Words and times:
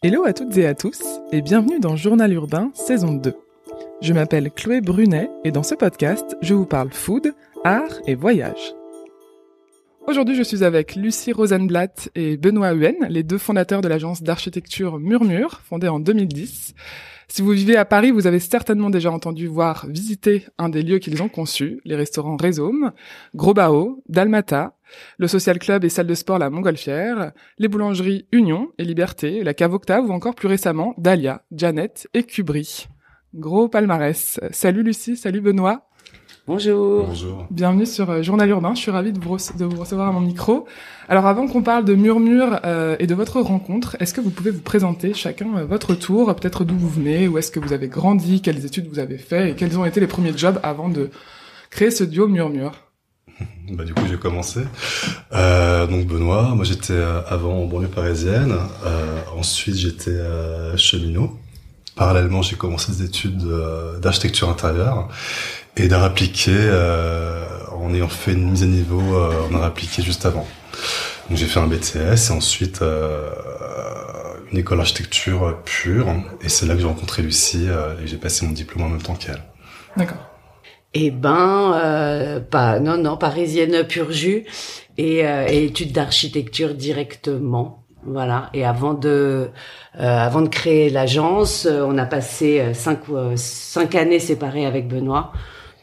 Hello 0.00 0.24
à 0.24 0.32
toutes 0.32 0.56
et 0.56 0.64
à 0.64 0.76
tous 0.76 1.02
et 1.32 1.42
bienvenue 1.42 1.80
dans 1.80 1.96
Journal 1.96 2.32
Urbain 2.32 2.70
saison 2.72 3.14
2. 3.14 3.34
Je 4.00 4.12
m'appelle 4.12 4.52
Chloé 4.52 4.80
Brunet 4.80 5.28
et 5.42 5.50
dans 5.50 5.64
ce 5.64 5.74
podcast, 5.74 6.36
je 6.40 6.54
vous 6.54 6.66
parle 6.66 6.92
food, 6.92 7.34
art 7.64 7.98
et 8.06 8.14
voyage. 8.14 8.77
Aujourd'hui, 10.08 10.36
je 10.36 10.42
suis 10.42 10.64
avec 10.64 10.96
Lucie 10.96 11.34
Rosenblatt 11.34 12.08
et 12.14 12.38
Benoît 12.38 12.72
Huen, 12.72 12.96
les 13.10 13.22
deux 13.22 13.36
fondateurs 13.36 13.82
de 13.82 13.88
l'agence 13.88 14.22
d'architecture 14.22 14.98
Murmure, 14.98 15.60
fondée 15.60 15.88
en 15.88 16.00
2010. 16.00 16.74
Si 17.28 17.42
vous 17.42 17.50
vivez 17.50 17.76
à 17.76 17.84
Paris, 17.84 18.10
vous 18.10 18.26
avez 18.26 18.38
certainement 18.38 18.88
déjà 18.88 19.10
entendu 19.10 19.48
voir 19.48 19.84
visiter 19.86 20.46
un 20.56 20.70
des 20.70 20.80
lieux 20.80 20.98
qu'ils 20.98 21.22
ont 21.22 21.28
conçus, 21.28 21.82
les 21.84 21.94
restaurants 21.94 22.38
Rhizome, 22.38 22.92
Gros 23.34 23.52
Bao, 23.52 24.02
Dalmata, 24.08 24.78
le 25.18 25.28
social 25.28 25.58
club 25.58 25.84
et 25.84 25.90
salle 25.90 26.06
de 26.06 26.14
sport 26.14 26.38
La 26.38 26.48
Montgolfière, 26.48 27.32
les 27.58 27.68
boulangeries 27.68 28.26
Union 28.32 28.70
et 28.78 28.84
Liberté, 28.84 29.44
la 29.44 29.52
cave 29.52 29.74
Octave 29.74 30.08
ou 30.08 30.12
encore 30.12 30.36
plus 30.36 30.48
récemment 30.48 30.94
Dahlia, 30.96 31.42
Janet 31.52 32.08
et 32.14 32.22
Cubry. 32.22 32.88
Gros 33.34 33.68
palmarès. 33.68 34.40
Salut 34.52 34.82
Lucie, 34.82 35.18
salut 35.18 35.42
Benoît. 35.42 35.87
Bonjour. 36.48 37.04
Bonjour. 37.06 37.46
Bienvenue 37.50 37.84
sur 37.84 38.08
euh, 38.08 38.22
Journal 38.22 38.48
Urbain. 38.48 38.74
Je 38.74 38.80
suis 38.80 38.90
ravie 38.90 39.12
de 39.12 39.20
vous, 39.20 39.36
de 39.36 39.64
vous 39.66 39.78
recevoir 39.78 40.08
à 40.08 40.12
mon 40.12 40.20
micro. 40.20 40.66
Alors 41.06 41.26
avant 41.26 41.46
qu'on 41.46 41.60
parle 41.60 41.84
de 41.84 41.94
Murmure 41.94 42.60
euh, 42.64 42.96
et 42.98 43.06
de 43.06 43.14
votre 43.14 43.42
rencontre, 43.42 43.98
est-ce 44.00 44.14
que 44.14 44.22
vous 44.22 44.30
pouvez 44.30 44.50
vous 44.50 44.62
présenter 44.62 45.12
chacun 45.12 45.58
euh, 45.58 45.66
votre 45.66 45.94
tour, 45.94 46.34
peut-être 46.34 46.64
d'où 46.64 46.74
vous 46.74 46.88
venez, 46.88 47.28
où 47.28 47.36
est-ce 47.36 47.50
que 47.50 47.60
vous 47.60 47.74
avez 47.74 47.88
grandi, 47.88 48.40
quelles 48.40 48.64
études 48.64 48.88
vous 48.88 48.98
avez 48.98 49.18
fait 49.18 49.50
et 49.50 49.54
quels 49.56 49.78
ont 49.78 49.84
été 49.84 50.00
les 50.00 50.06
premiers 50.06 50.34
jobs 50.34 50.58
avant 50.62 50.88
de 50.88 51.10
créer 51.68 51.90
ce 51.90 52.02
duo 52.02 52.28
Murmure? 52.28 52.72
Bah, 53.70 53.84
du 53.84 53.92
coup, 53.92 54.04
j'ai 54.08 54.16
commencé. 54.16 54.60
Euh, 55.34 55.86
donc 55.86 56.06
Benoît, 56.06 56.54
moi 56.54 56.64
j'étais 56.64 56.94
euh, 56.94 57.20
avant 57.28 57.58
en 57.58 57.66
banlieue 57.66 57.88
parisienne. 57.88 58.54
Euh, 58.86 59.18
ensuite, 59.36 59.74
j'étais 59.74 60.12
euh, 60.12 60.74
cheminot. 60.78 61.38
Parallèlement, 61.94 62.40
j'ai 62.40 62.56
commencé 62.56 62.90
des 62.92 63.02
études 63.02 63.44
d'architecture 64.00 64.48
intérieure 64.48 65.08
et 65.78 65.88
d'art 65.88 66.04
appliqué 66.04 66.52
en 67.72 67.94
ayant 67.94 68.08
fait 68.08 68.32
une 68.32 68.50
mise 68.50 68.62
à 68.62 68.66
niveau 68.66 69.00
en 69.00 69.54
art 69.54 69.64
appliqué 69.64 70.02
juste 70.02 70.26
avant. 70.26 70.46
Donc 71.28 71.38
j'ai 71.38 71.46
fait 71.46 71.60
un 71.60 71.66
BTS 71.66 72.30
et 72.30 72.32
ensuite 72.32 72.82
une 74.52 74.58
école 74.58 74.78
d'architecture 74.78 75.58
pure. 75.64 76.08
Et 76.42 76.48
c'est 76.48 76.66
là 76.66 76.74
que 76.74 76.80
j'ai 76.80 76.86
rencontré 76.86 77.22
Lucie 77.22 77.66
et 78.02 78.06
j'ai 78.06 78.16
passé 78.16 78.46
mon 78.46 78.52
diplôme 78.52 78.84
en 78.84 78.88
même 78.88 79.02
temps 79.02 79.14
qu'elle. 79.14 79.42
D'accord. 79.96 80.28
Eh 80.94 81.10
ben, 81.10 81.74
euh, 81.74 82.40
pas, 82.40 82.80
non, 82.80 82.96
non, 82.96 83.16
parisienne 83.18 83.84
pur 83.86 84.10
jus 84.10 84.44
et, 84.96 85.26
euh, 85.26 85.46
et 85.46 85.64
études 85.64 85.92
d'architecture 85.92 86.74
directement. 86.74 87.84
Voilà. 88.04 88.48
Et 88.54 88.64
avant 88.64 88.94
de, 88.94 89.50
euh, 90.00 90.18
avant 90.18 90.40
de 90.40 90.48
créer 90.48 90.88
l'agence, 90.88 91.66
euh, 91.66 91.84
on 91.86 91.98
a 91.98 92.06
passé 92.06 92.60
euh, 92.60 92.74
cinq, 92.74 93.00
cinq 93.36 93.94
années 93.94 94.18
séparées 94.18 94.64
avec 94.64 94.88
Benoît. 94.88 95.32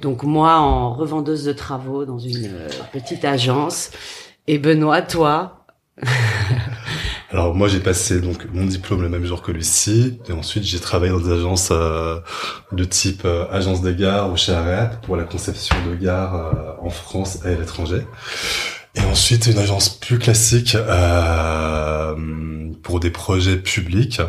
Donc 0.01 0.23
moi 0.23 0.57
en 0.57 0.93
revendeuse 0.93 1.45
de 1.45 1.53
travaux 1.53 2.05
dans 2.05 2.19
une 2.19 2.57
petite 2.91 3.25
agence. 3.25 3.91
Et 4.47 4.59
Benoît, 4.59 5.01
toi 5.01 5.65
Alors 7.31 7.55
moi 7.55 7.67
j'ai 7.67 7.79
passé 7.79 8.21
donc 8.21 8.47
mon 8.53 8.65
diplôme 8.65 9.01
le 9.01 9.09
même 9.09 9.25
jour 9.25 9.41
que 9.41 9.51
Lucie 9.51 10.19
et 10.29 10.31
ensuite 10.31 10.63
j'ai 10.63 10.79
travaillé 10.79 11.11
dans 11.11 11.19
des 11.19 11.31
agences 11.31 11.69
euh, 11.71 12.19
de 12.71 12.83
type 12.83 13.23
euh, 13.25 13.45
agence 13.51 13.81
des 13.81 13.95
gares 13.95 14.31
ou 14.31 14.37
chez 14.37 14.55
pour 15.03 15.17
la 15.17 15.23
conception 15.23 15.75
de 15.89 15.95
gares 15.95 16.35
euh, 16.35 16.71
en 16.81 16.89
France 16.89 17.39
et 17.43 17.49
à 17.49 17.55
l'étranger. 17.55 18.03
Et 18.95 19.01
ensuite 19.01 19.47
une 19.47 19.57
agence 19.57 19.89
plus 19.89 20.19
classique 20.19 20.77
pour 22.83 22.99
des 22.99 23.09
projets 23.09 23.57
publics 23.57 24.21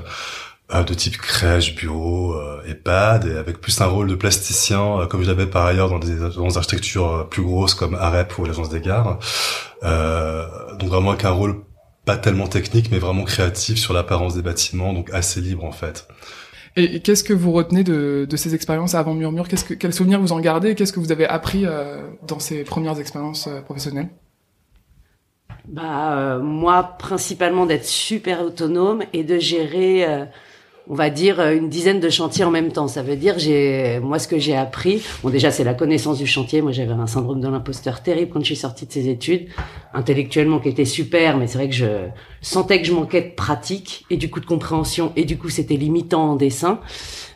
de 0.71 0.95
type 0.95 1.17
crèche, 1.17 1.77
bureau, 1.77 2.35
EHPAD, 2.67 3.27
et 3.27 3.37
avec 3.37 3.61
plus 3.61 3.81
un 3.81 3.87
rôle 3.87 4.09
de 4.09 4.17
plasticien, 4.17 5.07
comme 5.09 5.23
je 5.23 5.29
l'avais 5.29 5.47
par 5.47 5.67
ailleurs 5.67 5.89
dans 5.89 6.01
des 6.01 6.23
agences 6.23 6.55
d'architecture 6.55 7.29
plus 7.31 7.43
grosses 7.43 7.75
comme 7.75 7.95
AREP 7.95 8.37
ou 8.39 8.45
l'agence 8.45 8.69
des 8.69 8.81
gares. 8.81 9.19
donc 9.83 10.89
vraiment 10.89 11.11
avec 11.11 11.25
un 11.25 11.31
rôle 11.31 11.63
pas 12.07 12.17
tellement 12.17 12.47
technique, 12.47 12.91
mais 12.91 12.99
vraiment 12.99 13.25
créatif 13.25 13.79
sur 13.79 13.93
l'apparence 13.93 14.35
des 14.35 14.43
bâtiments, 14.43 14.95
donc 14.95 15.11
assez 15.13 15.41
libre 15.41 15.65
en 15.65 15.73
fait. 15.73 16.09
Et 16.77 17.01
qu'est-ce 17.01 17.25
que 17.25 17.33
vous 17.33 17.53
retenez 17.53 17.85
de, 17.85 18.27
de 18.29 18.37
ces 18.37 18.55
expériences 18.55 18.95
avant 18.95 19.15
Murmure? 19.15 19.49
Qu'est-ce 19.49 19.65
que 19.65 19.75
quels 19.75 19.95
souvenirs 19.95 20.21
vous 20.21 20.33
en 20.33 20.41
gardez? 20.41 20.75
Qu'est-ce 20.75 20.93
que 20.93 21.01
vous 21.01 21.11
avez 21.11 21.27
appris 21.27 21.65
euh, 21.65 22.07
dans 22.27 22.39
ces 22.39 22.65
premières 22.65 23.01
expériences 23.01 23.49
euh, 23.49 23.61
professionnelles? 23.63 24.11
Bah 25.67 26.19
euh, 26.19 26.39
moi, 26.39 26.97
principalement 26.99 27.67
d'être 27.67 27.87
super 27.87 28.43
autonome 28.43 29.03
et 29.13 29.25
de 29.25 29.39
gérer 29.39 30.07
on 30.89 30.95
va 30.95 31.11
dire 31.11 31.41
euh, 31.41 31.55
une 31.55 31.69
dizaine 31.69 32.01
de 32.01 32.09
chantiers 32.09 32.45
en 32.45 32.51
même 32.51 32.73
temps. 32.73 32.89
Ça 32.89 33.03
veut 33.03 33.17
dire 33.17 33.39
j'ai 33.39 33.99
moi 34.01 34.19
ce 34.19 34.29
que 34.29 34.39
j'ai 34.39 34.57
appris. 34.57 35.03
Bon 35.23 35.31
déjà 35.31 35.51
c'est 35.51 35.65
la 35.65 35.75
connaissance 35.75 36.19
du 36.19 36.27
chantier. 36.27 36.63
Moi 36.63 36.73
j'avais 36.73 36.93
un 36.93 37.07
syndrome 37.07 37.41
de 37.41 37.49
l'imposteur 37.49 38.03
terrible 38.03 38.31
quand 38.33 38.41
je 38.41 38.47
suis 38.47 38.57
sortie 38.57 38.87
de 38.87 38.93
ces 38.93 39.09
études, 39.09 39.49
intellectuellement 39.95 40.59
qui 40.61 40.69
était 40.69 40.85
super, 40.85 41.37
mais 41.37 41.47
c'est 41.47 41.59
vrai 41.59 41.69
que 41.69 41.75
je 41.75 42.09
sentais 42.41 42.81
que 42.81 42.87
je 42.87 42.93
manquais 42.93 43.23
de 43.23 43.35
pratique 43.35 44.05
et 44.11 44.17
du 44.17 44.31
coup 44.31 44.41
de 44.41 44.47
compréhension 44.47 45.13
et 45.17 45.25
du 45.25 45.39
coup 45.39 45.49
c'était 45.49 45.77
limitant 45.77 46.31
en 46.31 46.37
dessin. 46.37 46.81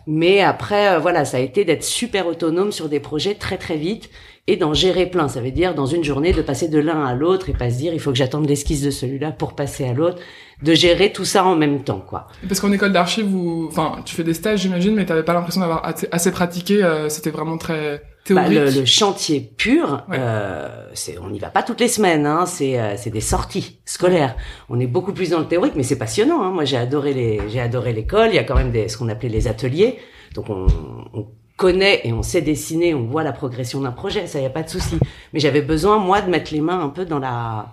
Mais 0.07 0.41
après 0.41 0.95
euh, 0.95 0.99
voilà 0.99 1.25
ça 1.25 1.39
a 1.39 1.41
été 1.41 1.65
d'être 1.65 1.85
super 1.85 2.27
autonome 2.27 2.73
sur 2.73 2.89
des 2.89 3.01
projets 3.01 3.35
très 3.35 3.59
très 3.59 3.77
vite 3.77 4.11
et 4.47 4.57
d'en 4.57 4.75
gérer 4.75 5.07
plein. 5.07 5.29
Ça 5.29 5.41
veut 5.41 5.51
dire 5.51 5.75
dans 5.75 5.87
une 5.87 6.03
journée 6.05 6.33
de 6.33 6.43
passer 6.43 6.69
de 6.69 6.79
l'un 6.79 7.05
à 7.05 7.15
l'autre 7.15 7.49
et 7.51 7.53
pas 7.53 7.71
se 7.71 7.79
dire 7.79 7.93
il 7.93 8.01
faut 8.01 8.11
que 8.11 8.17
j'attende 8.17 8.49
l'esquisse 8.49 8.83
de 8.83 8.91
celui-là 8.91 9.33
pour 9.33 9.55
passer 9.55 9.85
à 9.85 9.93
l'autre, 9.93 10.19
de 10.63 10.75
gérer 10.75 11.13
tout 11.13 11.25
ça 11.25 11.45
en 11.45 11.57
même 11.57 11.83
temps 11.83 12.05
quoi. 12.07 12.29
Parce 12.47 12.61
qu'en 12.61 12.73
école 12.73 12.93
d'archi, 12.93 13.23
vous, 13.23 13.67
enfin, 13.71 14.03
tu 14.05 14.15
fais 14.15 14.25
des 14.25 14.35
stages 14.35 14.61
j'imagine, 14.61 14.95
mais 14.95 15.07
t'avais 15.07 15.23
pas 15.23 15.33
l'impression 15.33 15.61
d'avoir 15.61 15.85
assez, 15.85 16.31
pratiqué. 16.31 16.83
Euh, 16.83 17.09
c'était 17.09 17.31
vraiment 17.31 17.57
très 17.57 18.03
bah, 18.29 18.49
théorique. 18.49 18.77
le, 18.77 18.85
chantier 18.85 19.41
pur, 19.41 20.05
euh, 20.13 20.87
c'est, 20.95 21.19
on 21.19 21.31
n'y 21.31 21.39
va 21.39 21.49
pas 21.49 21.63
toutes 21.63 21.81
les 21.81 21.89
semaines. 21.89 22.27
Hein, 22.27 22.47
c'est, 22.47 22.79
euh, 22.79 22.95
c'est 22.97 23.11
des 23.11 23.21
sorties 23.21 23.81
scolaires. 23.85 24.37
On 24.69 24.79
est 24.81 24.87
beaucoup 24.87 25.13
plus 25.13 25.31
dans 25.31 25.41
le 25.41 25.47
théorique, 25.47 25.75
mais 25.77 25.83
c'est 25.83 25.99
passionnant. 25.99 26.43
Hein. 26.43 26.51
Moi 26.51 26.65
j'ai 26.65 26.77
adoré 26.77 27.15
les, 27.15 27.41
j'ai 27.49 27.61
adoré 27.61 27.93
l'école. 27.93 28.29
Il 28.29 28.35
y 28.35 28.39
a 28.39 28.45
quand 28.45 28.57
même 28.57 28.71
des, 28.71 28.89
ce 28.89 28.99
qu'on 28.99 29.09
appelait 29.09 29.29
les 29.31 29.49
ateliers. 29.49 29.99
Donc 30.35 30.51
on, 30.51 30.67
on 31.15 31.27
connaît 31.61 32.01
et 32.05 32.13
on 32.15 32.23
sait 32.23 32.41
dessiner, 32.41 32.95
on 32.95 33.05
voit 33.05 33.23
la 33.23 33.33
progression 33.33 33.83
d'un 33.83 33.93
projet, 33.93 34.27
ça 34.27 34.41
y 34.41 34.47
a 34.47 34.51
pas 34.51 34.63
de 34.63 34.71
souci. 34.71 34.99
Mais 35.35 35.41
j'avais 35.41 35.61
besoin 35.61 35.99
moi 35.99 36.23
de 36.23 36.31
mettre 36.31 36.55
les 36.55 36.63
mains 36.63 36.81
un 36.81 36.89
peu 36.89 37.05
dans 37.05 37.19
la 37.19 37.73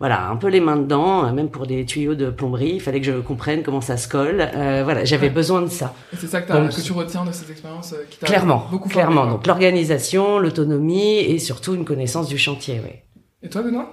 voilà, 0.00 0.28
un 0.28 0.36
peu 0.36 0.48
les 0.48 0.60
mains 0.60 0.76
dedans, 0.76 1.26
euh, 1.26 1.32
même 1.32 1.50
pour 1.50 1.66
des 1.66 1.84
tuyaux 1.84 2.14
de 2.14 2.30
plomberie, 2.30 2.74
il 2.74 2.80
fallait 2.80 3.00
que 3.00 3.06
je 3.06 3.18
comprenne 3.18 3.62
comment 3.62 3.80
ça 3.80 3.96
se 3.96 4.08
colle. 4.08 4.40
Euh, 4.40 4.82
voilà, 4.84 5.04
j'avais 5.04 5.30
besoin 5.30 5.62
de 5.62 5.68
ça. 5.68 5.94
c'est 6.16 6.28
ça 6.28 6.40
que, 6.40 6.52
que, 6.52 6.80
tu 6.80 6.92
retiens 6.92 7.24
de 7.24 7.32
cette 7.32 7.50
expérience 7.50 7.92
euh, 7.92 8.04
qui 8.08 8.18
t'a 8.18 8.26
clairement, 8.26 8.66
beaucoup 8.70 8.88
clairement. 8.88 9.26
Donc 9.26 9.46
l'organisation, 9.46 10.38
l'autonomie 10.38 11.18
et 11.18 11.38
surtout 11.38 11.74
une 11.74 11.84
connaissance 11.84 12.28
du 12.28 12.38
chantier. 12.38 12.80
Oui. 12.84 12.92
Et 13.42 13.48
toi, 13.48 13.62
Benoît? 13.62 13.92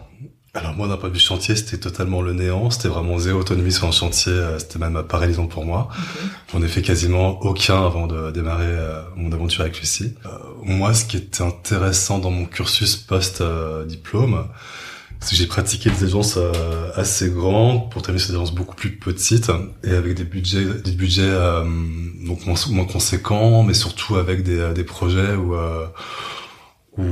Alors 0.56 0.74
moi 0.74 0.88
d'un 0.88 0.96
point 0.96 1.10
de 1.10 1.14
vue 1.14 1.20
chantier 1.20 1.54
c'était 1.58 1.78
totalement 1.78 2.22
le 2.22 2.32
néant, 2.32 2.70
c'était 2.70 2.88
vraiment 2.88 3.18
zéro 3.18 3.42
autonomie 3.42 3.74
sur 3.74 3.88
un 3.88 3.92
chantier, 3.92 4.34
c'était 4.58 4.80
même 4.80 5.04
paralysant 5.04 5.48
pour 5.48 5.66
moi. 5.66 5.90
J'en 6.50 6.62
ai 6.62 6.70
fait 6.70 6.82
quasiment 6.82 7.42
aucun 7.42 7.86
avant 7.86 8.08
de 8.08 8.32
démarrer 8.32 8.64
euh, 8.66 9.02
mon 9.18 9.34
aventure 9.34 9.62
avec 9.64 9.78
Lucie. 9.82 10.16
Euh, 10.26 10.30
moi 10.64 10.94
ce 10.94 11.04
qui 11.04 11.18
était 11.18 11.42
intéressant 11.42 12.20
dans 12.20 12.32
mon 12.32 12.46
cursus 12.46 12.96
post-diplôme, 12.96 14.48
c'est 15.26 15.32
que 15.32 15.36
j'ai 15.38 15.48
pratiqué 15.48 15.90
des 15.90 16.04
agences 16.04 16.38
assez 16.96 17.30
grandes 17.30 17.92
pour 17.92 18.02
terminer 18.02 18.24
sur 18.24 18.32
des 18.32 18.38
agences 18.38 18.54
beaucoup 18.54 18.76
plus 18.76 18.96
petites 18.98 19.52
et 19.84 19.92
avec 19.92 20.14
des 20.14 20.24
budgets 20.24 20.66
des 20.84 20.92
budgets 20.92 21.34
donc 22.26 22.46
moins, 22.46 22.56
moins, 22.70 22.86
conséquents 22.86 23.64
mais 23.64 23.74
surtout 23.74 24.16
avec 24.16 24.44
des, 24.44 24.74
des 24.74 24.84
projets 24.84 25.34
où, 25.34 25.56
où, 26.98 27.04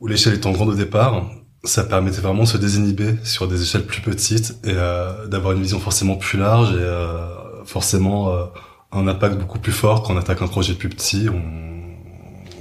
où 0.00 0.06
l'échelle 0.08 0.34
étant 0.34 0.50
grande 0.50 0.70
au 0.70 0.74
départ 0.74 1.24
ça 1.64 1.84
permettait 1.84 2.20
vraiment 2.20 2.42
de 2.42 2.48
se 2.48 2.56
désinhiber 2.58 3.16
sur 3.24 3.48
des 3.48 3.62
échelles 3.62 3.86
plus 3.86 4.02
petites 4.02 4.58
et 4.64 4.72
euh, 4.72 5.26
d'avoir 5.26 5.54
une 5.54 5.62
vision 5.62 5.80
forcément 5.80 6.16
plus 6.16 6.38
large 6.38 6.72
et 6.72 6.78
euh, 6.78 7.64
forcément 7.64 8.30
euh, 8.30 8.44
un 8.92 9.08
impact 9.08 9.36
beaucoup 9.36 9.58
plus 9.58 9.72
fort 9.72 10.02
quand 10.02 10.14
on 10.14 10.18
attaque 10.18 10.42
un 10.42 10.46
projet 10.46 10.74
plus 10.74 10.90
petit. 10.90 11.28
On, 11.28 11.42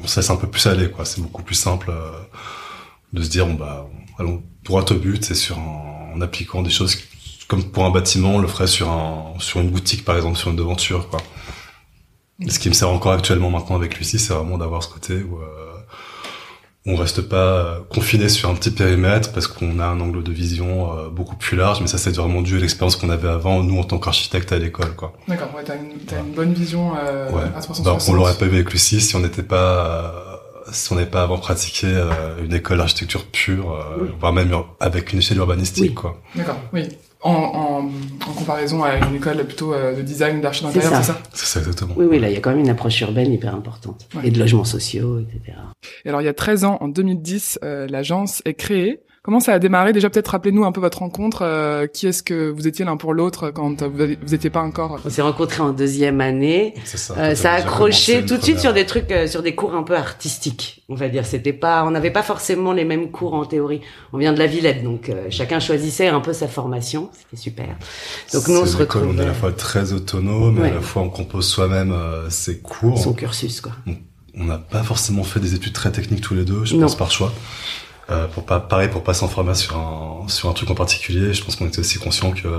on 0.03 0.07
se 0.07 0.19
laisse 0.19 0.29
un 0.29 0.35
peu 0.35 0.47
plus 0.47 0.65
aller, 0.67 0.89
quoi. 0.89 1.05
C'est 1.05 1.21
beaucoup 1.21 1.43
plus 1.43 1.55
simple 1.55 1.91
euh, 1.91 2.11
de 3.13 3.21
se 3.21 3.29
dire, 3.29 3.45
bon, 3.45 3.53
bah, 3.53 3.87
allons 4.19 4.43
droit 4.63 4.85
au 4.91 4.95
but 4.95 5.31
et 5.31 5.35
sur 5.35 5.57
en 5.57 6.21
appliquant 6.21 6.61
des 6.61 6.69
choses 6.69 6.97
comme 7.47 7.63
pour 7.63 7.85
un 7.85 7.91
bâtiment, 7.91 8.35
on 8.35 8.39
le 8.39 8.47
ferait 8.47 8.67
sur 8.67 8.89
un 8.89 9.33
sur 9.39 9.59
une 9.59 9.69
boutique 9.69 10.05
par 10.05 10.15
exemple, 10.15 10.37
sur 10.37 10.49
une 10.49 10.55
devanture, 10.55 11.09
quoi. 11.09 11.21
Ce 12.47 12.59
qui 12.59 12.67
me 12.67 12.73
sert 12.73 12.89
encore 12.89 13.13
actuellement 13.13 13.49
maintenant 13.49 13.75
avec 13.75 13.97
Lucie, 13.97 14.19
c'est 14.19 14.33
vraiment 14.33 14.57
d'avoir 14.57 14.83
ce 14.83 14.89
côté 14.89 15.21
où 15.21 15.39
on 16.85 16.95
reste 16.97 17.21
pas 17.21 17.79
confiné 17.89 18.27
sur 18.27 18.49
un 18.49 18.55
petit 18.55 18.71
périmètre 18.71 19.31
parce 19.31 19.47
qu'on 19.47 19.79
a 19.79 19.85
un 19.85 19.99
angle 20.01 20.21
de 20.21 20.31
vision 20.31 20.97
euh, 20.97 21.09
beaucoup 21.09 21.37
plus 21.37 21.55
large, 21.55 21.79
mais 21.79 21.87
ça 21.87 21.97
c'est 21.97 22.11
vraiment 22.11 22.41
dû 22.41 22.57
à 22.57 22.59
l'expérience 22.59 22.97
qu'on 22.97 23.09
avait 23.09 23.29
avant, 23.29 23.63
nous 23.63 23.79
en 23.79 23.85
tant 23.85 23.99
qu'architecte 23.99 24.51
à 24.51 24.59
l'école. 24.59 24.93
quoi. 24.95 25.13
D'accord, 25.27 25.49
ouais, 25.55 25.63
t'as 25.63 25.75
une, 25.75 25.91
as 26.13 26.19
une 26.19 26.33
bonne 26.33 26.53
vision 26.53 26.93
euh, 26.97 27.29
à 27.55 27.61
360. 27.61 27.85
Bah, 27.85 27.97
on 28.09 28.13
l'aurait 28.13 28.35
pas 28.35 28.45
vu 28.45 28.55
avec 28.55 28.71
Lucie 28.71 28.99
si 28.99 29.15
on 29.15 29.19
n'était 29.19 29.43
pas 29.43 30.32
si 30.71 30.91
on 30.91 30.95
n'avait 30.95 31.09
pas 31.09 31.23
avant 31.23 31.37
pratiqué 31.37 31.87
euh, 31.87 32.43
une 32.43 32.53
école 32.53 32.77
d'architecture 32.77 33.25
pure, 33.25 33.71
euh, 33.73 34.07
voire 34.19 34.33
même 34.33 34.51
avec 34.79 35.13
une 35.13 35.19
échelle 35.19 35.37
urbanistique, 35.37 35.95
quoi. 35.95 36.21
D'accord, 36.35 36.57
oui. 36.73 36.83
En, 37.21 37.31
en, 37.31 38.29
en, 38.29 38.33
comparaison 38.33 38.83
à 38.83 38.97
une 38.97 39.15
école 39.15 39.45
plutôt 39.45 39.73
euh, 39.73 39.95
de 39.95 40.01
design, 40.01 40.41
d'architecture 40.41 40.81
d'intérieur, 40.81 41.03
c'est 41.03 41.13
ça 41.13 41.23
C'est 41.33 41.45
ça, 41.45 41.59
exactement. 41.59 41.93
Oui, 41.95 42.05
oui, 42.09 42.19
là, 42.19 42.29
il 42.29 42.33
y 42.33 42.37
a 42.37 42.41
quand 42.41 42.49
même 42.49 42.59
une 42.59 42.69
approche 42.69 42.99
urbaine 42.99 43.31
hyper 43.31 43.55
importante. 43.55 44.07
Et 44.23 44.31
de 44.31 44.39
logements 44.39 44.65
sociaux, 44.65 45.19
etc. 45.19 45.57
Et 46.03 46.09
alors, 46.09 46.21
il 46.21 46.25
y 46.25 46.27
a 46.27 46.33
13 46.33 46.65
ans, 46.65 46.77
en 46.81 46.89
2010, 46.89 47.59
l'agence 47.63 48.41
est 48.45 48.55
créée. 48.55 48.99
Comment 49.25 49.39
ça 49.39 49.53
a 49.53 49.59
démarré? 49.59 49.93
Déjà, 49.93 50.09
peut-être 50.09 50.27
rappelez-nous 50.27 50.65
un 50.65 50.73
peu 50.73 50.81
votre 50.81 50.97
rencontre. 50.99 51.43
Euh, 51.43 51.87
qui 51.87 52.07
est-ce 52.07 52.21
que 52.21 52.49
vous 52.49 52.67
étiez 52.67 52.83
l'un 52.83 52.97
pour 52.97 53.13
l'autre 53.13 53.51
quand 53.51 53.81
vous 53.81 54.05
n'étiez 54.29 54.49
pas 54.49 54.61
encore? 54.61 54.99
On 55.05 55.09
s'est 55.09 55.21
rencontrés 55.21 55.61
en 55.61 55.71
deuxième 55.71 56.19
année. 56.19 56.73
Ça, 56.83 57.13
euh, 57.17 57.33
ça 57.33 57.53
a 57.53 57.55
accroché 57.55 58.25
tout 58.25 58.35
de 58.35 58.43
suite 58.43 58.59
sur 58.59 58.73
des 58.73 58.85
trucs, 58.85 59.09
euh, 59.13 59.25
sur 59.25 59.41
des 59.41 59.55
cours 59.55 59.75
un 59.75 59.83
peu 59.83 59.95
artistiques. 59.95 60.83
On 60.89 60.95
va 60.95 61.07
dire, 61.07 61.25
c'était 61.25 61.53
pas, 61.53 61.85
on 61.85 61.91
n'avait 61.91 62.11
pas 62.11 62.21
forcément 62.21 62.73
les 62.73 62.83
mêmes 62.83 63.11
cours 63.11 63.33
en 63.33 63.45
théorie. 63.45 63.79
On 64.11 64.17
vient 64.17 64.33
de 64.33 64.39
la 64.39 64.45
Villette, 64.45 64.83
donc 64.83 65.07
euh, 65.07 65.27
chacun 65.29 65.61
choisissait 65.61 66.09
un 66.09 66.19
peu 66.19 66.33
sa 66.33 66.49
formation. 66.49 67.09
C'était 67.13 67.41
super. 67.41 67.77
Donc 68.33 68.49
nous, 68.49 68.59
on 68.59 68.65
se 68.65 68.75
retrouve. 68.75 69.07
On 69.07 69.17
est 69.17 69.21
à 69.21 69.27
la 69.27 69.33
fois 69.33 69.53
très 69.53 69.93
autonome, 69.93 70.59
mais 70.59 70.71
à 70.71 70.73
la 70.73 70.81
fois 70.81 71.01
on 71.01 71.09
compose 71.09 71.47
soi-même 71.47 71.95
ses 72.27 72.59
cours. 72.59 72.99
Son 72.99 73.13
cursus, 73.13 73.61
quoi. 73.61 73.71
On 74.35 74.43
n'a 74.43 74.57
pas 74.57 74.83
forcément 74.83 75.23
fait 75.23 75.39
des 75.39 75.55
études 75.55 75.71
très 75.71 75.93
techniques 75.93 76.19
tous 76.19 76.35
les 76.35 76.43
deux, 76.43 76.65
je 76.65 76.75
pense 76.75 76.97
par 76.97 77.09
choix. 77.09 77.31
Euh, 78.09 78.27
pour 78.27 78.45
pas 78.45 78.59
pareil 78.59 78.89
pour 78.89 79.01
pas 79.01 79.13
s'enfermer 79.13 79.55
sur 79.55 79.77
un 79.77 80.27
sur 80.27 80.49
un 80.49 80.53
truc 80.53 80.69
en 80.69 80.75
particulier 80.75 81.33
je 81.33 81.41
pense 81.41 81.55
qu'on 81.55 81.67
était 81.67 81.79
aussi 81.79 81.99
conscient 81.99 82.31
que 82.31 82.49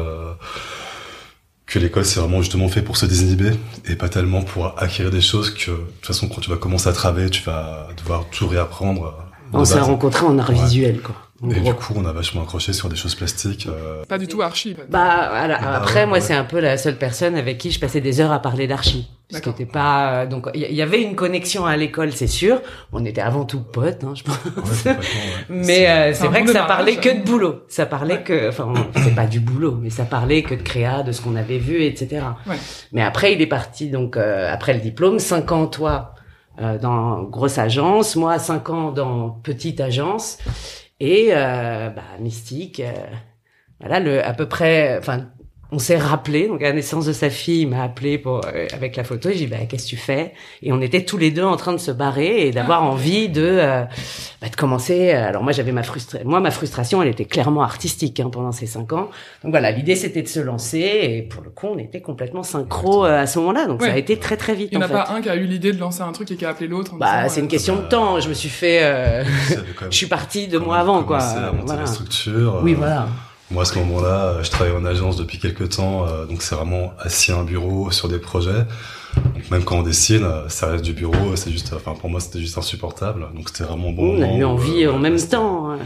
que 1.67 1.79
l'école 1.79 2.07
c'est 2.07 2.19
vraiment 2.19 2.41
justement 2.41 2.69
fait 2.69 2.81
pour 2.81 2.97
se 2.97 3.05
désinhiber 3.05 3.51
et 3.85 3.95
pas 3.95 4.09
tellement 4.09 4.41
pour 4.41 4.75
acquérir 4.79 5.11
des 5.11 5.21
choses 5.21 5.51
que 5.51 5.71
de 5.71 5.77
toute 5.77 6.07
façon 6.07 6.29
quand 6.29 6.41
tu 6.41 6.49
vas 6.49 6.57
commencer 6.57 6.89
à 6.89 6.93
travailler 6.93 7.29
tu 7.29 7.43
vas 7.43 7.89
devoir 7.95 8.25
tout 8.31 8.49
réapprendre 8.49 9.15
on 9.53 9.67
s'est 9.67 9.81
rencontrés 9.81 10.25
en 10.25 10.39
art 10.39 10.51
visuel 10.51 11.03
quoi 11.03 11.17
et 11.51 11.61
du 11.61 11.75
coup, 11.75 11.93
on 11.97 12.05
a 12.07 12.13
vachement 12.13 12.43
accroché 12.43 12.73
sur 12.73 12.89
des 12.89 12.97
choses 12.97 13.15
plastiques. 13.15 13.67
Euh... 13.67 14.05
Pas 14.07 14.19
du 14.19 14.29
tout 14.29 14.41
archi. 14.41 14.75
Bah, 14.89 15.29
voilà. 15.31 15.59
bah 15.59 15.73
après, 15.75 16.07
moi, 16.07 16.21
c'est 16.21 16.33
un 16.33 16.45
peu 16.45 16.59
la 16.59 16.79
seule 16.79 16.97
personne 16.97 17.35
avec 17.35 17.59
qui 17.59 17.71
je 17.71 17.79
passais 17.79 18.01
des 18.01 18.21
heures 18.21 18.33
à 18.33 18.39
parler 18.39 18.67
d'archi. 18.67 19.09
Ce 19.31 19.39
qui 19.39 19.49
n'était 19.49 19.67
pas 19.67 20.23
euh, 20.23 20.27
donc 20.27 20.49
il 20.55 20.61
y, 20.61 20.83
avait 20.83 21.03
une 21.03 21.17
connexion 21.17 21.65
à 21.65 21.77
l'école, 21.77 22.13
c'est 22.13 22.27
sûr. 22.27 22.61
On 22.93 23.05
était 23.05 23.23
avant 23.23 23.45
tout 23.45 23.61
potes, 23.61 24.05
hein, 24.05 24.13
je 24.15 24.23
pense. 24.23 24.85
Ouais, 24.85 24.97
mais 25.49 25.89
euh, 25.89 26.13
c'est 26.15 26.27
vrai 26.27 26.45
que 26.45 26.53
ça 26.53 26.65
parlait 26.65 26.97
que 26.97 27.21
de 27.21 27.25
boulot. 27.25 27.63
Ça 27.69 27.87
parlait 27.87 28.23
que, 28.23 28.49
enfin, 28.49 28.73
c'est 28.97 29.15
pas 29.15 29.27
du 29.27 29.41
boulot, 29.41 29.79
mais 29.81 29.91
ça 29.91 30.05
parlait 30.05 30.43
que 30.43 30.55
de 30.55 30.63
créa, 30.63 31.03
de 31.03 31.11
ce 31.11 31.23
qu'on 31.23 31.37
avait 31.37 31.59
vu, 31.59 31.83
etc. 31.83 32.27
Mais 32.93 33.03
après, 33.03 33.33
il 33.33 33.41
est 33.41 33.47
parti 33.47 33.89
donc 33.89 34.17
euh, 34.17 34.53
après 34.53 34.75
le 34.75 34.81
diplôme, 34.81 35.19
cinq 35.19 35.53
ans 35.53 35.67
toi 35.67 36.15
dans 36.81 37.25
grosse 37.25 37.59
agence, 37.59 38.15
moi 38.15 38.39
cinq 38.39 38.71
ans 38.71 38.93
dans 38.93 39.31
petite 39.31 39.81
agence. 39.81 40.39
Et 41.01 41.29
euh, 41.33 41.91
bah, 41.91 42.03
Mystique, 42.21 42.81
euh, 42.81 42.93
voilà, 43.81 44.01
le, 44.01 44.25
à 44.25 44.33
peu 44.33 44.49
près, 44.49 44.97
enfin, 44.99 45.27
on 45.73 45.79
s'est 45.79 45.99
rappelé, 45.99 46.47
donc 46.47 46.63
à 46.63 46.67
la 46.67 46.73
naissance 46.73 47.07
de 47.07 47.13
sa 47.13 47.31
fille, 47.31 47.63
il 47.63 47.69
m'a 47.69 47.83
appelé 47.83 48.19
pour 48.19 48.43
euh, 48.47 48.67
avec 48.73 48.97
la 48.97 49.05
photo. 49.05 49.31
J'ai 49.31 49.37
dit 49.37 49.47
bah 49.47 49.57
qu'est-ce 49.69 49.85
que 49.85 49.91
tu 49.91 49.97
fais? 49.97 50.33
Et 50.63 50.73
on 50.73 50.81
était 50.81 51.05
tous 51.05 51.17
les 51.17 51.31
deux 51.31 51.43
en 51.43 51.57
train 51.57 51.73
de 51.73 51.79
se 51.79 51.91
barrer 51.91 52.47
et 52.47 52.51
d'avoir 52.51 52.83
ah. 52.83 52.87
envie 52.87 53.29
de 53.29 53.43
euh, 53.43 53.83
bah, 54.41 54.49
de 54.49 54.57
commencer. 54.57 55.11
Alors 55.11 55.43
moi 55.43 55.53
j'avais 55.53 55.73
ma 55.73 55.83
frustration, 55.83 56.29
moi 56.29 56.41
ma 56.41 56.51
frustration 56.51 57.03
elle 57.03 57.09
était 57.09 57.25
clairement 57.25 57.63
artistique 57.63 58.21
hein, 58.21 58.29
pendant 58.31 58.53
ces 58.53 58.67
cinq 58.67 58.93
ans. 58.93 59.11
Donc 59.43 59.51
voilà, 59.51 59.71
l'idée 59.71 59.97
c'était 59.97 60.23
de 60.23 60.29
se 60.29 60.41
lancer 60.41 60.79
et 60.79 61.23
pour 61.23 61.43
le 61.43 61.51
coup 61.51 61.69
on 61.69 61.79
était 61.79 62.01
complètement 62.01 62.43
synchro 62.43 63.05
euh, 63.05 63.23
à 63.23 63.27
ce 63.27 63.39
moment-là. 63.41 63.67
Donc 63.67 63.83
ça 63.83 63.93
a 63.93 63.97
été 63.97 64.19
très 64.19 64.37
très 64.37 64.55
vite. 64.55 64.69
Il 64.73 64.79
n'y 64.79 64.85
en, 64.85 64.87
a 64.87 64.91
pas 64.91 65.09
un 65.13 65.21
qui 65.23 65.29
a 65.29 65.37
eu 65.37 65.45
l'idée 65.45 65.73
de 65.73 65.81
lancer 65.81 66.03
un 66.03 66.13
truc 66.13 66.31
et 66.31 66.37
qui 66.37 66.45
a 66.45 66.51
appelé 66.51 66.69
l'autre. 66.69 66.95
Bah 66.97 67.29
c'est 67.29 67.41
une 67.41 67.49
question 67.49 67.77
de 67.77 67.83
temps. 67.89 68.21
Je 68.21 68.29
me 68.29 68.35
suis 68.35 68.49
fait, 68.49 69.25
je 69.91 69.97
suis 69.97 70.07
parti 70.07 70.47
deux 70.47 70.61
mois 70.61 70.77
avant 70.77 71.03
quoi. 71.03 71.19
voilà. 71.65 71.81
La 71.81 71.87
structure. 71.87 72.61
Oui 72.63 72.75
voilà. 72.75 73.09
Moi, 73.55 73.63
à 73.63 73.67
ce 73.67 73.79
moment-là, 73.79 74.43
je 74.43 74.51
travaille 74.51 74.75
en 74.75 74.85
agence 74.85 75.17
depuis 75.17 75.39
quelques 75.39 75.77
temps, 75.77 76.09
euh, 76.09 76.27
donc 76.27 76.43
c'est 76.43 76.57
vraiment 76.57 76.93
assis 76.99 77.31
à 77.31 77.37
un 77.37 77.45
bureau 77.45 77.93
sur 77.93 78.09
des 78.09 78.19
projets. 78.19 78.67
Donc 79.15 79.49
même 79.53 79.63
quand 79.63 79.77
on 79.77 79.85
dessine, 79.85 80.25
euh, 80.25 80.49
ça 80.49 80.67
reste 80.67 80.85
du 80.85 80.93
bureau, 80.93 81.37
c'est 81.37 81.53
juste, 81.53 81.73
enfin 81.73 81.95
pour 81.95 82.11
moi 82.11 82.19
c'était 82.19 82.41
juste 82.41 82.59
insupportable. 82.59 83.29
Donc 83.33 83.49
c'était 83.49 83.63
vraiment 83.63 83.93
bon. 83.93 84.19
On 84.19 84.23
a 84.25 84.37
eu 84.39 84.43
envie 84.43 84.89
en 84.89 84.99
même 84.99 85.21
temps. 85.21 85.77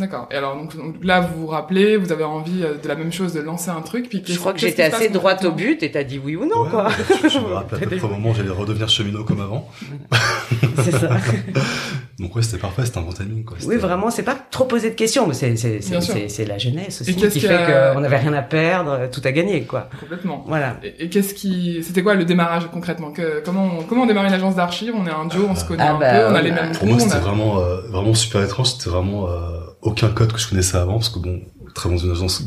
D'accord. 0.00 0.28
Et 0.30 0.34
alors 0.34 0.56
donc, 0.56 0.72
là 1.02 1.20
vous 1.20 1.42
vous 1.42 1.46
rappelez, 1.46 1.98
vous 1.98 2.10
avez 2.10 2.24
envie 2.24 2.62
euh, 2.62 2.78
de 2.82 2.88
la 2.88 2.94
même 2.94 3.12
chose, 3.12 3.34
de 3.34 3.40
lancer 3.40 3.68
un 3.68 3.82
truc. 3.82 4.08
Puis 4.08 4.22
je 4.26 4.38
crois 4.38 4.54
que 4.54 4.58
j'étais 4.58 4.82
assez 4.82 5.10
droite 5.10 5.44
au 5.44 5.52
but 5.52 5.82
et 5.82 5.90
t'as 5.90 6.04
dit 6.04 6.18
oui 6.18 6.36
ou 6.36 6.46
non 6.46 6.68
quoi. 6.70 6.88
Je, 7.28 7.38
me 7.38 7.52
rappelle 7.52 7.84
à 7.84 7.86
peu 7.86 7.96
près 7.98 8.06
au 8.06 8.08
moment 8.08 8.30
où 8.30 8.34
j'allais 8.34 8.48
redevenir 8.48 8.88
cheminot 8.88 9.24
comme 9.24 9.42
avant. 9.42 9.68
c'est 10.82 10.92
ça. 10.92 11.10
Donc 12.18 12.34
ouais, 12.36 12.42
c'était 12.42 12.58
parfait, 12.58 12.84
c'était 12.84 12.98
un 12.98 13.02
bon 13.02 13.12
timing 13.12 13.44
quoi. 13.44 13.58
Oui, 13.66 13.76
vraiment, 13.76 14.10
c'est 14.10 14.22
pas 14.22 14.36
trop 14.50 14.64
poser 14.64 14.90
de 14.90 14.94
questions, 14.94 15.26
mais 15.26 15.34
c'est 15.34 15.56
c'est 15.56 15.80
c'est 15.80 16.28
c'est 16.28 16.44
la 16.46 16.58
jeunesse 16.58 17.02
aussi 17.02 17.14
qui 17.14 17.40
fait 17.40 17.92
qu'on 17.94 18.00
n'avait 18.00 18.18
rien 18.18 18.32
à 18.32 18.42
perdre, 18.42 19.10
tout 19.10 19.22
à 19.24 19.32
gagner 19.32 19.62
quoi. 19.62 19.88
Complètement. 20.00 20.44
Voilà. 20.46 20.76
Et, 20.98 21.08
qu'est-ce 21.10 21.34
qui, 21.34 21.82
c'était 21.82 22.02
quoi 22.02 22.14
le 22.14 22.24
démarrage 22.24 22.68
concrètement? 22.72 23.10
Que, 23.10 23.42
Comment 23.44 23.70
on, 23.78 23.82
comment 23.84 24.02
on 24.02 24.06
démarre 24.06 24.24
une 24.24 24.32
agence 24.32 24.56
d'archives 24.56 24.94
On 24.96 25.06
est 25.06 25.10
un 25.10 25.26
duo, 25.26 25.46
on 25.48 25.54
se 25.54 25.64
connaît 25.64 25.84
ah 25.86 25.94
un 25.94 25.98
bah, 25.98 26.10
peu, 26.12 26.26
on 26.32 26.34
a 26.34 26.42
les 26.42 26.52
mêmes. 26.52 26.72
Pour 26.72 26.86
moi, 26.86 26.98
c'était 26.98 27.18
vraiment 27.18 27.58
euh, 27.58 27.80
vraiment 27.88 28.14
super 28.14 28.42
étrange. 28.42 28.68
C'était 28.68 28.90
vraiment 28.90 29.28
euh, 29.28 29.60
aucun 29.82 30.08
code 30.08 30.32
que 30.32 30.38
je 30.38 30.48
connaissais 30.48 30.76
avant 30.76 30.94
parce 30.94 31.08
que 31.08 31.18
bon, 31.18 31.40
très 31.74 31.88
dans 31.88 31.98
une 31.98 32.10
agence 32.10 32.44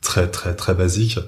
très 0.00 0.28
très 0.28 0.54
très 0.54 0.74
basique. 0.74 1.18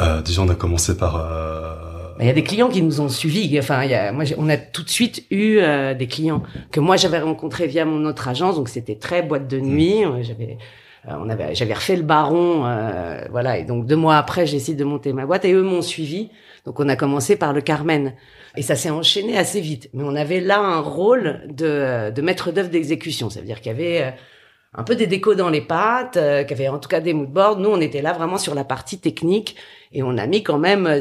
Euh, 0.00 0.22
déjà, 0.22 0.42
on 0.42 0.48
a 0.48 0.54
commencé 0.54 0.96
par 0.96 1.16
euh, 1.16 1.90
il 2.20 2.26
y 2.26 2.30
a 2.30 2.34
des 2.34 2.44
clients 2.44 2.68
qui 2.68 2.82
nous 2.82 3.00
ont 3.00 3.08
suivis. 3.08 3.58
Enfin, 3.58 3.84
il 3.84 3.90
y 3.90 3.94
a, 3.94 4.12
moi, 4.12 4.24
on 4.36 4.48
a 4.48 4.56
tout 4.56 4.82
de 4.82 4.90
suite 4.90 5.24
eu 5.30 5.58
euh, 5.58 5.94
des 5.94 6.06
clients 6.06 6.42
que 6.70 6.80
moi 6.80 6.96
j'avais 6.96 7.18
rencontrés 7.18 7.66
via 7.66 7.84
mon 7.84 8.04
autre 8.04 8.28
agence, 8.28 8.56
donc 8.56 8.68
c'était 8.68 8.96
très 8.96 9.22
boîte 9.22 9.48
de 9.48 9.58
nuit. 9.58 10.04
Mmh. 10.04 10.22
J'avais, 10.22 10.58
euh, 11.08 11.12
on 11.18 11.30
avait, 11.30 11.54
j'avais 11.54 11.72
refait 11.72 11.96
le 11.96 12.02
baron, 12.02 12.66
euh, 12.66 13.24
voilà. 13.30 13.58
Et 13.58 13.64
donc 13.64 13.86
deux 13.86 13.96
mois 13.96 14.16
après, 14.16 14.46
j'ai 14.46 14.58
essayé 14.58 14.76
de 14.76 14.84
monter 14.84 15.12
ma 15.12 15.24
boîte 15.24 15.44
et 15.46 15.52
eux 15.52 15.62
m'ont 15.62 15.82
suivi. 15.82 16.30
Donc 16.66 16.78
on 16.78 16.88
a 16.90 16.96
commencé 16.96 17.36
par 17.36 17.54
le 17.54 17.62
Carmen 17.62 18.12
et 18.54 18.60
ça 18.60 18.76
s'est 18.76 18.90
enchaîné 18.90 19.38
assez 19.38 19.62
vite. 19.62 19.88
Mais 19.94 20.02
on 20.04 20.14
avait 20.14 20.40
là 20.40 20.58
un 20.60 20.80
rôle 20.80 21.40
de, 21.48 22.10
de 22.10 22.22
maître 22.22 22.52
d'œuvre 22.52 22.68
d'exécution, 22.68 23.30
ça 23.30 23.40
veut 23.40 23.46
dire 23.46 23.62
qu'il 23.62 23.72
y 23.72 23.74
avait 23.74 24.14
un 24.74 24.84
peu 24.84 24.94
des 24.96 25.06
décos 25.06 25.34
dans 25.34 25.50
les 25.50 25.60
pattes, 25.60 26.12
qu'il 26.14 26.50
y 26.50 26.60
avait 26.60 26.68
en 26.68 26.78
tout 26.78 26.88
cas 26.88 27.00
des 27.00 27.12
moodboards. 27.12 27.58
Nous, 27.58 27.70
on 27.70 27.80
était 27.80 28.02
là 28.02 28.12
vraiment 28.12 28.38
sur 28.38 28.54
la 28.54 28.64
partie 28.64 29.00
technique 29.00 29.56
et 29.92 30.02
on 30.02 30.16
a 30.16 30.26
mis 30.26 30.42
quand 30.42 30.58
même 30.58 31.00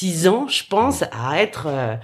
six 0.00 0.28
ans, 0.28 0.48
je 0.48 0.62
pense, 0.66 1.04
à 1.12 1.42
être 1.42 1.66
euh, 1.66 1.94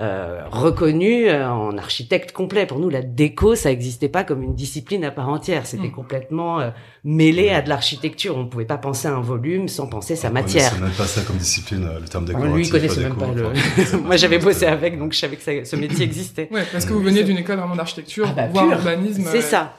euh, 0.00 0.40
reconnu 0.50 1.28
euh, 1.28 1.48
en 1.48 1.78
architecte 1.78 2.32
complet. 2.32 2.66
Pour 2.66 2.80
nous, 2.80 2.90
la 2.90 3.00
déco, 3.00 3.54
ça 3.54 3.68
n'existait 3.68 4.08
pas 4.08 4.24
comme 4.24 4.42
une 4.42 4.56
discipline 4.56 5.04
à 5.04 5.12
part 5.12 5.28
entière. 5.28 5.64
C'était 5.64 5.86
hmm. 5.86 5.92
complètement 5.92 6.58
euh, 6.58 6.70
mêlé 7.04 7.50
à 7.50 7.62
de 7.62 7.68
l'architecture. 7.68 8.36
On 8.36 8.42
ne 8.42 8.48
pouvait 8.48 8.64
pas 8.64 8.76
penser 8.76 9.06
à 9.06 9.12
un 9.12 9.20
volume 9.20 9.68
sans 9.68 9.86
penser 9.86 10.16
sa 10.16 10.30
matière. 10.30 10.72
On 10.78 10.82
même 10.82 10.90
pas 10.90 11.06
ça 11.06 11.20
comme 11.20 11.36
discipline, 11.36 11.88
le 12.00 12.08
terme 12.08 12.24
décoratif. 12.24 12.54
Lui, 12.56 12.66
il 12.66 12.70
connaissait 12.70 13.02
même 13.02 13.14
pas 13.14 13.28
le... 13.32 13.98
Moi, 14.02 14.16
j'avais 14.16 14.38
bossé 14.38 14.66
avec, 14.66 14.98
donc 14.98 15.12
je 15.12 15.18
savais 15.20 15.36
que 15.36 15.64
ce 15.64 15.76
métier 15.76 16.04
existait. 16.04 16.48
Ouais, 16.50 16.64
parce 16.72 16.84
que 16.84 16.92
vous 16.92 17.02
veniez 17.02 17.22
d'une 17.22 17.38
école 17.38 17.58
vraiment 17.58 17.76
d'architecture, 17.76 18.26
ah 18.30 18.34
bah, 18.34 18.48
voire 18.52 18.68
urbanisme. 18.68 19.28
C'est 19.30 19.42
ça. 19.42 19.76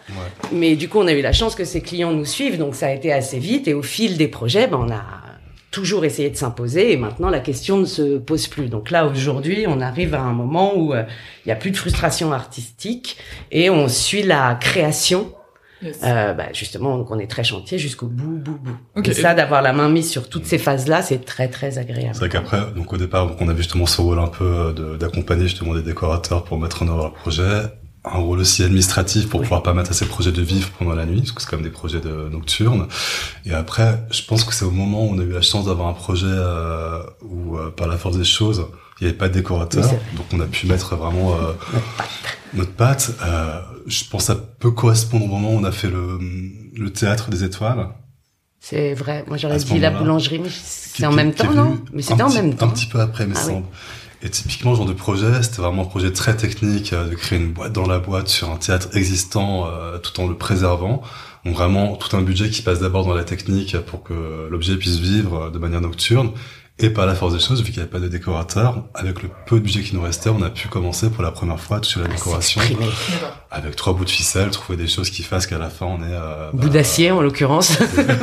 Mais 0.53 0.77
du 0.77 0.87
coup, 0.87 0.99
on 0.99 1.07
a 1.07 1.13
eu 1.13 1.21
la 1.21 1.33
chance 1.33 1.55
que 1.55 1.65
ces 1.65 1.81
clients 1.81 2.13
nous 2.13 2.23
suivent, 2.23 2.57
donc 2.57 2.73
ça 2.73 2.87
a 2.87 2.91
été 2.91 3.11
assez 3.11 3.37
vite. 3.37 3.67
Et 3.67 3.73
au 3.73 3.83
fil 3.83 4.15
des 4.15 4.29
projets, 4.29 4.67
ben, 4.67 4.77
on 4.79 4.89
a 4.89 5.24
toujours 5.75 6.05
essayé 6.05 6.29
de 6.29 6.37
s'imposer 6.37 6.93
et 6.93 6.97
maintenant 6.97 7.29
la 7.29 7.41
question 7.41 7.77
ne 7.77 7.85
se 7.85 8.17
pose 8.17 8.47
plus. 8.47 8.69
Donc 8.69 8.91
là 8.91 9.05
aujourd'hui, 9.05 9.65
on 9.67 9.81
arrive 9.81 10.15
à 10.15 10.21
un 10.21 10.31
moment 10.31 10.73
où 10.73 10.93
euh, 10.93 11.03
il 11.45 11.49
y 11.49 11.51
a 11.51 11.55
plus 11.57 11.71
de 11.71 11.75
frustration 11.75 12.31
artistique 12.31 13.17
et 13.51 13.69
on 13.69 13.89
suit 13.89 14.23
la 14.23 14.55
création. 14.55 15.33
Euh, 15.83 16.33
bah 16.33 16.45
justement, 16.53 16.97
donc 16.97 17.11
on 17.11 17.19
est 17.19 17.27
très 17.27 17.43
chantier 17.43 17.77
jusqu'au 17.77 18.07
bout, 18.07 18.37
bout, 18.37 18.57
bout. 18.57 19.07
Et 19.07 19.13
ça, 19.13 19.33
d'avoir 19.33 19.61
la 19.61 19.73
main 19.73 19.89
mise 19.89 20.09
sur 20.09 20.29
toutes 20.29 20.45
ces 20.45 20.57
phases-là, 20.57 21.01
c'est 21.01 21.25
très, 21.25 21.49
très 21.49 21.77
agréable. 21.77 22.11
C'est 22.13 22.19
vrai 22.21 22.29
qu'après, 22.29 22.61
donc 22.73 22.93
au 22.93 22.97
départ, 22.97 23.27
donc 23.27 23.41
on 23.41 23.49
avait 23.49 23.57
justement 23.57 23.85
ce 23.85 23.99
rôle 23.99 24.19
un 24.19 24.27
peu 24.27 24.73
euh, 24.79 24.97
d'accompagner 24.97 25.43
justement 25.43 25.75
des 25.75 25.83
décorateurs 25.83 26.45
pour 26.45 26.57
mettre 26.57 26.83
en 26.83 26.87
œuvre 26.87 27.07
le 27.07 27.11
projet 27.11 27.63
un 28.11 28.19
rôle 28.19 28.39
aussi 28.39 28.63
administratif 28.63 29.29
pour 29.29 29.41
pouvoir 29.41 29.63
permettre 29.63 29.91
à 29.91 29.93
ces 29.93 30.05
projets 30.05 30.31
de 30.31 30.41
vivre 30.41 30.69
pendant 30.77 30.93
la 30.93 31.05
nuit, 31.05 31.21
parce 31.21 31.31
que 31.31 31.41
c'est 31.41 31.49
comme 31.49 31.63
des 31.63 31.69
projets 31.69 31.99
de 31.99 32.29
nocturnes. 32.29 32.87
Et 33.45 33.53
après, 33.53 34.05
je 34.11 34.23
pense 34.23 34.43
que 34.43 34.53
c'est 34.53 34.65
au 34.65 34.71
moment 34.71 35.05
où 35.05 35.13
on 35.13 35.19
a 35.19 35.23
eu 35.23 35.31
la 35.31 35.41
chance 35.41 35.65
d'avoir 35.65 35.87
un 35.87 35.93
projet 35.93 36.25
euh, 36.27 37.03
où, 37.21 37.57
euh, 37.57 37.71
par 37.71 37.87
la 37.87 37.97
force 37.97 38.17
des 38.17 38.23
choses, 38.23 38.67
il 38.99 39.03
n'y 39.03 39.09
avait 39.09 39.17
pas 39.17 39.27
de 39.27 39.33
décorateur, 39.33 39.89
donc 40.15 40.25
on 40.33 40.39
a 40.39 40.45
pu 40.45 40.67
mettre 40.67 40.95
vraiment 40.95 41.33
euh, 41.33 41.51
notre 42.53 42.71
patte. 42.71 43.11
Je 43.87 44.03
pense 44.09 44.27
que 44.27 44.33
ça 44.33 44.35
peut 44.35 44.71
correspondre 44.71 45.25
au 45.25 45.27
moment 45.27 45.51
où 45.51 45.57
on 45.57 45.63
a 45.65 45.71
fait 45.71 45.89
le, 45.89 46.19
le 46.73 46.89
théâtre 46.91 47.29
des 47.29 47.43
étoiles. 47.43 47.89
C'est 48.67 48.95
vrai. 48.95 49.23
Moi, 49.27 49.37
j'aurais 49.37 49.57
dit 49.57 49.79
la 49.79 49.91
boulangerie, 49.91 50.39
mais 50.39 50.49
c'est 50.49 51.05
en 51.05 51.11
même 51.11 51.33
temps, 51.33 51.51
non 51.51 51.77
Mais 51.93 52.01
c'était 52.01 52.23
en 52.23 52.31
même 52.31 52.55
temps. 52.55 52.65
Un 52.65 52.69
petit 52.69 52.87
peu 52.87 52.99
après, 52.99 53.27
mais 53.27 53.35
ah 53.37 53.41
semble. 53.41 53.65
Et 54.21 54.29
typiquement, 54.29 54.73
ce 54.73 54.77
genre 54.77 54.87
de 54.87 54.93
projet, 54.93 55.43
c'était 55.43 55.61
vraiment 55.61 55.83
un 55.83 55.85
projet 55.85 56.11
très 56.11 56.35
technique, 56.35 56.93
euh, 56.93 57.09
de 57.09 57.15
créer 57.15 57.39
une 57.39 57.51
boîte 57.51 57.73
dans 57.73 57.87
la 57.87 57.99
boîte 57.99 58.27
sur 58.27 58.49
un 58.49 58.57
théâtre 58.57 58.89
existant, 58.95 59.67
euh, 59.67 59.97
tout 59.97 60.19
en 60.19 60.27
le 60.27 60.35
préservant. 60.35 61.01
Donc 61.45 61.55
vraiment, 61.55 61.95
tout 61.95 62.15
un 62.15 62.21
budget 62.21 62.49
qui 62.49 62.61
passe 62.61 62.79
d'abord 62.79 63.05
dans 63.05 63.13
la 63.13 63.23
technique 63.23 63.77
pour 63.85 64.03
que 64.03 64.47
l'objet 64.49 64.77
puisse 64.77 64.97
vivre 64.97 65.51
de 65.51 65.59
manière 65.59 65.81
nocturne. 65.81 66.31
Et 66.77 66.89
par 66.89 67.05
la 67.05 67.15
force 67.15 67.33
des 67.33 67.39
choses, 67.39 67.59
vu 67.63 67.67
qu'il 67.71 67.75
n'y 67.77 67.83
avait 67.83 67.89
pas 67.89 67.99
de 68.01 68.09
décorateur, 68.09 68.83
avec 68.93 69.23
le 69.23 69.29
peu 69.45 69.55
de 69.59 69.63
budget 69.63 69.81
qui 69.81 69.95
nous 69.95 70.01
restait, 70.01 70.29
on 70.29 70.41
a 70.41 70.49
pu 70.49 70.67
commencer 70.67 71.09
pour 71.09 71.23
la 71.23 71.31
première 71.31 71.57
fois 71.57 71.77
à 71.77 71.79
toucher 71.79 72.01
la 72.01 72.07
Ah, 72.09 72.13
décoration. 72.13 72.61
avec 73.49 73.77
trois 73.77 73.93
bouts 73.93 74.03
de 74.03 74.09
ficelle, 74.09 74.49
trouver 74.49 74.77
des 74.77 74.87
choses 74.87 75.09
qui 75.09 75.23
fassent 75.23 75.47
qu'à 75.47 75.57
la 75.57 75.69
fin 75.69 75.85
on 75.85 75.99
est... 75.99 76.11
Euh, 76.11 76.49
Bout 76.51 76.67
d'acier 76.67 77.11
en 77.11 77.21
l'occurrence, 77.21 77.77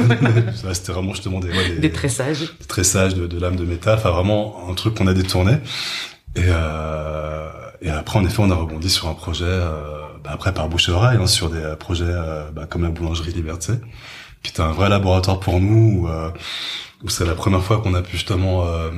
C'était 0.74 0.92
vraiment 0.92 1.12
justement 1.14 1.40
des, 1.40 1.48
ouais, 1.48 1.68
des, 1.70 1.76
des 1.78 1.92
tressages. 1.92 2.40
des 2.60 2.66
tressages 2.68 3.14
de, 3.14 3.26
de 3.26 3.38
lames 3.40 3.56
de 3.56 3.64
métal, 3.64 3.96
enfin 3.98 4.10
vraiment 4.10 4.66
un 4.70 4.74
truc 4.74 4.96
qu'on 4.96 5.06
a 5.06 5.14
détourné. 5.14 5.52
Et, 6.36 6.42
euh, 6.46 7.48
et 7.80 7.88
après, 7.90 8.18
en 8.18 8.24
effet, 8.26 8.40
on 8.40 8.50
a 8.50 8.54
rebondi 8.54 8.90
sur 8.90 9.08
un 9.08 9.14
projet, 9.14 9.44
euh, 9.46 9.70
bah, 10.22 10.30
après 10.34 10.52
par 10.52 10.68
bouche 10.68 10.90
à 10.90 10.92
oreille, 10.92 11.18
hein, 11.20 11.26
sur 11.26 11.48
des 11.48 11.74
projets 11.78 12.04
euh, 12.06 12.50
bah, 12.54 12.66
comme 12.68 12.82
la 12.82 12.90
boulangerie 12.90 13.32
Liberté, 13.32 13.72
qui 14.42 14.50
était 14.50 14.60
un 14.60 14.72
vrai 14.72 14.88
laboratoire 14.90 15.40
pour 15.40 15.58
nous, 15.60 16.02
où, 16.02 16.08
euh, 16.08 16.30
où 17.04 17.08
c'est 17.08 17.24
la 17.24 17.34
première 17.34 17.62
fois 17.62 17.78
qu'on 17.78 17.94
a 17.94 18.02
pu 18.02 18.12
justement 18.12 18.66
euh, 18.66 18.90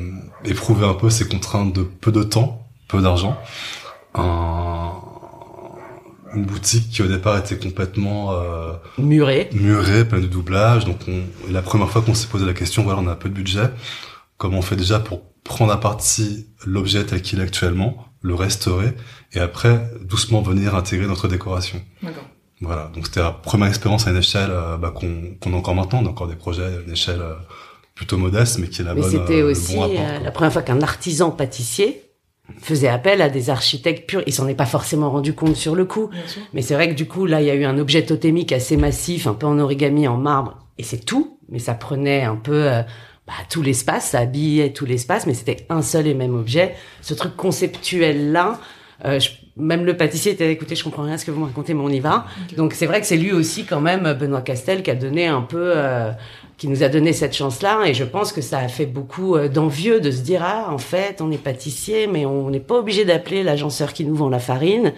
éprouver 0.44 0.86
un 0.86 0.94
peu 0.94 1.10
ces 1.10 1.26
contraintes 1.26 1.72
de 1.72 1.82
peu 1.82 2.12
de 2.12 2.22
temps, 2.22 2.66
peu 2.88 3.00
d'argent. 3.00 3.36
Un, 4.14 4.92
une 6.34 6.44
boutique 6.44 6.90
qui 6.90 7.02
au 7.02 7.06
départ 7.06 7.38
était 7.38 7.56
complètement 7.56 8.32
euh, 8.32 8.72
Muré. 8.98 9.48
muré, 9.52 10.04
plein 10.04 10.20
de 10.20 10.26
doublage. 10.26 10.84
Donc, 10.84 10.98
on, 11.08 11.22
la 11.50 11.62
première 11.62 11.88
fois 11.90 12.02
qu'on 12.02 12.14
s'est 12.14 12.26
posé 12.28 12.44
la 12.44 12.54
question, 12.54 12.82
voilà, 12.82 13.00
on 13.00 13.06
a 13.06 13.12
un 13.12 13.16
peu 13.16 13.28
de 13.28 13.34
budget. 13.34 13.70
Comment 14.36 14.58
on 14.58 14.62
fait 14.62 14.76
déjà 14.76 14.98
pour 14.98 15.22
prendre 15.44 15.72
à 15.72 15.80
partie 15.80 16.46
l'objet 16.64 17.04
tel 17.04 17.22
qu'il 17.22 17.40
est 17.40 17.42
actuellement, 17.42 18.06
le 18.20 18.34
restaurer, 18.34 18.94
et 19.32 19.38
après, 19.38 19.90
doucement 20.02 20.42
venir 20.42 20.74
intégrer 20.74 21.06
notre 21.06 21.28
décoration. 21.28 21.80
D'accord. 22.02 22.24
Voilà. 22.60 22.90
Donc, 22.94 23.06
c'était 23.06 23.20
la 23.20 23.30
première 23.30 23.68
expérience 23.68 24.06
à 24.06 24.10
une 24.10 24.16
échelle 24.16 24.50
euh, 24.50 24.76
bah, 24.76 24.92
qu'on 24.94 25.36
qu'on 25.40 25.52
a 25.52 25.56
encore 25.56 25.74
maintenant. 25.74 26.00
On 26.02 26.06
a 26.06 26.10
encore 26.10 26.28
des 26.28 26.36
projets 26.36 26.64
à 26.64 26.80
une 26.84 26.92
échelle 26.92 27.20
euh, 27.20 27.34
plutôt 27.94 28.16
modeste, 28.18 28.58
mais 28.58 28.68
qui 28.68 28.82
est 28.82 28.84
la 28.84 28.94
Mais 28.94 29.00
bonne. 29.02 29.10
c'était 29.10 29.40
euh, 29.40 29.50
aussi 29.50 29.74
bon 29.76 29.80
rapport, 29.82 29.96
euh, 30.00 30.18
la 30.24 30.30
première 30.30 30.52
fois 30.52 30.62
qu'un 30.62 30.80
artisan 30.82 31.30
pâtissier 31.30 32.02
faisait 32.60 32.88
appel 32.88 33.22
à 33.22 33.28
des 33.30 33.48
architectes 33.50 34.06
purs. 34.08 34.22
Il 34.26 34.32
s'en 34.34 34.46
est 34.48 34.54
pas 34.54 34.66
forcément 34.66 35.10
rendu 35.10 35.32
compte 35.34 35.56
sur 35.56 35.74
le 35.74 35.84
coup. 35.86 36.10
Mais 36.52 36.60
c'est 36.62 36.74
vrai 36.74 36.88
que 36.90 36.94
du 36.94 37.06
coup, 37.06 37.24
là, 37.24 37.40
il 37.40 37.46
y 37.46 37.50
a 37.50 37.54
eu 37.54 37.64
un 37.64 37.78
objet 37.78 38.04
totémique 38.04 38.52
assez 38.52 38.76
massif, 38.76 39.26
un 39.26 39.32
peu 39.34 39.46
en 39.46 39.58
origami, 39.58 40.06
en 40.08 40.16
marbre, 40.18 40.58
et 40.76 40.82
c'est 40.82 41.04
tout. 41.04 41.38
Mais 41.48 41.58
ça 41.58 41.72
prenait 41.74 42.22
un 42.22 42.36
peu 42.36 42.70
euh, 42.70 42.82
bah, 43.26 43.32
tout 43.48 43.62
l'espace, 43.62 44.10
ça 44.10 44.18
habillait 44.20 44.72
tout 44.72 44.84
l'espace, 44.86 45.26
mais 45.26 45.32
c'était 45.34 45.64
un 45.70 45.80
seul 45.82 46.06
et 46.06 46.14
même 46.14 46.34
objet. 46.34 46.74
Ce 47.00 47.14
truc 47.14 47.34
conceptuel-là, 47.36 48.60
euh, 49.04 49.18
je- 49.20 49.30
même 49.56 49.84
le 49.84 49.96
pâtissier 49.96 50.32
était, 50.32 50.50
écoutez, 50.50 50.74
je 50.74 50.82
comprends 50.84 51.04
rien 51.04 51.14
à 51.14 51.18
ce 51.18 51.24
que 51.24 51.30
vous 51.30 51.40
me 51.40 51.46
racontez, 51.46 51.74
mais 51.74 51.82
on 51.82 51.88
y 51.88 52.00
va. 52.00 52.26
Donc 52.56 52.74
c'est 52.74 52.86
vrai 52.86 53.00
que 53.00 53.06
c'est 53.06 53.16
lui 53.16 53.32
aussi 53.32 53.64
quand 53.64 53.80
même, 53.80 54.12
Benoît 54.14 54.42
Castel, 54.42 54.82
qui 54.82 54.90
a 54.90 54.94
donné 54.96 55.26
un 55.28 55.42
peu... 55.42 55.72
euh, 55.76 56.10
qui 56.56 56.68
nous 56.68 56.82
a 56.82 56.88
donné 56.88 57.12
cette 57.12 57.34
chance-là 57.34 57.84
et 57.86 57.94
je 57.94 58.04
pense 58.04 58.32
que 58.32 58.40
ça 58.40 58.58
a 58.58 58.68
fait 58.68 58.86
beaucoup 58.86 59.36
euh, 59.36 59.48
d'envieux 59.48 60.00
de 60.00 60.10
se 60.10 60.22
dire 60.22 60.42
ah 60.44 60.68
en 60.70 60.78
fait 60.78 61.20
on 61.20 61.30
est 61.30 61.38
pâtissier 61.38 62.06
mais 62.06 62.26
on 62.26 62.50
n'est 62.50 62.60
pas 62.60 62.76
obligé 62.76 63.04
d'appeler 63.04 63.42
l'agenceur 63.42 63.92
qui 63.92 64.04
nous 64.04 64.14
vend 64.14 64.28
la 64.28 64.38
farine. 64.38 64.92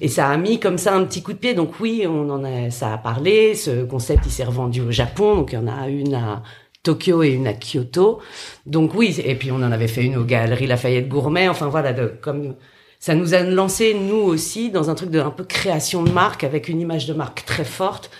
Et 0.00 0.08
ça 0.08 0.28
a 0.28 0.36
mis 0.36 0.58
comme 0.58 0.78
ça 0.78 0.94
un 0.94 1.04
petit 1.04 1.22
coup 1.22 1.32
de 1.32 1.38
pied. 1.38 1.54
Donc 1.54 1.78
oui 1.80 2.04
on 2.08 2.28
en 2.30 2.44
a 2.44 2.70
ça 2.70 2.92
a 2.92 2.98
parlé. 2.98 3.54
Ce 3.54 3.84
concept 3.84 4.24
il 4.26 4.32
s'est 4.32 4.44
revendu 4.44 4.80
au 4.80 4.90
Japon. 4.90 5.36
Donc 5.36 5.52
il 5.52 5.56
y 5.56 5.58
en 5.58 5.68
a 5.68 5.88
une 5.88 6.14
à 6.14 6.42
Tokyo 6.82 7.22
et 7.22 7.28
une 7.28 7.46
à 7.46 7.54
Kyoto. 7.54 8.18
Donc 8.66 8.94
oui 8.94 9.20
et 9.24 9.34
puis 9.36 9.52
on 9.52 9.56
en 9.56 9.72
avait 9.72 9.88
fait 9.88 10.04
une 10.04 10.16
aux 10.16 10.24
Galeries 10.24 10.66
Lafayette 10.66 11.08
Gourmet. 11.08 11.48
Enfin 11.48 11.68
voilà 11.68 11.94
comme 12.20 12.56
ça 12.98 13.14
nous 13.14 13.34
a 13.34 13.42
lancé 13.42 13.94
nous 13.94 14.16
aussi 14.16 14.70
dans 14.70 14.90
un 14.90 14.94
truc 14.94 15.10
de 15.10 15.20
un 15.20 15.30
peu 15.30 15.44
création 15.44 16.02
de 16.02 16.10
marque 16.10 16.42
avec 16.42 16.68
une 16.68 16.80
image 16.80 17.06
de 17.06 17.14
marque 17.14 17.44
très 17.44 17.64
forte 17.64 18.10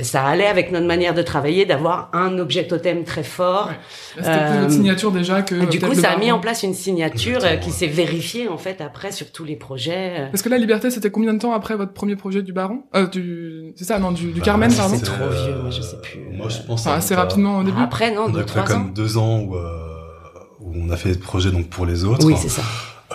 ça 0.00 0.24
allait 0.24 0.46
avec 0.46 0.72
notre 0.72 0.86
manière 0.86 1.14
de 1.14 1.22
travailler 1.22 1.66
d'avoir 1.66 2.10
un 2.12 2.38
objet 2.38 2.66
totem 2.66 3.04
très 3.04 3.22
fort 3.22 3.68
Ouais. 3.68 3.74
C'était 4.16 4.30
plus 4.30 4.38
Euh, 4.56 4.60
votre 4.62 4.72
signature 4.72 5.12
déjà 5.12 5.42
que. 5.42 5.54
du 5.66 5.78
coup, 5.80 5.94
ça 5.94 6.10
a 6.10 6.16
mis 6.16 6.30
en 6.32 6.38
place 6.40 6.62
une 6.62 6.74
signature 6.74 7.32
euh, 7.34 7.54
Exactement, 7.54 7.64
qui 7.64 7.70
s'est 7.70 7.86
vérifiée 7.86 8.48
en 8.48 8.58
fait 8.58 8.80
après 8.80 9.12
sur 9.12 9.30
tous 9.32 9.44
les 9.44 9.56
projets. 9.56 10.28
Parce 10.30 10.42
que 10.42 10.48
la 10.48 10.58
liberté, 10.58 10.90
c'était 10.90 11.10
combien 11.10 11.32
de 11.34 11.38
temps 11.38 11.52
après 11.52 11.76
votre 11.76 11.92
premier 11.92 12.16
projet 12.16 12.42
du 12.42 12.52
baron? 12.52 12.82
Euh, 12.94 13.06
du... 13.06 13.72
C'est 13.76 13.84
ça, 13.84 13.98
non, 13.98 14.12
du, 14.12 14.32
du 14.32 14.40
Bah, 14.40 14.44
Carmen, 14.44 14.72
pardon? 14.74 14.94
c'est 14.96 15.04
trop 15.04 15.28
vieux, 15.28 15.52
euh, 15.54 15.62
moi, 15.62 15.70
je 15.70 15.82
sais 15.82 15.96
plus. 16.02 16.20
Moi, 16.32 16.48
je 16.48 16.58
pense. 16.66 16.86
Enfin, 16.86 16.96
assez 16.96 17.14
rapidement 17.14 17.58
au 17.58 17.62
début. 17.64 17.80
Après, 17.82 18.12
non, 18.14 18.24
On 18.26 18.28
deux 18.30 18.40
a 18.40 18.60
ans. 18.60 18.64
comme 18.64 18.92
deux 18.92 19.16
ans 19.18 19.40
où, 19.40 19.56
euh, 19.56 19.70
où 20.60 20.72
on 20.76 20.90
a 20.90 20.96
fait 20.96 21.10
des 21.12 21.18
projets 21.18 21.50
donc 21.50 21.68
pour 21.68 21.86
les 21.86 22.04
autres. 22.04 22.24
Oui, 22.26 22.34
c'est 22.36 22.48
ça. 22.48 22.62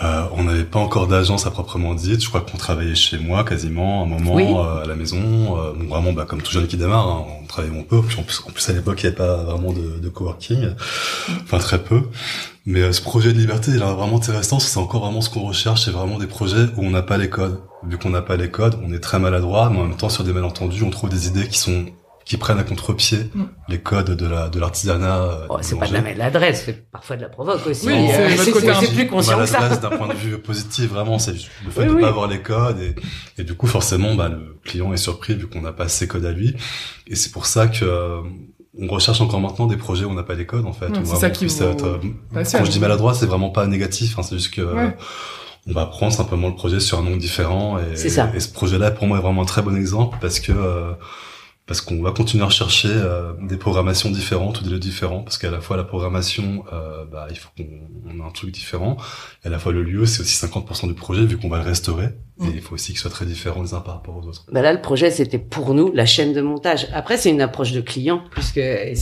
Euh, 0.02 0.22
on 0.32 0.44
n'avait 0.44 0.64
pas 0.64 0.78
encore 0.78 1.08
d'agence 1.08 1.46
à 1.46 1.50
proprement 1.50 1.94
dire. 1.94 2.18
Je 2.18 2.28
crois 2.28 2.40
qu'on 2.40 2.56
travaillait 2.56 2.94
chez 2.94 3.18
moi 3.18 3.44
quasiment 3.44 4.04
un 4.04 4.06
moment 4.06 4.34
Oui. 4.34 4.44
euh, 4.48 4.82
à 4.84 4.86
la 4.86 4.94
maison. 4.94 5.18
Euh, 5.58 5.72
bon, 5.74 5.86
vraiment, 5.88 6.12
bah, 6.12 6.24
comme 6.26 6.40
tout 6.40 6.52
jeune 6.52 6.66
qui 6.68 6.76
démarre, 6.78 7.06
hein, 7.06 7.24
on 7.42 7.46
travaillait 7.46 7.78
un 7.78 7.82
peu. 7.82 8.00
Puis 8.00 8.18
en 8.18 8.22
plus, 8.22 8.40
en 8.46 8.50
plus 8.50 8.68
à 8.70 8.72
l'époque, 8.72 9.02
il 9.02 9.06
n'y 9.06 9.08
avait 9.08 9.16
pas 9.16 9.36
vraiment 9.36 9.72
de, 9.72 9.98
de 10.00 10.08
coworking, 10.08 10.70
enfin 11.42 11.58
très 11.58 11.82
peu. 11.82 12.02
Mais 12.66 12.80
euh, 12.80 12.92
ce 12.92 13.02
projet 13.02 13.32
de 13.32 13.38
liberté, 13.38 13.72
il 13.72 13.76
est 13.76 13.80
vraiment 13.80 14.16
intéressant. 14.16 14.58
C'est 14.58 14.78
encore 14.78 15.04
vraiment 15.04 15.20
ce 15.20 15.28
qu'on 15.28 15.40
recherche. 15.46 15.84
C'est 15.84 15.90
vraiment 15.90 16.18
des 16.18 16.26
projets 16.28 16.66
où 16.76 16.84
on 16.84 16.90
n'a 16.90 17.02
pas 17.02 17.18
les 17.18 17.28
codes. 17.28 17.60
Vu 17.86 17.98
qu'on 17.98 18.10
n'a 18.10 18.22
pas 18.22 18.36
les 18.36 18.50
codes, 18.50 18.78
on 18.86 18.92
est 18.92 19.00
très 19.00 19.18
maladroit, 19.18 19.70
mais 19.70 19.80
en 19.80 19.84
même 19.86 19.96
temps, 19.96 20.08
sur 20.08 20.24
des 20.24 20.32
malentendus, 20.32 20.82
on 20.82 20.90
trouve 20.90 21.10
des 21.10 21.26
idées 21.26 21.48
qui 21.48 21.58
sont 21.58 21.84
qui 22.30 22.36
prennent 22.36 22.60
à 22.60 22.62
contre-pied 22.62 23.18
Mm. 23.34 23.42
les 23.68 23.80
codes 23.80 24.10
de 24.14 24.24
la 24.24 24.48
de 24.48 24.60
l'artisanat. 24.60 25.16
euh, 25.20 25.46
Oh, 25.48 25.56
c'est 25.62 25.76
pas 25.76 25.88
de 25.88 25.94
la 25.94 26.00
maladresse, 26.00 26.62
c'est 26.64 26.88
parfois 26.92 27.16
de 27.16 27.22
la 27.22 27.28
provoque 27.28 27.66
aussi. 27.66 27.86
Oui, 27.88 27.92
Euh, 28.08 28.30
c'est 28.38 28.52
peu 28.52 28.60
plus 28.94 29.06
conscient 29.08 29.36
que 29.36 29.46
ça. 29.46 29.58
maladresse 29.58 29.80
d'un 29.80 29.96
point 29.96 30.06
de 30.06 30.14
vue 30.14 30.38
positif, 30.38 30.90
vraiment, 30.90 31.18
c'est 31.18 31.32
le 31.32 31.70
fait 31.72 31.80
Oui, 31.82 31.86
de 31.88 31.92
oui. 31.94 32.00
pas 32.02 32.08
avoir 32.08 32.28
les 32.28 32.40
codes 32.40 32.78
et, 32.80 32.94
et 33.36 33.42
du 33.42 33.54
coup, 33.54 33.66
forcément, 33.66 34.14
bah, 34.14 34.28
le 34.28 34.56
client 34.64 34.92
est 34.92 34.96
surpris 34.96 35.34
vu 35.34 35.48
qu'on 35.48 35.60
n'a 35.60 35.72
pas 35.72 35.88
ces 35.88 36.06
codes 36.06 36.24
à 36.24 36.30
lui. 36.30 36.54
Et 37.08 37.16
c'est 37.16 37.32
pour 37.32 37.46
ça 37.46 37.66
que 37.66 37.84
euh, 37.84 38.20
on 38.78 38.86
recherche 38.86 39.20
encore 39.20 39.40
maintenant 39.40 39.66
des 39.66 39.76
projets 39.76 40.04
où 40.04 40.10
on 40.10 40.14
n'a 40.14 40.22
pas 40.22 40.34
les 40.34 40.46
codes, 40.46 40.66
en 40.66 40.72
fait. 40.72 40.86
Ouais, 40.90 41.00
c'est 41.02 41.16
ça 41.16 41.30
qui 41.30 41.46
vous 41.46 41.62
être, 41.64 41.84
euh, 41.84 41.98
quand 42.32 42.64
je 42.64 42.70
dis 42.70 42.78
maladroit, 42.78 43.12
c'est 43.14 43.26
vraiment 43.26 43.50
pas 43.50 43.66
négatif, 43.66 44.16
hein, 44.20 44.22
c'est 44.22 44.36
juste 44.36 44.54
que 44.54 44.62
Ouais. 44.62 44.84
euh, 44.84 44.90
on 45.66 45.72
va 45.72 45.86
prendre 45.86 46.12
simplement 46.12 46.46
le 46.46 46.54
projet 46.54 46.78
sur 46.78 47.00
un 47.00 47.02
nom 47.02 47.16
différent 47.16 47.76
et, 47.78 47.96
C'est 47.96 48.08
ça. 48.08 48.30
et 48.36 48.38
ce 48.40 48.52
projet-là, 48.52 48.92
pour 48.92 49.08
moi, 49.08 49.18
est 49.18 49.20
vraiment 49.20 49.42
un 49.42 49.46
très 49.46 49.62
bon 49.62 49.76
exemple 49.76 50.16
parce 50.20 50.38
que 50.38 50.52
euh, 50.52 50.92
parce 51.70 51.82
qu'on 51.82 52.02
va 52.02 52.10
continuer 52.10 52.42
à 52.42 52.46
rechercher 52.46 52.88
euh, 52.90 53.32
des 53.40 53.56
programmations 53.56 54.10
différentes 54.10 54.60
ou 54.60 54.64
des 54.64 54.70
lieux 54.70 54.80
différents 54.80 55.22
parce 55.22 55.38
qu'à 55.38 55.52
la 55.52 55.60
fois 55.60 55.76
la 55.76 55.84
programmation 55.84 56.64
euh, 56.72 57.04
bah 57.04 57.28
il 57.30 57.38
faut 57.38 57.50
qu'on 57.56 57.64
on 58.06 58.18
ait 58.18 58.26
un 58.26 58.32
truc 58.32 58.50
différent 58.50 58.96
et 59.44 59.46
à 59.46 59.50
la 59.50 59.60
fois 59.60 59.70
le 59.70 59.84
lieu 59.84 60.04
c'est 60.04 60.22
aussi 60.22 60.44
50% 60.44 60.88
du 60.88 60.94
projet 60.94 61.24
vu 61.24 61.38
qu'on 61.38 61.48
va 61.48 61.58
le 61.58 61.62
restaurer 61.62 62.08
Mm. 62.40 62.46
et 62.46 62.52
il 62.54 62.60
faut 62.60 62.74
aussi 62.74 62.92
qu'il 62.92 62.98
soit 62.98 63.10
très 63.10 63.26
différent 63.26 63.62
les 63.62 63.74
uns 63.74 63.80
par 63.80 63.94
rapport 63.94 64.16
aux 64.16 64.26
autres 64.26 64.46
Bah 64.50 64.62
là, 64.62 64.72
le 64.72 64.80
projet, 64.80 65.10
c'était 65.10 65.38
pour 65.38 65.74
nous 65.74 65.92
la 65.92 66.06
chaîne 66.06 66.32
de 66.32 66.40
montage. 66.40 66.88
Après, 66.92 67.16
c'est 67.18 67.30
une 67.30 67.42
approche 67.42 67.72
de 67.72 67.80
client, 67.80 68.22
puisque 68.30 68.56
et, 68.56 68.94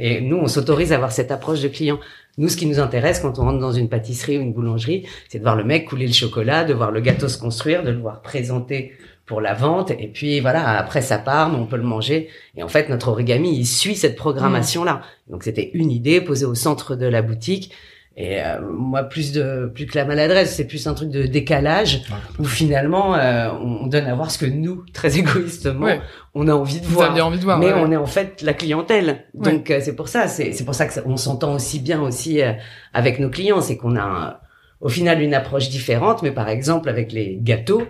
et 0.00 0.20
nous, 0.22 0.38
on 0.38 0.48
s'autorise 0.48 0.92
à 0.92 0.96
avoir 0.96 1.12
cette 1.12 1.30
approche 1.30 1.60
de 1.60 1.68
client. 1.68 1.98
Nous, 2.38 2.48
ce 2.48 2.56
qui 2.56 2.66
nous 2.66 2.80
intéresse 2.80 3.20
quand 3.20 3.38
on 3.38 3.42
rentre 3.42 3.60
dans 3.60 3.72
une 3.72 3.88
pâtisserie 3.88 4.38
ou 4.38 4.42
une 4.42 4.52
boulangerie, 4.52 5.06
c'est 5.28 5.38
de 5.38 5.42
voir 5.42 5.56
le 5.56 5.64
mec 5.64 5.86
couler 5.86 6.06
le 6.06 6.12
chocolat, 6.12 6.64
de 6.64 6.74
voir 6.74 6.90
le 6.90 7.00
gâteau 7.00 7.28
se 7.28 7.38
construire, 7.38 7.82
de 7.82 7.90
le 7.90 7.98
voir 7.98 8.22
présenter 8.22 8.92
pour 9.26 9.40
la 9.40 9.54
vente. 9.54 9.90
Et 9.90 10.08
puis 10.08 10.40
voilà, 10.40 10.78
après 10.78 11.02
ça 11.02 11.18
part, 11.18 11.50
mais 11.50 11.58
on 11.58 11.66
peut 11.66 11.76
le 11.76 11.82
manger. 11.82 12.28
Et 12.56 12.62
en 12.62 12.68
fait, 12.68 12.88
notre 12.88 13.08
origami, 13.08 13.56
il 13.58 13.66
suit 13.66 13.96
cette 13.96 14.16
programmation-là. 14.16 15.02
Donc 15.28 15.42
c'était 15.42 15.70
une 15.74 15.90
idée 15.90 16.20
posée 16.20 16.46
au 16.46 16.54
centre 16.54 16.94
de 16.96 17.06
la 17.06 17.22
boutique. 17.22 17.72
Et 18.18 18.40
euh, 18.42 18.60
moi, 18.72 19.02
plus 19.02 19.32
de 19.32 19.70
plus 19.74 19.84
que 19.84 19.98
la 19.98 20.06
maladresse, 20.06 20.54
c'est 20.56 20.66
plus 20.66 20.86
un 20.86 20.94
truc 20.94 21.10
de 21.10 21.24
décalage 21.26 22.00
où 22.38 22.44
finalement 22.44 23.14
euh, 23.14 23.50
on 23.60 23.80
on 23.82 23.86
donne 23.88 24.06
à 24.06 24.14
voir 24.14 24.30
ce 24.30 24.38
que 24.38 24.46
nous, 24.46 24.84
très 24.94 25.18
égoïstement, 25.18 25.84
Ouais. 25.84 26.00
on 26.34 26.48
a 26.48 26.54
envie 26.54 26.80
de 26.80 26.86
voir. 26.86 27.12
envie 27.26 27.38
de 27.38 27.44
voir. 27.44 27.58
Mais 27.58 27.74
ouais. 27.74 27.78
on 27.84 27.92
est 27.92 27.96
en 27.96 28.06
fait 28.06 28.40
la 28.40 28.54
clientèle. 28.54 29.26
Ouais. 29.34 29.52
Donc 29.52 29.70
euh, 29.70 29.80
c'est 29.82 29.94
pour 29.94 30.08
ça, 30.08 30.28
c'est 30.28 30.52
c'est 30.52 30.64
pour 30.64 30.74
ça 30.74 30.86
que 30.86 30.94
ça- 30.94 31.02
on 31.04 31.18
s'entend 31.18 31.52
aussi 31.54 31.78
bien 31.78 32.00
aussi 32.00 32.40
euh, 32.40 32.52
avec 32.94 33.18
nos 33.18 33.28
clients, 33.28 33.60
c'est 33.60 33.76
qu'on 33.76 33.96
a 33.96 34.02
un- 34.02 34.36
au 34.80 34.88
final 34.88 35.20
une 35.20 35.34
approche 35.34 35.68
différente. 35.68 36.22
Mais 36.22 36.30
par 36.32 36.48
exemple 36.48 36.88
avec 36.88 37.12
les 37.12 37.38
gâteaux, 37.42 37.82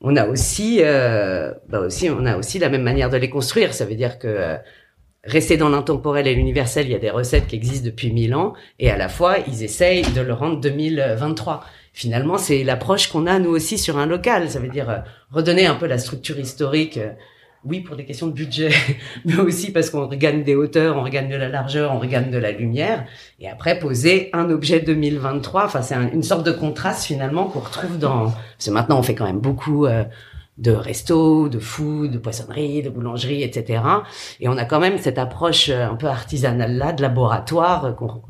on 0.00 0.16
a 0.16 0.26
aussi, 0.26 0.78
euh, 0.80 1.52
bah 1.68 1.80
aussi, 1.80 2.08
on 2.10 2.24
a 2.24 2.36
aussi 2.36 2.58
la 2.58 2.68
même 2.68 2.82
manière 2.82 3.10
de 3.10 3.16
les 3.16 3.30
construire. 3.30 3.74
Ça 3.74 3.84
veut 3.84 3.96
dire 3.96 4.18
que 4.18 4.28
euh, 4.28 4.56
rester 5.24 5.56
dans 5.56 5.68
l'intemporel 5.68 6.26
et 6.26 6.34
l'universel, 6.34 6.86
il 6.86 6.92
y 6.92 6.94
a 6.94 7.00
des 7.00 7.10
recettes 7.10 7.48
qui 7.48 7.56
existent 7.56 7.86
depuis 7.86 8.12
mille 8.12 8.34
ans, 8.34 8.54
et 8.78 8.90
à 8.90 8.96
la 8.96 9.08
fois, 9.08 9.38
ils 9.46 9.64
essayent 9.64 10.10
de 10.12 10.20
le 10.20 10.32
rendre 10.32 10.60
2023. 10.60 11.64
Finalement, 11.92 12.38
c'est 12.38 12.62
l'approche 12.62 13.08
qu'on 13.08 13.26
a 13.26 13.40
nous 13.40 13.50
aussi 13.50 13.76
sur 13.76 13.98
un 13.98 14.06
local. 14.06 14.48
Ça 14.50 14.60
veut 14.60 14.68
dire 14.68 14.88
euh, 14.88 14.98
redonner 15.32 15.66
un 15.66 15.74
peu 15.74 15.86
la 15.86 15.98
structure 15.98 16.38
historique. 16.38 17.00
Oui, 17.68 17.80
pour 17.80 17.96
des 17.96 18.04
questions 18.04 18.26
de 18.26 18.32
budget, 18.32 18.70
mais 19.24 19.36
aussi 19.36 19.72
parce 19.72 19.90
qu'on 19.90 20.06
regagne 20.08 20.42
des 20.42 20.54
hauteurs, 20.54 20.96
on 20.96 21.02
regagne 21.02 21.28
de 21.28 21.36
la 21.36 21.48
largeur, 21.48 21.92
on 21.94 21.98
regagne 21.98 22.30
de 22.30 22.38
la 22.38 22.50
lumière, 22.52 23.04
et 23.40 23.48
après 23.48 23.78
poser 23.78 24.30
un 24.32 24.50
objet 24.50 24.80
2023. 24.80 25.64
Enfin, 25.66 25.82
c'est 25.82 25.94
un- 25.94 26.10
une 26.10 26.22
sorte 26.22 26.44
de 26.46 26.52
contraste 26.52 27.04
finalement 27.04 27.44
qu'on 27.46 27.60
retrouve 27.60 27.98
dans. 27.98 28.24
Parce 28.30 28.66
que 28.66 28.70
maintenant, 28.70 28.98
on 28.98 29.02
fait 29.02 29.14
quand 29.14 29.26
même 29.26 29.40
beaucoup 29.40 29.86
euh, 29.86 30.04
de 30.58 30.72
restos, 30.72 31.48
de 31.48 31.58
food, 31.60 32.10
de 32.10 32.18
poissonnerie, 32.18 32.82
de 32.82 32.90
boulangerie, 32.90 33.42
etc. 33.44 33.82
Et 34.40 34.48
on 34.48 34.56
a 34.56 34.64
quand 34.64 34.80
même 34.80 34.98
cette 34.98 35.18
approche 35.18 35.68
euh, 35.68 35.86
un 35.88 35.94
peu 35.94 36.06
artisanale 36.08 36.76
là, 36.76 36.92
de 36.92 37.02
laboratoire 37.02 37.84
euh, 37.84 37.92
qu'on 37.92 38.22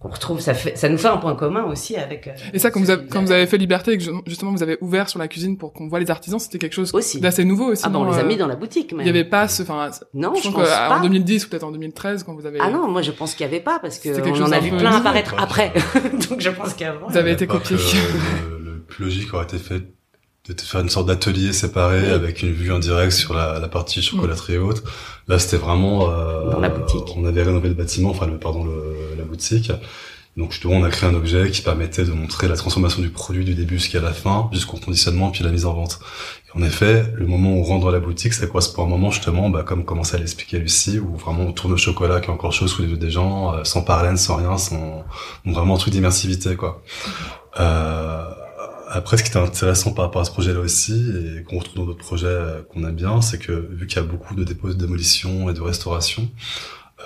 qu'on 0.00 0.08
retrouve. 0.08 0.40
Ça 0.40 0.54
fait, 0.54 0.76
ça 0.76 0.88
nous 0.88 0.98
fait 0.98 1.08
un 1.08 1.16
point 1.16 1.34
commun 1.34 1.64
aussi 1.64 1.96
avec. 1.96 2.28
Euh, 2.28 2.32
et 2.52 2.58
ça, 2.58 2.70
quand 2.70 2.80
vous, 2.80 2.90
avez, 2.90 3.06
quand 3.06 3.22
vous 3.22 3.32
avez 3.32 3.46
fait 3.46 3.58
Liberté 3.58 3.92
et 3.92 3.98
que 3.98 4.04
justement 4.26 4.52
vous 4.52 4.62
avez 4.62 4.78
ouvert 4.80 5.08
sur 5.08 5.18
la 5.18 5.28
cuisine 5.28 5.58
pour 5.58 5.72
qu'on 5.72 5.88
voit 5.88 6.00
les 6.00 6.10
artisans, 6.10 6.38
c'était 6.38 6.58
quelque 6.58 6.74
chose 6.74 6.92
d'assez 7.20 7.44
nouveau 7.44 7.72
aussi. 7.72 7.82
Ah 7.84 7.88
bon, 7.88 8.04
on 8.06 8.10
les 8.10 8.18
a 8.18 8.22
mis 8.22 8.36
dans 8.36 8.46
la 8.46 8.56
boutique. 8.56 8.94
Il 8.98 9.06
y 9.06 9.10
avait 9.10 9.24
pas 9.24 9.48
ce, 9.48 9.62
enfin. 9.62 9.90
Non, 10.14 10.34
je, 10.34 10.48
pense, 10.50 10.68
pas. 10.68 10.98
En 10.98 11.02
2010 11.02 11.46
ou 11.46 11.48
peut-être 11.48 11.64
en 11.64 11.72
2013 11.72 12.22
quand 12.22 12.34
vous 12.34 12.46
avez. 12.46 12.58
Ah 12.60 12.70
non, 12.70 12.88
moi 12.88 13.02
je 13.02 13.10
pense 13.10 13.34
qu'il 13.34 13.44
y 13.44 13.48
avait 13.48 13.60
pas 13.60 13.78
parce 13.80 13.98
que 13.98 14.08
on 14.08 14.42
en 14.42 14.52
a 14.52 14.60
vu 14.60 14.70
plein 14.70 14.92
apparaître 14.92 15.34
après. 15.38 15.72
Donc 16.30 16.40
je 16.40 16.50
pense 16.50 16.74
qu'avant. 16.74 17.08
Vous 17.08 17.16
avez 17.16 17.32
été 17.32 17.46
copié. 17.46 17.76
Le 18.60 18.80
plus 18.80 19.04
logique 19.04 19.34
aurait 19.34 19.44
été 19.44 19.58
fait 19.58 19.82
de 20.54 20.60
faire 20.60 20.80
une 20.80 20.88
sorte 20.88 21.06
d'atelier 21.06 21.52
séparé 21.52 22.10
avec 22.10 22.42
une 22.42 22.52
vue 22.52 22.72
en 22.72 22.78
direct 22.78 23.12
sur 23.12 23.34
la, 23.34 23.58
la 23.58 23.68
partie 23.68 24.00
chocolaterie 24.00 24.54
et 24.54 24.58
autres. 24.58 24.82
Là, 25.28 25.38
c'était 25.38 25.58
vraiment 25.58 26.10
euh, 26.10 26.50
dans 26.50 26.60
la 26.60 26.70
boutique. 26.70 27.04
On 27.16 27.26
avait 27.26 27.42
rénové 27.42 27.68
le 27.68 27.74
bâtiment, 27.74 28.10
enfin, 28.10 28.26
le, 28.26 28.38
pardon, 28.38 28.64
le, 28.64 29.07
boutique. 29.28 29.70
Donc 30.36 30.52
justement, 30.52 30.74
on 30.74 30.84
a 30.84 30.90
créé 30.90 31.10
un 31.10 31.14
objet 31.14 31.50
qui 31.50 31.62
permettait 31.62 32.04
de 32.04 32.12
montrer 32.12 32.46
la 32.46 32.54
transformation 32.54 33.02
du 33.02 33.10
produit 33.10 33.44
du 33.44 33.54
début 33.54 33.78
jusqu'à 33.78 34.00
la 34.00 34.12
fin, 34.12 34.48
jusqu'au 34.52 34.76
conditionnement 34.76 35.32
puis 35.32 35.42
la 35.42 35.50
mise 35.50 35.66
en 35.66 35.74
vente. 35.74 35.98
Et 36.46 36.56
en 36.56 36.62
effet, 36.62 37.12
le 37.16 37.26
moment 37.26 37.54
où 37.54 37.58
on 37.58 37.62
rentre 37.64 37.86
dans 37.86 37.90
la 37.90 37.98
boutique, 37.98 38.32
c'est 38.32 38.48
quoi? 38.48 38.60
C'est 38.60 38.72
pour 38.72 38.84
un 38.84 38.88
moment 38.88 39.10
justement, 39.10 39.50
bah, 39.50 39.64
comme 39.64 39.84
commençait 39.84 40.14
à 40.14 40.20
l'expliquer 40.20 40.60
Lucie, 40.60 41.00
où 41.00 41.16
vraiment 41.16 41.42
on 41.42 41.52
tourne 41.52 41.72
au 41.72 41.76
chocolat 41.76 42.20
qui 42.20 42.28
est 42.28 42.32
encore 42.32 42.52
chaud 42.52 42.68
sous 42.68 42.82
les 42.82 42.88
yeux 42.88 42.96
des 42.96 43.10
gens, 43.10 43.52
euh, 43.52 43.64
sans 43.64 43.82
parlène, 43.82 44.16
sans 44.16 44.36
rien, 44.36 44.56
sans 44.58 45.04
vraiment 45.44 45.74
un 45.74 45.78
truc 45.78 45.92
d'immersivité 45.92 46.54
quoi. 46.54 46.82
Euh, 47.58 48.24
après, 48.90 49.18
ce 49.18 49.22
qui 49.22 49.28
était 49.28 49.38
intéressant 49.38 49.92
par 49.92 50.06
rapport 50.06 50.22
à 50.22 50.24
ce 50.24 50.30
projet-là 50.30 50.60
aussi, 50.60 50.94
et 51.38 51.42
qu'on 51.42 51.58
retrouve 51.58 51.76
dans 51.76 51.84
d'autres 51.84 52.04
projets 52.04 52.26
euh, 52.26 52.62
qu'on 52.62 52.86
aime 52.86 52.94
bien, 52.94 53.20
c'est 53.20 53.38
que 53.38 53.52
vu 53.72 53.86
qu'il 53.86 53.96
y 53.96 54.00
a 54.00 54.06
beaucoup 54.06 54.34
de 54.34 54.44
dépôts 54.44 54.68
de 54.68 54.74
démolition 54.74 55.50
et 55.50 55.52
de 55.52 55.60
restauration, 55.60 56.30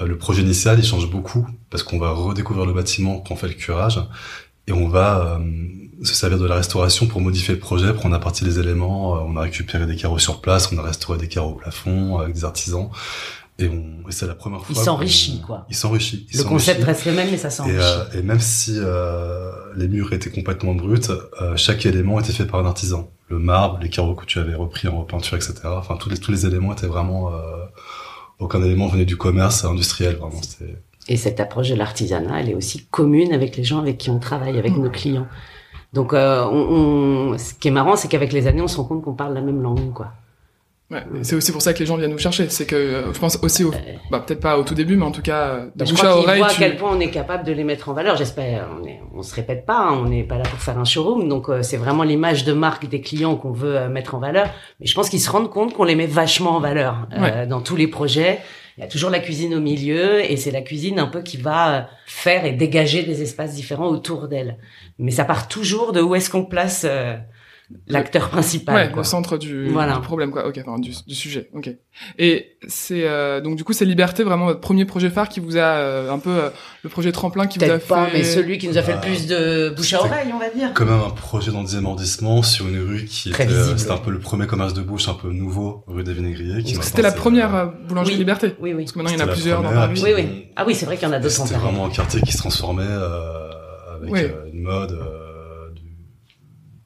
le 0.00 0.16
projet 0.16 0.42
initial, 0.42 0.78
il 0.78 0.84
change 0.84 1.10
beaucoup, 1.10 1.46
parce 1.70 1.82
qu'on 1.82 1.98
va 1.98 2.10
redécouvrir 2.10 2.66
le 2.66 2.72
bâtiment 2.72 3.18
quand 3.20 3.34
on 3.34 3.36
fait 3.36 3.48
le 3.48 3.54
curage, 3.54 4.00
et 4.66 4.72
on 4.72 4.88
va 4.88 5.38
euh, 5.38 6.04
se 6.04 6.14
servir 6.14 6.38
de 6.38 6.46
la 6.46 6.54
restauration 6.54 7.06
pour 7.06 7.20
modifier 7.20 7.54
le 7.54 7.60
projet, 7.60 7.92
prendre 7.92 8.14
à 8.14 8.20
partir 8.20 8.46
des 8.46 8.58
éléments. 8.58 9.12
on 9.24 9.36
a 9.36 9.42
récupéré 9.42 9.86
des 9.86 9.96
carreaux 9.96 10.18
sur 10.18 10.40
place, 10.40 10.70
on 10.72 10.78
a 10.78 10.82
restauré 10.82 11.18
des 11.18 11.28
carreaux 11.28 11.50
au 11.50 11.56
plafond 11.56 12.18
avec 12.18 12.34
des 12.34 12.44
artisans. 12.44 12.88
Et, 13.58 13.70
c'est 14.10 14.26
la 14.26 14.34
première 14.34 14.60
fois. 14.64 14.74
Il 14.76 14.76
s'enrichit, 14.76 15.40
quoi. 15.40 15.66
Il 15.68 15.76
s'enrichit. 15.76 16.26
Le 16.34 16.44
concept 16.44 16.82
reste 16.84 17.04
le 17.04 17.12
même, 17.12 17.30
mais 17.30 17.36
ça 17.36 17.50
s'enrichit. 17.50 17.76
Et, 17.76 17.80
euh, 17.80 18.20
et, 18.20 18.22
même 18.22 18.40
si 18.40 18.74
euh, 18.76 19.52
les 19.76 19.88
murs 19.88 20.12
étaient 20.12 20.30
complètement 20.30 20.74
bruts, 20.74 21.00
euh, 21.10 21.56
chaque 21.56 21.84
élément 21.86 22.18
était 22.18 22.32
fait 22.32 22.46
par 22.46 22.60
un 22.60 22.66
artisan. 22.66 23.10
Le 23.28 23.38
marbre, 23.38 23.78
les 23.82 23.88
carreaux 23.88 24.14
que 24.14 24.26
tu 24.26 24.38
avais 24.38 24.54
repris 24.54 24.88
en 24.88 25.00
repeinture, 25.00 25.36
etc. 25.36 25.54
Enfin, 25.64 25.96
tous 25.96 26.08
les, 26.08 26.18
tous 26.18 26.30
les 26.30 26.46
éléments 26.46 26.72
étaient 26.72 26.86
vraiment... 26.86 27.32
Aucun 28.38 28.62
élément 28.62 28.88
venait 28.88 29.04
du 29.04 29.16
commerce 29.16 29.64
industriel, 29.64 30.16
vraiment. 30.16 30.40
Et 31.08 31.16
cette 31.16 31.40
approche 31.40 31.68
de 31.68 31.74
l'artisanat, 31.74 32.40
elle 32.40 32.50
est 32.50 32.54
aussi 32.54 32.86
commune 32.86 33.32
avec 33.32 33.56
les 33.56 33.64
gens 33.64 33.78
avec 33.78 33.98
qui 33.98 34.10
on 34.10 34.18
travaille, 34.18 34.58
avec 34.58 34.76
nos 34.76 34.90
clients. 34.90 35.26
Donc, 35.92 36.12
euh, 36.12 36.44
on, 36.44 37.32
on, 37.32 37.38
ce 37.38 37.54
qui 37.54 37.68
est 37.68 37.72
marrant, 37.72 37.96
c'est 37.96 38.08
qu'avec 38.08 38.32
les 38.32 38.46
années, 38.46 38.62
on 38.62 38.68
se 38.68 38.76
rend 38.76 38.84
compte 38.84 39.02
qu'on 39.02 39.14
parle 39.14 39.34
la 39.34 39.42
même 39.42 39.62
langue, 39.62 39.92
quoi. 39.92 40.12
Ouais, 40.92 41.02
c'est 41.22 41.36
aussi 41.36 41.52
pour 41.52 41.62
ça 41.62 41.72
que 41.72 41.78
les 41.78 41.86
gens 41.86 41.96
viennent 41.96 42.10
nous 42.10 42.18
chercher. 42.18 42.50
C'est 42.50 42.66
que 42.66 42.76
euh, 42.76 43.14
je 43.14 43.18
pense 43.18 43.38
aussi, 43.40 43.64
au, 43.64 43.72
bah, 44.10 44.22
peut-être 44.24 44.40
pas 44.40 44.58
au 44.58 44.62
tout 44.62 44.74
début, 44.74 44.96
mais 44.96 45.06
en 45.06 45.10
tout 45.10 45.22
cas, 45.22 45.46
euh, 45.46 45.70
de 45.74 45.84
bouche 45.86 46.04
à 46.04 46.18
oreille. 46.18 46.38
Voient 46.38 46.50
à 46.50 46.54
quel 46.54 46.76
point 46.76 46.90
on 46.94 47.00
est 47.00 47.10
capable 47.10 47.44
de 47.44 47.52
les 47.52 47.64
mettre 47.64 47.88
en 47.88 47.94
valeur. 47.94 48.18
J'espère. 48.18 48.68
On, 48.78 48.86
est, 48.86 49.00
on 49.14 49.22
se 49.22 49.34
répète 49.34 49.64
pas. 49.64 49.78
Hein, 49.78 49.98
on 50.02 50.08
n'est 50.10 50.22
pas 50.22 50.36
là 50.36 50.42
pour 50.42 50.58
faire 50.58 50.78
un 50.78 50.84
showroom. 50.84 51.30
Donc 51.30 51.48
euh, 51.48 51.62
c'est 51.62 51.78
vraiment 51.78 52.02
l'image 52.02 52.44
de 52.44 52.52
marque 52.52 52.86
des 52.88 53.00
clients 53.00 53.36
qu'on 53.36 53.52
veut 53.52 53.88
mettre 53.88 54.14
en 54.14 54.18
valeur. 54.18 54.50
Mais 54.80 54.86
je 54.86 54.94
pense 54.94 55.08
qu'ils 55.08 55.20
se 55.20 55.30
rendent 55.30 55.50
compte 55.50 55.72
qu'on 55.72 55.84
les 55.84 55.94
met 55.94 56.06
vachement 56.06 56.56
en 56.56 56.60
valeur 56.60 57.08
dans 57.48 57.62
tous 57.62 57.76
les 57.76 57.86
projets. 57.86 58.40
Il 58.76 58.80
y 58.82 58.84
a 58.84 58.86
toujours 58.86 59.10
la 59.10 59.18
cuisine 59.18 59.54
au 59.54 59.60
milieu 59.60 60.20
et 60.30 60.36
c'est 60.36 60.50
la 60.50 60.62
cuisine 60.62 60.98
un 60.98 61.06
peu 61.06 61.22
qui 61.22 61.36
va 61.36 61.88
faire 62.06 62.44
et 62.44 62.52
dégager 62.52 63.02
des 63.02 63.22
espaces 63.22 63.54
différents 63.54 63.88
autour 63.88 64.28
d'elle. 64.28 64.58
Mais 64.98 65.10
ça 65.10 65.24
part 65.24 65.48
toujours 65.48 65.92
de 65.92 66.00
où 66.00 66.14
est-ce 66.14 66.30
qu'on 66.30 66.44
place 66.44 66.86
l'acteur 67.86 68.28
principal. 68.30 68.74
Ouais, 68.74 68.92
le 68.94 69.02
centre 69.04 69.38
du, 69.38 69.68
du, 69.68 69.74
problème, 70.02 70.30
quoi. 70.30 70.46
Ok, 70.46 70.58
enfin, 70.58 70.78
du, 70.78 70.92
du 71.06 71.14
sujet. 71.14 71.48
Ok. 71.54 71.70
Et 72.18 72.56
c'est 72.68 73.04
euh, 73.04 73.40
donc 73.40 73.56
du 73.56 73.64
coup 73.64 73.72
c'est 73.72 73.84
Liberté 73.84 74.22
vraiment 74.22 74.46
votre 74.46 74.60
premier 74.60 74.84
projet 74.84 75.10
phare 75.10 75.28
qui 75.28 75.40
vous 75.40 75.56
a 75.56 75.60
euh, 75.60 76.10
un 76.10 76.18
peu 76.18 76.30
euh, 76.30 76.50
le 76.82 76.88
projet 76.88 77.12
tremplin 77.12 77.46
qui 77.46 77.58
vous 77.58 77.70
a 77.70 77.78
pas, 77.78 78.06
fait. 78.06 78.18
mais 78.18 78.24
celui 78.24 78.56
qui 78.56 78.68
nous 78.68 78.78
a 78.78 78.82
fait 78.82 78.94
le 78.94 79.00
plus 79.00 79.26
de 79.26 79.74
bouche 79.76 79.92
à 79.92 80.00
oreille, 80.00 80.32
on 80.34 80.38
va 80.38 80.48
dire. 80.48 80.70
Quand 80.74 80.86
même 80.86 81.00
un 81.00 81.10
projet 81.10 81.52
dans 81.52 81.60
le 81.60 81.66
10 81.66 81.76
arrondissement 81.76 82.42
sur 82.42 82.68
une 82.68 82.78
rue 82.78 83.04
qui 83.04 83.30
était, 83.30 83.46
c'était 83.76 83.90
un 83.90 83.98
peu 83.98 84.10
le 84.10 84.20
premier 84.20 84.46
commerce 84.46 84.74
de 84.74 84.82
bouche 84.82 85.08
un 85.08 85.14
peu 85.14 85.30
nouveau, 85.30 85.84
rue 85.86 86.04
des 86.04 86.12
Vinaigriers. 86.12 86.62
C'était 86.80 87.02
la 87.02 87.12
première 87.12 87.72
boulangerie 87.88 88.16
Liberté. 88.16 88.54
Oui, 88.60 88.72
oui. 88.72 88.84
Parce 88.84 88.92
que 88.92 88.98
maintenant 88.98 89.12
il 89.14 89.18
y 89.18 89.22
en 89.22 89.28
a 89.28 89.32
plusieurs 89.32 89.62
dans 89.62 89.72
Paris. 89.72 90.00
Oui, 90.02 90.12
oui. 90.14 90.46
Ah 90.56 90.64
oui, 90.66 90.74
c'est 90.74 90.86
vrai 90.86 90.96
qu'il 90.96 91.08
y 91.08 91.10
en 91.10 91.14
a 91.14 91.18
d'autres. 91.18 91.34
C'était 91.34 91.58
vraiment 91.58 91.86
un 91.86 91.90
quartier 91.90 92.20
qui 92.20 92.32
se 92.32 92.38
transformait 92.38 92.84
avec 92.84 94.32
une 94.52 94.62
mode. 94.62 94.98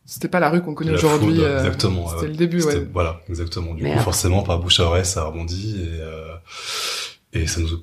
C'était 0.06 0.28
pas 0.28 0.38
la 0.40 0.50
rue 0.50 0.62
qu'on 0.62 0.74
connaît 0.74 0.92
aujourd'hui. 0.92 1.40
Euh, 1.40 1.58
exactement. 1.58 2.08
C'était 2.08 2.28
le 2.28 2.36
début, 2.36 2.62
ouais. 2.62 2.86
Voilà, 2.92 3.20
exactement. 3.28 3.74
Du 3.74 3.84
coup, 3.84 3.98
forcément, 4.00 4.42
par 4.42 4.60
bouche 4.60 4.78
à 4.80 4.84
oreille, 4.84 5.04
ça 5.04 5.24
rebondit 5.24 5.82
et, 5.82 6.00
euh, 6.00 6.34
et 7.32 7.46
ça 7.46 7.60
nous 7.60 7.82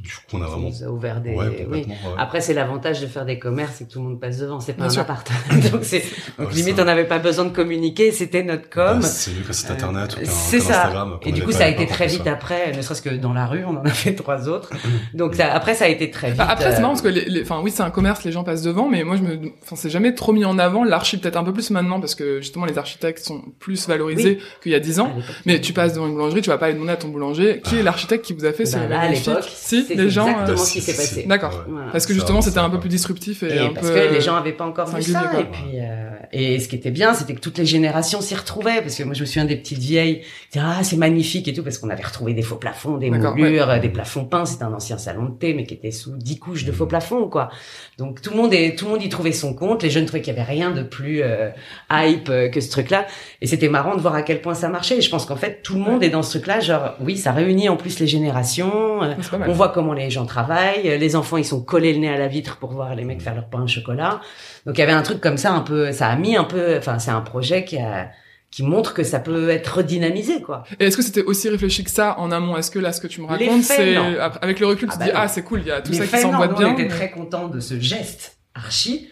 du 0.00 0.10
coup, 0.10 0.38
on 0.38 0.42
a 0.42 0.46
vraiment. 0.46 0.72
Ça 0.72 0.90
ouvert 0.90 1.20
des. 1.20 1.36
oui. 1.68 1.86
Après, 2.16 2.40
c'est 2.40 2.54
l'avantage 2.54 3.02
de 3.02 3.06
faire 3.06 3.26
des 3.26 3.38
commerces, 3.38 3.74
c'est 3.76 3.86
que 3.86 3.92
tout 3.92 3.98
le 3.98 4.06
monde 4.06 4.20
passe 4.20 4.38
devant. 4.38 4.58
C'est 4.58 4.72
pas 4.72 4.84
un 4.84 4.98
appart. 4.98 5.30
donc, 5.70 5.84
c'est, 5.84 6.02
donc 6.38 6.54
limite, 6.54 6.80
on 6.80 6.86
n'avait 6.86 7.04
pas 7.04 7.18
besoin 7.18 7.44
de 7.44 7.50
communiquer. 7.50 8.10
C'était 8.10 8.42
notre 8.42 8.70
com. 8.70 9.00
Bah, 9.00 9.06
c'est 9.06 9.32
mieux 9.32 9.42
que 9.42 9.52
c'est 9.52 9.70
Internet 9.70 10.16
ou 10.16 10.20
C'est 10.24 10.60
ça. 10.60 10.84
Instagram, 10.84 11.18
et 11.20 11.32
du 11.32 11.42
coup, 11.42 11.52
ça 11.52 11.64
a 11.64 11.68
été 11.68 11.86
très 11.86 12.06
vite 12.06 12.26
après, 12.26 12.72
ne 12.74 12.80
serait-ce 12.80 13.02
que 13.02 13.10
dans 13.10 13.34
la 13.34 13.44
rue, 13.44 13.66
on 13.66 13.76
en 13.76 13.84
a 13.84 13.90
fait 13.90 14.14
trois 14.14 14.48
autres. 14.48 14.70
donc, 15.14 15.34
ça, 15.34 15.52
après, 15.52 15.74
ça 15.74 15.84
a 15.84 15.88
été 15.88 16.10
très 16.10 16.28
bah, 16.32 16.44
vite. 16.44 16.52
après, 16.52 16.72
c'est 16.72 16.80
marrant 16.80 16.94
parce 16.94 17.02
que 17.02 17.08
les, 17.08 17.42
enfin, 17.42 17.60
oui, 17.62 17.70
c'est 17.70 17.82
un 17.82 17.90
commerce, 17.90 18.24
les 18.24 18.32
gens 18.32 18.44
passent 18.44 18.62
devant, 18.62 18.88
mais 18.88 19.04
moi, 19.04 19.16
je 19.16 19.22
me, 19.22 19.52
enfin, 19.62 19.76
c'est 19.76 19.90
jamais 19.90 20.14
trop 20.14 20.32
mis 20.32 20.46
en 20.46 20.58
avant. 20.58 20.84
L'archi, 20.84 21.18
peut-être 21.18 21.36
un 21.36 21.44
peu 21.44 21.52
plus 21.52 21.68
maintenant 21.68 22.00
parce 22.00 22.14
que 22.14 22.40
justement, 22.40 22.64
les 22.64 22.78
architectes 22.78 23.22
sont 23.26 23.42
plus 23.58 23.86
valorisés 23.86 24.38
qu'il 24.62 24.72
y 24.72 24.74
a 24.74 24.80
dix 24.80 25.00
ans. 25.00 25.12
Mais 25.44 25.60
tu 25.60 25.74
passes 25.74 25.92
devant 25.92 26.06
une 26.06 26.14
boulangerie, 26.14 26.40
tu 26.40 26.48
vas 26.48 26.56
pas 26.56 26.66
aller 26.66 26.74
demander 26.76 26.92
à 26.92 26.96
ton 26.96 27.08
boulanger 27.08 27.60
qui 27.62 27.76
est 27.76 27.82
l'architecte 27.82 28.24
qui 28.24 28.32
vous 28.32 28.46
a 28.46 28.52
fait 28.52 28.64
bah, 28.72 28.86
là, 28.88 29.00
à 29.00 29.08
l'époque. 29.10 29.44
Si, 29.86 29.94
les 29.94 30.10
gens. 30.10 30.28
Euh, 30.28 30.56
ce 30.56 30.72
qui 30.72 30.80
s'est 30.80 30.94
passé. 30.94 31.24
D'accord. 31.26 31.64
Parce 31.92 32.06
que 32.06 32.14
justement, 32.14 32.40
c'était 32.40 32.58
un 32.58 32.70
peu 32.70 32.80
plus 32.80 32.88
disruptif 32.88 33.42
et, 33.42 33.58
un 33.58 33.68
parce 33.70 33.88
peu, 33.88 33.94
que 33.94 34.14
les 34.14 34.20
gens 34.20 34.36
avaient 34.36 34.52
pas 34.52 34.64
encore 34.64 34.88
vu 34.94 35.02
ça. 35.02 35.32
Et 35.38 35.44
puis, 35.44 35.80
euh, 35.80 36.10
et 36.32 36.58
ce 36.58 36.68
qui 36.68 36.76
était 36.76 36.90
bien, 36.90 37.14
c'était 37.14 37.34
que 37.34 37.40
toutes 37.40 37.58
les 37.58 37.66
générations 37.66 38.20
s'y 38.20 38.34
retrouvaient. 38.34 38.80
Parce 38.80 38.96
que 38.96 39.04
moi, 39.04 39.14
je 39.14 39.20
me 39.20 39.26
souviens 39.26 39.44
des 39.44 39.56
petites 39.56 39.78
vieilles, 39.78 40.22
ah, 40.56 40.80
c'est 40.82 40.96
magnifique 40.96 41.48
et 41.48 41.52
tout, 41.52 41.62
parce 41.62 41.78
qu'on 41.78 41.90
avait 41.90 42.04
retrouvé 42.04 42.34
des 42.34 42.42
faux 42.42 42.56
plafonds, 42.56 42.96
des 42.96 43.10
moulures, 43.10 43.80
des 43.80 43.88
plafonds 43.88 44.24
peints. 44.24 44.46
C'était 44.46 44.64
un 44.64 44.72
ancien 44.72 44.98
salon 44.98 45.26
de 45.26 45.34
thé, 45.34 45.54
mais 45.54 45.64
qui 45.64 45.74
était 45.74 45.90
sous 45.90 46.16
dix 46.16 46.38
couches 46.38 46.64
de 46.64 46.72
faux 46.72 46.86
plafonds, 46.86 47.28
quoi. 47.28 47.50
Donc 47.98 48.22
tout 48.22 48.30
le 48.30 48.36
monde 48.36 48.54
est, 48.54 48.76
tout 48.78 48.86
le 48.86 48.92
monde 48.92 49.02
y 49.02 49.08
trouvait 49.08 49.32
son 49.32 49.54
compte. 49.54 49.82
Les 49.82 49.90
jeunes 49.90 50.06
trouvaient 50.06 50.22
qu'il 50.22 50.34
y 50.34 50.36
avait 50.36 50.50
rien 50.50 50.70
de 50.70 50.82
plus 50.82 51.22
euh, 51.22 51.50
hype 51.90 52.28
euh, 52.28 52.48
que 52.48 52.60
ce 52.60 52.70
truc-là. 52.70 53.06
Et 53.40 53.46
c'était 53.46 53.68
marrant 53.68 53.94
de 53.94 54.00
voir 54.00 54.14
à 54.14 54.22
quel 54.22 54.40
point 54.40 54.54
ça 54.54 54.68
marchait. 54.68 54.98
Et 54.98 55.00
je 55.00 55.10
pense 55.10 55.26
qu'en 55.26 55.36
fait, 55.36 55.62
tout 55.62 55.74
le 55.74 55.80
monde 55.80 56.02
est 56.02 56.10
dans 56.10 56.22
ce 56.22 56.38
truc-là. 56.38 56.60
Genre, 56.60 56.94
oui, 57.00 57.16
ça 57.16 57.32
réunit 57.32 57.68
en 57.68 57.76
plus 57.76 57.98
les 57.98 58.06
générations. 58.06 59.00
on 59.00 59.52
voit 59.52 59.68
comment 59.72 59.92
les 59.92 60.10
gens 60.10 60.26
travaillent. 60.26 60.98
Les 60.98 61.16
enfants, 61.16 61.36
ils 61.36 61.44
sont 61.44 61.62
collés 61.62 61.92
le 61.92 61.98
nez 61.98 62.08
à 62.08 62.18
la 62.18 62.28
vitre 62.28 62.58
pour 62.58 62.72
voir 62.72 62.94
les 62.94 63.04
mecs 63.04 63.22
faire 63.22 63.34
leur 63.34 63.48
pain 63.48 63.62
au 63.62 63.66
chocolat. 63.66 64.20
Donc 64.66 64.76
il 64.78 64.80
y 64.80 64.84
avait 64.84 64.92
un 64.92 65.02
truc 65.02 65.20
comme 65.20 65.36
ça 65.36 65.52
un 65.52 65.60
peu, 65.60 65.92
ça 65.92 66.08
a 66.08 66.16
mis 66.16 66.36
un 66.36 66.44
peu, 66.44 66.76
enfin 66.76 66.98
c'est 66.98 67.10
un 67.10 67.20
projet 67.20 67.64
qui 67.64 67.78
a 67.78 68.10
qui 68.50 68.62
montre 68.62 68.92
que 68.92 69.02
ça 69.02 69.18
peut 69.18 69.48
être 69.48 69.78
redynamisé 69.78 70.42
quoi. 70.42 70.64
Et 70.78 70.84
est-ce 70.84 70.96
que 70.96 71.02
c'était 71.02 71.22
aussi 71.22 71.48
réfléchi 71.48 71.84
que 71.84 71.90
ça 71.90 72.18
en 72.18 72.30
amont? 72.30 72.56
Est-ce 72.56 72.70
que 72.70 72.78
là 72.78 72.92
ce 72.92 73.00
que 73.00 73.06
tu 73.06 73.22
me 73.22 73.26
racontes 73.26 73.62
c'est 73.62 73.96
avec 73.96 74.60
le 74.60 74.66
recul 74.66 74.88
tu 74.88 74.94
ah 74.94 74.96
te 74.96 74.98
bah 75.00 75.04
dis 75.06 75.10
ah 75.14 75.28
c'est 75.28 75.42
cool, 75.42 75.60
il 75.62 75.68
y 75.68 75.70
a 75.70 75.80
tout 75.80 75.92
ça 75.94 76.06
qui 76.06 76.18
s'emboîte 76.18 76.56
bien. 76.58 76.68
On 76.68 76.72
était 76.74 76.88
très 76.88 77.10
content 77.10 77.48
de 77.48 77.60
ce 77.60 77.80
geste 77.80 78.36
archi 78.54 79.08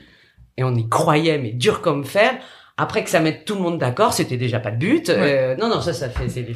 et 0.57 0.63
on 0.63 0.75
y 0.75 0.89
croyait 0.89 1.39
mais 1.39 1.53
dur 1.53 1.81
comme 1.81 2.05
fer. 2.05 2.35
Après 2.81 3.05
que 3.05 3.11
ça 3.11 3.21
mette 3.21 3.45
tout 3.45 3.57
le 3.57 3.61
monde 3.61 3.79
d'accord, 3.79 4.15
c'était 4.15 4.39
déjà 4.39 4.59
pas 4.59 4.71
le 4.71 4.79
but. 4.79 5.11
Euh, 5.11 5.55
non, 5.57 5.69
non, 5.69 5.83
ça, 5.83 5.93
ça 5.93 6.09
fait, 6.09 6.31
c'est 6.31 6.47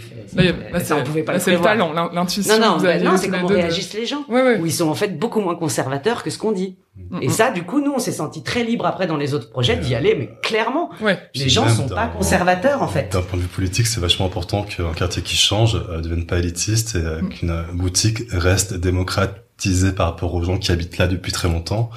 ça, 0.83 0.97
on 0.97 1.05
pouvait 1.05 1.23
pas 1.23 1.35
le 1.35 1.39
C'est 1.39 1.51
le 1.51 1.61
talent, 1.61 1.93
l'intuition. 1.93 2.59
Non, 2.59 2.79
non, 2.79 2.83
bah, 2.83 2.99
non, 2.99 3.19
c'est 3.19 3.29
comment 3.29 3.47
réagissent 3.47 3.93
les 3.93 4.07
gens. 4.07 4.25
Ouais, 4.31 4.43
ouais. 4.43 4.59
Où 4.59 4.65
ils 4.65 4.73
sont 4.73 4.89
en 4.89 4.95
fait 4.95 5.19
beaucoup 5.19 5.43
moins 5.43 5.55
conservateurs 5.55 6.23
que 6.23 6.31
ce 6.31 6.39
qu'on 6.39 6.53
dit. 6.53 6.79
Et 7.21 7.29
ça, 7.29 7.51
du 7.51 7.65
coup, 7.65 7.83
nous, 7.83 7.93
on 7.93 7.99
s'est 7.99 8.13
senti 8.13 8.43
très 8.43 8.65
libre 8.65 8.87
après 8.87 9.07
dans 9.07 9.19
les 9.19 9.35
autres 9.35 9.51
projets 9.51 9.77
d'y 9.77 9.95
aller, 9.95 10.15
mais 10.15 10.31
clairement, 10.43 10.89
ouais. 11.03 11.19
les 11.35 11.51
gens 11.51 11.69
sont 11.69 11.89
pas 11.89 12.07
conservateurs 12.07 12.83
en 12.83 12.89
fait. 12.89 13.13
D'un 13.13 13.21
point 13.21 13.37
de 13.37 13.43
vue 13.43 13.49
politique, 13.49 13.87
c'est 13.87 14.01
vachement 14.01 14.25
important 14.25 14.63
qu'un 14.63 14.95
quartier 14.95 15.21
qui 15.21 15.37
change 15.37 15.75
euh, 15.75 16.01
devienne 16.01 16.25
pas 16.25 16.39
élitiste 16.39 16.95
et 16.95 16.99
euh, 16.99 17.21
mm. 17.21 17.29
qu'une 17.29 17.65
boutique 17.75 18.21
reste 18.31 18.73
démocratisée 18.75 19.93
par 19.93 20.07
rapport 20.07 20.35
aux 20.35 20.43
gens 20.43 20.57
qui 20.57 20.73
habitent 20.73 20.97
là 20.97 21.07
depuis 21.07 21.33
très 21.33 21.49
longtemps 21.49 21.91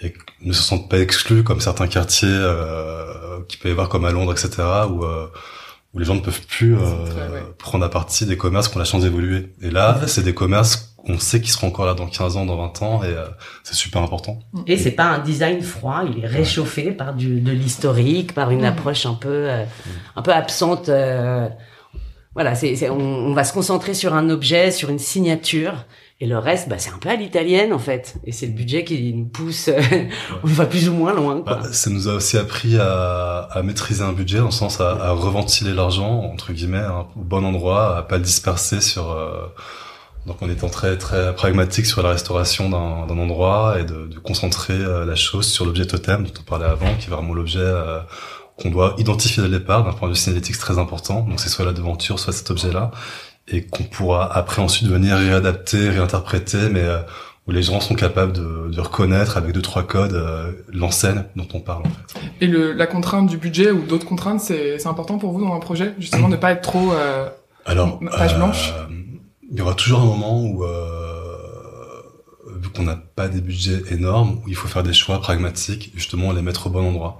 et 0.00 0.14
ne 0.42 0.52
se 0.52 0.62
sentent 0.62 0.90
pas 0.90 0.98
exclus 0.98 1.42
comme 1.42 1.60
certains 1.60 1.86
quartiers 1.86 2.28
euh, 2.30 3.40
qui 3.48 3.56
peut 3.56 3.68
y 3.68 3.72
avoir 3.72 3.88
comme 3.88 4.04
à 4.04 4.12
Londres, 4.12 4.32
etc. 4.32 4.62
où 4.90 5.04
euh, 5.04 5.28
où 5.96 5.98
les 5.98 6.04
gens 6.04 6.14
ne 6.14 6.20
peuvent 6.20 6.46
plus 6.46 6.76
euh, 6.76 6.78
prendre 7.56 7.82
à 7.84 7.88
partie 7.88 8.26
des 8.26 8.36
commerces 8.36 8.68
qui 8.68 8.76
ont 8.76 8.78
la 8.78 8.84
chance 8.84 9.02
d'évoluer. 9.02 9.54
Et 9.62 9.70
là, 9.70 9.98
c'est 10.06 10.22
des 10.22 10.34
commerces 10.34 10.94
qu'on 10.98 11.18
sait 11.18 11.40
qu'ils 11.40 11.52
seront 11.52 11.68
encore 11.68 11.86
là 11.86 11.94
dans 11.94 12.06
15 12.06 12.36
ans, 12.36 12.44
dans 12.44 12.56
20 12.58 12.82
ans, 12.82 13.02
et 13.02 13.06
euh, 13.06 13.24
c'est 13.64 13.74
super 13.74 14.02
important. 14.02 14.38
Et 14.66 14.76
c'est 14.76 14.90
pas 14.90 15.06
un 15.06 15.20
design 15.20 15.62
froid, 15.62 16.04
il 16.06 16.22
est 16.22 16.26
réchauffé 16.26 16.90
par 16.92 17.14
du, 17.14 17.40
de 17.40 17.50
l'historique, 17.50 18.34
par 18.34 18.50
une 18.50 18.66
approche 18.66 19.06
un 19.06 19.14
peu, 19.14 19.48
euh, 19.48 19.64
un 20.16 20.22
peu 20.22 20.32
absente. 20.32 20.90
voilà, 22.34 22.54
c'est, 22.54 22.90
on, 22.90 22.98
on 22.98 23.32
va 23.32 23.44
se 23.44 23.54
concentrer 23.54 23.94
sur 23.94 24.14
un 24.14 24.28
objet, 24.28 24.70
sur 24.72 24.90
une 24.90 24.98
signature, 24.98 25.86
Et 26.18 26.26
le 26.26 26.38
reste, 26.38 26.70
bah, 26.70 26.78
c'est 26.78 26.90
un 26.90 26.98
peu 26.98 27.10
à 27.10 27.16
l'italienne 27.16 27.74
en 27.74 27.78
fait. 27.78 28.14
Et 28.24 28.32
c'est 28.32 28.46
le 28.46 28.52
budget 28.52 28.84
qui 28.84 29.12
nous 29.12 29.26
pousse, 29.26 29.68
on 30.44 30.46
va 30.46 30.64
plus 30.64 30.88
ou 30.88 30.94
moins 30.94 31.12
loin. 31.12 31.42
Quoi. 31.42 31.56
Bah, 31.56 31.68
ça 31.72 31.90
nous 31.90 32.08
a 32.08 32.14
aussi 32.14 32.38
appris 32.38 32.78
à, 32.78 33.40
à, 33.50 33.62
maîtriser 33.62 34.02
un 34.02 34.14
budget, 34.14 34.38
dans 34.38 34.46
le 34.46 34.50
sens 34.50 34.80
à, 34.80 34.92
à 34.92 35.10
reventiler 35.10 35.74
l'argent 35.74 36.22
entre 36.32 36.54
guillemets 36.54 36.78
hein, 36.78 37.06
au 37.16 37.20
bon 37.20 37.44
endroit, 37.44 37.98
à 37.98 38.02
pas 38.02 38.16
le 38.16 38.22
disperser 38.22 38.80
sur. 38.80 39.10
Euh, 39.10 39.46
donc 40.26 40.42
en 40.42 40.50
étant 40.50 40.68
très 40.68 40.98
très 40.98 41.34
pragmatique 41.34 41.86
sur 41.86 42.02
la 42.02 42.10
restauration 42.10 42.68
d'un 42.68 43.18
endroit 43.18 43.78
et 43.78 43.84
de, 43.84 44.06
de 44.06 44.18
concentrer 44.18 44.74
euh, 44.74 45.04
la 45.04 45.14
chose 45.14 45.46
sur 45.46 45.64
l'objet 45.64 45.86
totem 45.86 46.24
dont 46.24 46.32
on 46.40 46.42
parlait 46.42 46.66
avant, 46.66 46.94
qui 46.98 47.06
est 47.06 47.10
vraiment 47.10 47.32
l'objet 47.32 47.60
euh, 47.60 48.00
qu'on 48.56 48.70
doit 48.70 48.96
identifier 48.98 49.42
dès 49.42 49.48
le 49.48 49.58
départ 49.58 49.84
d'un 49.84 49.92
point 49.92 50.08
de 50.08 50.14
vue 50.14 50.18
cinétique 50.18 50.58
très 50.58 50.78
important. 50.78 51.20
Donc 51.20 51.38
c'est 51.38 51.48
soit 51.48 51.64
la 51.64 51.72
devanture, 51.72 52.18
soit 52.18 52.32
cet 52.32 52.50
objet-là 52.50 52.90
et 53.48 53.64
qu'on 53.64 53.84
pourra 53.84 54.32
après 54.36 54.60
ensuite 54.60 54.88
venir 54.88 55.16
réadapter, 55.16 55.90
réinterpréter, 55.90 56.68
mais 56.70 56.82
euh, 56.82 56.98
où 57.46 57.52
les 57.52 57.62
gens 57.62 57.80
sont 57.80 57.94
capables 57.94 58.32
de, 58.32 58.70
de 58.70 58.80
reconnaître 58.80 59.36
avec 59.36 59.52
deux 59.52 59.62
trois 59.62 59.84
codes 59.84 60.14
euh, 60.14 60.52
l'enseigne 60.72 61.22
dont 61.36 61.46
on 61.54 61.60
parle 61.60 61.82
en 61.86 61.90
fait. 61.90 62.20
Et 62.40 62.48
le, 62.48 62.72
la 62.72 62.86
contrainte 62.86 63.28
du 63.28 63.36
budget 63.36 63.70
ou 63.70 63.82
d'autres 63.82 64.06
contraintes, 64.06 64.40
c'est 64.40 64.84
important 64.86 65.18
pour 65.18 65.32
vous 65.32 65.44
dans 65.44 65.54
un 65.54 65.60
projet, 65.60 65.94
justement, 65.98 66.28
de 66.28 66.36
pas 66.36 66.50
être 66.50 66.62
trop 66.62 66.92
euh, 66.92 67.28
Alors, 67.64 68.00
page 68.00 68.36
blanche? 68.36 68.72
Euh, 68.76 68.86
il 69.50 69.56
y 69.58 69.60
aura 69.60 69.74
toujours 69.74 70.00
un 70.00 70.06
moment 70.06 70.42
où 70.42 70.64
vu 72.58 72.68
qu'on 72.70 72.82
n'a 72.82 72.96
pas 72.96 73.28
des 73.28 73.40
budgets 73.40 73.82
énormes, 73.90 74.40
où 74.44 74.48
il 74.48 74.56
faut 74.56 74.66
faire 74.66 74.82
des 74.82 74.92
choix 74.92 75.20
pragmatiques, 75.20 75.92
justement 75.94 76.32
les 76.32 76.42
mettre 76.42 76.66
au 76.66 76.70
bon 76.70 76.88
endroit. 76.88 77.18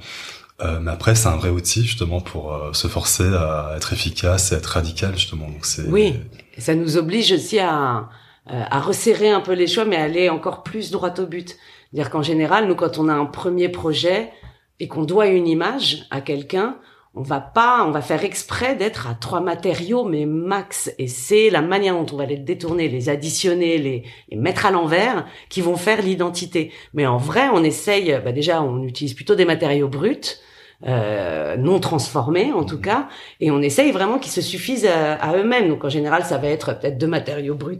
Euh, 0.62 0.80
mais 0.80 0.90
après, 0.90 1.14
c'est 1.14 1.28
un 1.28 1.36
vrai 1.36 1.50
outil 1.50 1.82
justement 1.82 2.20
pour 2.20 2.54
euh, 2.54 2.72
se 2.72 2.88
forcer 2.88 3.28
à 3.34 3.74
être 3.76 3.92
efficace 3.92 4.52
et 4.52 4.54
être 4.54 4.66
radical 4.66 5.12
justement. 5.14 5.48
Donc 5.48 5.66
c'est 5.66 5.86
oui, 5.88 6.14
ça 6.58 6.74
nous 6.74 6.96
oblige 6.96 7.32
aussi 7.32 7.58
à 7.58 8.08
euh, 8.48 8.62
à 8.70 8.80
resserrer 8.80 9.30
un 9.30 9.40
peu 9.40 9.54
les 9.54 9.66
choix, 9.66 9.84
mais 9.84 9.96
à 9.96 10.04
aller 10.04 10.30
encore 10.30 10.62
plus 10.62 10.92
droit 10.92 11.12
au 11.18 11.26
but. 11.26 11.56
Dire 11.92 12.10
qu'en 12.10 12.22
général, 12.22 12.68
nous, 12.68 12.76
quand 12.76 12.96
on 12.96 13.08
a 13.08 13.12
un 13.12 13.26
premier 13.26 13.68
projet 13.68 14.30
et 14.78 14.86
qu'on 14.86 15.02
doit 15.02 15.26
une 15.26 15.48
image 15.48 16.06
à 16.10 16.20
quelqu'un, 16.20 16.76
on 17.16 17.22
va 17.22 17.40
pas, 17.40 17.84
on 17.86 17.90
va 17.90 18.02
faire 18.02 18.24
exprès 18.24 18.76
d'être 18.76 19.08
à 19.08 19.14
trois 19.14 19.40
matériaux, 19.40 20.04
mais 20.04 20.26
max. 20.26 20.92
Et 20.98 21.08
c'est 21.08 21.48
la 21.48 21.62
manière 21.62 21.94
dont 21.94 22.06
on 22.12 22.16
va 22.16 22.26
les 22.26 22.36
détourner, 22.36 22.88
les 22.88 23.08
additionner, 23.08 23.78
les, 23.78 24.04
les 24.30 24.36
mettre 24.36 24.66
à 24.66 24.70
l'envers, 24.70 25.26
qui 25.48 25.62
vont 25.62 25.76
faire 25.76 26.02
l'identité. 26.02 26.72
Mais 26.92 27.06
en 27.06 27.16
vrai, 27.16 27.48
on 27.52 27.64
essaye, 27.64 28.20
bah 28.22 28.32
déjà, 28.32 28.62
on 28.62 28.82
utilise 28.82 29.14
plutôt 29.14 29.34
des 29.34 29.46
matériaux 29.46 29.88
bruts, 29.88 30.36
euh, 30.86 31.56
non 31.56 31.80
transformés 31.80 32.52
en 32.52 32.64
tout 32.64 32.80
cas, 32.80 33.08
et 33.40 33.50
on 33.50 33.62
essaye 33.62 33.92
vraiment 33.92 34.18
qu'ils 34.18 34.32
se 34.32 34.42
suffisent 34.42 34.86
à, 34.86 35.14
à 35.14 35.36
eux-mêmes. 35.38 35.68
Donc 35.70 35.84
en 35.84 35.88
général, 35.88 36.22
ça 36.22 36.36
va 36.36 36.48
être 36.48 36.78
peut-être 36.78 36.98
deux 36.98 37.06
matériaux 37.06 37.54
bruts, 37.54 37.78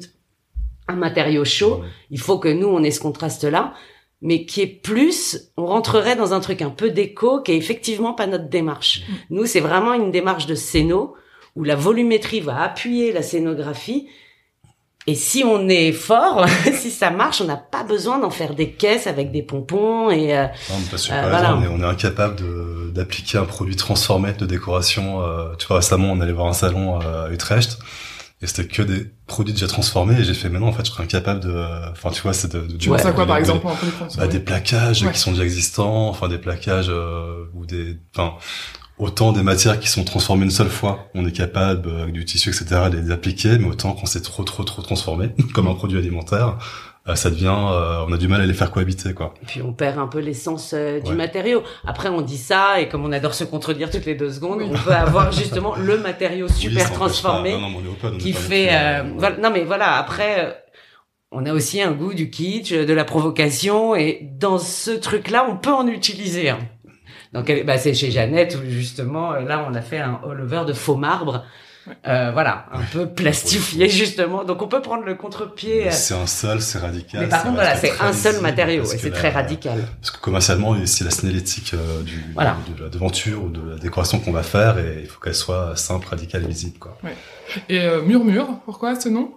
un 0.88 0.96
matériau 0.96 1.44
chaud. 1.44 1.82
Il 2.10 2.20
faut 2.20 2.38
que 2.38 2.48
nous, 2.48 2.68
on 2.68 2.82
ait 2.82 2.90
ce 2.90 3.00
contraste-là 3.00 3.74
mais 4.22 4.46
qui 4.46 4.62
est 4.62 4.66
plus, 4.66 5.52
on 5.56 5.66
rentrerait 5.66 6.16
dans 6.16 6.32
un 6.32 6.40
truc 6.40 6.62
un 6.62 6.70
peu 6.70 6.90
déco, 6.90 7.42
qui 7.42 7.52
est 7.52 7.56
effectivement 7.56 8.14
pas 8.14 8.26
notre 8.26 8.48
démarche. 8.48 9.02
Nous, 9.30 9.46
c'est 9.46 9.60
vraiment 9.60 9.92
une 9.92 10.10
démarche 10.10 10.46
de 10.46 10.54
scéno, 10.54 11.14
où 11.54 11.64
la 11.64 11.76
volumétrie 11.76 12.40
va 12.40 12.62
appuyer 12.62 13.12
la 13.12 13.22
scénographie, 13.22 14.08
et 15.08 15.14
si 15.14 15.44
on 15.44 15.68
est 15.68 15.92
fort, 15.92 16.46
si 16.74 16.90
ça 16.90 17.10
marche, 17.10 17.40
on 17.40 17.44
n'a 17.44 17.56
pas 17.56 17.84
besoin 17.84 18.18
d'en 18.18 18.30
faire 18.30 18.54
des 18.54 18.70
caisses 18.70 19.06
avec 19.06 19.30
des 19.30 19.42
pompons 19.42 20.10
et. 20.10 20.36
Euh, 20.36 20.46
non, 20.68 20.76
parce 20.90 21.06
que, 21.06 21.12
euh, 21.12 21.28
voilà. 21.28 21.56
on, 21.56 21.62
est, 21.62 21.68
on 21.68 21.80
est 21.80 21.84
incapable 21.84 22.34
de, 22.36 22.90
d'appliquer 22.92 23.38
un 23.38 23.44
produit 23.44 23.76
transformé 23.76 24.32
de 24.32 24.46
décoration. 24.46 25.22
Euh, 25.22 25.54
tu 25.58 25.66
vois, 25.68 25.76
récemment, 25.76 26.10
on 26.10 26.20
allait 26.20 26.32
voir 26.32 26.48
un 26.48 26.52
salon 26.52 26.98
à 26.98 27.28
Utrecht 27.30 27.78
et 28.46 28.48
c'était 28.48 28.68
que 28.68 28.82
des 28.82 29.10
produits 29.26 29.52
déjà 29.52 29.66
transformés 29.66 30.20
et 30.20 30.24
j'ai 30.24 30.34
fait 30.34 30.48
maintenant 30.48 30.68
en 30.68 30.72
fait 30.72 30.86
je 30.86 30.92
serais 30.92 31.02
incapable 31.02 31.40
de 31.40 31.90
enfin 31.90 32.10
tu 32.10 32.22
vois 32.22 32.32
c'est 32.32 32.52
de, 32.52 32.60
de 32.60 32.76
tu 32.76 32.88
vois 32.88 32.98
ça 32.98 33.10
quoi 33.10 33.26
par 33.26 33.38
exemple 33.38 33.66
des, 33.66 34.16
bah, 34.16 34.28
des 34.28 34.38
plaquages 34.38 35.02
ouais. 35.02 35.10
qui 35.10 35.18
sont 35.18 35.32
déjà 35.32 35.42
existants 35.42 36.08
enfin 36.08 36.28
des 36.28 36.38
plaquages 36.38 36.88
euh, 36.88 37.44
ou 37.54 37.66
des 37.66 37.98
enfin 38.14 38.34
autant 38.98 39.32
des 39.32 39.42
matières 39.42 39.80
qui 39.80 39.88
sont 39.88 40.04
transformées 40.04 40.44
une 40.44 40.50
seule 40.50 40.68
fois 40.68 41.08
on 41.14 41.26
est 41.26 41.32
capable 41.32 41.90
avec 41.90 42.12
du 42.12 42.24
tissu 42.24 42.50
etc 42.50 42.82
de 42.90 42.98
les 42.98 43.10
appliquer 43.10 43.58
mais 43.58 43.66
autant 43.66 43.92
quand 43.94 44.06
c'est 44.06 44.22
trop 44.22 44.44
trop 44.44 44.62
trop 44.62 44.80
transformé 44.80 45.30
comme 45.54 45.66
un 45.66 45.74
produit 45.74 45.98
alimentaire 45.98 46.48
euh, 46.48 46.85
ça 47.14 47.30
devient, 47.30 47.54
euh, 47.56 48.04
on 48.08 48.12
a 48.12 48.16
du 48.16 48.26
mal 48.26 48.40
à 48.40 48.46
les 48.46 48.52
faire 48.52 48.72
cohabiter, 48.72 49.14
quoi. 49.14 49.32
Et 49.42 49.46
puis 49.46 49.62
on 49.62 49.72
perd 49.72 49.98
un 49.98 50.08
peu 50.08 50.18
l'essence 50.18 50.72
euh, 50.74 50.98
du 51.00 51.10
ouais. 51.10 51.16
matériau. 51.16 51.62
Après, 51.86 52.08
on 52.08 52.20
dit 52.20 52.36
ça, 52.36 52.80
et 52.80 52.88
comme 52.88 53.04
on 53.04 53.12
adore 53.12 53.34
se 53.34 53.44
contredire 53.44 53.90
toutes 53.90 54.06
les 54.06 54.16
deux 54.16 54.32
secondes, 54.32 54.60
oui. 54.60 54.68
on 54.72 54.76
peut 54.76 54.92
avoir 54.92 55.30
justement 55.40 55.76
le 55.76 55.98
matériau 55.98 56.48
super 56.48 56.84
oui, 56.84 56.94
transformé 56.94 57.52
non, 57.52 57.70
non, 57.70 57.78
open, 57.90 58.18
qui 58.18 58.32
fait. 58.32 58.70
Euh, 58.72 59.04
voilà, 59.16 59.36
non, 59.36 59.50
mais 59.52 59.62
voilà. 59.62 59.96
Après, 59.96 60.64
on 61.30 61.46
a 61.46 61.52
aussi 61.52 61.80
un 61.80 61.92
goût 61.92 62.12
du 62.12 62.28
kitsch, 62.28 62.72
de 62.72 62.92
la 62.92 63.04
provocation, 63.04 63.94
et 63.94 64.28
dans 64.40 64.58
ce 64.58 64.90
truc-là, 64.90 65.46
on 65.48 65.56
peut 65.56 65.72
en 65.72 65.86
utiliser. 65.86 66.50
Hein. 66.50 66.58
Donc, 67.32 67.52
bah, 67.64 67.78
c'est 67.78 67.94
chez 67.94 68.10
Jeannette 68.10 68.56
où 68.56 68.68
justement, 68.68 69.32
là, 69.34 69.64
on 69.70 69.74
a 69.74 69.82
fait 69.82 69.98
un 69.98 70.20
all-over 70.28 70.64
de 70.66 70.72
faux 70.72 70.96
marbre 70.96 71.44
euh, 72.06 72.30
voilà, 72.32 72.66
un 72.72 72.82
peu 72.92 73.06
plastifié 73.06 73.88
justement. 73.88 74.44
Donc 74.44 74.62
on 74.62 74.68
peut 74.68 74.82
prendre 74.82 75.04
le 75.04 75.14
contre-pied. 75.14 75.88
Euh, 75.88 75.90
c'est 75.90 76.14
un 76.14 76.26
seul, 76.26 76.60
c'est 76.60 76.78
radical. 76.78 77.20
Mais 77.20 77.28
par 77.28 77.42
contre, 77.42 77.54
voilà, 77.54 77.76
c'est 77.76 77.92
un 78.00 78.12
seul 78.12 78.40
matériau 78.40 78.82
et 78.84 78.98
c'est 78.98 79.10
très 79.10 79.30
radical. 79.30 79.84
Parce 80.00 80.10
que 80.10 80.20
commercialement, 80.20 80.74
c'est 80.84 81.04
la 81.04 81.10
signalétique 81.10 81.74
euh, 81.74 82.02
du, 82.02 82.24
voilà. 82.34 82.56
de, 82.68 82.78
de, 82.78 82.84
la 82.84 82.90
devanture 82.90 83.44
ou 83.44 83.48
de 83.48 83.70
la 83.70 83.76
décoration 83.76 84.18
qu'on 84.18 84.32
va 84.32 84.42
faire 84.42 84.78
et 84.78 85.00
il 85.02 85.06
faut 85.06 85.20
qu'elle 85.20 85.34
soit 85.34 85.76
simple, 85.76 86.08
radicale 86.08 86.44
et 86.44 86.48
visible. 86.48 86.78
Quoi. 86.78 86.96
Ouais. 87.04 87.16
Et 87.68 87.80
euh, 87.80 88.02
Murmure, 88.02 88.48
pourquoi 88.64 88.98
ce 88.98 89.08
nom? 89.08 89.32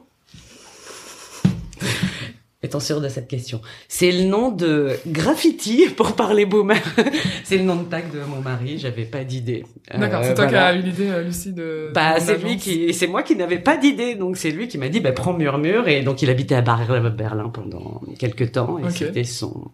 Étant 2.61 2.79
sûr 2.79 2.99
de 2.99 3.07
cette 3.07 3.27
question. 3.27 3.61
C'est 3.87 4.11
le 4.11 4.23
nom 4.23 4.51
de 4.51 4.97
graffiti 5.07 5.87
pour 5.95 6.13
parler 6.13 6.45
boomer. 6.45 6.81
c'est 7.43 7.57
le 7.57 7.63
nom 7.63 7.77
de 7.77 7.83
tag 7.83 8.11
de 8.11 8.19
mon 8.19 8.41
mari. 8.41 8.77
J'avais 8.77 9.05
pas 9.05 9.23
d'idée. 9.23 9.65
D'accord, 9.93 10.21
euh, 10.21 10.23
c'est 10.23 10.33
toi 10.33 10.45
voilà. 10.45 10.71
qui 10.71 10.77
as 10.77 10.79
eu 10.79 10.83
l'idée, 10.83 11.09
euh, 11.09 11.23
Lucie, 11.23 11.53
de. 11.53 11.91
Bah, 11.93 12.19
c'est 12.19 12.37
lui 12.37 12.57
qui, 12.57 12.93
c'est 12.93 13.07
moi 13.07 13.23
qui 13.23 13.35
n'avais 13.35 13.59
pas 13.59 13.77
d'idée, 13.77 14.15
donc 14.15 14.37
c'est 14.37 14.51
lui 14.51 14.67
qui 14.67 14.77
m'a 14.77 14.89
dit, 14.89 14.99
bah, 14.99 15.11
prends 15.11 15.33
Murmure, 15.33 15.87
et 15.87 16.01
donc 16.01 16.21
il 16.21 16.29
habitait 16.29 16.55
à 16.55 16.61
Berlin 16.61 17.49
pendant 17.49 18.01
quelques 18.17 18.51
temps, 18.51 18.77
et 18.79 18.83
okay. 18.83 19.05
c'était 19.05 19.23
son. 19.23 19.71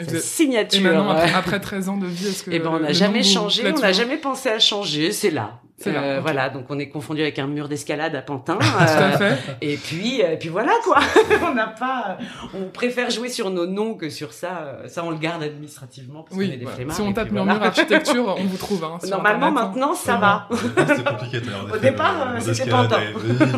Sa 0.00 0.18
signature. 0.18 0.80
Et 0.80 0.82
maintenant, 0.82 1.10
après, 1.10 1.32
après 1.34 1.60
13 1.60 1.88
ans 1.90 1.96
de 1.98 2.06
vie, 2.06 2.28
est-ce 2.28 2.44
que. 2.44 2.50
Eh 2.52 2.58
ben, 2.58 2.70
on 2.72 2.80
n'a 2.80 2.92
jamais 2.92 3.22
changé, 3.22 3.62
on 3.70 3.78
n'a 3.78 3.92
jamais 3.92 4.16
pensé 4.16 4.48
à 4.48 4.58
changer, 4.58 5.12
c'est 5.12 5.30
là. 5.30 5.60
Euh, 5.86 5.90
okay. 5.90 6.20
Voilà, 6.20 6.50
donc 6.50 6.66
on 6.68 6.78
est 6.78 6.88
confondu 6.88 7.22
avec 7.22 7.38
un 7.38 7.46
mur 7.46 7.68
d'escalade 7.68 8.14
à 8.14 8.22
Pantin. 8.22 8.58
Euh, 8.80 9.36
et 9.60 9.76
puis, 9.76 10.20
et 10.20 10.36
puis 10.36 10.48
voilà 10.48 10.72
quoi. 10.84 10.98
on 11.48 11.54
n'a 11.54 11.66
pas, 11.66 12.18
on 12.54 12.70
préfère 12.70 13.10
jouer 13.10 13.28
sur 13.28 13.50
nos 13.50 13.66
noms 13.66 13.94
que 13.94 14.08
sur 14.08 14.32
ça. 14.32 14.78
Ça, 14.86 15.04
on 15.04 15.10
le 15.10 15.18
garde 15.18 15.42
administrativement 15.42 16.22
parce 16.22 16.36
oui, 16.36 16.48
qu'on 16.48 16.54
est 16.54 16.56
des 16.56 16.66
ouais. 16.66 16.72
flemmards. 16.72 16.96
Si 16.96 17.02
on 17.02 17.12
tape 17.12 17.30
murmure 17.30 17.54
voilà. 17.54 17.68
architecture, 17.68 18.36
on 18.38 18.44
vous 18.44 18.56
trouve. 18.56 18.82
Hein, 18.84 18.98
Normalement, 19.08 19.46
Internet, 19.46 19.74
maintenant, 19.74 19.94
ça 19.94 20.16
va. 20.16 20.48
C'était 20.52 21.04
compliqué. 21.04 21.40
Au 21.74 21.76
départ, 21.78 22.34
euh, 22.34 22.40
c'était 22.40 22.70
Pantin. 22.70 23.00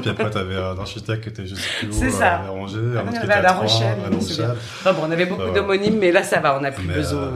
Puis 0.00 0.10
après, 0.10 0.30
t'avais 0.30 0.56
un 0.56 0.78
architecte 0.78 1.22
qui 1.22 1.28
était 1.28 1.46
juste 1.46 1.68
plus 1.78 1.88
haut. 1.88 1.92
C'est 1.92 2.10
ça. 2.10 2.36
À 2.36 2.50
Angers, 2.50 2.78
un 2.78 3.02
autre 3.02 3.20
qui 3.20 3.24
était 3.24 3.32
à 3.32 3.42
La 3.42 3.52
Rochelle. 3.52 3.98
Bon, 4.84 4.92
on 5.02 5.10
avait 5.10 5.26
beaucoup 5.26 5.50
d'homonymes, 5.50 5.98
mais 5.98 6.12
là, 6.12 6.22
ça 6.22 6.40
va. 6.40 6.56
On 6.56 6.60
n'a 6.60 6.72
plus 6.72 6.86
besoin. 6.86 7.32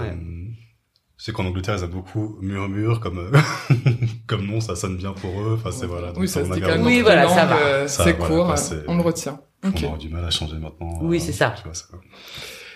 Je 1.18 1.24
sais 1.24 1.32
qu'en 1.32 1.46
Angleterre, 1.46 1.76
ils 1.78 1.84
ont 1.84 1.88
beaucoup 1.88 2.36
murmure 2.42 3.00
comme 3.00 3.18
euh, 3.18 3.38
comme 4.26 4.46
nom, 4.46 4.60
ça 4.60 4.76
sonne 4.76 4.96
bien 4.96 5.12
pour 5.12 5.30
eux. 5.40 5.58
Enfin, 5.58 5.70
c'est 5.72 5.86
voilà. 5.86 6.12
Oui, 6.16 6.28
ça 6.28 6.44
se 6.44 6.52
dit 6.52 6.62
Oui, 6.82 7.00
voilà, 7.00 7.28
ça 7.28 7.46
va. 7.46 7.56
Euh, 7.56 7.88
c'est 7.88 8.16
court, 8.18 8.54
on 8.86 8.96
le 8.96 9.02
retient. 9.02 9.40
Okay. 9.64 9.86
On 9.86 9.88
aura 9.90 9.98
du 9.98 10.08
mal 10.08 10.24
à 10.24 10.30
changer 10.30 10.56
maintenant. 10.56 10.98
Oui, 11.02 11.16
euh, 11.16 11.20
c'est 11.20 11.32
ça. 11.32 11.54
Vois, 11.64 11.74
ça. 11.74 11.86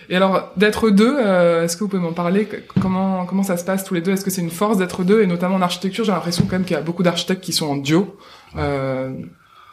Et 0.09 0.15
alors, 0.15 0.51
d'être 0.57 0.89
deux, 0.89 1.15
euh, 1.17 1.63
est-ce 1.63 1.77
que 1.77 1.83
vous 1.83 1.89
pouvez 1.89 2.01
m'en 2.01 2.13
parler? 2.13 2.47
Comment 2.81 3.25
comment 3.25 3.43
ça 3.43 3.55
se 3.57 3.63
passe 3.63 3.83
tous 3.83 3.93
les 3.93 4.01
deux? 4.01 4.11
Est-ce 4.11 4.25
que 4.25 4.31
c'est 4.31 4.41
une 4.41 4.51
force 4.51 4.77
d'être 4.77 5.03
deux 5.03 5.21
Et 5.21 5.27
notamment 5.27 5.55
en 5.55 5.61
architecture, 5.61 6.03
j'ai 6.03 6.11
l'impression 6.11 6.43
quand 6.45 6.53
même 6.53 6.65
qu'il 6.65 6.75
y 6.75 6.79
a 6.79 6.81
beaucoup 6.81 7.03
d'architectes 7.03 7.41
qui 7.41 7.53
sont 7.53 7.67
en 7.67 7.77
duo. 7.77 8.17
Euh, 8.57 9.13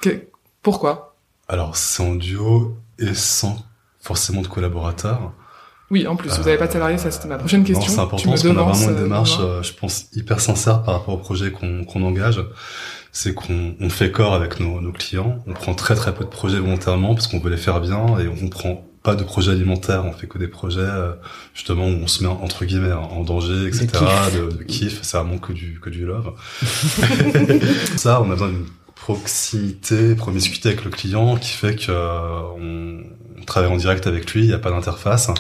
que, 0.01 0.29
pourquoi? 0.63 1.17
Alors, 1.49 1.77
c'est 1.77 2.03
en 2.03 2.15
duo 2.15 2.77
et 2.99 3.15
sans 3.15 3.57
forcément 4.01 4.43
de 4.43 4.47
collaborateurs. 4.47 5.33
Oui, 5.91 6.07
en 6.07 6.17
plus, 6.17 6.31
vous 6.31 6.45
n'avez 6.45 6.59
pas 6.59 6.67
de 6.67 6.73
salariés, 6.73 6.99
ça 6.99 7.11
c'était 7.11 7.29
ma 7.29 7.39
prochaine 7.39 7.65
question. 7.65 7.91
C'est 7.91 8.01
important 8.01 8.31
parce 8.31 8.43
qu'on 8.43 8.51
a 8.51 8.63
vraiment 8.63 8.91
une 8.91 8.97
démarche, 8.97 9.39
euh, 9.41 9.63
je 9.63 9.73
pense, 9.73 10.07
hyper 10.15 10.41
sincère 10.41 10.83
par 10.83 10.95
rapport 10.95 11.15
au 11.15 11.19
projet 11.19 11.51
qu'on 11.51 11.85
qu 11.85 11.99
engage. 11.99 12.43
C'est 13.11 13.33
qu'on 13.33 13.75
on 13.81 13.89
fait 13.89 14.11
corps 14.11 14.35
avec 14.35 14.61
nos, 14.61 14.83
nos, 14.83 14.93
clients, 14.93 15.43
on 15.47 15.55
prend 15.55 15.75
très 15.75 15.95
très 15.95 16.15
peu 16.15 16.25
de 16.25 16.29
projets 16.29 16.59
volontairement 16.59 17.15
parce 17.15 17.27
qu'on 17.27 17.41
veut 17.41 17.51
les 17.51 17.57
faire 17.57 17.81
bien 17.81 18.19
et 18.19 18.29
on 18.29 18.49
prend 18.49 18.85
pas 19.03 19.15
de 19.15 19.25
projets 19.25 19.53
alimentaires, 19.53 20.05
on 20.05 20.13
fait 20.13 20.27
que 20.27 20.37
des 20.37 20.47
projets 20.47 20.81
euh, 20.81 21.13
justement 21.55 21.87
où 21.87 21.97
on 22.03 22.07
se 22.07 22.23
met 22.23 22.29
entre 22.29 22.67
guillemets 22.67 22.93
en 22.93 23.23
danger, 23.23 23.67
etc. 23.67 23.89
De, 24.35 24.59
de 24.59 24.63
kiff, 24.63 25.01
c'est 25.03 25.17
vraiment 25.17 25.39
que 25.39 25.55
du 25.55 25.81
que 25.81 25.89
du 25.89 26.05
love. 26.05 26.35
ça, 27.97 28.21
on 28.21 28.27
a 28.31 28.35
besoin 28.35 28.49
d'une 28.49 28.67
proximité, 28.95 30.15
promiscuité 30.15 30.69
avec 30.69 30.85
le 30.85 30.91
client 30.91 31.37
qui 31.37 31.53
fait 31.53 31.77
que 31.77 31.91
euh, 31.91 32.41
on, 32.61 33.01
on 33.41 33.45
travaille 33.45 33.71
en 33.71 33.77
direct 33.77 34.07
avec 34.07 34.33
lui, 34.33 34.43
il 34.43 34.49
n'y 34.49 34.55
a 34.55 34.59
pas 34.59 34.71
d'interface. 34.71 35.31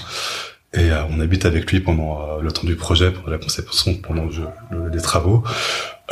Et 0.75 0.91
euh, 0.91 1.03
on 1.11 1.21
habite 1.21 1.47
avec 1.47 1.71
lui 1.73 1.81
pendant 1.81 2.21
euh, 2.21 2.43
le 2.43 2.53
temps 2.53 2.67
du 2.67 2.77
projet, 2.77 3.11
pendant 3.11 3.31
la 3.31 3.39
conception, 3.39 3.95
pendant 3.95 4.25
le, 4.27 4.33
le, 4.71 4.89
les 4.91 5.01
travaux. 5.01 5.43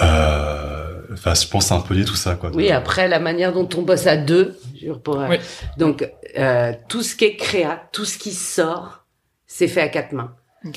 Euh, 0.03 1.01
enfin, 1.12 1.35
je 1.35 1.46
pense 1.46 1.66
c'est 1.66 1.75
un 1.75 1.81
peu 1.81 1.94
lié 1.94 2.05
tout 2.05 2.16
ça, 2.16 2.37
quoi. 2.37 2.51
Oui, 2.55 2.70
après 2.70 3.07
la 3.07 3.18
manière 3.18 3.53
dont 3.53 3.68
on 3.77 3.83
bosse 3.83 4.07
à 4.07 4.16
deux, 4.16 4.59
pour 5.05 5.20
euh, 5.20 5.37
donc 5.77 6.11
euh, 6.38 6.72
tout 6.88 7.03
ce 7.03 7.16
qui 7.16 7.27
est 7.27 7.37
créa, 7.37 7.83
tout 7.92 8.07
ce 8.07 8.16
qui 8.16 8.33
sort, 8.33 9.05
c'est 9.46 9.68
fait 9.68 9.83
à 9.83 9.88
quatre 9.88 10.12
mains. 10.12 10.35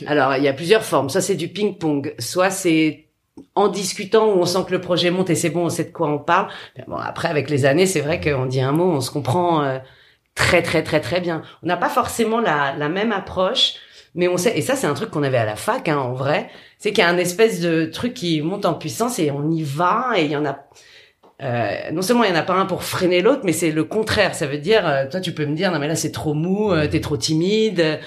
Alors 0.07 0.35
il 0.35 0.43
y 0.43 0.47
a 0.47 0.53
plusieurs 0.53 0.83
formes. 0.83 1.09
Soit 1.09 1.21
c'est 1.21 1.35
du 1.35 1.47
ping-pong, 1.47 2.13
soit 2.19 2.51
c'est 2.51 3.07
en 3.55 3.69
discutant 3.69 4.27
où 4.27 4.39
on 4.39 4.45
sent 4.45 4.59
que 4.67 4.73
le 4.73 4.81
projet 4.81 5.09
monte 5.09 5.29
et 5.29 5.35
c'est 5.35 5.49
bon, 5.49 5.65
on 5.65 5.69
sait 5.69 5.85
de 5.85 5.91
quoi 5.91 6.09
on 6.09 6.19
parle. 6.19 6.49
Bon 6.87 6.97
après 6.97 7.29
avec 7.29 7.49
les 7.49 7.65
années, 7.65 7.85
c'est 7.85 8.01
vrai 8.01 8.19
qu'on 8.19 8.45
dit 8.45 8.61
un 8.61 8.73
mot, 8.73 8.91
on 8.91 9.01
se 9.01 9.09
comprend 9.09 9.63
euh, 9.63 9.79
très 10.35 10.61
très 10.61 10.83
très 10.83 10.99
très 10.99 11.21
bien. 11.21 11.41
On 11.63 11.67
n'a 11.67 11.77
pas 11.77 11.89
forcément 11.89 12.39
la, 12.39 12.75
la 12.77 12.89
même 12.89 13.11
approche 13.11 13.75
mais 14.15 14.27
on 14.27 14.37
sait, 14.37 14.57
et 14.57 14.61
ça 14.61 14.75
c'est 14.75 14.87
un 14.87 14.93
truc 14.93 15.11
qu'on 15.11 15.23
avait 15.23 15.37
à 15.37 15.45
la 15.45 15.55
fac, 15.55 15.87
hein, 15.87 15.97
en 15.97 16.13
vrai, 16.13 16.49
c'est 16.77 16.91
qu'il 16.91 17.03
y 17.03 17.07
a 17.07 17.09
un 17.09 17.17
espèce 17.17 17.59
de 17.61 17.85
truc 17.85 18.13
qui 18.13 18.41
monte 18.41 18.65
en 18.65 18.73
puissance 18.73 19.19
et 19.19 19.31
on 19.31 19.49
y 19.51 19.63
va 19.63 20.13
et 20.17 20.25
il 20.25 20.31
y 20.31 20.35
en 20.35 20.45
a. 20.45 20.59
Euh, 21.41 21.91
non 21.91 22.01
seulement 22.01 22.25
il 22.25 22.29
y 22.29 22.33
en 22.33 22.39
a 22.39 22.43
pas 22.43 22.55
un 22.55 22.65
pour 22.65 22.83
freiner 22.83 23.21
l'autre, 23.21 23.41
mais 23.45 23.53
c'est 23.53 23.71
le 23.71 23.83
contraire. 23.85 24.35
Ça 24.35 24.45
veut 24.45 24.57
dire, 24.57 24.85
euh, 24.87 25.05
toi 25.09 25.21
tu 25.21 25.33
peux 25.33 25.45
me 25.45 25.55
dire 25.55 25.71
non 25.71 25.79
mais 25.79 25.87
là 25.87 25.95
c'est 25.95 26.11
trop 26.11 26.33
mou, 26.33 26.71
euh, 26.73 26.87
t'es 26.87 26.99
trop 27.01 27.17
timide. 27.17 27.99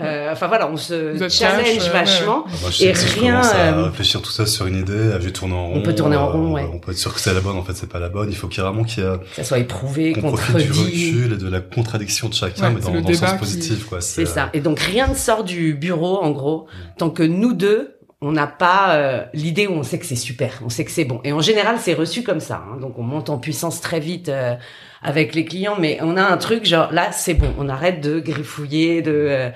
Euh, 0.00 0.32
enfin 0.32 0.46
voilà, 0.48 0.68
on 0.70 0.76
se 0.76 1.28
challenge 1.28 1.88
euh, 1.88 1.92
vachement 1.92 2.44
ah, 2.48 2.68
et 2.80 2.92
rien. 2.92 3.40
À 3.40 3.56
euh, 3.56 3.84
réfléchir 3.84 4.22
tout 4.22 4.30
ça 4.30 4.46
sur 4.46 4.66
une 4.66 4.76
idée, 4.76 5.12
à 5.12 5.18
vue 5.18 5.32
tourner 5.32 5.54
en 5.54 5.68
rond. 5.68 5.76
On 5.76 5.82
peut 5.82 5.94
tourner 5.94 6.16
en 6.16 6.30
rond, 6.30 6.52
ouais. 6.52 6.68
On 6.72 6.78
peut 6.78 6.92
être 6.92 6.98
sûr 6.98 7.12
que 7.14 7.20
c'est 7.20 7.34
la 7.34 7.40
bonne, 7.40 7.56
en 7.56 7.62
fait 7.62 7.74
c'est 7.74 7.88
pas 7.88 7.98
la 7.98 8.08
bonne. 8.08 8.28
Il 8.30 8.36
faut 8.36 8.48
qu'il 8.48 8.62
y 8.62 8.66
ait 8.66 8.68
vraiment 8.68 8.84
qu'il 8.84 9.04
y 9.04 9.06
a. 9.06 9.20
Ça 9.34 9.44
soit 9.44 9.58
éprouvé, 9.58 10.12
qu'on 10.12 10.30
contredit. 10.30 10.64
du 10.64 10.72
recul 10.72 11.32
et 11.34 11.36
de 11.36 11.48
la 11.48 11.60
contradiction 11.60 12.28
de 12.28 12.34
chacun, 12.34 12.70
mais 12.70 12.80
dans, 12.80 13.00
dans 13.00 13.08
le 13.08 13.14
sens 13.14 13.38
positif, 13.38 13.84
quoi. 13.86 14.00
C'est 14.00 14.26
ça. 14.26 14.50
Et 14.52 14.60
donc 14.60 14.80
rien 14.80 15.08
ne 15.08 15.14
sort 15.14 15.44
du 15.44 15.74
bureau, 15.74 16.20
en 16.22 16.30
gros, 16.30 16.66
tant 16.98 17.10
que 17.10 17.22
nous 17.22 17.52
deux 17.52 17.96
on 18.22 18.32
n'a 18.32 18.46
pas 18.46 19.24
l'idée 19.32 19.66
où 19.66 19.72
on 19.72 19.82
sait 19.82 19.98
que 19.98 20.04
c'est 20.04 20.14
super, 20.14 20.60
on 20.62 20.68
sait 20.68 20.84
que 20.84 20.90
c'est 20.90 21.06
bon. 21.06 21.20
Et 21.24 21.32
en 21.32 21.40
général, 21.40 21.78
c'est 21.80 21.94
reçu 21.94 22.22
comme 22.22 22.40
ça. 22.40 22.62
Hein. 22.68 22.78
Donc 22.78 22.98
on 22.98 23.02
monte 23.02 23.30
en 23.30 23.38
puissance 23.38 23.80
très 23.80 24.00
vite 24.00 24.28
euh, 24.28 24.54
avec 25.02 25.34
les 25.34 25.44
clients, 25.44 25.76
mais 25.78 25.98
on 26.02 26.16
a 26.16 26.22
un 26.22 26.36
truc 26.36 26.64
genre 26.66 26.92
là, 26.92 27.12
c'est 27.12 27.34
bon, 27.34 27.52
on 27.58 27.68
arrête 27.68 28.00
de 28.00 28.20
griffouiller, 28.20 29.02
de 29.02 29.12
euh, 29.12 29.50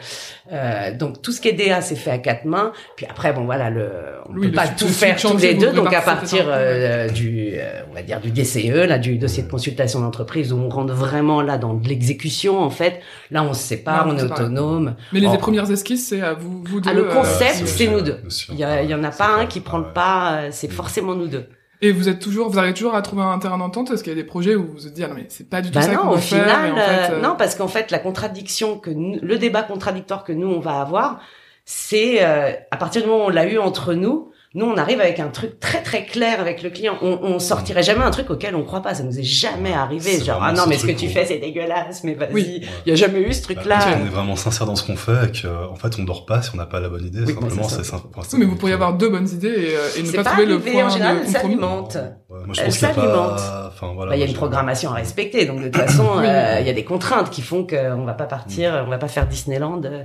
euh, 0.52 0.94
donc 0.94 1.22
tout 1.22 1.32
ce 1.32 1.40
qui 1.40 1.48
est 1.48 1.52
DA, 1.52 1.80
c'est 1.80 1.96
fait 1.96 2.10
à 2.10 2.18
quatre 2.18 2.44
mains. 2.44 2.72
Puis 2.96 3.06
après, 3.08 3.32
bon 3.32 3.44
voilà, 3.44 3.70
le 3.70 3.90
on 4.28 4.34
peut 4.34 4.52
pas 4.52 4.68
tout 4.68 4.88
faire 4.88 5.16
tous 5.16 5.38
les 5.38 5.54
deux, 5.54 5.72
donc 5.72 5.92
à 5.92 6.02
partir 6.02 6.44
euh, 6.48 7.08
du, 7.08 7.52
euh, 7.54 7.82
on 7.90 7.94
va 7.94 8.02
dire 8.02 8.20
du 8.20 8.30
DCE, 8.30 8.86
là, 8.86 8.98
du 8.98 9.16
dossier 9.16 9.42
de 9.42 9.50
consultation 9.50 10.00
d'entreprise, 10.00 10.52
où 10.52 10.56
on 10.56 10.68
rentre 10.68 10.92
vraiment 10.92 11.40
là 11.40 11.56
dans 11.56 11.74
de 11.74 11.88
l'exécution 11.88 12.62
en 12.62 12.70
fait. 12.70 13.00
Là, 13.30 13.42
on 13.42 13.54
se 13.54 13.62
sépare, 13.62 14.06
on 14.08 14.16
est 14.16 14.22
autonome. 14.22 14.96
Mais 15.12 15.20
les, 15.20 15.38
premières 15.38 15.70
esquisses, 15.70 16.08
c'est 16.08 16.20
à 16.20 16.34
vous, 16.34 16.62
vous 16.64 16.80
deux. 16.80 16.90
Ah, 16.90 16.94
le 16.94 17.04
concept, 17.04 17.66
c'est 17.66 17.88
nous 17.88 18.02
deux. 18.02 18.20
Il 18.50 18.56
y, 18.56 18.64
il 18.82 18.90
y 18.90 18.94
en 18.94 19.04
a 19.04 19.10
pas 19.10 19.28
un 19.28 19.46
qui 19.46 19.60
prend 19.60 19.78
le 19.78 19.92
pas, 19.92 20.50
c'est 20.50 20.70
forcément 20.70 21.14
nous 21.14 21.28
deux. 21.28 21.46
Et 21.84 21.92
vous 21.92 22.08
êtes 22.08 22.18
toujours, 22.18 22.48
vous 22.48 22.58
arrivez 22.58 22.72
toujours 22.72 22.94
à 22.94 23.02
trouver 23.02 23.20
un 23.20 23.38
terrain 23.38 23.58
d'entente 23.58 23.90
Est-ce 23.90 24.02
qu'il 24.02 24.10
y 24.10 24.16
a 24.16 24.18
des 24.18 24.24
projets 24.24 24.54
où 24.54 24.64
vous 24.64 24.72
vous 24.72 24.88
dites, 24.88 25.04
ah 25.04 25.08
non, 25.08 25.16
mais 25.16 25.26
c'est 25.28 25.50
pas 25.50 25.60
du 25.60 25.68
tout 25.70 25.74
bah 25.74 25.82
ça 25.82 25.94
qu'on 25.96 26.12
veut 26.12 26.18
final, 26.18 26.46
faire, 26.46 26.72
en 26.72 26.76
fait, 26.76 27.12
euh, 27.12 27.20
Non, 27.20 27.34
parce 27.36 27.56
qu'en 27.56 27.68
fait, 27.68 27.90
la 27.90 27.98
contradiction 27.98 28.78
que 28.78 28.88
le 28.88 29.36
débat 29.36 29.62
contradictoire 29.62 30.24
que 30.24 30.32
nous, 30.32 30.48
on 30.48 30.60
va 30.60 30.80
avoir, 30.80 31.20
c'est 31.66 32.24
euh, 32.24 32.52
à 32.70 32.76
partir 32.78 33.02
du 33.02 33.08
moment 33.08 33.24
où 33.24 33.26
on 33.26 33.30
l'a 33.30 33.46
eu 33.46 33.58
entre 33.58 33.92
nous, 33.92 34.30
nous, 34.56 34.66
on 34.66 34.76
arrive 34.76 35.00
avec 35.00 35.18
un 35.18 35.30
truc 35.30 35.58
très 35.58 35.82
très 35.82 36.04
clair 36.04 36.38
avec 36.38 36.62
le 36.62 36.70
client. 36.70 36.96
On, 37.02 37.18
on 37.22 37.40
sortirait 37.40 37.82
jamais 37.82 38.04
un 38.04 38.12
truc 38.12 38.30
auquel 38.30 38.54
on 38.54 38.62
croit 38.62 38.82
pas. 38.82 38.94
Ça 38.94 39.02
nous 39.02 39.18
est 39.18 39.24
jamais 39.24 39.72
arrivé. 39.72 40.22
Genre 40.22 40.40
ah 40.40 40.52
non 40.52 40.62
mais 40.68 40.78
ce 40.78 40.86
que 40.86 40.92
tu 40.92 41.08
fais 41.08 41.24
c'est 41.24 41.38
dégueulasse. 41.38 42.04
Mais 42.04 42.14
vas-y, 42.14 42.62
il 42.86 42.90
y 42.90 42.92
a 42.92 42.94
jamais 42.94 43.18
eu 43.20 43.32
ce 43.32 43.40
bah, 43.40 43.54
truc-là. 43.54 43.80
on 44.00 44.06
est 44.06 44.10
vraiment 44.10 44.36
sincère 44.36 44.64
dans 44.66 44.76
ce 44.76 44.86
qu'on 44.86 44.94
fait 44.94 45.26
et 45.26 45.32
que 45.32 45.48
en 45.48 45.74
fait 45.74 45.98
on 45.98 46.04
dort 46.04 46.24
pas 46.24 46.40
si 46.40 46.50
on 46.54 46.56
n'a 46.56 46.66
pas 46.66 46.78
la 46.78 46.88
bonne 46.88 47.04
idée. 47.04 47.26
simplement 47.26 47.68
c'est 47.68 47.84
simple. 47.84 48.06
Oui, 48.16 48.38
mais 48.38 48.44
vous 48.44 48.54
pourriez 48.54 48.74
avoir 48.74 48.94
deux 48.94 49.08
bonnes 49.08 49.28
idées 49.28 49.48
et, 49.48 49.76
euh, 49.76 49.88
et 49.98 50.02
ne 50.04 50.12
pas, 50.12 50.22
pas 50.22 50.30
trouver 50.30 50.46
le 50.46 50.60
point 50.60 50.84
en 50.84 50.88
général, 50.88 51.20
de 51.20 51.24
compromis. 51.24 51.58
Ça 51.90 52.14
moi, 52.28 52.52
je 52.52 52.62
pense 52.62 52.78
qu'il 52.78 52.88
y 52.88 52.90
a 52.90 52.94
pas... 52.94 53.70
enfin, 53.72 53.92
voilà, 53.94 54.10
bah, 54.10 54.16
il 54.16 54.20
y 54.20 54.22
a 54.22 54.26
une 54.26 54.34
programmation 54.34 54.90
à 54.90 54.94
respecter. 54.94 55.46
Donc 55.46 55.60
de 55.60 55.64
toute 55.64 55.76
façon, 55.76 56.18
euh, 56.18 56.58
il 56.60 56.66
y 56.66 56.70
a 56.70 56.72
des 56.72 56.84
contraintes 56.84 57.30
qui 57.30 57.42
font 57.42 57.66
qu'on 57.66 58.04
va 58.04 58.14
pas 58.14 58.26
partir, 58.26 58.84
on 58.86 58.90
va 58.90 58.98
pas 58.98 59.08
faire 59.08 59.26
Disneyland 59.26 59.82
euh, 59.84 60.04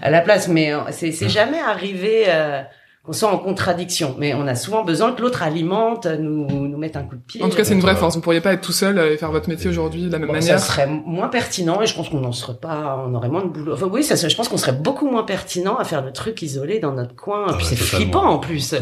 à 0.00 0.10
la 0.10 0.20
place. 0.20 0.46
Mais 0.46 0.72
c'est 0.90 1.28
jamais 1.28 1.60
arrivé 1.60 2.26
qu'on 3.04 3.12
soit 3.14 3.32
en 3.32 3.38
contradiction. 3.38 4.14
Mais 4.18 4.34
on 4.34 4.46
a 4.46 4.54
souvent 4.54 4.84
besoin 4.84 5.12
que 5.12 5.22
l'autre 5.22 5.42
alimente, 5.42 6.06
nous, 6.06 6.46
nous 6.68 6.78
mette 6.78 6.96
un 6.96 7.02
coup 7.02 7.16
de 7.16 7.22
pied. 7.22 7.42
En 7.42 7.48
tout 7.48 7.56
cas, 7.56 7.64
c'est 7.64 7.74
une 7.74 7.80
vraie 7.80 7.96
force. 7.96 8.16
Vous 8.16 8.20
pourriez 8.20 8.42
pas 8.42 8.52
être 8.52 8.60
tout 8.60 8.72
seul 8.72 8.98
et 8.98 9.16
faire 9.16 9.32
votre 9.32 9.48
métier 9.48 9.70
aujourd'hui 9.70 10.06
de 10.06 10.12
la 10.12 10.18
même 10.18 10.30
manière. 10.30 10.58
Ça 10.58 10.66
serait 10.66 10.86
moins 10.86 11.28
pertinent 11.28 11.80
et 11.80 11.86
je 11.86 11.94
pense 11.94 12.10
qu'on 12.10 12.20
n'en 12.20 12.32
serait 12.32 12.58
pas, 12.58 13.02
on 13.06 13.14
aurait 13.14 13.30
moins 13.30 13.42
de 13.42 13.48
boulot. 13.48 13.72
Enfin, 13.72 13.88
oui, 13.90 14.04
ça, 14.04 14.16
je 14.16 14.36
pense 14.36 14.48
qu'on 14.48 14.58
serait 14.58 14.72
beaucoup 14.72 15.10
moins 15.10 15.22
pertinent 15.22 15.76
à 15.76 15.84
faire 15.84 16.04
le 16.04 16.12
truc 16.12 16.42
isolé 16.42 16.78
dans 16.78 16.92
notre 16.92 17.14
coin. 17.14 17.46
Ah 17.48 17.54
puis 17.56 17.64
c'est 17.64 17.76
flippant 17.76 18.24
en 18.24 18.38
plus. 18.38 18.74
Euh, 18.74 18.78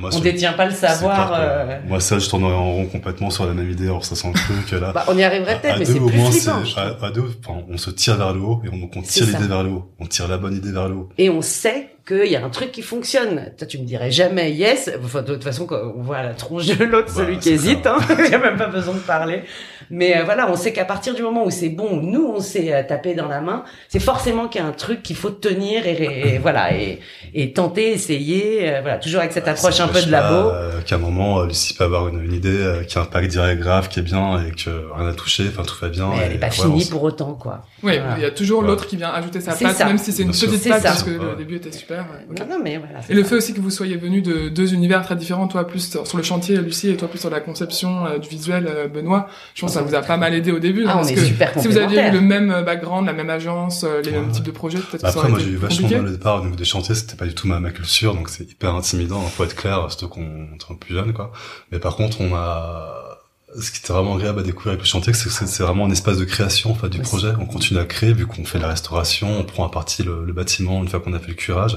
moi, 0.00 0.10
on 0.12 0.20
détient 0.20 0.54
pas 0.54 0.66
le 0.66 0.74
savoir. 0.74 1.32
Euh... 1.34 1.80
Moi, 1.86 2.00
ça, 2.00 2.18
je 2.18 2.28
tournerais 2.28 2.54
en 2.54 2.72
rond 2.72 2.86
complètement 2.86 3.28
sur 3.28 3.46
la 3.46 3.52
même 3.52 3.70
idée. 3.70 3.84
Alors, 3.84 4.04
ça 4.04 4.14
sent 4.16 4.28
le 4.32 4.40
truc 4.40 4.80
là. 4.80 4.92
bah, 4.94 5.04
on 5.08 5.16
y 5.16 5.22
arriverait 5.22 5.60
peut-être, 5.60 5.78
mais 5.78 5.84
c'est 5.84 6.00
plus 6.00 6.18
flippant. 6.18 6.62
À, 6.76 7.06
à, 7.06 7.10
deux, 7.10 7.24
enfin, 7.46 7.60
on 7.68 7.76
se 7.76 7.90
tire 7.90 8.16
vers 8.16 8.32
le 8.32 8.40
haut 8.40 8.62
et 8.64 8.68
on, 8.68 8.98
on 8.98 9.02
tire 9.02 9.26
l'idée 9.26 9.48
vers 9.48 9.62
le 9.62 9.70
haut. 9.70 9.92
On 10.00 10.06
tire 10.06 10.28
la 10.28 10.38
bonne 10.38 10.54
idée 10.54 10.72
vers 10.72 10.88
le 10.88 10.94
haut. 10.94 11.08
Et 11.18 11.28
on 11.28 11.42
sait 11.42 11.93
qu'il 12.06 12.26
y 12.26 12.36
a 12.36 12.44
un 12.44 12.50
truc 12.50 12.70
qui 12.72 12.82
fonctionne. 12.82 13.52
Toi, 13.56 13.66
tu 13.66 13.78
me 13.78 13.84
dirais 13.84 14.10
jamais 14.10 14.52
yes. 14.52 14.90
Enfin, 15.02 15.22
de 15.22 15.34
toute 15.34 15.44
façon, 15.44 15.66
on 15.70 16.02
voit 16.02 16.22
la 16.22 16.34
tronche 16.34 16.66
de 16.66 16.84
l'autre, 16.84 17.08
bah, 17.08 17.22
celui 17.24 17.38
qui 17.38 17.50
hésite, 17.50 17.86
hein. 17.86 17.98
il 18.18 18.28
n'y 18.28 18.34
a 18.34 18.38
même 18.38 18.56
pas 18.56 18.68
besoin 18.68 18.94
de 18.94 19.00
parler. 19.00 19.42
Mais 19.90 20.16
euh, 20.16 20.24
voilà, 20.24 20.50
on 20.50 20.56
sait 20.56 20.72
qu'à 20.72 20.84
partir 20.84 21.14
du 21.14 21.22
moment 21.22 21.44
où 21.44 21.50
c'est 21.50 21.68
bon, 21.68 21.96
nous, 21.96 22.32
on 22.36 22.40
s'est 22.40 22.72
euh, 22.72 22.82
tapé 22.86 23.14
dans 23.14 23.28
la 23.28 23.40
main, 23.40 23.64
c'est 23.88 24.00
forcément 24.00 24.48
qu'il 24.48 24.60
y 24.60 24.64
a 24.64 24.66
un 24.66 24.72
truc 24.72 25.02
qu'il 25.02 25.16
faut 25.16 25.30
tenir 25.30 25.86
et, 25.86 26.38
voilà 26.40 26.74
et, 26.74 27.00
et, 27.34 27.52
tenter, 27.52 27.92
essayer, 27.92 28.68
euh, 28.68 28.80
voilà, 28.80 28.98
toujours 28.98 29.20
avec 29.20 29.32
cette 29.32 29.48
approche 29.48 29.80
un 29.80 29.88
peu 29.88 30.02
de 30.02 30.10
labo. 30.10 30.50
qu'à 30.86 30.96
un 30.96 30.98
moment, 30.98 31.42
Lucie 31.42 31.74
peut 31.74 31.84
avoir 31.84 32.08
une, 32.08 32.22
une 32.22 32.32
idée 32.32 32.82
qui 32.88 32.98
a 32.98 33.02
un 33.02 33.04
impact 33.04 33.30
direct 33.30 33.60
grave, 33.60 33.88
qui 33.88 34.00
est 34.00 34.02
bien 34.02 34.44
et 34.44 34.50
que 34.52 34.70
rien 34.94 35.06
n'a 35.06 35.14
touché, 35.14 35.44
enfin 35.48 35.62
tout 35.62 35.76
va 35.80 35.88
bien. 35.88 36.08
Mais 36.10 36.22
elle 36.24 36.32
n'est 36.32 36.38
pas 36.38 36.50
finie 36.50 36.84
pour 36.86 37.02
autant, 37.02 37.34
quoi. 37.34 37.62
Oui, 37.82 37.98
il 38.16 38.22
y 38.22 38.26
a 38.26 38.30
toujours 38.30 38.62
l'autre 38.62 38.86
qui 38.86 38.96
vient 38.96 39.10
ajouter 39.10 39.40
sa 39.40 39.54
patte, 39.54 39.78
même 39.80 39.98
si 39.98 40.12
c'est 40.12 40.22
une 40.22 40.30
petite 40.30 40.68
patte, 40.68 40.82
parce 40.82 41.02
que 41.02 41.10
le 41.10 41.36
début 41.36 41.56
était 41.56 41.72
super. 41.72 42.06
Non, 42.48 42.58
mais 42.62 42.78
voilà, 42.78 43.00
et 43.08 43.14
le 43.14 43.24
fait 43.24 43.36
aussi 43.36 43.54
que 43.54 43.60
vous 43.60 43.70
soyez 43.70 43.96
venus 43.96 44.22
de 44.22 44.48
deux 44.48 44.74
univers 44.74 45.02
très 45.02 45.16
différents, 45.16 45.48
toi 45.48 45.66
plus 45.66 45.98
sur 46.04 46.16
le 46.16 46.22
chantier, 46.22 46.56
Lucie, 46.58 46.90
et 46.90 46.96
toi 46.96 47.08
plus 47.08 47.18
sur 47.18 47.30
la 47.30 47.40
conception 47.40 48.18
du 48.18 48.28
visuel, 48.28 48.90
Benoît. 48.92 49.28
Je 49.54 49.60
pense 49.62 49.73
ça 49.74 49.82
vous 49.82 49.94
a 49.94 50.02
pas 50.02 50.16
mal 50.16 50.34
aidé 50.34 50.52
au 50.52 50.58
début. 50.58 50.84
Ah, 50.86 50.94
parce 50.94 51.10
on 51.10 51.14
que 51.14 51.20
super 51.20 51.52
si 51.58 51.68
vous 51.68 51.78
aviez 51.78 52.08
eu 52.08 52.10
le 52.12 52.20
même 52.20 52.62
background, 52.64 53.06
la 53.06 53.12
même 53.12 53.30
agence, 53.30 53.84
les 54.04 54.10
mêmes 54.10 54.30
types 54.30 54.44
de 54.44 54.50
projets, 54.50 54.78
peut-être 54.78 55.02
bah 55.02 55.08
que 55.08 55.14
ça 55.14 55.20
Après, 55.20 55.30
moi, 55.30 55.38
j'ai 55.38 55.50
eu 55.50 55.56
vachement 55.56 55.88
mal 55.88 56.06
au 56.06 56.10
départ 56.10 56.40
au 56.40 56.44
niveau 56.44 56.56
des 56.56 56.64
chantiers. 56.64 56.94
C'était 56.94 57.16
pas 57.16 57.26
du 57.26 57.34
tout 57.34 57.46
ma, 57.46 57.60
ma 57.60 57.70
culture, 57.70 58.14
donc 58.14 58.28
c'est 58.28 58.50
hyper 58.50 58.74
intimidant. 58.74 59.20
Faut 59.20 59.44
être 59.44 59.56
clair, 59.56 59.86
surtout 59.90 60.08
qu'on 60.08 60.22
est 60.24 60.78
plus 60.78 60.94
jeune, 60.94 61.12
quoi. 61.12 61.32
Mais 61.72 61.78
par 61.78 61.96
contre, 61.96 62.20
on 62.20 62.34
a 62.34 63.04
ce 63.58 63.70
qui 63.70 63.78
était 63.78 63.92
vraiment 63.92 64.16
agréable 64.16 64.40
à 64.40 64.42
découvrir 64.42 64.72
avec 64.72 64.80
le 64.80 64.86
chantier, 64.86 65.12
c'est 65.12 65.28
que 65.28 65.46
c'est 65.46 65.62
vraiment 65.62 65.86
un 65.86 65.90
espace 65.90 66.18
de 66.18 66.24
création 66.24 66.72
en 66.72 66.74
fait, 66.74 66.88
du 66.88 67.00
projet. 67.00 67.32
On 67.38 67.46
continue 67.46 67.78
à 67.78 67.84
créer 67.84 68.12
vu 68.12 68.26
qu'on 68.26 68.44
fait 68.44 68.58
la 68.58 68.68
restauration, 68.68 69.38
on 69.38 69.44
prend 69.44 69.66
à 69.66 69.70
partie 69.70 70.02
le, 70.02 70.24
le 70.24 70.32
bâtiment 70.32 70.82
une 70.82 70.88
fois 70.88 71.00
qu'on 71.00 71.12
a 71.12 71.18
fait 71.18 71.28
le 71.28 71.34
curage. 71.34 71.76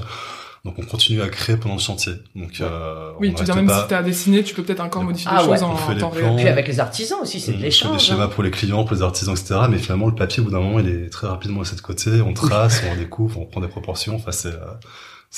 Donc 0.64 0.74
on 0.78 0.82
continue 0.82 1.22
à 1.22 1.28
créer 1.28 1.56
pendant 1.56 1.76
le 1.76 1.80
chantier. 1.80 2.14
Donc 2.34 2.60
euh, 2.60 3.12
oui, 3.20 3.32
tu 3.32 3.40
veux 3.40 3.44
dire 3.44 3.56
même 3.56 3.68
si 3.68 3.88
tu 3.88 3.94
as 3.94 4.02
dessiné, 4.02 4.42
tu 4.42 4.54
peux 4.54 4.62
peut-être 4.62 4.80
encore 4.80 5.04
modifier 5.04 5.30
ah, 5.32 5.38
des 5.38 5.44
choses 5.44 5.62
ouais. 5.62 5.94
en, 5.94 5.96
temps 5.96 6.10
réel. 6.10 6.36
Puis 6.36 6.48
avec 6.48 6.66
les 6.66 6.80
artisans 6.80 7.18
aussi, 7.22 7.40
c'est 7.40 7.52
de 7.52 7.62
l'échange. 7.62 7.92
des 7.92 7.98
schémas 7.98 8.24
hein. 8.24 8.28
pour 8.28 8.42
les 8.42 8.50
clients, 8.50 8.84
pour 8.84 8.96
les 8.96 9.02
artisans, 9.02 9.34
etc. 9.34 9.60
Mais 9.70 9.78
finalement 9.78 10.06
le 10.06 10.14
papier 10.14 10.40
au 10.40 10.44
bout 10.44 10.50
d'un 10.50 10.60
moment 10.60 10.80
il 10.80 10.88
est 10.88 11.10
très 11.10 11.26
rapidement 11.26 11.62
à 11.62 11.64
cette 11.64 11.82
côté. 11.82 12.20
On 12.20 12.32
trace, 12.32 12.82
on 12.90 12.96
découvre, 12.96 13.40
on 13.40 13.46
prend 13.46 13.60
des 13.60 13.68
proportions. 13.68 14.16
Enfin 14.16 14.32
c'est 14.32 14.48
euh, 14.48 14.74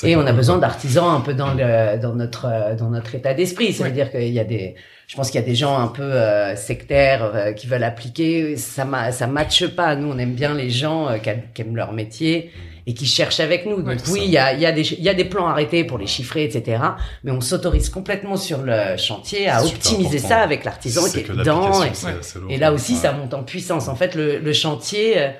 et 0.03 0.15
on 0.15 0.25
a 0.25 0.33
besoin 0.33 0.57
d'artisans 0.57 1.15
un 1.15 1.21
peu 1.21 1.33
dans 1.33 1.53
le 1.53 1.99
dans 1.99 2.15
notre 2.15 2.45
euh, 2.45 2.75
dans 2.75 2.89
notre 2.89 3.13
état 3.15 3.33
d'esprit. 3.33 3.73
Ça 3.73 3.83
veut 3.83 3.91
dire 3.91 4.09
qu'il 4.09 4.29
y 4.29 4.39
a 4.39 4.43
des 4.43 4.75
je 5.11 5.17
pense 5.17 5.29
qu'il 5.29 5.41
y 5.41 5.43
a 5.43 5.45
des 5.45 5.55
gens 5.55 5.77
un 5.77 5.89
peu 5.89 6.03
euh, 6.03 6.55
sectaires 6.55 7.31
euh, 7.35 7.51
qui 7.51 7.67
veulent 7.67 7.83
appliquer. 7.83 8.55
Ça 8.55 8.87
ça 9.11 9.27
matche 9.27 9.67
pas. 9.67 9.93
Nous, 9.97 10.09
on 10.09 10.17
aime 10.17 10.35
bien 10.35 10.53
les 10.53 10.69
gens 10.69 11.09
euh, 11.09 11.17
qui, 11.17 11.61
aiment 11.61 11.75
leur 11.75 11.91
métier 11.91 12.49
et 12.87 12.93
qui 12.93 13.05
cherchent 13.05 13.41
avec 13.41 13.65
nous. 13.65 13.81
Donc 13.81 13.97
oui, 14.09 14.21
il 14.23 14.31
y 14.31 14.37
a, 14.37 14.53
y, 14.53 14.65
a 14.65 14.71
des, 14.71 14.83
y 14.83 15.09
a 15.09 15.13
des 15.13 15.25
plans 15.25 15.47
arrêtés 15.47 15.83
pour 15.83 15.97
les 15.97 16.07
chiffrer, 16.07 16.45
etc. 16.45 16.81
Mais 17.25 17.31
on 17.31 17.41
s'autorise 17.41 17.89
complètement 17.89 18.37
sur 18.37 18.61
le 18.61 18.95
chantier 18.95 19.49
à 19.49 19.65
optimiser 19.65 20.17
ça 20.17 20.39
avec 20.39 20.63
l'artisan 20.63 21.03
qui 21.09 21.19
est 21.19 21.29
dedans. 21.29 21.83
Et, 21.83 22.53
et, 22.53 22.57
là 22.57 22.71
aussi, 22.71 22.95
ça 22.95 23.11
monte 23.11 23.33
en 23.33 23.43
puissance. 23.43 23.89
En 23.89 23.95
fait, 23.95 24.15
le, 24.15 24.39
le 24.39 24.53
chantier 24.53 25.31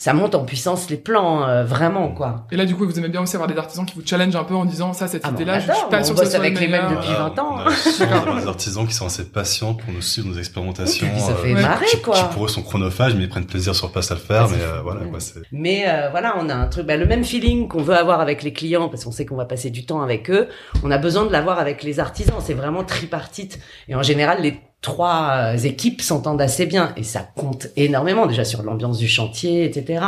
ça 0.00 0.14
monte 0.14 0.34
en 0.34 0.46
puissance 0.46 0.88
les 0.88 0.96
plans, 0.96 1.46
euh, 1.46 1.62
vraiment, 1.62 2.08
quoi. 2.08 2.46
Et 2.50 2.56
là, 2.56 2.64
du 2.64 2.74
coup, 2.74 2.86
vous 2.86 2.98
aimez 2.98 3.10
bien 3.10 3.20
aussi 3.20 3.36
avoir 3.36 3.50
des 3.50 3.58
artisans 3.58 3.84
qui 3.84 3.94
vous 3.94 4.00
challenge 4.02 4.34
un 4.34 4.44
peu 4.44 4.54
en 4.54 4.64
disant, 4.64 4.94
ça, 4.94 5.06
cette 5.08 5.26
ah, 5.26 5.30
idée-là, 5.30 5.58
je 5.58 5.70
suis 5.70 5.72
pas 5.90 6.02
sûr 6.02 6.14
que 6.14 6.24
ça 6.24 6.30
soit 6.30 6.40
avec 6.40 6.58
les 6.58 6.68
mêmes 6.68 6.88
depuis 6.88 7.12
20 7.12 7.38
ans. 7.38 7.58
On 7.58 8.36
a 8.36 8.40
des 8.40 8.46
artisans 8.46 8.86
qui 8.86 8.94
sont 8.94 9.04
assez 9.04 9.26
patients 9.26 9.74
pour 9.74 9.92
nous 9.92 10.00
suivre 10.00 10.28
nos 10.28 10.38
expérimentations. 10.38 11.06
Oui, 11.14 11.20
ça 11.20 11.34
fait 11.34 11.54
euh, 11.54 11.60
marrer, 11.60 11.84
qui, 11.84 12.00
quoi. 12.00 12.16
Qui 12.16 12.24
pour 12.32 12.46
eux 12.46 12.48
sont 12.48 12.62
chronophages, 12.62 13.14
mais 13.14 13.24
ils 13.24 13.28
prennent 13.28 13.44
plaisir 13.44 13.74
sur 13.74 13.92
place 13.92 14.10
à 14.10 14.14
le 14.14 14.20
faire, 14.20 14.48
mais 14.48 14.62
euh, 14.62 14.80
voilà, 14.82 15.04
quoi, 15.04 15.20
c'est... 15.20 15.40
Mais 15.52 15.84
euh, 15.86 16.08
voilà, 16.10 16.34
on 16.38 16.48
a 16.48 16.54
un 16.54 16.66
truc, 16.68 16.86
bah, 16.86 16.96
le 16.96 17.04
même 17.04 17.22
feeling 17.22 17.68
qu'on 17.68 17.82
veut 17.82 17.94
avoir 17.94 18.22
avec 18.22 18.42
les 18.42 18.54
clients, 18.54 18.88
parce 18.88 19.04
qu'on 19.04 19.12
sait 19.12 19.26
qu'on 19.26 19.36
va 19.36 19.44
passer 19.44 19.68
du 19.68 19.84
temps 19.84 20.00
avec 20.00 20.30
eux, 20.30 20.48
on 20.82 20.90
a 20.90 20.96
besoin 20.96 21.26
de 21.26 21.30
l'avoir 21.30 21.58
avec 21.58 21.82
les 21.82 22.00
artisans. 22.00 22.36
C'est 22.40 22.54
vraiment 22.54 22.84
tripartite. 22.84 23.58
Et 23.86 23.94
en 23.94 24.02
général, 24.02 24.40
les 24.40 24.58
trois 24.80 25.30
euh, 25.34 25.56
équipes 25.58 26.00
s'entendent 26.00 26.40
assez 26.40 26.64
bien 26.64 26.92
et 26.96 27.02
ça 27.02 27.20
compte 27.20 27.68
énormément 27.76 28.26
déjà 28.26 28.44
sur 28.44 28.62
l'ambiance 28.62 28.98
du 28.98 29.08
chantier, 29.08 29.64
etc. 29.64 30.04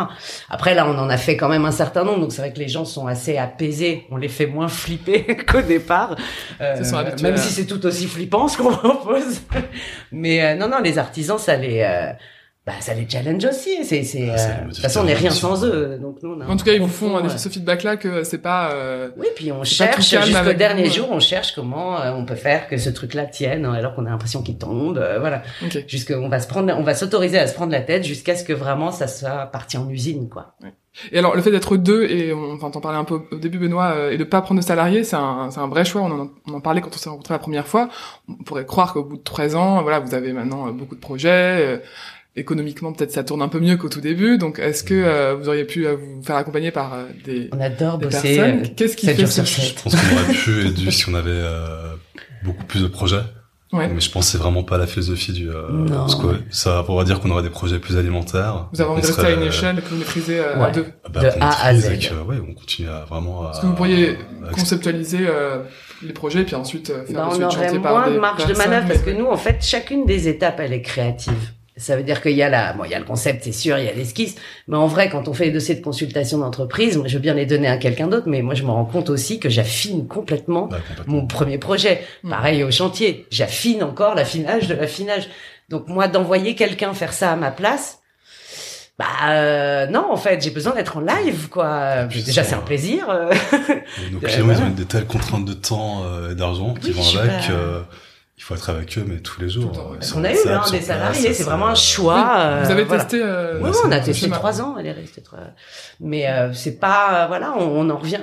Après 0.48 0.74
là, 0.74 0.86
on 0.88 0.98
en 0.98 1.10
a 1.10 1.18
fait 1.18 1.36
quand 1.36 1.48
même 1.48 1.66
un 1.66 1.72
certain 1.72 2.04
nombre, 2.04 2.20
donc 2.20 2.32
c'est 2.32 2.40
vrai 2.40 2.52
que 2.52 2.58
les 2.58 2.68
gens 2.68 2.84
sont 2.84 3.06
assez 3.06 3.36
apaisés. 3.36 4.06
On 4.10 4.16
les 4.16 4.28
fait 4.28 4.46
moins 4.46 4.68
flipper 4.68 5.24
qu'au 5.46 5.60
départ, 5.60 6.16
euh, 6.60 6.82
même 7.22 7.36
si 7.36 7.52
c'est 7.52 7.66
tout 7.66 7.84
aussi 7.84 8.06
flippant 8.06 8.48
ce 8.48 8.56
qu'on 8.56 8.72
propose. 8.76 9.42
Mais 10.10 10.42
euh, 10.42 10.54
non, 10.54 10.68
non, 10.68 10.78
les 10.82 10.98
artisans, 10.98 11.38
ça 11.38 11.56
les 11.56 11.82
bah 12.64 12.74
ça 12.80 12.94
les 12.94 13.08
challenge 13.08 13.44
aussi 13.44 13.84
c'est 13.84 14.04
c'est 14.04 14.28
Ah, 14.30 14.34
euh, 14.38 14.64
de 14.66 14.68
toute 14.68 14.78
façon 14.78 15.00
on 15.00 15.04
n'est 15.04 15.14
rien 15.14 15.30
sans 15.30 15.64
eux 15.64 15.98
donc 16.00 16.18
nous 16.22 16.34
on 16.34 16.40
a 16.40 16.46
En 16.46 16.56
tout 16.56 16.64
cas, 16.64 16.72
ils 16.72 16.78
vous 16.78 16.84
on 16.84 16.88
font 16.88 17.16
un 17.16 17.24
euh, 17.24 17.28
ce 17.28 17.48
feedback-là 17.48 17.96
que 17.96 18.22
c'est 18.22 18.38
pas. 18.38 18.70
euh, 18.72 19.10
oui 19.16 19.26
puis 19.34 19.50
on 19.50 19.64
cherche 19.64 20.08
jusqu'au 20.08 20.52
dernier 20.52 20.84
vous, 20.84 20.94
jour 20.94 21.08
on 21.10 21.18
cherche 21.18 21.56
comment 21.56 22.00
euh, 22.00 22.12
on 22.14 22.24
peut 22.24 22.36
faire 22.36 22.68
que 22.68 22.76
ce 22.76 22.88
truc-là 22.90 23.26
tienne 23.26 23.64
alors 23.66 23.96
qu'on 23.96 24.06
a 24.06 24.10
l'impression 24.10 24.42
qu'il 24.42 24.58
tombe 24.58 24.98
euh, 24.98 25.18
voilà 25.18 25.42
Ok. 25.64 25.84
jusque 25.88 26.12
on 26.16 26.28
va 26.28 26.38
se 26.38 26.46
prendre 26.46 26.72
on 26.78 26.84
va 26.84 26.94
s'autoriser 26.94 27.38
à 27.38 27.48
se 27.48 27.54
prendre 27.54 27.72
la 27.72 27.80
tête 27.80 28.04
jusqu'à 28.04 28.36
ce 28.36 28.44
que 28.44 28.52
vraiment 28.52 28.92
ça 28.92 29.08
soit 29.08 29.46
parti 29.46 29.76
en 29.76 29.88
usine 29.88 30.28
quoi 30.28 30.54
Et 31.10 31.18
alors, 31.18 31.34
le 31.34 31.40
fait 31.40 31.50
d'être 31.50 31.78
deux, 31.78 32.04
et 32.04 32.34
on, 32.34 32.52
enfin, 32.52 32.70
t'en 32.70 32.82
parlais 32.82 32.98
un 32.98 33.04
peu 33.04 33.22
au 33.32 33.36
début, 33.38 33.58
Benoît, 33.58 33.92
euh, 33.96 34.10
et 34.10 34.18
de 34.18 34.24
pas 34.24 34.42
prendre 34.42 34.60
de 34.60 34.64
salariés, 34.64 35.04
c'est 35.04 35.16
un, 35.16 35.50
c'est 35.50 35.58
un 35.58 35.66
vrai 35.66 35.86
choix. 35.86 36.02
On 36.02 36.10
en, 36.20 36.28
on 36.46 36.52
en 36.52 36.60
parlait 36.60 36.82
quand 36.82 36.90
on 36.94 36.98
s'est 36.98 37.08
rencontrés 37.08 37.32
la 37.32 37.38
première 37.38 37.66
fois. 37.66 37.88
On 38.28 38.44
pourrait 38.44 38.66
croire 38.66 38.92
qu'au 38.92 39.02
bout 39.02 39.16
de 39.16 39.22
13 39.22 39.54
ans, 39.56 39.80
voilà, 39.82 40.00
vous 40.00 40.12
avez 40.14 40.34
maintenant 40.34 40.68
euh, 40.68 40.72
beaucoup 40.72 40.94
de 40.94 41.00
projets. 41.00 41.80
Économiquement, 42.36 42.92
peut-être 42.92 43.12
ça 43.12 43.24
tourne 43.24 43.42
un 43.42 43.48
peu 43.48 43.60
mieux 43.60 43.76
qu'au 43.76 43.88
tout 43.88 44.00
début. 44.00 44.38
Donc, 44.38 44.58
est-ce 44.58 44.82
que 44.84 44.94
euh, 44.94 45.34
vous 45.34 45.48
auriez 45.48 45.64
pu 45.64 45.86
euh, 45.86 45.96
vous 45.96 46.22
faire 46.22 46.36
accompagner 46.36 46.70
par 46.70 46.94
euh, 46.94 47.04
des, 47.24 47.48
on 47.52 47.60
adore 47.60 47.98
des 47.98 48.06
bosser 48.06 48.36
personnes 48.36 48.62
euh, 48.64 48.68
Qu'est-ce 48.76 48.96
qui 48.96 49.06
fait 49.06 49.26
sur 49.26 49.44
Je 49.44 49.74
pense 49.82 49.94
qu'on 49.94 50.16
aurait 50.16 50.32
pu 50.32 50.66
et 50.66 50.70
dû 50.70 50.90
si 50.90 51.08
on 51.08 51.14
avait 51.14 51.30
euh, 51.30 51.94
beaucoup 52.44 52.64
plus 52.64 52.82
de 52.82 52.88
projets. 52.88 53.20
Ouais. 53.72 53.88
Mais 53.88 54.00
je 54.00 54.10
pense 54.10 54.26
que 54.26 54.32
c'est 54.32 54.38
vraiment 54.38 54.64
pas 54.64 54.76
la 54.76 54.86
philosophie 54.86 55.32
du. 55.32 55.48
Euh. 55.48 55.86
Parce 55.88 56.14
que 56.16 56.26
ça 56.50 56.82
pourrait 56.84 57.06
dire 57.06 57.20
qu'on 57.20 57.30
aurait 57.30 57.42
des 57.42 57.48
projets 57.48 57.78
plus 57.78 57.96
alimentaires. 57.96 58.68
Vous 58.74 58.82
avez 58.82 58.90
envie 58.90 59.00
de 59.00 59.06
rester 59.06 59.24
à 59.26 59.30
une 59.30 59.42
échelle 59.44 59.76
que 59.76 59.88
vous 59.88 59.96
maîtrisez 59.96 60.40
euh, 60.40 60.56
à 60.56 60.66
Ouais. 60.66 60.72
deux 60.72 60.86
Ah 61.04 61.08
bah, 61.08 61.20
de 61.22 61.26
A 61.40 61.66
à 61.68 61.74
Z. 61.74 61.90
et 61.90 61.98
que, 61.98 62.14
ouais, 62.14 62.36
on 62.46 62.52
continue 62.52 62.88
à 62.90 63.06
vraiment. 63.06 63.46
À, 63.46 63.50
Est-ce 63.52 63.62
que 63.62 63.66
vous 63.66 63.72
pourriez 63.74 64.18
à- 64.46 64.50
conceptualiser 64.52 65.20
euh, 65.26 65.62
les 66.02 66.12
projets, 66.12 66.44
puis 66.44 66.54
ensuite 66.54 66.90
euh, 66.90 67.04
faire 67.06 67.14
Bah, 67.16 67.28
le 67.38 67.44
on 67.44 67.46
aurait 67.46 67.78
par 67.80 67.92
moins 67.92 68.10
de 68.10 68.18
marge 68.18 68.46
de 68.46 68.52
manœuvre 68.54 68.84
mais- 68.88 68.92
parce 68.94 69.04
que 69.06 69.10
nous, 69.10 69.24
en 69.26 69.38
fait, 69.38 69.64
chacune 69.64 70.04
des 70.04 70.28
étapes, 70.28 70.60
elle 70.60 70.74
est 70.74 70.82
créative. 70.82 71.32
Ça 71.76 71.96
veut 71.96 72.02
dire 72.02 72.20
qu'il 72.20 72.32
y 72.36 72.42
a 72.42 72.50
la, 72.50 72.74
bon, 72.74 72.84
il 72.84 72.90
y 72.90 72.94
a 72.94 72.98
le 72.98 73.04
concept, 73.06 73.44
c'est 73.44 73.52
sûr, 73.52 73.78
il 73.78 73.86
y 73.86 73.88
a 73.88 73.92
l'esquisse, 73.92 74.34
mais 74.68 74.76
en 74.76 74.86
vrai, 74.86 75.08
quand 75.08 75.26
on 75.26 75.32
fait 75.32 75.46
les 75.46 75.50
dossiers 75.52 75.74
de 75.74 75.80
consultation 75.82 76.36
d'entreprise, 76.38 76.98
moi, 76.98 77.08
je 77.08 77.14
veux 77.14 77.20
bien 77.20 77.32
les 77.32 77.46
donner 77.46 77.66
à 77.66 77.78
quelqu'un 77.78 78.08
d'autre, 78.08 78.28
mais 78.28 78.42
moi, 78.42 78.54
je 78.54 78.62
me 78.62 78.70
rends 78.70 78.84
compte 78.84 79.08
aussi 79.08 79.40
que 79.40 79.48
j'affine 79.48 80.06
complètement 80.06 80.68
Ouais, 80.68 80.78
complètement. 80.86 81.14
mon 81.14 81.26
premier 81.26 81.56
projet. 81.56 82.02
Mm. 82.24 82.30
Pareil 82.30 82.62
au 82.64 82.70
chantier, 82.70 83.26
j'affine 83.30 83.82
encore 83.82 84.14
l'affinage 84.14 84.68
de 84.68 84.74
l'affinage. 84.74 85.28
Donc 85.70 85.88
moi, 85.88 86.08
d'envoyer 86.08 86.54
quelqu'un 86.54 86.92
faire 86.92 87.14
ça 87.14 87.32
à 87.32 87.36
ma 87.36 87.50
place, 87.50 88.00
bah 88.98 89.06
euh, 89.30 89.86
non, 89.86 90.12
en 90.12 90.18
fait, 90.18 90.42
j'ai 90.42 90.50
besoin 90.50 90.74
d'être 90.74 90.98
en 90.98 91.00
live, 91.00 91.48
quoi. 91.48 92.04
puis, 92.10 92.22
Déjà, 92.22 92.44
c'est 92.44 92.54
un 92.54 92.58
plaisir. 92.58 93.08
nos 94.12 94.18
clients, 94.20 94.50
ils 94.50 94.62
ont 94.62 94.68
des 94.70 94.84
telles 94.84 95.06
contraintes 95.06 95.46
de 95.46 95.54
temps 95.54 96.02
euh, 96.04 96.32
et 96.32 96.34
d'argent 96.34 96.74
qui 96.74 96.88
Oui, 96.88 96.92
vont 96.92 97.18
avec. 97.18 97.30
pas- 97.48 97.52
euh, 97.52 97.80
il 98.42 98.44
faut 98.44 98.54
être 98.56 98.70
avec 98.70 98.98
eux, 98.98 99.04
mais 99.06 99.18
tous 99.20 99.40
les 99.40 99.48
jours. 99.48 99.70
Euh, 99.94 100.00
sur 100.00 100.16
on 100.16 100.24
a 100.24 100.32
eu 100.32 100.34
hein, 100.34 100.62
des 100.64 100.78
place, 100.78 100.84
salariés, 100.86 101.32
c'est 101.32 101.44
vraiment 101.44 101.68
un 101.68 101.76
choix. 101.76 102.34
euh, 102.38 102.62
Vous 102.64 102.72
avez 102.72 102.82
voilà. 102.82 103.04
testé 103.04 103.22
euh, 103.22 103.60
Oui, 103.62 103.70
on 103.86 103.92
a 103.92 104.00
testé 104.00 104.28
trois 104.30 104.60
ans, 104.60 104.74
elle 104.80 104.86
est 104.86 104.90
restée 104.92 105.22
trois. 105.22 105.38
Mais 106.00 106.28
euh, 106.28 106.52
c'est 106.52 106.80
pas, 106.80 107.26
voilà, 107.28 107.54
on, 107.56 107.86
on 107.86 107.88
en 107.90 107.96
revient, 107.96 108.18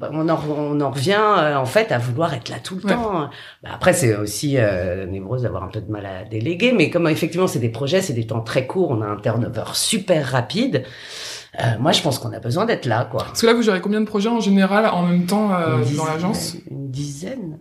on 0.00 0.28
en, 0.28 0.38
on 0.48 0.80
en 0.80 0.90
revient 0.92 1.18
euh, 1.20 1.56
en 1.56 1.64
fait 1.64 1.90
à 1.90 1.98
vouloir 1.98 2.32
être 2.32 2.48
là 2.48 2.58
tout 2.62 2.76
le 2.76 2.84
Ouais. 2.88 2.94
temps. 2.94 3.28
Bah, 3.64 3.70
après, 3.74 3.92
c'est 3.92 4.14
aussi 4.14 4.54
euh, 4.56 5.04
névrose 5.06 5.42
d'avoir 5.42 5.64
un 5.64 5.68
peu 5.68 5.80
de 5.80 5.90
mal 5.90 6.06
à 6.06 6.22
déléguer, 6.24 6.70
mais 6.72 6.88
comme 6.88 7.08
effectivement 7.08 7.48
c'est 7.48 7.58
des 7.58 7.70
projets, 7.70 8.02
c'est 8.02 8.12
des 8.12 8.28
temps 8.28 8.42
très 8.42 8.68
courts, 8.68 8.90
on 8.92 9.02
a 9.02 9.06
un 9.06 9.16
turnover 9.16 9.64
super 9.74 10.24
rapide. 10.30 10.84
Euh, 11.58 11.64
moi, 11.80 11.90
je 11.90 12.00
pense 12.02 12.20
qu'on 12.20 12.32
a 12.32 12.38
besoin 12.38 12.66
d'être 12.66 12.86
là, 12.86 13.08
quoi. 13.10 13.24
Parce 13.24 13.40
que 13.40 13.46
là, 13.48 13.54
vous 13.54 13.62
gérez 13.62 13.80
combien 13.80 14.00
de 14.00 14.06
projets 14.06 14.28
en 14.28 14.38
général 14.38 14.86
en 14.86 15.02
même 15.02 15.26
temps 15.26 15.52
euh, 15.52 15.78
dans 15.96 16.04
l'agence 16.06 16.54
Une 16.70 16.88
dizaine. 16.92 17.58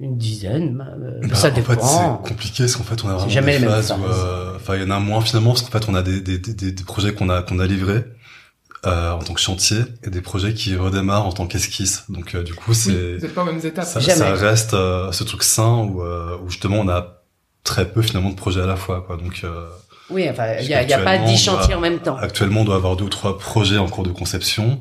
Une 0.00 0.16
dizaine, 0.18 0.84
euh, 1.02 1.20
Bah, 1.28 1.34
ça 1.36 1.48
en 1.48 1.54
fait, 1.54 1.60
dépend. 1.60 2.20
c'est 2.22 2.28
compliqué 2.28 2.64
parce 2.64 2.76
qu'en 2.76 2.82
fait, 2.82 3.04
on 3.04 3.08
a 3.08 3.12
vraiment 3.14 3.28
jamais 3.28 3.52
des 3.52 3.58
les 3.60 3.66
mêmes 3.66 3.74
phases 3.76 3.92
où, 3.98 4.04
euh, 4.04 4.56
enfin, 4.56 4.74
il 4.76 4.82
y 4.82 4.84
en 4.84 4.90
a 4.90 4.98
moins 4.98 5.20
finalement 5.20 5.50
parce 5.52 5.62
qu'en 5.62 5.70
fait, 5.78 5.88
on 5.88 5.94
a 5.94 6.02
des, 6.02 6.20
des, 6.20 6.38
des, 6.38 6.72
des 6.72 6.82
projets 6.84 7.14
qu'on 7.14 7.28
a 7.28 7.42
qu'on 7.42 7.60
a 7.60 7.66
livrés 7.66 8.02
euh, 8.86 9.12
en 9.12 9.20
tant 9.20 9.34
que 9.34 9.40
chantier 9.40 9.78
et 10.02 10.10
des 10.10 10.20
projets 10.20 10.52
qui 10.52 10.74
redémarrent 10.76 11.26
en 11.26 11.32
tant 11.32 11.46
qu'esquisse. 11.46 12.04
Donc, 12.08 12.34
euh, 12.34 12.42
du 12.42 12.54
coup, 12.54 12.70
Oui, 12.70 12.74
c'est 12.74 12.90
vous 13.16 13.20
n'êtes 13.22 13.34
pas 13.34 13.42
aux 13.42 13.46
mêmes 13.46 13.64
étapes. 13.64 13.84
ça, 13.84 14.00
ça 14.00 14.34
reste 14.34 14.74
euh, 14.74 15.12
ce 15.12 15.22
truc 15.22 15.42
sain 15.44 15.76
où, 15.88 16.02
euh, 16.02 16.36
où 16.44 16.50
justement 16.50 16.78
on 16.80 16.88
a 16.88 17.22
très 17.62 17.88
peu 17.90 18.02
finalement 18.02 18.30
de 18.30 18.34
projets 18.36 18.60
à 18.62 18.66
la 18.66 18.76
fois. 18.76 19.02
Quoi. 19.06 19.16
Donc, 19.16 19.42
euh, 19.44 19.68
Oui, 20.10 20.28
enfin, 20.28 20.56
il 20.60 20.66
y 20.66 20.74
a, 20.74 20.98
pas 20.98 21.18
dix 21.18 21.38
chantiers 21.38 21.74
en 21.74 21.80
même 21.80 22.00
temps. 22.00 22.16
actuellement, 22.16 22.62
on 22.62 22.64
doit 22.64 22.74
avoir 22.76 22.96
deux 22.96 23.04
ou 23.04 23.08
trois 23.08 23.38
projets 23.38 23.78
en 23.78 23.88
cours 23.88 24.02
de 24.04 24.10
conception, 24.10 24.80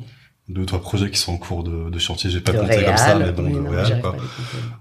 deux 0.49 0.65
trois 0.65 0.81
projets 0.81 1.09
qui 1.09 1.17
sont 1.17 1.33
en 1.33 1.37
cours 1.37 1.63
de, 1.63 1.89
de 1.89 1.99
chantier. 1.99 2.29
J'ai 2.29 2.41
pas 2.41 2.51
De 2.51 2.59
compté 2.59 2.83
comme 2.83 2.97
ça, 2.97 3.15
mais 3.15 3.31
bon, 3.31 3.43
oui, 3.45 3.53
de 3.53 3.59
non, 3.59 3.69
réal, 3.69 4.01
quoi. 4.01 4.15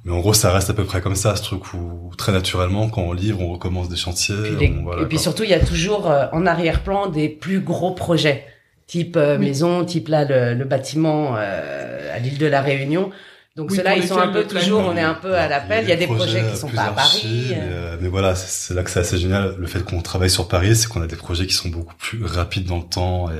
Mais 0.04 0.12
en 0.12 0.18
gros, 0.18 0.34
ça 0.34 0.50
reste 0.52 0.70
à 0.70 0.74
peu 0.74 0.84
près 0.84 1.00
comme 1.00 1.14
ça, 1.14 1.36
ce 1.36 1.42
truc 1.42 1.72
où 1.74 2.10
très 2.18 2.32
naturellement, 2.32 2.88
quand 2.88 3.02
on 3.02 3.12
livre, 3.12 3.40
on 3.40 3.52
recommence 3.52 3.88
des 3.88 3.96
chantiers. 3.96 4.34
Puis 4.42 4.56
les- 4.68 4.74
on- 4.76 4.82
voilà, 4.82 5.02
et 5.02 5.06
puis 5.06 5.16
quoi. 5.16 5.22
surtout, 5.22 5.44
il 5.44 5.50
y 5.50 5.54
a 5.54 5.64
toujours 5.64 6.10
euh, 6.10 6.26
en 6.32 6.46
arrière-plan 6.46 7.06
des 7.08 7.28
plus 7.28 7.60
gros 7.60 7.92
projets, 7.92 8.44
type 8.88 9.16
euh, 9.16 9.38
Oui. 9.38 9.46
maison, 9.46 9.84
type 9.84 10.08
là 10.08 10.24
le, 10.24 10.54
le 10.54 10.64
bâtiment 10.64 11.36
euh, 11.36 12.14
à 12.14 12.18
l'île 12.18 12.38
de 12.38 12.46
la 12.46 12.60
Réunion. 12.60 13.10
Donc 13.54 13.70
Oui, 13.70 13.76
ceux-là, 13.76 13.96
ils 13.96 14.08
sont 14.08 14.16
un 14.18 14.28
peu 14.28 14.44
toujours, 14.44 14.80
on 14.80 14.96
est 14.96 15.02
un 15.02 15.12
peu 15.14 15.34
à 15.34 15.46
l'appel. 15.46 15.84
Il 15.84 15.88
y 15.90 15.92
a 15.92 15.96
des 15.96 16.06
projets 16.06 16.42
qui 16.50 16.56
sont 16.56 16.68
pas 16.70 16.84
à 16.84 16.92
Paris. 16.92 17.48
Mais, 17.50 17.56
euh. 17.60 17.96
mais 18.00 18.08
voilà, 18.08 18.34
c'est- 18.34 18.72
là 18.72 18.82
que 18.82 18.90
c'est 18.90 19.00
assez 19.00 19.18
génial. 19.18 19.56
Le 19.58 19.66
fait 19.66 19.84
qu'on 19.84 20.00
travaille 20.00 20.30
sur 20.30 20.48
Paris, 20.48 20.74
c'est 20.74 20.88
qu'on 20.88 21.02
a 21.02 21.06
des 21.06 21.16
projets 21.16 21.46
qui 21.46 21.52
sont 21.52 21.68
beaucoup 21.68 21.94
plus 21.96 22.24
rapides 22.24 22.64
dans 22.66 22.78
le 22.78 22.88
temps. 22.88 23.30
Et, 23.30 23.34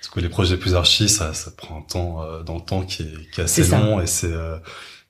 parce 0.00 0.08
que 0.14 0.20
les 0.20 0.28
projets 0.28 0.56
plus 0.56 0.76
archi, 0.76 1.08
ça, 1.08 1.34
ça 1.34 1.50
prend 1.50 1.78
un 1.78 1.82
temps 1.82 2.22
euh, 2.22 2.42
dans 2.44 2.54
le 2.54 2.60
temps 2.60 2.82
qui 2.82 3.02
est, 3.02 3.30
qui 3.32 3.40
est 3.40 3.44
assez 3.44 3.64
long 3.66 4.00
et 4.00 4.06
c'est, 4.06 4.32
euh, 4.32 4.56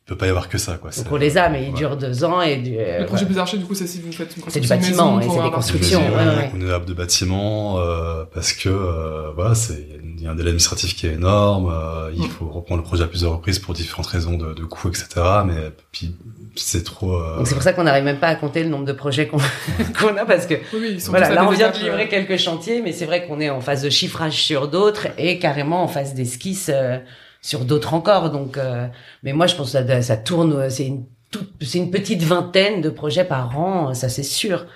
peut 0.07 0.17
pas 0.17 0.27
y 0.27 0.29
avoir 0.31 0.49
que 0.49 0.57
ça, 0.57 0.75
quoi. 0.81 0.91
Donc 0.91 1.05
C'est- 1.05 1.13
on 1.13 1.17
les 1.17 1.37
a, 1.37 1.49
mais 1.49 1.65
ils 1.65 1.71
ouais. 1.71 1.75
durent 1.75 1.97
deux 1.97 2.23
ans 2.25 2.41
et 2.41 2.57
du, 2.59 2.77
euh, 2.79 3.01
Le 3.01 3.07
projet 3.07 3.27
plus 3.27 3.39
archi, 3.39 3.59
du 3.59 3.65
coup, 3.65 3.75
c'est 3.75 3.89
si 3.89 4.01
vous 4.01 4.13
faites 4.13 4.37
une 4.37 4.43
C'est 4.49 4.61
du 4.61 4.69
construction 4.69 5.17
bâtiment, 5.17 5.21
c'est 5.37 5.43
des 5.43 5.51
constructions. 5.51 6.01
Ouais, 6.01 6.15
ouais. 6.37 6.51
On 6.57 6.61
est 6.65 6.73
hable 6.73 6.85
de 6.85 6.95
bâtiment 6.95 7.81
euh, 7.81 8.25
parce 8.33 8.53
que 8.53 8.69
euh, 8.69 9.31
voilà, 9.35 9.55
c'est 9.57 9.85
il 10.19 10.23
y 10.23 10.27
a 10.29 10.31
un 10.31 10.35
délai 10.37 10.49
administratif 10.51 10.95
qui 10.97 11.07
est 11.09 11.13
énorme. 11.15 11.71
euh, 11.73 12.11
il 12.15 12.23
Mm. 12.23 12.29
faut 12.29 12.47
reprendre 12.47 12.81
le 12.83 12.87
projet 12.87 13.03
à 13.03 13.07
plusieurs 13.09 13.33
reprises 13.33 13.59
pour 13.59 13.75
différentes 13.75 14.07
raisons 14.07 14.37
de, 14.39 14.55
de 14.55 14.65
coûts, 14.65 14.89
etc. 14.89 15.07
Mais 15.45 15.73
puis 15.93 16.15
c'est 16.55 16.85
trop. 16.85 17.17
euh, 17.21 17.37
Donc 17.39 17.47
c'est 17.49 17.55
pour 17.55 17.63
ça 17.65 17.73
qu'on 17.73 17.83
n'arrive 17.85 18.05
même 18.05 18.21
pas 18.21 18.29
à 18.29 18.35
compter 18.37 18.63
le 18.63 18.69
nombre 18.71 18.85
de 18.85 18.93
projets 18.93 19.27
qu'on 19.27 19.39
qu'on 20.01 20.17
a 20.17 20.25
parce 20.25 20.47
que 20.47 20.55
Oui, 20.73 20.93
ils 20.93 21.01
sont 21.03 21.11
voilà, 21.11 21.31
là 21.31 21.45
on 21.47 21.51
vient 21.51 21.71
de 21.71 21.79
livrer 21.79 22.05
euh, 22.05 22.09
quelques 22.09 22.39
chantiers, 22.39 22.81
mais 22.81 22.93
c'est 22.93 23.07
vrai 23.07 23.27
qu'on 23.27 23.41
est 23.41 23.51
en 23.51 23.61
phase 23.61 23.83
de 23.83 23.91
chiffrage 23.91 24.41
sur 24.43 24.69
d'autres 24.69 25.09
et 25.19 25.39
carrément 25.41 25.83
en 25.83 25.89
phase 25.89 26.15
d'esquisse 26.15 26.71
euh, 26.73 26.99
sur 27.47 27.65
d'autres 27.65 27.95
encore. 27.95 28.31
Donc, 28.31 28.59
euh, 28.59 28.87
mais 29.23 29.33
moi 29.33 29.47
je 29.47 29.55
pense 29.55 29.73
que 29.73 29.79
ça, 29.87 30.03
ça 30.03 30.17
tourne, 30.17 30.69
c'est 30.71 30.87
une 30.87 31.05
toute, 31.31 31.51
c'est 31.61 31.79
une 31.79 31.91
petite 31.91 32.23
vingtaine 32.23 32.81
de 32.81 32.91
projets 32.91 33.25
par 33.25 33.59
an, 33.59 33.95
ça 33.95 34.09
c'est 34.09 34.23
sûr. 34.23 34.67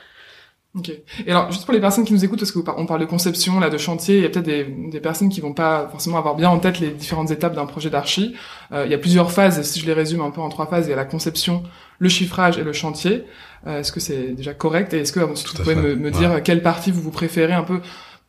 Ok. 0.78 0.88
Et 1.26 1.30
alors, 1.32 1.50
juste 1.50 1.64
pour 1.64 1.74
les 1.74 1.80
personnes 1.80 2.04
qui 2.04 2.12
nous 2.12 2.24
écoutent, 2.24 2.38
parce 2.38 2.52
qu'on 2.52 2.62
parle, 2.62 2.78
on 2.78 2.86
parle 2.86 3.00
de 3.00 3.04
conception, 3.06 3.58
là, 3.58 3.70
de 3.70 3.76
chantier, 3.78 4.18
il 4.18 4.22
y 4.22 4.26
a 4.26 4.28
peut-être 4.28 4.44
des, 4.46 4.62
des 4.92 5.00
personnes 5.00 5.28
qui 5.28 5.40
vont 5.40 5.52
pas 5.52 5.88
forcément 5.90 6.16
avoir 6.16 6.36
bien 6.36 6.48
en 6.48 6.60
tête 6.60 6.78
les 6.78 6.90
différentes 6.90 7.32
étapes 7.32 7.56
d'un 7.56 7.66
projet 7.66 7.90
d'archi. 7.90 8.36
Euh, 8.70 8.84
il 8.86 8.90
y 8.92 8.94
a 8.94 8.98
plusieurs 8.98 9.32
phases, 9.32 9.58
et 9.58 9.64
si 9.64 9.80
je 9.80 9.86
les 9.86 9.92
résume 9.92 10.20
un 10.20 10.30
peu 10.30 10.40
en 10.40 10.48
trois 10.48 10.66
phases, 10.68 10.86
il 10.86 10.90
y 10.90 10.92
a 10.92 10.96
la 10.96 11.04
conception, 11.04 11.64
le 11.98 12.08
chiffrage 12.08 12.56
et 12.56 12.62
le 12.62 12.72
chantier. 12.72 13.24
Euh, 13.66 13.80
est-ce 13.80 13.90
que 13.90 13.98
c'est 13.98 14.28
déjà 14.28 14.54
correct? 14.54 14.94
Et 14.94 15.00
est-ce 15.00 15.12
que 15.12 15.18
ensuite, 15.18 15.48
vous 15.56 15.60
à 15.60 15.64
pouvez 15.64 15.74
fait. 15.74 15.82
me, 15.82 15.96
me 15.96 16.04
Ouais. 16.04 16.10
dire 16.12 16.40
quelle 16.44 16.62
partie 16.62 16.92
vous 16.92 17.02
vous 17.02 17.10
préférez 17.10 17.52
un 17.52 17.64
peu 17.64 17.80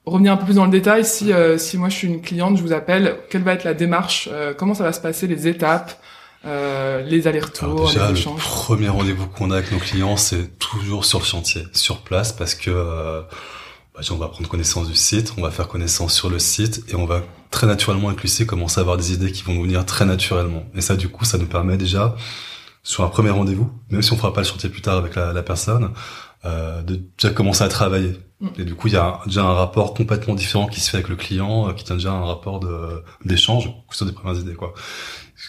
revenir 0.05 0.33
un 0.33 0.37
peu 0.37 0.45
plus 0.45 0.55
dans 0.55 0.65
le 0.65 0.71
détail 0.71 1.05
si 1.05 1.31
euh, 1.31 1.57
si 1.57 1.77
moi 1.77 1.89
je 1.89 1.95
suis 1.95 2.07
une 2.07 2.21
cliente 2.21 2.57
je 2.57 2.63
vous 2.63 2.73
appelle 2.73 3.17
quelle 3.29 3.43
va 3.43 3.53
être 3.53 3.63
la 3.63 3.73
démarche 3.73 4.29
euh, 4.31 4.53
comment 4.53 4.73
ça 4.73 4.83
va 4.83 4.93
se 4.93 4.99
passer 4.99 5.27
les 5.27 5.47
étapes 5.47 6.01
euh, 6.43 7.03
les 7.03 7.27
allers-retours 7.27 7.85
déjà, 7.87 8.07
les 8.07 8.13
le 8.13 8.17
échanges 8.17 8.41
premier 8.41 8.89
rendez-vous 8.89 9.27
qu'on 9.27 9.51
a 9.51 9.57
avec 9.57 9.71
nos 9.71 9.77
clients, 9.77 10.17
c'est 10.17 10.57
toujours 10.57 11.05
sur 11.05 11.19
le 11.19 11.25
chantier, 11.25 11.63
sur 11.71 11.99
place, 11.99 12.31
parce 12.31 12.55
que 12.55 12.71
euh, 12.71 13.21
bah, 13.93 14.01
on 14.09 14.15
va 14.15 14.27
prendre 14.27 14.49
connaissance 14.49 14.87
du 14.87 14.95
site, 14.95 15.33
on 15.37 15.41
va 15.41 15.51
faire 15.51 15.67
connaissance 15.67 16.15
sur 16.15 16.31
le 16.31 16.39
site, 16.39 16.83
et 16.89 16.95
on 16.95 17.05
va 17.05 17.21
très 17.51 17.67
naturellement 17.67 18.09
avec 18.09 18.47
commencer 18.47 18.79
à 18.79 18.81
avoir 18.81 18.97
des 18.97 19.13
idées 19.13 19.31
qui 19.31 19.43
vont 19.43 19.53
nous 19.53 19.63
venir 19.63 19.85
très 19.85 20.05
naturellement. 20.05 20.63
Et 20.73 20.81
ça, 20.81 20.95
du 20.95 21.09
coup, 21.09 21.25
ça 21.25 21.37
nous 21.37 21.45
permet 21.45 21.77
déjà 21.77 22.15
sur 22.81 23.03
un 23.03 23.09
premier 23.09 23.29
rendez-vous, 23.29 23.69
même 23.91 24.01
si 24.01 24.11
on 24.11 24.17
fera 24.17 24.33
pas 24.33 24.41
le 24.41 24.47
chantier 24.47 24.69
plus 24.69 24.81
tard 24.81 24.97
avec 24.97 25.13
la, 25.13 25.33
la 25.33 25.43
personne, 25.43 25.91
euh, 26.45 26.81
de 26.81 27.01
déjà 27.19 27.31
commencer 27.31 27.63
à 27.63 27.67
travailler. 27.67 28.13
Mm. 28.41 28.47
Et 28.59 28.63
du 28.63 28.75
coup, 28.75 28.87
il 28.87 28.93
y 28.93 28.97
a 28.97 29.19
déjà 29.25 29.43
un 29.43 29.53
rapport 29.53 29.93
complètement 29.93 30.33
différent 30.35 30.67
qui 30.67 30.79
se 30.81 30.89
fait 30.89 30.97
avec 30.97 31.09
le 31.09 31.15
client, 31.15 31.69
euh, 31.69 31.73
qui 31.73 31.83
tient 31.83 31.95
déjà 31.95 32.11
un 32.11 32.25
rapport 32.25 32.59
de 32.59 33.03
d'échange 33.23 33.71
sur 33.91 34.05
des 34.05 34.11
premières 34.11 34.39
idées, 34.39 34.53
quoi. 34.55 34.73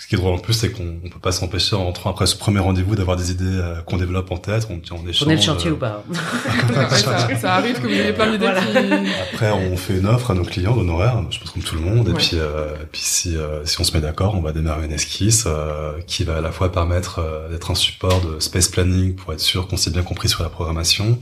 Ce 0.00 0.07
qui 0.07 0.14
est 0.14 0.18
drôle 0.18 0.33
en 0.33 0.38
plus, 0.38 0.55
c'est 0.55 0.72
qu'on 0.72 1.00
on 1.05 1.11
peut 1.11 1.18
pas 1.20 1.33
s'empêcher 1.33 1.76
en 1.76 1.85
rentrant 1.85 2.11
après 2.11 2.24
ce 2.24 2.35
premier 2.35 2.61
rendez-vous 2.61 2.96
d'avoir 2.96 3.14
des 3.18 3.31
idées 3.31 3.44
euh, 3.44 3.83
qu'on 3.83 3.98
développe 3.98 4.31
en 4.33 4.38
tête, 4.38 4.66
on, 4.70 4.81
on 4.90 5.07
échange. 5.07 5.18
Tourner 5.18 5.37
le 5.37 5.42
chantier 5.42 5.68
euh, 5.68 5.74
ou 5.74 5.76
pas 5.76 6.02
Ouais, 6.11 6.88
ça, 6.88 7.37
ça 7.37 7.55
arrive 7.57 7.78
que 7.78 7.87
vous 7.87 7.92
ayez 7.92 8.14
plein 8.14 8.31
d'idées 8.33 8.46
Voilà. 8.46 8.62
qui 8.62 9.11
Après, 9.35 9.50
on 9.52 9.76
fait 9.76 9.98
une 9.98 10.07
offre 10.07 10.31
à 10.31 10.35
nos 10.35 10.44
clients 10.44 10.74
d'honoraires, 10.74 11.22
je 11.28 11.38
pense 11.38 11.50
comme 11.50 11.62
tout 11.62 11.74
le 11.74 11.83
monde. 11.83 12.09
Et 12.09 12.14
puis, 12.14 12.31
euh, 12.35 12.74
et 12.83 12.87
puis 12.90 13.02
si, 13.02 13.37
euh, 13.37 13.66
si 13.66 13.78
on 13.83 13.85
se 13.85 13.92
met 13.92 14.00
d'accord, 14.00 14.35
on 14.35 14.40
va 14.40 14.52
démarrer 14.52 14.87
une 14.87 14.92
esquisse 14.92 15.44
euh, 15.46 15.92
qui 16.07 16.24
va 16.24 16.38
à 16.38 16.40
la 16.40 16.52
fois 16.52 16.73
permettre 16.73 17.19
euh, 17.19 17.50
d'être 17.50 17.71
un 17.71 17.75
support 17.75 18.23
de 18.23 18.40
space 18.40 18.69
planning 18.69 19.14
pour 19.14 19.35
être 19.35 19.40
sûr 19.40 19.69
qu'on 19.69 19.77
s'est 19.77 19.90
bien 19.90 20.02
compris 20.02 20.31
sur 20.31 20.42
la 20.42 20.48
programmation, 20.48 21.19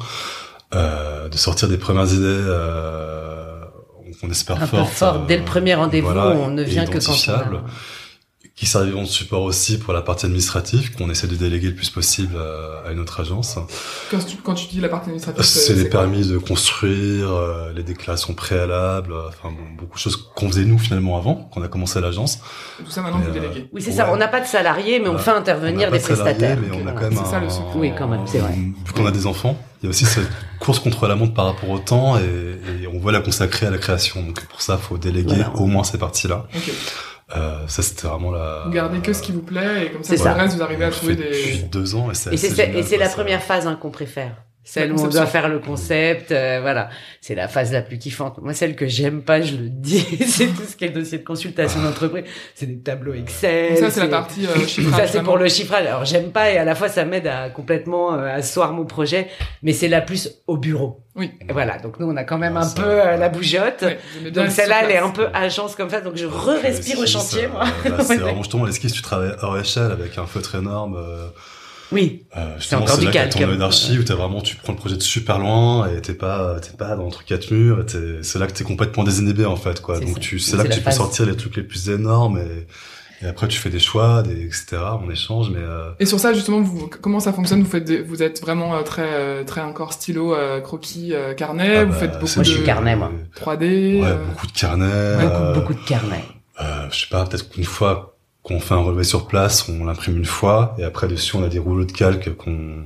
euh, 0.75 1.29
de 1.29 1.37
sortir 1.37 1.69
des 1.69 1.79
premières 1.79 2.13
idées, 2.13 2.25
euh, 2.25 3.61
qu'on 4.21 4.31
espère 4.31 4.57
Un 4.57 4.61
peu 4.61 4.77
fortes, 4.77 4.93
fort. 4.93 5.27
Dès 5.27 5.37
le 5.37 5.43
euh, 5.43 5.47
premier 5.47 5.75
rendez-vous, 5.75 6.07
voilà, 6.13 6.37
on 6.37 6.51
ne 6.51 6.63
vient 6.63 6.87
que 6.87 6.99
quand 6.99 7.13
on 7.29 7.33
a... 7.33 7.63
qui 8.61 8.67
serviront 8.67 9.05
de 9.05 9.09
support 9.09 9.43
aussi 9.45 9.79
pour 9.79 9.95
la 9.95 10.03
partie 10.03 10.27
administrative, 10.27 10.95
qu'on 10.95 11.09
essaie 11.09 11.27
de 11.27 11.35
déléguer 11.35 11.69
le 11.69 11.75
plus 11.75 11.89
possible 11.89 12.37
à, 12.37 12.89
à 12.89 12.93
une 12.93 12.99
autre 13.01 13.19
agence. 13.19 13.57
Quand 14.11 14.19
tu, 14.19 14.37
quand 14.37 14.53
tu 14.53 14.67
dis 14.69 14.83
la 14.83 14.91
partie 14.91 15.07
administrative, 15.09 15.43
C'est 15.43 15.73
les 15.73 15.89
permis 15.89 16.27
de 16.27 16.37
construire, 16.37 17.31
euh, 17.33 17.73
les 17.75 17.83
déclarations 17.83 18.35
préalables, 18.35 19.15
euh, 19.15 19.29
enfin 19.29 19.49
bon, 19.49 19.65
beaucoup 19.79 19.95
de 19.95 20.03
choses 20.03 20.17
qu'on 20.37 20.49
faisait 20.49 20.67
nous 20.67 20.77
finalement 20.79 21.17
avant, 21.17 21.37
qu'on 21.37 21.63
a 21.63 21.69
commencé 21.69 21.97
à 21.99 22.03
l'agence. 22.03 22.39
Tout 22.85 22.91
ça 22.91 23.01
maintenant 23.01 23.21
vous 23.21 23.31
euh, 23.31 23.33
déléguez. 23.33 23.71
Oui, 23.73 23.81
c'est 23.81 23.93
ça. 23.93 24.13
On 24.13 24.17
n'a 24.19 24.29
pas 24.29 24.41
de 24.41 24.47
salariés, 24.47 24.99
mais 25.01 25.07
on 25.09 25.13
Voilà. 25.13 25.25
fait 25.25 25.31
On 25.31 25.37
intervenir 25.37 25.91
des 25.91 25.99
pas 25.99 26.09
de 26.11 26.15
salariés, 26.17 26.35
prestataires. 26.35 26.59
mais 26.61 26.83
on 26.83 26.87
a 26.87 26.93
quand 26.93 27.01
même 27.09 27.17
C'est 27.17 27.31
ça, 27.31 27.39
un- 27.39 27.41
le 27.41 27.49
secret. 27.49 27.65
Oui, 27.77 27.93
quand 27.97 28.09
même, 28.09 28.27
c'est 28.27 28.41
vrai. 28.41 28.53
Vu 28.53 28.93
qu'on 28.95 29.07
a 29.07 29.11
des 29.11 29.27
enfants, 29.27 29.57
il 29.83 29.87
y 29.87 29.89
a 29.89 29.91
aussi 29.91 30.05
cette 30.05 30.29
course 30.59 30.81
contre 30.81 31.07
la 31.09 31.15
montre 31.15 31.33
par 31.33 31.47
rapport 31.47 31.71
au 31.71 31.79
temps 31.79 32.19
et, 32.19 32.83
et 32.83 32.87
on 32.89 33.01
veut 33.01 33.11
la 33.11 33.21
consacrer 33.23 33.65
à 33.67 33.71
la 33.71 33.79
création. 33.79 34.23
Donc 34.23 34.45
pour 34.49 34.61
ça, 34.61 34.77
faut 34.77 34.99
déléguer 34.99 35.37
Voilà. 35.37 35.57
au 35.57 35.65
moins 35.65 35.83
ces 35.83 35.97
parties-là. 35.97 36.45
Ok. 36.55 36.71
Euh, 37.37 37.67
ça, 37.69 37.83
c'était 37.83 38.09
vraiment 38.09 38.31
la. 38.33 38.63
Vous 38.67 38.71
gardez 38.73 38.99
que 39.01 39.13
ce 39.13 39.23
qui 39.23 39.31
vous 39.33 39.43
plaît 39.43 39.87
et 39.87 39.91
comme 39.93 40.03
ça, 40.03 40.11
C'est 40.11 40.17
pour 40.17 40.25
ça. 40.25 40.35
le 40.35 40.41
reste, 40.43 40.57
vous 40.57 40.63
arrivez 40.63 40.85
à 40.85 40.91
trouver 40.91 41.15
Depuis 41.17 41.59
des. 41.59 41.63
deux 41.65 41.95
ans 41.95 42.11
et 42.11 42.15
c'est 42.15 42.31
Et 42.35 42.97
la 42.99 43.09
ça. 43.09 43.15
première 43.15 43.43
phase 43.43 43.67
hein, 43.67 43.79
qu'on 43.81 43.91
préfère. 43.91 44.33
Celle 44.63 44.93
où 44.93 45.01
on 45.01 45.09
doit 45.09 45.27
faire 45.27 45.49
le 45.49 45.59
concept, 45.59 46.33
euh, 46.33 46.59
voilà. 46.61 46.91
C'est 47.21 47.35
la 47.35 47.49
phase 47.49 47.73
la 47.73 47.81
plus 47.83 47.99
kiffante. 47.99 48.39
Moi, 48.43 48.53
celle 48.53 48.77
que 48.77 48.87
j'aime 48.87 49.23
pas, 49.23 49.41
je 49.41 49.57
le 49.57 49.69
dis, 49.69 50.01
c'est 50.27 50.49
tout 50.49 50.63
ce 50.69 50.77
qui 50.77 50.85
est 50.85 50.89
le 50.89 50.95
dossier 51.01 51.19
de 51.19 51.25
consultation 51.25 51.83
d'entreprise. 51.83 52.25
C'est 52.55 52.67
des 52.67 52.79
tableaux 52.79 53.15
Excel. 53.15 53.77
Ça, 53.79 53.91
c'est 53.91 54.01
la 54.01 54.09
partie 54.09 54.47
euh, 54.47 54.67
chiffrage. 54.67 55.01
Ça, 55.07 55.07
c'est 55.07 55.23
pour 55.23 55.39
le 55.39 55.49
chiffrage. 55.49 55.87
Alors, 55.87 56.05
j'aime 56.05 56.31
pas 56.31 56.51
et 56.51 56.59
à 56.59 56.65
la 56.65 56.75
fois, 56.75 56.89
ça 56.89 57.05
m'aide 57.05 57.27
à 57.27 57.49
complètement 57.49 58.15
euh, 58.15 58.37
asseoir 58.37 58.73
mon 58.73 58.85
projet, 58.85 59.29
mais 59.63 59.73
c'est 59.73 59.89
la 59.89 60.03
plus 60.03 60.31
au 60.47 60.57
bureau. 60.59 61.05
Oui. 61.17 61.33
Et 61.49 61.53
voilà. 61.53 61.79
Donc, 61.79 61.99
nous, 61.99 62.07
on 62.07 62.17
a 62.17 62.25
quand 62.25 62.39
même 62.39 62.57
Ah, 62.57 62.61
un 62.61 62.65
ça, 62.65 62.81
peu 62.83 62.89
euh, 62.89 63.17
la 63.17 63.29
bougeotte. 63.31 63.85
Donc, 64.33 64.51
celle-là, 64.51 64.83
elle 64.85 64.91
est 64.93 64.99
un 64.99 65.11
peu 65.11 65.29
agence 65.35 65.75
comme 65.75 65.91
ça. 65.91 66.01
Donc, 66.01 66.17
je 66.17 66.27
re-respire 66.27 66.99
au 66.99 67.07
chantier, 67.07 67.47
euh, 67.47 67.49
moi. 67.49 67.65
bah, 67.85 67.97
c'est 68.05 68.17
vraiment 68.19 68.43
justement 68.43 68.67
l'esquisse, 68.67 68.93
tu 68.93 69.03
travailles 69.03 69.35
hors 69.43 69.59
échelle 69.59 69.91
avec 69.91 70.17
un 70.19 70.27
feutre 70.27 70.55
énorme. 70.55 70.97
Oui. 71.93 72.25
Euh, 72.37 72.57
justement, 72.59 72.83
encore 72.83 72.97
c'est 72.97 73.07
du 73.07 73.11
calque. 73.11 73.33
ton 73.33 73.49
œil 73.49 73.59
d'archi 73.59 73.99
où 73.99 74.03
t'as 74.05 74.15
vraiment, 74.15 74.41
tu 74.41 74.57
prends 74.57 74.73
le 74.73 74.79
projet 74.79 74.97
de 74.97 75.03
super 75.03 75.39
loin 75.39 75.89
et 75.89 76.01
t'es 76.01 76.15
pas, 76.15 76.59
t'es 76.61 76.77
pas 76.77 76.95
dans 76.97 77.07
entre 77.07 77.25
quatre 77.25 77.51
murs. 77.51 77.81
et 77.81 77.87
t'es- 77.87 78.23
C'est 78.23 78.39
là 78.39 78.47
que 78.47 78.53
t'es 78.53 78.65
complètement 78.65 79.03
désinhibé 79.05 79.45
en 79.45 79.57
fait, 79.57 79.81
quoi. 79.83 79.97
C'est 79.99 80.05
Donc 80.05 80.15
ça. 80.15 80.21
tu, 80.21 80.39
c'est 80.39 80.53
C'est 80.53 80.57
là 80.57 80.65
que 80.65 80.73
tu 80.73 80.81
peux 80.81 80.91
sortir 80.91 81.27
les 81.27 81.37
trucs 81.37 81.57
les 81.57 81.63
plus 81.65 81.91
énormes 81.91 82.39
et, 82.39 82.67
et 83.23 83.29
après 83.29 83.49
tu 83.49 83.59
fais 83.59 83.71
des 83.71 83.79
choix, 83.81 84.23
des 84.23 84.45
etc. 84.47 84.79
On 85.05 85.11
échange, 85.11 85.51
mais 85.51 85.59
euh, 85.61 85.91
Et 85.99 86.07
sur 86.07 86.19
ça, 86.21 86.33
justement, 86.33 86.61
vous, 86.61 86.89
comment 87.03 87.21
ça 87.21 87.33
fonctionne? 87.33 87.63
Vous 87.63 87.69
faites, 87.71 87.85
des- 87.85 88.03
vous 88.03 88.23
êtes 88.23 88.41
vraiment 88.41 88.77
euh, 88.77 88.83
très, 88.83 89.03
euh, 89.07 89.45
très 89.45 89.61
encore 89.61 89.93
stylo, 89.93 90.35
euh, 90.35 90.61
croquis, 90.61 91.13
euh, 91.13 91.35
carnet. 91.35 91.77
ah 91.79 91.85
vous 91.85 91.93
bah, 91.93 91.99
faites 91.99 92.13
beaucoup 92.15 92.27
c'est 92.29 92.37
Moi, 92.37 92.45
je 92.45 92.51
suis 92.53 92.63
carnet, 92.65 92.95
moi. 92.97 93.11
3D. 93.37 94.01
Ouais, 94.01 94.07
euh, 94.07 94.25
beaucoup 94.27 94.47
de 94.47 94.53
carnets. 94.53 95.17
Beaucoup, 95.21 95.35
euh, 95.35 95.55
beaucoup 95.55 95.75
de 95.75 95.85
carnets. 95.85 96.25
euh, 96.61 96.87
je 96.93 97.01
sais 97.01 97.07
pas, 97.11 97.25
peut-être 97.27 97.49
qu'une 97.51 97.65
fois 97.65 98.17
qu'on 98.43 98.61
fait 98.61 98.75
un 98.75 98.79
relevé 98.83 99.05
sur 99.05 99.27
place, 99.27 99.69
on 99.69 99.85
l'imprime 99.85 100.17
une 100.17 100.25
fois 100.25 100.75
et 100.79 100.85
après 100.85 101.09
dessus 101.09 101.37
on 101.37 101.43
a 101.43 101.49
des 101.49 101.59
rouleaux 101.59 101.85
de 101.85 101.93
calque 101.93 102.35
qu'on 102.37 102.85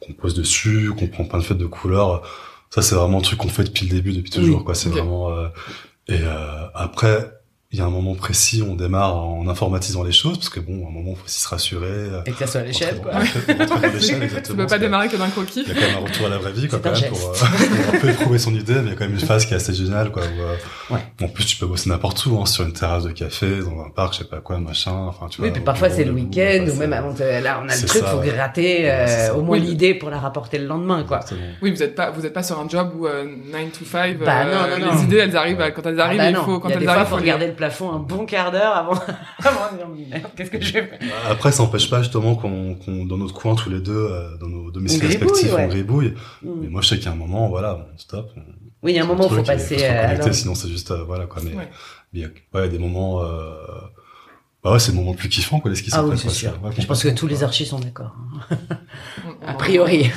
qu'on 0.00 0.12
pose 0.12 0.34
dessus, 0.34 0.92
qu'on 0.96 1.08
prend 1.08 1.24
plein 1.24 1.38
de 1.40 1.44
feutres 1.44 1.60
de 1.60 1.66
couleurs. 1.66 2.22
Ça 2.70 2.82
c'est 2.82 2.94
vraiment 2.94 3.18
un 3.18 3.22
truc 3.22 3.38
qu'on 3.38 3.48
fait 3.48 3.64
depuis 3.64 3.86
le 3.86 3.94
début, 3.96 4.12
depuis 4.12 4.30
toujours. 4.30 4.58
Oui, 4.58 4.64
quoi. 4.64 4.74
C'est 4.74 4.88
vraiment. 4.88 5.30
euh, 5.32 5.48
Et 6.08 6.20
euh, 6.22 6.68
après, 6.74 7.32
il 7.72 7.78
y 7.80 7.82
a 7.82 7.84
un 7.84 7.90
moment 7.90 8.14
précis, 8.14 8.62
on 8.66 8.74
démarre 8.76 9.16
en 9.16 9.46
informatisant 9.48 10.04
les 10.04 10.12
choses 10.12 10.36
parce 10.38 10.48
que 10.50 10.60
bon, 10.60 10.84
à 10.86 10.88
un 10.88 10.92
moment 10.92 11.10
il 11.10 11.16
faut 11.16 11.24
aussi 11.24 11.40
se 11.42 11.48
rassurer. 11.48 11.86
euh, 11.88 12.20
Et 12.24 12.30
que 12.30 12.38
ça 12.38 12.46
soit 12.46 12.60
à 12.60 12.64
l'échelle, 12.64 13.00
quoi. 13.02 13.12
Tu 14.44 14.54
peux 14.54 14.66
pas 14.66 14.78
démarrer 14.78 15.08
que 15.08 15.16
d'un 15.16 15.28
croquis. 15.28 15.64
Il 15.66 15.68
y 15.68 15.70
a 15.72 15.74
quand 15.74 15.80
même 15.88 15.96
un 15.96 16.08
retour 16.08 16.26
à 16.26 16.28
la 16.30 16.38
vraie 16.38 16.52
vie, 16.52 16.68
quoi, 16.68 16.78
quand 16.82 16.92
même, 16.92 17.10
pour, 17.10 17.18
euh, 17.18 17.32
pour 17.32 17.94
un 17.94 17.98
peu 17.98 18.08
éprouver 18.10 18.38
son 18.38 18.54
idée, 18.54 18.74
mais 18.74 18.82
il 18.82 18.88
y 18.88 18.92
a 18.92 18.94
quand 18.94 19.04
même 19.04 19.14
une 19.14 19.20
phase 19.20 19.44
qui 19.46 19.52
est 19.52 19.56
assez 19.56 19.74
géniale, 19.74 20.10
quoi. 20.12 20.22
Où, 20.22 20.40
euh, 20.42 20.54
Ouais. 20.94 21.00
En 21.22 21.28
plus, 21.28 21.44
tu 21.44 21.56
peux 21.56 21.66
bosser 21.66 21.90
n'importe 21.90 22.24
où, 22.26 22.38
hein, 22.40 22.46
sur 22.46 22.64
une 22.64 22.72
terrasse 22.72 23.02
de 23.04 23.10
café, 23.10 23.58
dans 23.60 23.82
un 23.84 23.90
parc, 23.90 24.12
je 24.14 24.18
sais 24.18 24.24
pas 24.24 24.38
quoi, 24.38 24.58
machin, 24.58 24.92
enfin, 24.92 25.26
tu 25.28 25.40
Oui, 25.40 25.48
vois. 25.48 25.52
puis 25.54 25.62
au 25.62 25.64
parfois 25.64 25.90
c'est 25.90 26.04
le 26.04 26.12
week-end 26.12 26.64
ou 26.72 26.76
même 26.76 26.92
avant. 26.92 27.12
de- 27.12 27.42
Là, 27.42 27.60
on 27.64 27.68
a 27.68 27.74
le 27.74 27.86
truc, 27.86 28.02
faut 28.04 28.20
gratter 28.20 28.88
euh, 28.90 29.34
au 29.34 29.42
moins 29.42 29.58
Oui. 29.58 29.64
l'idée 29.66 29.94
pour 29.94 30.10
la 30.10 30.18
rapporter 30.20 30.58
le 30.58 30.66
lendemain, 30.66 31.02
quoi. 31.02 31.20
Oui, 31.60 31.72
vous 31.72 31.82
êtes 31.82 31.96
pas, 31.96 32.10
vous 32.10 32.24
êtes 32.24 32.32
pas 32.32 32.44
sur 32.44 32.58
un 32.60 32.68
job 32.68 32.92
où 32.96 33.06
euh, 33.08 33.24
9 33.24 33.72
to 33.72 33.84
5. 33.84 34.18
Bah, 34.18 34.44
non, 34.44 34.78
non, 34.86 34.94
les 34.94 35.02
idées, 35.02 35.16
elles 35.18 35.36
arrivent 35.36 35.58
quand 35.74 35.84
elles 35.86 36.00
Ah 36.00 36.04
arrivent. 36.04 36.18
bah 36.18 36.26
et 36.28 36.30
il 36.30 36.36
faut 36.36 36.60
quand 36.60 36.68
elles 36.68 36.88
arrivent, 36.88 37.06
faut 37.08 37.16
regarder 37.16 37.48
le 37.48 37.54
plafond 37.56 37.90
un 37.92 37.98
bon 37.98 38.26
quart 38.26 38.52
d'heure 38.52 38.74
avant, 38.76 38.92
avant 39.38 39.72
de 39.72 39.76
dire 39.78 40.08
merde, 40.10 40.26
qu'est-ce 40.36 40.50
que 40.50 40.60
je 40.60 40.72
fais 40.72 40.90
Après, 41.28 41.50
ça 41.52 41.62
n'empêche 41.62 41.90
pas, 41.90 42.02
justement, 42.02 42.34
qu'on, 42.36 42.76
dans 43.06 43.16
notre 43.16 43.34
coin, 43.34 43.54
tous 43.54 43.70
les 43.70 43.80
deux, 43.80 43.92
euh, 44.10 44.36
dans 44.38 44.48
nos 44.48 44.70
domiciles 44.70 45.04
respectifs, 45.06 45.52
ouais. 45.52 45.64
on 45.64 45.68
gribouille. 45.68 46.14
Mm. 46.42 46.50
Mais 46.62 46.68
moi, 46.68 46.80
je 46.82 46.88
sais 46.88 46.96
qu'il 46.96 47.06
y 47.06 47.08
a 47.08 47.12
un 47.12 47.16
moment, 47.16 47.48
voilà, 47.48 47.86
on 47.94 47.98
stop. 47.98 48.30
on- 48.36 48.40
Oui, 48.82 48.92
il 48.92 48.96
y 48.96 48.98
a 48.98 49.02
un 49.04 49.06
moment, 49.06 49.24
truc, 49.26 49.38
faut 49.38 49.44
et 49.44 49.46
passer 49.56 49.78
se 49.78 49.84
euh, 49.84 50.32
sinon 50.32 50.54
c'est 50.54 50.68
juste, 50.68 50.90
euh, 50.92 51.02
voilà, 51.04 51.26
quoi. 51.26 51.42
Mais, 51.44 51.50
Ouais. 51.56 51.68
mais 52.12 52.20
il 52.20 52.20
y 52.20 52.24
a- 52.24 52.28
ouais, 52.28 52.34
il 52.54 52.60
y 52.60 52.64
a 52.64 52.68
des 52.68 52.78
moments, 52.78 53.22
euh, 53.24 53.52
bah 54.66 54.72
ouais, 54.72 54.78
c'est 54.80 54.90
le 54.90 54.96
moment 54.98 55.12
le 55.12 55.16
plus 55.16 55.28
kiffant, 55.28 55.60
quoi, 55.60 55.70
les 55.70 55.76
skis 55.76 55.90
Ah 55.92 56.02
oui, 56.04 56.18
c'est 56.18 56.28
sûr. 56.28 56.50
ouais, 56.64 56.70
Je 56.76 56.84
pense 56.86 57.00
que 57.04 57.08
tous 57.08 57.28
les 57.28 57.44
archis 57.44 57.66
sont 57.66 57.78
d'accord. 57.78 58.12
hein. 58.50 58.56
A 59.46 59.52
priori. 59.54 60.10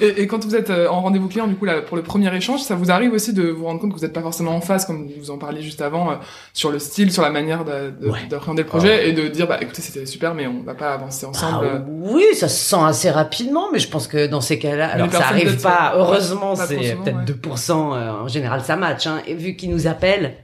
Et, 0.00 0.22
et 0.22 0.26
quand 0.26 0.42
vous 0.42 0.56
êtes 0.56 0.70
euh, 0.70 0.88
en 0.88 1.02
rendez-vous 1.02 1.28
client, 1.28 1.46
du 1.46 1.54
coup, 1.54 1.66
là, 1.66 1.82
pour 1.82 1.98
le 1.98 2.02
premier 2.02 2.34
échange, 2.34 2.62
ça 2.62 2.74
vous 2.74 2.90
arrive 2.90 3.12
aussi 3.12 3.34
de 3.34 3.42
vous 3.48 3.66
rendre 3.66 3.78
compte 3.78 3.90
que 3.92 3.96
vous 3.98 4.02
n'êtes 4.04 4.14
pas 4.14 4.22
forcément 4.22 4.56
en 4.56 4.62
face, 4.62 4.86
comme 4.86 5.06
vous 5.18 5.30
en 5.30 5.36
parliez 5.36 5.60
juste 5.60 5.82
avant, 5.82 6.10
euh, 6.12 6.14
sur 6.54 6.70
le 6.70 6.78
style, 6.78 7.12
sur 7.12 7.22
la 7.22 7.30
manière 7.30 7.64
de- 7.66 7.90
de- 8.00 8.08
Ouais. 8.08 8.20
d'appréhender 8.30 8.62
le 8.62 8.68
projet, 8.68 9.10
et 9.10 9.12
de 9.12 9.28
dire, 9.28 9.46
bah, 9.46 9.58
écoutez, 9.60 9.82
c'était 9.82 10.06
super, 10.06 10.34
mais 10.34 10.46
on 10.46 10.62
va 10.62 10.74
pas 10.74 10.94
avancer 10.94 11.26
ensemble. 11.26 11.68
Ah 11.70 11.84
oui, 11.88 12.24
ça 12.32 12.48
se 12.48 12.56
sent 12.70 12.82
assez 12.82 13.10
rapidement, 13.10 13.66
mais 13.70 13.78
je 13.80 13.88
pense 13.88 14.06
que 14.08 14.26
dans 14.26 14.40
ces 14.40 14.58
cas-là, 14.58 14.88
alors 14.88 15.12
ça 15.12 15.26
arrive 15.26 15.60
pas, 15.60 15.92
heureusement, 15.96 16.54
c'est 16.56 16.76
peut-être 16.94 17.18
ouais. 17.18 17.24
2%, 17.24 17.92
euh, 17.94 18.10
en 18.22 18.28
général 18.28 18.62
ça 18.62 18.76
match, 18.76 19.06
hein. 19.06 19.18
Et 19.26 19.34
vu 19.34 19.56
qu'ils 19.56 19.70
nous 19.70 19.86
appellent, 19.86 20.36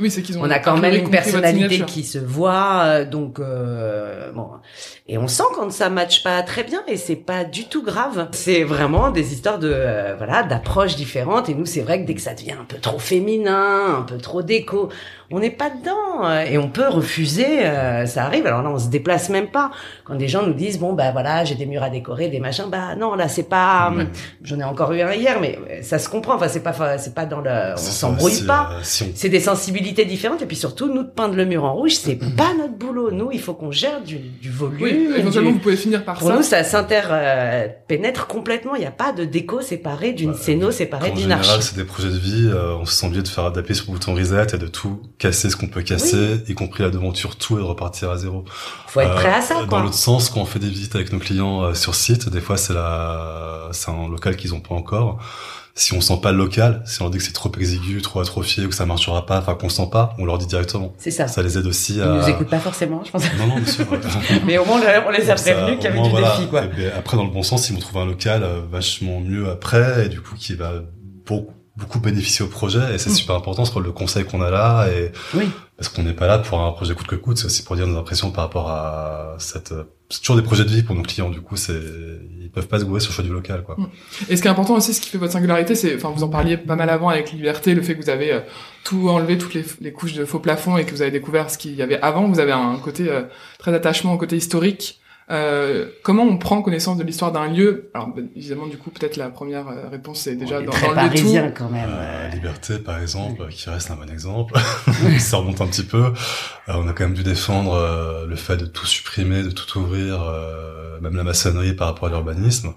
Oui, 0.00 0.10
c'est 0.10 0.22
qu'ils 0.22 0.38
ont. 0.38 0.42
on 0.42 0.50
a 0.50 0.58
quand 0.58 0.78
même 0.78 0.94
une 0.94 1.10
personnalité 1.10 1.80
qui 1.80 2.04
se 2.04 2.18
voit, 2.18 2.82
euh, 2.84 3.04
donc 3.04 3.38
euh, 3.38 4.32
bon. 4.32 4.48
Et 5.06 5.18
on 5.18 5.28
sent 5.28 5.44
quand 5.54 5.70
ça 5.70 5.90
matche 5.90 6.22
pas 6.22 6.42
très 6.42 6.64
bien, 6.64 6.82
et 6.88 6.96
c'est 6.96 7.16
pas 7.16 7.44
du 7.44 7.66
tout 7.66 7.82
grave. 7.82 8.28
C'est 8.32 8.64
vraiment 8.64 9.10
des 9.10 9.32
histoires 9.32 9.58
de 9.58 9.70
euh, 9.72 10.14
voilà 10.16 10.42
d'approches 10.42 10.96
différentes. 10.96 11.48
Et 11.48 11.54
nous, 11.54 11.66
c'est 11.66 11.82
vrai 11.82 12.00
que 12.00 12.06
dès 12.06 12.14
que 12.14 12.20
ça 12.20 12.34
devient 12.34 12.56
un 12.60 12.64
peu 12.64 12.78
trop 12.78 12.98
féminin, 12.98 13.98
un 13.98 14.02
peu 14.02 14.18
trop 14.18 14.42
déco, 14.42 14.88
on 15.32 15.38
n'est 15.38 15.50
pas 15.50 15.70
dedans 15.70 16.24
euh, 16.24 16.42
et 16.42 16.58
on 16.58 16.68
peut 16.68 16.88
refuser. 16.88 17.64
euh, 17.66 18.04
ça 18.06 18.24
arrive. 18.24 18.46
Alors 18.46 18.62
là, 18.62 18.70
on 18.70 18.78
se 18.78 18.88
déplace 18.88 19.28
même 19.28 19.48
pas. 19.48 19.70
Quand 20.04 20.14
des 20.16 20.28
gens 20.28 20.44
nous 20.46 20.54
disent 20.54 20.78
bon 20.78 20.92
bah 20.92 21.12
voilà, 21.12 21.44
j'ai 21.44 21.54
des 21.54 21.66
murs 21.66 21.82
à 21.82 21.90
décorer, 21.90 22.28
des 22.28 22.40
machins, 22.40 22.66
bah 22.70 22.94
non 22.96 23.14
là 23.14 23.28
c'est 23.28 23.48
pas. 23.48 23.92
Ouais. 23.96 24.06
J'en 24.42 24.58
ai 24.58 24.64
encore 24.64 24.92
eu 24.92 25.00
un 25.02 25.12
hier, 25.14 25.38
mais 25.40 25.58
euh, 25.70 25.82
ça 25.82 25.98
se 25.98 26.08
comprend. 26.08 26.34
Enfin 26.34 26.48
c'est 26.48 26.62
pas 26.62 26.98
c'est 26.98 27.14
pas 27.14 27.26
dans 27.26 27.40
le. 27.40 27.72
On 27.74 27.76
s'embrouille 27.76 28.44
pas. 28.46 28.70
euh, 28.72 28.80
si 28.82 29.04
on 29.04 29.06
C'est 29.14 29.28
des 29.28 29.40
sensibilités 29.40 30.04
différentes 30.04 30.42
et 30.42 30.46
puis 30.46 30.56
surtout 30.56 30.92
nous 30.92 31.02
de 31.04 31.08
peindre 31.10 31.34
le 31.36 31.44
mur 31.44 31.64
en 31.64 31.74
rouge 31.74 31.92
c'est 31.94 32.16
pas 32.16 32.52
notre 32.58 32.74
boulot 32.74 33.10
nous 33.10 33.30
il 33.32 33.40
faut 33.40 33.54
qu'on 33.54 33.70
gère 33.70 34.00
du, 34.02 34.16
du 34.16 34.50
volume 34.50 34.78
Oui, 34.82 35.08
éventuellement, 35.16 35.50
du- 35.50 35.56
vous 35.56 35.62
pouvez 35.62 35.76
finir 35.76 36.04
par 36.04 36.18
pour 36.18 36.28
ça. 36.28 36.36
nous 36.36 36.42
ça 36.42 36.62
s'interpénètre 36.64 38.26
complètement 38.26 38.74
il 38.74 38.80
n'y 38.80 38.86
a 38.86 38.90
pas 38.90 39.12
de 39.12 39.24
déco 39.24 39.60
séparée 39.60 40.12
d'une 40.12 40.30
Ouais. 40.30 40.36
scéno 40.36 40.70
séparée 40.70 41.10
En 41.10 41.14
d'une 41.14 41.22
général, 41.22 41.44
archi 41.44 41.62
c'est 41.62 41.76
des 41.76 41.84
projets 41.84 42.08
de 42.08 42.16
vie. 42.18 42.48
euh, 42.52 42.74
on 42.80 42.84
se 42.84 42.92
sent 42.94 43.06
obligé 43.06 43.22
de 43.22 43.28
faire 43.28 43.50
d'appuyer 43.52 43.74
sur 43.74 43.86
le 43.88 43.92
bouton 43.98 44.14
reset 44.14 44.54
et 44.54 44.58
de 44.58 44.66
tout 44.66 45.00
casser 45.20 45.50
ce 45.50 45.54
qu'on 45.56 45.68
peut 45.68 45.82
casser, 45.82 46.42
y 46.48 46.54
compris 46.54 46.82
la 46.82 46.90
devanture, 46.90 47.36
tout 47.36 47.56
et 47.56 47.60
de 47.60 47.64
repartir 47.64 48.10
à 48.10 48.16
zéro. 48.16 48.44
faut 48.88 49.00
être 49.00 49.10
Euh, 49.12 49.14
prêt 49.14 49.32
à 49.34 49.40
ça 49.40 49.54
Dans 49.60 49.66
quoi 49.68 49.82
l'autre 49.82 49.94
sens, 49.94 50.30
quand 50.30 50.40
on 50.40 50.44
fait 50.46 50.58
des 50.58 50.68
visites 50.70 50.94
avec 50.96 51.12
nos 51.12 51.18
clients 51.20 51.62
euh, 51.62 51.74
sur 51.74 51.94
site, 51.94 52.28
des 52.28 52.40
fois 52.40 52.56
c'est 52.56 52.72
la, 52.72 53.68
c'est 53.70 53.90
un 53.90 54.08
local 54.08 54.34
qu'ils 54.36 54.54
ont 54.54 54.60
pas 54.60 54.74
encore. 54.74 55.18
Si 55.76 55.94
on 55.94 56.00
sent 56.00 56.18
pas 56.20 56.32
le 56.32 56.38
local, 56.38 56.82
si 56.84 57.00
on 57.00 57.04
leur 57.04 57.10
dit 57.12 57.18
que 57.18 57.24
c'est 57.24 57.32
trop 57.32 57.50
exigu, 57.56 58.02
trop 58.02 58.20
atrophié 58.20 58.64
ou 58.66 58.68
que 58.70 58.74
ça 58.74 58.86
marchera 58.86 59.24
pas, 59.24 59.38
enfin 59.38 59.54
qu'on 59.54 59.68
sent 59.68 59.88
pas, 59.90 60.14
on 60.18 60.24
leur 60.24 60.36
dit 60.36 60.46
directement. 60.46 60.92
c'est 60.98 61.12
ça 61.12 61.28
Ça 61.28 61.42
les 61.42 61.56
aide 61.58 61.66
aussi 61.66 61.94
ils 61.94 62.02
à. 62.02 62.06
nous 62.06 62.28
écoutent 62.28 62.48
pas 62.50 62.58
forcément 62.58 63.02
je 63.04 63.10
pense 63.12 63.22
Non, 63.38 63.46
non, 63.46 63.56
bien 63.56 63.72
sûr. 63.72 63.86
mais 64.46 64.58
au 64.58 64.64
moins 64.64 64.80
on 65.06 65.10
les 65.10 65.30
a 65.30 65.36
ça, 65.36 65.52
prévenus 65.52 65.76
qu'il 65.76 65.84
y 65.84 65.86
avait 65.86 65.96
moins, 65.98 66.06
du 66.08 66.10
voilà. 66.10 66.30
défi 66.36 66.48
quoi 66.48 66.64
Et 66.64 66.68
puis 66.68 66.86
après, 66.86 67.16
dans 67.16 67.24
le 67.24 67.30
bon 67.30 67.42
sens, 67.44 67.68
ils 67.68 67.74
vont 67.74 67.78
trouver 67.80 68.00
un 68.00 68.06
local 68.06 68.42
euh, 68.42 68.60
vachement 68.70 69.20
mieux 69.20 69.48
après, 69.48 70.06
et 70.06 70.08
du 70.08 70.20
coup, 70.20 70.34
qui 70.34 70.54
va 70.54 70.72
beaucoup, 71.24 71.54
beaucoup 71.80 71.98
bénéficier 72.00 72.44
au 72.44 72.48
projet. 72.48 72.94
Et 72.94 72.98
c'est 72.98 73.10
Mm. 73.10 73.14
super 73.14 73.36
important 73.36 73.64
ce 73.64 73.72
rôle 73.72 73.84
de 73.86 73.90
conseil 73.90 74.24
qu'on 74.24 74.42
a 74.42 74.50
là. 74.50 74.86
Et 74.88 75.10
oui 75.34 75.48
parce 75.80 75.88
qu'on 75.88 76.02
n'est 76.02 76.12
pas 76.12 76.26
là 76.26 76.38
pour 76.38 76.60
un 76.60 76.72
projet 76.72 76.92
coûte 76.94 77.06
que 77.06 77.16
coûte, 77.16 77.38
c'est 77.38 77.46
aussi 77.46 77.62
pour 77.62 77.74
dire 77.74 77.86
nos 77.86 77.98
impressions 77.98 78.30
par 78.30 78.44
rapport 78.44 78.68
à 78.68 79.36
cette. 79.38 79.72
C'est 80.10 80.20
toujours 80.20 80.36
des 80.36 80.42
projets 80.42 80.64
de 80.64 80.68
vie 80.68 80.82
pour 80.82 80.94
nos 80.94 81.00
clients. 81.00 81.30
Du 81.30 81.40
coup, 81.40 81.56
c'est 81.56 81.72
ils 82.38 82.50
peuvent 82.50 82.68
pas 82.68 82.78
se 82.80 82.84
gourer 82.84 83.00
sur 83.00 83.12
le 83.12 83.14
choix 83.14 83.24
du 83.24 83.30
local, 83.32 83.62
quoi. 83.64 83.78
Et 84.28 84.36
ce 84.36 84.42
qui 84.42 84.48
est 84.48 84.50
important 84.50 84.74
aussi, 84.74 84.92
ce 84.92 85.00
qui 85.00 85.08
fait 85.08 85.16
votre 85.16 85.32
singularité, 85.32 85.74
c'est, 85.74 85.94
enfin, 85.96 86.10
vous 86.14 86.22
en 86.22 86.28
parliez 86.28 86.58
pas 86.58 86.76
mal 86.76 86.90
avant 86.90 87.08
avec 87.08 87.32
Liberté, 87.32 87.74
le 87.74 87.80
fait 87.80 87.96
que 87.96 88.02
vous 88.02 88.10
avez 88.10 88.30
euh, 88.30 88.40
tout 88.84 89.08
enlevé, 89.08 89.38
toutes 89.38 89.54
les, 89.54 89.64
les 89.80 89.90
couches 89.90 90.12
de 90.12 90.26
faux 90.26 90.38
plafond 90.38 90.76
et 90.76 90.84
que 90.84 90.90
vous 90.90 91.00
avez 91.00 91.12
découvert 91.12 91.48
ce 91.50 91.56
qu'il 91.56 91.74
y 91.74 91.80
avait 91.80 91.98
avant. 92.02 92.28
Vous 92.28 92.40
avez 92.40 92.52
un 92.52 92.76
côté 92.76 93.08
euh, 93.08 93.22
très 93.58 93.72
attachement 93.72 94.12
au 94.12 94.18
côté 94.18 94.36
historique. 94.36 94.99
Euh, 95.30 95.86
comment 96.02 96.24
on 96.24 96.38
prend 96.38 96.60
connaissance 96.62 96.96
de 96.96 97.04
l'histoire 97.04 97.30
d'un 97.30 97.46
lieu? 97.48 97.90
Alors, 97.94 98.08
ben, 98.08 98.28
évidemment, 98.34 98.66
du 98.66 98.76
coup, 98.76 98.90
peut-être 98.90 99.16
la 99.16 99.28
première 99.30 99.68
euh, 99.68 99.88
réponse, 99.88 100.20
c'est 100.22 100.34
déjà 100.34 100.58
on 100.58 100.62
est 100.62 100.64
dans, 100.64 100.72
très 100.72 100.86
dans 100.88 100.92
le 100.94 100.98
tout. 100.98 101.04
parisien 101.06 101.50
quand 101.52 101.68
même 101.68 101.88
Euh, 101.92 102.28
Liberté, 102.30 102.78
par 102.78 103.00
exemple, 103.00 103.46
qui 103.48 103.70
reste 103.70 103.90
un 103.90 103.94
bon 103.96 104.10
exemple. 104.10 104.54
ça 105.18 105.36
remonte 105.36 105.60
un 105.60 105.66
petit 105.66 105.84
peu. 105.84 106.04
Euh, 106.06 106.12
on 106.74 106.88
a 106.88 106.92
quand 106.92 107.04
même 107.04 107.14
dû 107.14 107.22
défendre 107.22 107.74
euh, 107.74 108.26
le 108.26 108.34
fait 108.36 108.56
de 108.56 108.66
tout 108.66 108.86
supprimer, 108.86 109.42
de 109.42 109.50
tout 109.50 109.78
ouvrir, 109.78 110.20
euh, 110.22 110.98
même 111.00 111.14
la 111.16 111.24
maçonnerie 111.24 111.74
par 111.74 111.86
rapport 111.88 112.08
à 112.08 112.10
l'urbanisme. 112.10 112.74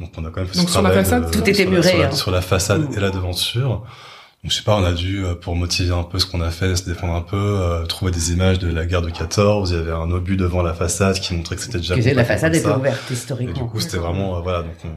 Donc 0.00 0.10
on 0.16 0.24
a 0.24 0.30
quand 0.30 0.40
même 0.40 0.48
fait 0.48 0.58
Donc 0.58 0.66
ce 0.68 0.72
sur 0.72 0.82
la 0.82 0.90
travail 0.90 1.04
façade, 1.04 1.26
de- 1.26 1.30
tout 1.30 1.40
était 1.40 1.54
sur 1.54 1.64
la- 1.66 1.70
muré, 1.70 1.88
sur 1.88 1.98
la, 2.00 2.06
hein. 2.06 2.10
sur 2.12 2.30
la 2.32 2.40
façade 2.40 2.90
Mm. 2.90 2.94
et 2.96 3.00
la 3.00 3.10
devanture. 3.10 3.84
Je 4.44 4.56
sais 4.56 4.64
pas, 4.64 4.76
on 4.76 4.84
a 4.84 4.92
dû, 4.92 5.24
euh, 5.24 5.34
pour 5.34 5.54
motiver 5.54 5.92
un 5.94 6.02
peu 6.02 6.18
ce 6.18 6.26
qu'on 6.26 6.40
a 6.40 6.50
fait, 6.50 6.74
se 6.74 6.84
défendre 6.84 7.14
un 7.14 7.20
peu, 7.22 7.36
euh, 7.36 7.86
trouver 7.86 8.10
des 8.10 8.32
images 8.32 8.58
de 8.58 8.68
la 8.72 8.86
guerre 8.86 9.02
de 9.02 9.10
14. 9.10 9.70
Il 9.70 9.76
y 9.76 9.80
avait 9.80 9.92
un 9.92 10.10
obus 10.10 10.36
devant 10.36 10.62
la 10.62 10.74
façade 10.74 11.20
qui 11.20 11.34
montrait 11.34 11.54
que 11.54 11.62
c'était 11.62 11.78
déjà. 11.78 11.94
Que 11.94 12.08
la 12.10 12.24
façade 12.24 12.54
était 12.56 12.66
ouverte 12.66 13.08
historiquement. 13.08 13.54
Et 13.54 13.58
du 13.58 13.64
coup, 13.64 13.78
c'était 13.78 13.98
vraiment, 13.98 14.36
euh, 14.36 14.40
voilà, 14.40 14.62
donc 14.62 14.72
on 14.84 14.88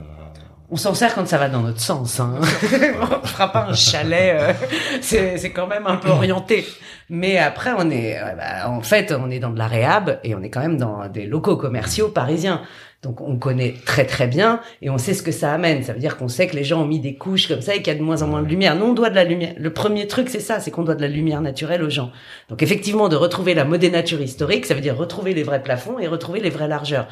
s'en 0.73 0.93
sert 0.93 1.13
quand 1.13 1.27
ça 1.27 1.37
va 1.37 1.49
dans 1.49 1.61
notre 1.61 1.79
sens. 1.79 2.19
Hein. 2.19 2.39
on 2.41 3.27
fera 3.27 3.51
pas 3.51 3.67
un 3.69 3.73
chalet, 3.73 4.35
euh, 4.39 4.53
c'est 5.01 5.51
quand 5.51 5.67
même 5.67 5.87
un 5.87 5.97
peu 5.97 6.09
orienté. 6.09 6.65
Mais 7.09 7.37
après, 7.37 7.71
on 7.77 7.89
est, 7.91 8.19
bah, 8.35 8.69
en 8.69 8.81
fait, 8.81 9.13
on 9.17 9.29
est 9.29 9.39
dans 9.39 9.51
de 9.51 9.59
la 9.59 9.67
réhab 9.67 10.19
et 10.23 10.33
on 10.33 10.41
est 10.41 10.49
quand 10.49 10.61
même 10.61 10.77
dans 10.77 11.07
des 11.07 11.25
locaux 11.25 11.55
commerciaux 11.57 12.09
parisiens. 12.09 12.61
Donc 13.05 13.21
on 13.21 13.37
connaît 13.37 13.75
très 13.85 14.05
très 14.05 14.25
bien 14.25 14.61
et 14.81 14.89
on 14.89 14.97
sait 14.97 15.13
ce 15.13 15.21
que 15.21 15.31
ça 15.31 15.53
amène. 15.53 15.83
Ça 15.83 15.93
veut 15.93 15.99
dire 15.99 16.17
qu'on 16.17 16.27
sait 16.27 16.47
que 16.47 16.55
les 16.55 16.63
gens 16.63 16.81
ont 16.81 16.87
mis 16.87 16.99
des 16.99 17.13
couches 17.13 17.47
comme 17.47 17.61
ça 17.61 17.75
et 17.75 17.83
qu'il 17.83 17.93
y 17.93 17.95
a 17.95 17.99
de 17.99 18.03
moins 18.03 18.23
en 18.23 18.27
moins 18.27 18.41
de 18.41 18.47
lumière. 18.47 18.75
Nous, 18.75 18.87
on 18.87 18.93
doit 18.93 19.11
de 19.11 19.15
la 19.15 19.23
lumière. 19.23 19.53
Le 19.57 19.71
premier 19.71 20.07
truc, 20.07 20.27
c'est 20.27 20.39
ça, 20.39 20.59
c'est 20.59 20.71
qu'on 20.71 20.81
doit 20.81 20.95
de 20.95 21.03
la 21.03 21.07
lumière 21.07 21.41
naturelle 21.41 21.83
aux 21.83 21.89
gens. 21.91 22.11
Donc 22.49 22.63
effectivement, 22.63 23.07
de 23.07 23.15
retrouver 23.15 23.53
la 23.53 23.63
modénature 23.63 24.19
historique, 24.21 24.65
ça 24.65 24.73
veut 24.73 24.81
dire 24.81 24.97
retrouver 24.97 25.35
les 25.35 25.43
vrais 25.43 25.61
plafonds 25.61 25.99
et 25.99 26.07
retrouver 26.07 26.39
les 26.39 26.49
vraies 26.49 26.67
largeurs. 26.67 27.07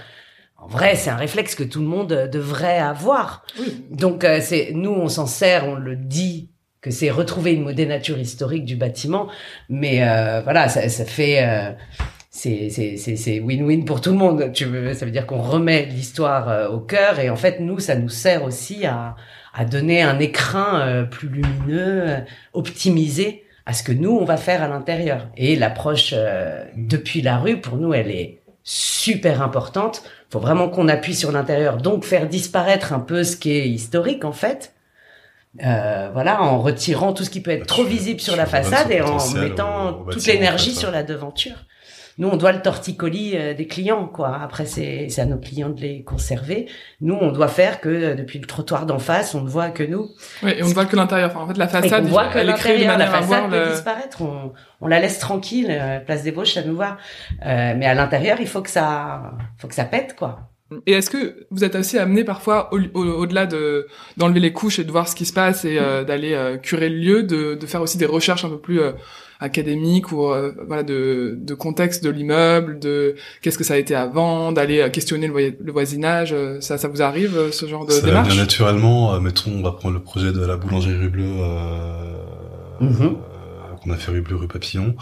En 0.63 0.67
vrai, 0.67 0.95
c'est 0.95 1.09
un 1.09 1.17
réflexe 1.17 1.55
que 1.55 1.63
tout 1.63 1.81
le 1.81 1.87
monde 1.87 2.13
euh, 2.13 2.27
devrait 2.27 2.79
avoir. 2.79 3.45
Donc, 3.91 4.23
euh, 4.23 4.39
c'est 4.41 4.71
nous, 4.73 4.91
on 4.91 5.09
s'en 5.09 5.25
sert, 5.25 5.67
on 5.67 5.75
le 5.75 5.97
dit 5.97 6.51
que 6.79 6.89
c'est 6.89 7.09
retrouver 7.09 7.53
une 7.53 7.63
modénature 7.63 8.17
historique 8.17 8.63
du 8.63 8.77
bâtiment, 8.77 9.27
mais 9.69 10.03
euh, 10.03 10.41
voilà, 10.41 10.69
ça, 10.69 10.87
ça 10.87 11.05
fait 11.05 11.43
euh, 11.43 11.71
c'est 12.29 12.69
c'est 12.69 13.39
win-win 13.39 13.83
pour 13.83 13.99
tout 13.99 14.11
le 14.11 14.17
monde. 14.17 14.51
Tu 14.53 14.65
veux, 14.65 14.93
ça 14.93 15.05
veut 15.05 15.11
dire 15.11 15.27
qu'on 15.27 15.41
remet 15.41 15.85
l'histoire 15.85 16.71
au 16.71 16.79
cœur 16.79 17.19
et 17.19 17.29
en 17.29 17.35
fait, 17.35 17.59
nous, 17.59 17.79
ça 17.79 17.95
nous 17.95 18.09
sert 18.09 18.43
aussi 18.43 18.85
à 18.85 19.15
à 19.53 19.65
donner 19.65 20.01
un 20.01 20.19
écrin 20.19 21.05
plus 21.11 21.29
lumineux, 21.29 22.17
optimisé 22.53 23.43
à 23.67 23.73
ce 23.73 23.83
que 23.83 23.91
nous 23.91 24.11
on 24.11 24.25
va 24.25 24.35
faire 24.35 24.63
à 24.63 24.67
l'intérieur. 24.67 25.27
Et 25.37 25.55
l'approche 25.55 26.15
depuis 26.75 27.21
la 27.21 27.37
rue, 27.37 27.61
pour 27.61 27.77
nous, 27.77 27.93
elle 27.93 28.09
est 28.09 28.41
super 28.63 29.41
importante. 29.41 30.03
Faut 30.33 30.39
vraiment 30.39 30.67
qu'on 30.67 30.87
appuie 30.87 31.13
sur 31.13 31.31
l'intérieur, 31.31 31.77
donc 31.77 32.05
faire 32.05 32.27
disparaître 32.27 32.91
un 32.91 32.99
peu 32.99 33.23
ce 33.23 33.37
qui 33.37 33.51
est 33.51 33.69
historique 33.69 34.25
en 34.25 34.31
fait. 34.31 34.73
Euh, 35.63 36.09
voilà, 36.11 36.41
en 36.41 36.59
retirant 36.59 37.13
tout 37.13 37.23
ce 37.23 37.29
qui 37.29 37.39
peut 37.39 37.51
être 37.51 37.67
trop 37.67 37.83
visible 37.83 38.19
sur 38.19 38.35
la 38.35 38.47
façade 38.47 38.89
et 38.89 39.01
en 39.01 39.19
mettant 39.35 39.93
toute 40.09 40.25
l'énergie 40.25 40.73
sur 40.73 40.89
la 40.89 41.03
devanture 41.03 41.53
nous 42.17 42.27
on 42.27 42.37
doit 42.37 42.51
le 42.51 42.61
torticolis 42.61 43.33
euh, 43.35 43.53
des 43.53 43.67
clients 43.67 44.07
quoi. 44.07 44.39
Après 44.41 44.65
c'est 44.65 45.07
à 45.17 45.25
nos 45.25 45.37
clients 45.37 45.69
de 45.69 45.81
les 45.81 46.03
conserver. 46.03 46.69
Nous 47.01 47.15
on 47.19 47.31
doit 47.31 47.47
faire 47.47 47.81
que 47.81 47.89
euh, 47.89 48.15
depuis 48.15 48.39
le 48.39 48.45
trottoir 48.45 48.85
d'en 48.85 48.99
face 48.99 49.33
on 49.35 49.41
ne 49.41 49.49
voit 49.49 49.69
que 49.69 49.83
nous. 49.83 50.09
Oui, 50.43 50.51
et 50.57 50.63
on 50.63 50.67
ne 50.67 50.73
voit 50.73 50.85
que 50.85 50.95
l'intérieur. 50.95 51.31
Enfin, 51.31 51.41
en 51.41 51.47
fait 51.47 51.57
la 51.57 51.67
façade, 51.67 52.05
on 52.05 52.09
voit 52.09 52.27
que 52.27 52.39
l'intérieur, 52.39 52.97
la 52.97 53.07
façade 53.07 53.49
peut 53.49 53.71
disparaître. 53.71 54.21
On, 54.21 54.53
on 54.81 54.87
la 54.87 54.99
laisse 54.99 55.19
tranquille. 55.19 55.67
Euh, 55.69 55.99
place 55.99 56.23
des 56.23 56.31
Vosges, 56.31 56.53
ça 56.53 56.63
nous 56.63 56.75
va. 56.75 56.97
Euh, 57.45 57.73
mais 57.77 57.85
à 57.85 57.93
l'intérieur 57.93 58.37
il 58.39 58.47
faut 58.47 58.61
que 58.61 58.69
ça 58.69 59.33
faut 59.57 59.67
que 59.67 59.75
ça 59.75 59.85
pète 59.85 60.15
quoi. 60.15 60.52
Et 60.85 60.93
est-ce 60.93 61.09
que 61.09 61.45
vous 61.51 61.63
êtes 61.63 61.75
aussi 61.75 61.97
amené 61.97 62.23
parfois, 62.23 62.69
au-delà 62.73 63.45
de 63.45 63.87
d'enlever 64.17 64.39
les 64.39 64.53
couches 64.53 64.79
et 64.79 64.83
de 64.83 64.91
voir 64.91 65.07
ce 65.07 65.15
qui 65.15 65.25
se 65.25 65.33
passe 65.33 65.65
et 65.65 65.75
d'aller 65.75 66.57
curer 66.61 66.89
le 66.89 66.97
lieu, 66.97 67.23
de, 67.23 67.55
de, 67.55 67.65
faire 67.65 67.81
aussi 67.81 67.97
des 67.97 68.05
recherches 68.05 68.45
un 68.45 68.49
peu 68.49 68.59
plus 68.59 68.79
académique 69.43 70.11
ou 70.11 70.25
euh, 70.25 70.53
voilà 70.67 70.83
de, 70.83 71.37
de 71.37 71.53
contexte 71.53 72.03
de 72.03 72.09
l'immeuble, 72.09 72.79
de 72.79 73.15
qu'est-ce 73.41 73.57
que 73.57 73.63
ça 73.65 73.73
a 73.73 73.77
été 73.77 73.93
avant, 73.93 74.53
d'aller 74.53 74.79
euh, 74.79 74.89
questionner 74.89 75.27
le, 75.27 75.71
voisinage. 75.71 76.31
Euh, 76.33 76.61
ça, 76.61 76.77
ça 76.77 76.87
vous 76.87 77.01
arrive 77.01 77.51
ce 77.51 77.65
genre 77.67 77.85
de 77.85 77.91
ça 77.91 78.05
démarche? 78.05 78.29
bien 78.29 78.37
naturellement. 78.37 79.19
mettons, 79.19 79.51
on 79.51 79.61
va 79.61 79.71
prendre 79.71 79.95
le 79.95 80.01
projet 80.01 80.31
de 80.31 80.45
la 80.45 80.55
boulangerie 80.55 80.95
rue 80.95 81.09
Bleue 81.09 81.25
mm-hmm. 82.81 83.15
qu'on 83.83 83.91
a 83.91 83.97
fait 83.97 84.11
rue 84.11 84.21
Bleue, 84.21 84.37
rue 84.37 84.47
Papillon. 84.47 84.95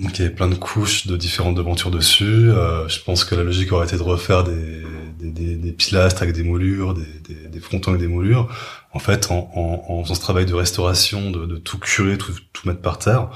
Donc 0.00 0.18
il 0.18 0.22
y 0.22 0.24
avait 0.24 0.34
plein 0.34 0.48
de 0.48 0.54
couches 0.54 1.06
de 1.06 1.16
différentes 1.16 1.54
devantures 1.54 1.90
dessus. 1.90 2.50
je 2.88 3.02
pense 3.04 3.24
que 3.24 3.34
la 3.34 3.44
logique 3.44 3.72
aurait 3.72 3.86
été 3.86 3.96
de 3.96 4.02
refaire 4.02 4.44
des, 4.44 4.82
des, 5.20 5.56
des, 5.56 5.72
pilastres 5.72 6.22
avec 6.22 6.34
des 6.34 6.42
moulures, 6.42 6.94
des, 6.94 7.48
des, 7.48 7.60
frontons 7.60 7.90
avec 7.90 8.00
des 8.00 8.08
moulures 8.08 8.48
en 8.92 8.98
fait, 8.98 9.30
en, 9.30 9.50
en, 9.54 9.92
en, 9.92 10.02
faisant 10.02 10.14
ce 10.14 10.20
travail 10.20 10.46
de 10.46 10.54
restauration, 10.54 11.30
de, 11.30 11.46
de 11.46 11.56
tout 11.56 11.78
curer, 11.78 12.16
tout, 12.16 12.32
tout, 12.52 12.68
mettre 12.68 12.80
par 12.80 12.98
terre, 12.98 13.28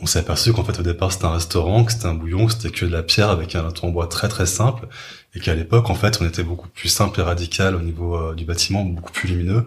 on 0.00 0.06
s'est 0.06 0.20
aperçu 0.20 0.52
qu'en 0.52 0.64
fait 0.64 0.78
au 0.78 0.82
départ 0.82 1.12
c'était 1.12 1.26
un 1.26 1.32
restaurant, 1.32 1.84
que 1.84 1.92
c'était 1.92 2.06
un 2.06 2.14
bouillon, 2.14 2.46
que 2.46 2.52
c'était 2.52 2.70
que 2.70 2.86
de 2.86 2.92
la 2.92 3.02
pierre 3.02 3.28
avec 3.28 3.54
un 3.54 3.68
en 3.82 3.88
bois 3.88 4.06
très 4.06 4.28
très 4.28 4.46
simple, 4.46 4.88
et 5.34 5.40
qu'à 5.40 5.54
l'époque 5.54 5.90
en 5.90 5.94
fait 5.94 6.20
on 6.22 6.26
était 6.26 6.44
beaucoup 6.44 6.68
plus 6.68 6.88
simple 6.88 7.20
et 7.20 7.22
radical 7.22 7.74
au 7.74 7.80
niveau 7.80 8.16
euh, 8.16 8.34
du 8.34 8.44
bâtiment, 8.44 8.84
beaucoup 8.84 9.12
plus 9.12 9.28
lumineux. 9.28 9.66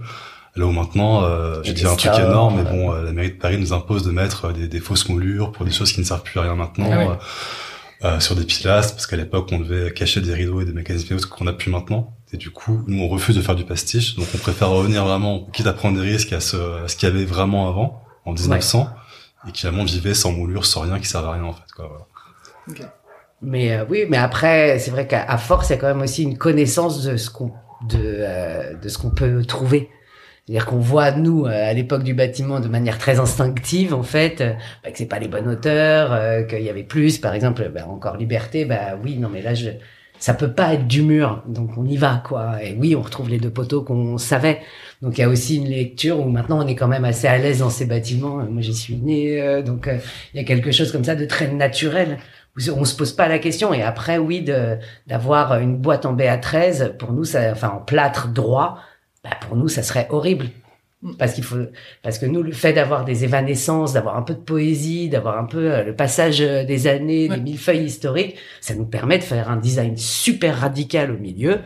Là 0.56 0.66
où 0.66 0.72
maintenant, 0.72 1.24
euh, 1.24 1.62
je 1.64 1.74
dire 1.74 1.92
un 1.92 1.96
truc 1.96 2.14
énorme, 2.14 2.58
mais 2.58 2.64
bon, 2.64 2.94
euh, 2.94 3.04
la 3.04 3.12
mairie 3.12 3.32
de 3.32 3.38
Paris 3.38 3.58
nous 3.58 3.74
impose 3.74 4.04
de 4.04 4.12
mettre 4.12 4.54
des, 4.54 4.68
des, 4.68 4.80
fausses 4.80 5.10
moulures 5.10 5.52
pour 5.52 5.66
des 5.66 5.72
choses 5.72 5.92
qui 5.92 6.00
ne 6.00 6.06
servent 6.06 6.24
plus 6.24 6.40
à 6.40 6.44
rien 6.44 6.56
maintenant. 6.56 6.90
Ah 6.92 7.18
euh, 8.04 8.20
sur 8.20 8.36
des 8.36 8.44
pilastres, 8.44 8.94
parce 8.94 9.08
qu'à 9.08 9.16
l'époque 9.16 9.50
on 9.52 9.60
devait 9.60 9.92
cacher 9.92 10.20
des 10.20 10.34
rideaux 10.34 10.62
et 10.62 10.66
des 10.66 10.74
mécanismes 10.74 11.18
qu'on 11.22 11.48
a 11.48 11.54
plus 11.54 11.72
maintenant. 11.72 12.14
Et 12.34 12.38
du 12.38 12.52
coup, 12.52 12.84
nous 12.88 13.02
on 13.02 13.08
refuse 13.08 13.36
de 13.36 13.42
faire 13.42 13.56
du 13.56 13.64
pastiche, 13.64 14.16
donc 14.16 14.28
on 14.36 14.38
préfère 14.38 14.70
revenir 14.70 15.06
vraiment, 15.06 15.48
quitte 15.54 15.66
à 15.66 15.74
prendre 15.74 16.00
des 16.00 16.06
risques 16.06 16.34
à 16.34 16.42
ce, 16.42 16.84
à 16.84 16.88
ce 16.88 16.96
qu'il 16.98 17.08
y 17.08 17.12
avait 17.12 17.24
vraiment 17.24 17.70
avant, 17.70 18.04
en 18.26 18.34
1900, 18.34 18.90
et 19.48 19.52
qui 19.52 19.66
vraiment 19.66 19.86
vivait 19.86 20.14
sans 20.14 20.34
moulure, 20.34 20.66
sans 20.66 20.82
rien, 20.82 21.00
qui 21.00 21.08
servait 21.08 21.30
à 21.30 21.32
rien 21.32 21.44
en 21.46 21.54
fait. 21.54 21.72
Quoi, 21.74 22.08
voilà. 22.68 22.94
Mais 23.42 23.74
euh, 23.74 23.86
oui, 23.90 24.06
mais 24.10 24.18
après, 24.18 24.78
c'est 24.80 24.92
vrai 24.92 25.08
qu'à 25.08 25.38
force, 25.38 25.70
il 25.70 25.74
y 25.74 25.76
a 25.76 25.78
quand 25.78 25.88
même 25.88 26.02
aussi 26.02 26.24
une 26.24 26.38
connaissance 26.38 27.04
de 27.04 27.16
ce 27.18 27.30
qu'on 27.30 27.54
de, 27.88 27.98
euh, 28.02 28.74
de 28.76 28.90
ce 28.90 28.98
qu'on 28.98 29.12
peut 29.12 29.44
trouver. 29.46 29.90
C'est-à-dire 30.46 30.68
qu'on 30.68 30.78
voit 30.78 31.12
nous 31.12 31.46
euh, 31.46 31.70
à 31.70 31.74
l'époque 31.74 32.04
du 32.04 32.14
bâtiment 32.14 32.60
de 32.60 32.68
manière 32.68 33.00
très 33.00 33.20
instinctive 33.20 33.96
en 33.96 34.04
fait 34.04 34.42
euh, 34.42 34.54
bah, 34.84 34.92
que 34.92 34.98
c'est 34.98 35.08
pas 35.08 35.18
les 35.18 35.28
bonnes 35.28 35.48
hauteurs, 35.48 36.14
euh, 36.14 36.44
qu'il 36.44 36.62
y 36.62 36.70
avait 36.70 36.84
plus, 36.84 37.18
par 37.18 37.34
exemple, 37.34 37.72
bah, 37.74 37.88
encore 37.90 38.16
liberté, 38.16 38.64
bah 38.64 38.96
oui, 39.04 39.18
non 39.18 39.30
mais 39.30 39.42
là 39.42 39.56
je 39.56 39.72
ça 40.18 40.34
peut 40.34 40.52
pas 40.54 40.76
être 40.76 40.88
du 40.88 41.02
mur, 41.02 41.44
donc 41.48 41.72
on 41.78 41.86
y 41.86 41.98
va 41.98 42.22
quoi. 42.26 42.64
Et 42.64 42.74
oui, 42.80 42.96
on 42.96 43.02
retrouve 43.02 43.30
les 43.30 43.38
deux 43.40 43.50
poteaux 43.50 43.82
qu'on 43.82 44.18
savait. 44.18 44.62
Donc 45.02 45.18
il 45.18 45.22
y 45.22 45.24
a 45.24 45.30
aussi 45.30 45.58
une 45.58 45.68
lecture 45.68 46.20
où 46.20 46.30
maintenant 46.30 46.64
on 46.64 46.68
est 46.68 46.76
quand 46.76 46.88
même 46.88 47.06
assez 47.06 47.28
à 47.28 47.38
l'aise 47.38 47.60
dans 47.60 47.70
ces 47.70 47.86
bâtiments. 47.86 48.38
Moi 48.50 48.62
j'y 48.62 48.74
suis 48.74 48.96
né, 48.96 49.62
donc 49.64 49.90
il 50.34 50.38
y 50.38 50.40
a 50.40 50.46
quelque 50.46 50.72
chose 50.72 50.92
comme 50.92 51.04
ça 51.04 51.16
de 51.16 51.26
très 51.26 51.52
naturel 51.52 52.18
on 52.74 52.86
se 52.86 52.96
pose 52.96 53.12
pas 53.12 53.28
la 53.28 53.40
question. 53.40 53.74
Et 53.74 53.84
après, 53.84 54.18
oui, 54.18 54.46
d'avoir 55.08 55.60
une 55.60 55.78
boîte 55.78 56.06
en 56.06 56.16
BA13 56.16 56.96
pour 56.96 57.12
nous, 57.12 57.26
ça, 57.26 57.52
enfin 57.52 57.70
en 57.70 57.82
plâtre 57.82 58.30
droit, 58.30 58.80
bah 59.26 59.38
pour 59.42 59.58
nous, 59.58 59.68
ça 59.68 59.84
serait 59.84 60.08
horrible. 60.12 60.46
Mm. 61.02 61.16
Parce 61.18 61.34
qu'il 61.34 61.44
faut, 61.44 61.58
parce 62.04 62.20
que 62.20 62.26
nous, 62.26 62.44
le 62.44 62.52
fait 62.52 62.74
d'avoir 62.74 63.06
des 63.06 63.24
évanescences, 63.24 63.94
d'avoir 63.94 64.18
un 64.18 64.22
peu 64.22 64.36
de 64.36 64.40
poésie, 64.40 65.10
d'avoir 65.10 65.38
un 65.38 65.46
peu 65.46 65.74
euh, 65.74 65.84
le 65.84 65.96
passage 65.96 66.42
euh, 66.42 66.64
des 66.64 66.88
années, 66.88 67.28
des 67.28 67.38
des 67.38 67.58
feuilles 67.58 67.86
historiques, 67.86 68.36
ça 68.62 68.76
nous 68.76 68.86
permet 68.86 69.18
de 69.18 69.24
faire 69.24 69.50
un 69.50 69.58
design 69.58 69.98
super 69.98 70.60
radical 70.60 71.12
au 71.12 71.18
milieu 71.18 71.60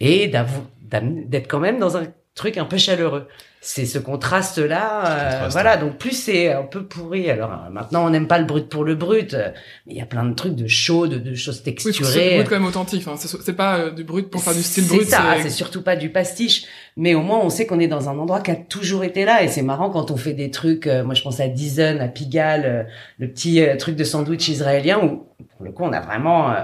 et 0.00 0.28
d'être 0.28 1.48
quand 1.48 1.60
même 1.60 1.78
dans 1.78 1.96
un 1.96 2.06
truc 2.34 2.58
un 2.58 2.64
peu 2.64 2.78
chaleureux. 2.78 3.28
C'est 3.66 3.86
ce 3.86 3.98
contraste 3.98 4.58
là 4.58 5.44
euh, 5.44 5.48
voilà 5.48 5.78
donc 5.78 5.96
plus 5.96 6.12
c'est 6.12 6.52
un 6.52 6.64
peu 6.64 6.84
pourri. 6.84 7.30
Alors 7.30 7.50
euh, 7.50 7.70
maintenant 7.70 8.04
on 8.04 8.10
n'aime 8.10 8.26
pas 8.26 8.38
le 8.38 8.44
brut 8.44 8.68
pour 8.68 8.84
le 8.84 8.94
brut 8.94 9.32
euh, 9.32 9.52
mais 9.86 9.94
il 9.94 9.98
y 9.98 10.02
a 10.02 10.06
plein 10.06 10.24
de 10.26 10.34
trucs 10.34 10.54
de 10.54 10.66
chaud 10.66 11.06
de, 11.06 11.34
choses 11.34 11.62
texturées 11.62 11.94
oui, 11.94 12.12
c'est 12.12 12.34
brut 12.34 12.48
quand 12.50 12.56
même 12.56 12.66
authentique 12.66 13.08
hein. 13.08 13.14
c'est 13.16 13.56
pas 13.56 13.88
du 13.88 14.04
brut 14.04 14.28
pour 14.28 14.42
faire 14.42 14.54
du 14.54 14.62
style 14.62 14.86
brut 14.86 15.04
c'est 15.04 15.10
ça 15.12 15.36
c'est 15.42 15.48
surtout 15.48 15.80
pas 15.80 15.96
du 15.96 16.10
pastiche. 16.10 16.66
Mais 16.98 17.14
au 17.14 17.22
moins 17.22 17.38
on 17.38 17.48
sait 17.48 17.64
qu'on 17.64 17.80
est 17.80 17.88
dans 17.88 18.10
un 18.10 18.18
endroit 18.18 18.40
qui 18.40 18.50
a 18.50 18.56
toujours 18.56 19.02
été 19.02 19.24
là. 19.24 19.42
Et 19.42 19.48
c'est 19.48 19.62
marrant 19.62 19.88
quand 19.88 20.10
on 20.10 20.16
fait 20.18 20.34
des 20.34 20.50
trucs 20.50 20.86
moi 20.86 21.14
je 21.14 21.22
pense 21.22 21.40
à 21.40 21.48
Dizen 21.48 22.02
à 22.02 22.08
Pigalle 22.08 22.88
le 23.18 23.30
petit 23.30 23.64
truc 23.78 23.96
de 23.96 24.04
sandwich 24.04 24.46
israélien 24.48 24.98
où 25.02 25.26
pour 25.56 25.64
le 25.64 25.72
coup 25.72 25.84
on 25.84 25.92
a 25.94 26.00
vraiment 26.00 26.54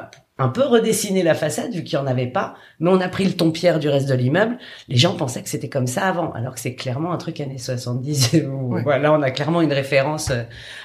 un 0.41 0.49
peu 0.49 0.63
redessiner 0.63 1.23
la 1.23 1.35
façade 1.35 1.73
vu 1.73 1.85
qu'il 1.85 1.99
n'y 1.99 2.05
en 2.05 2.07
avait 2.07 2.27
pas, 2.27 2.55
mais 2.79 2.89
on 2.91 3.01
a 3.01 3.09
pris 3.09 3.25
le 3.25 3.33
ton 3.33 3.51
pierre 3.51 3.79
du 3.79 3.91
reste 3.91 4.09
de 4.09 4.15
l'immeuble. 4.15 4.57
Les 4.89 4.97
gens 4.97 5.15
pensaient 5.15 5.43
que 5.43 5.51
c'était 5.51 5.69
comme 5.69 5.87
ça 5.87 6.07
avant, 6.07 6.33
alors 6.33 6.55
que 6.55 6.61
c'est 6.61 6.75
clairement 6.75 7.13
un 7.13 7.19
truc 7.19 7.41
années 7.41 7.59
70. 7.59 8.37
Voilà, 8.83 9.13
on 9.13 9.21
a 9.21 9.31
clairement 9.31 9.61
une 9.61 9.73
référence 9.73 10.31
euh, 10.31 10.43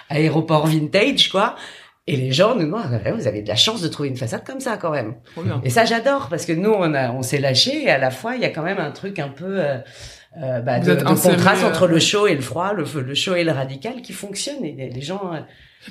aéroport 0.10 0.68
vintage, 0.68 1.30
quoi. 1.30 1.56
Et 2.08 2.18
les 2.18 2.32
gens 2.32 2.56
nous 2.56 2.66
demandent, 2.66 3.02
ah, 3.04 3.12
vous 3.14 3.28
avez 3.28 3.42
de 3.42 3.48
la 3.48 3.56
chance 3.56 3.82
de 3.82 3.88
trouver 3.88 4.10
une 4.10 4.18
façade 4.18 4.44
comme 4.46 4.60
ça 4.60 4.78
quand 4.78 4.92
même. 4.92 5.16
Et 5.64 5.70
ça, 5.70 5.86
j'adore 5.86 6.28
parce 6.30 6.46
que 6.46 6.54
nous, 6.54 6.70
on 6.70 6.94
a, 6.94 7.12
on 7.12 7.24
s'est 7.24 7.40
lâché 7.40 7.84
et 7.84 7.90
à 7.90 7.98
la 7.98 8.12
fois, 8.12 8.36
il 8.36 8.42
y 8.42 8.46
a 8.46 8.50
quand 8.50 8.62
même 8.62 8.78
un 8.78 8.92
truc 8.92 9.18
un 9.18 9.30
peu 9.30 9.60
euh, 9.60 9.78
euh 10.44 10.60
bah, 10.60 10.80
de, 10.80 10.96
contraste 10.96 11.64
entre 11.64 11.84
euh, 11.84 11.88
le 11.88 12.00
chaud 12.00 12.28
et 12.28 12.36
le 12.36 12.42
froid, 12.42 12.74
le, 12.74 12.84
le 13.02 13.16
chaud 13.16 13.36
et 13.36 13.44
le 13.44 13.52
radical 13.52 14.02
qui 14.04 14.14
fonctionne. 14.14 14.64
Et 14.64 14.90
les 14.94 15.02
gens 15.02 15.32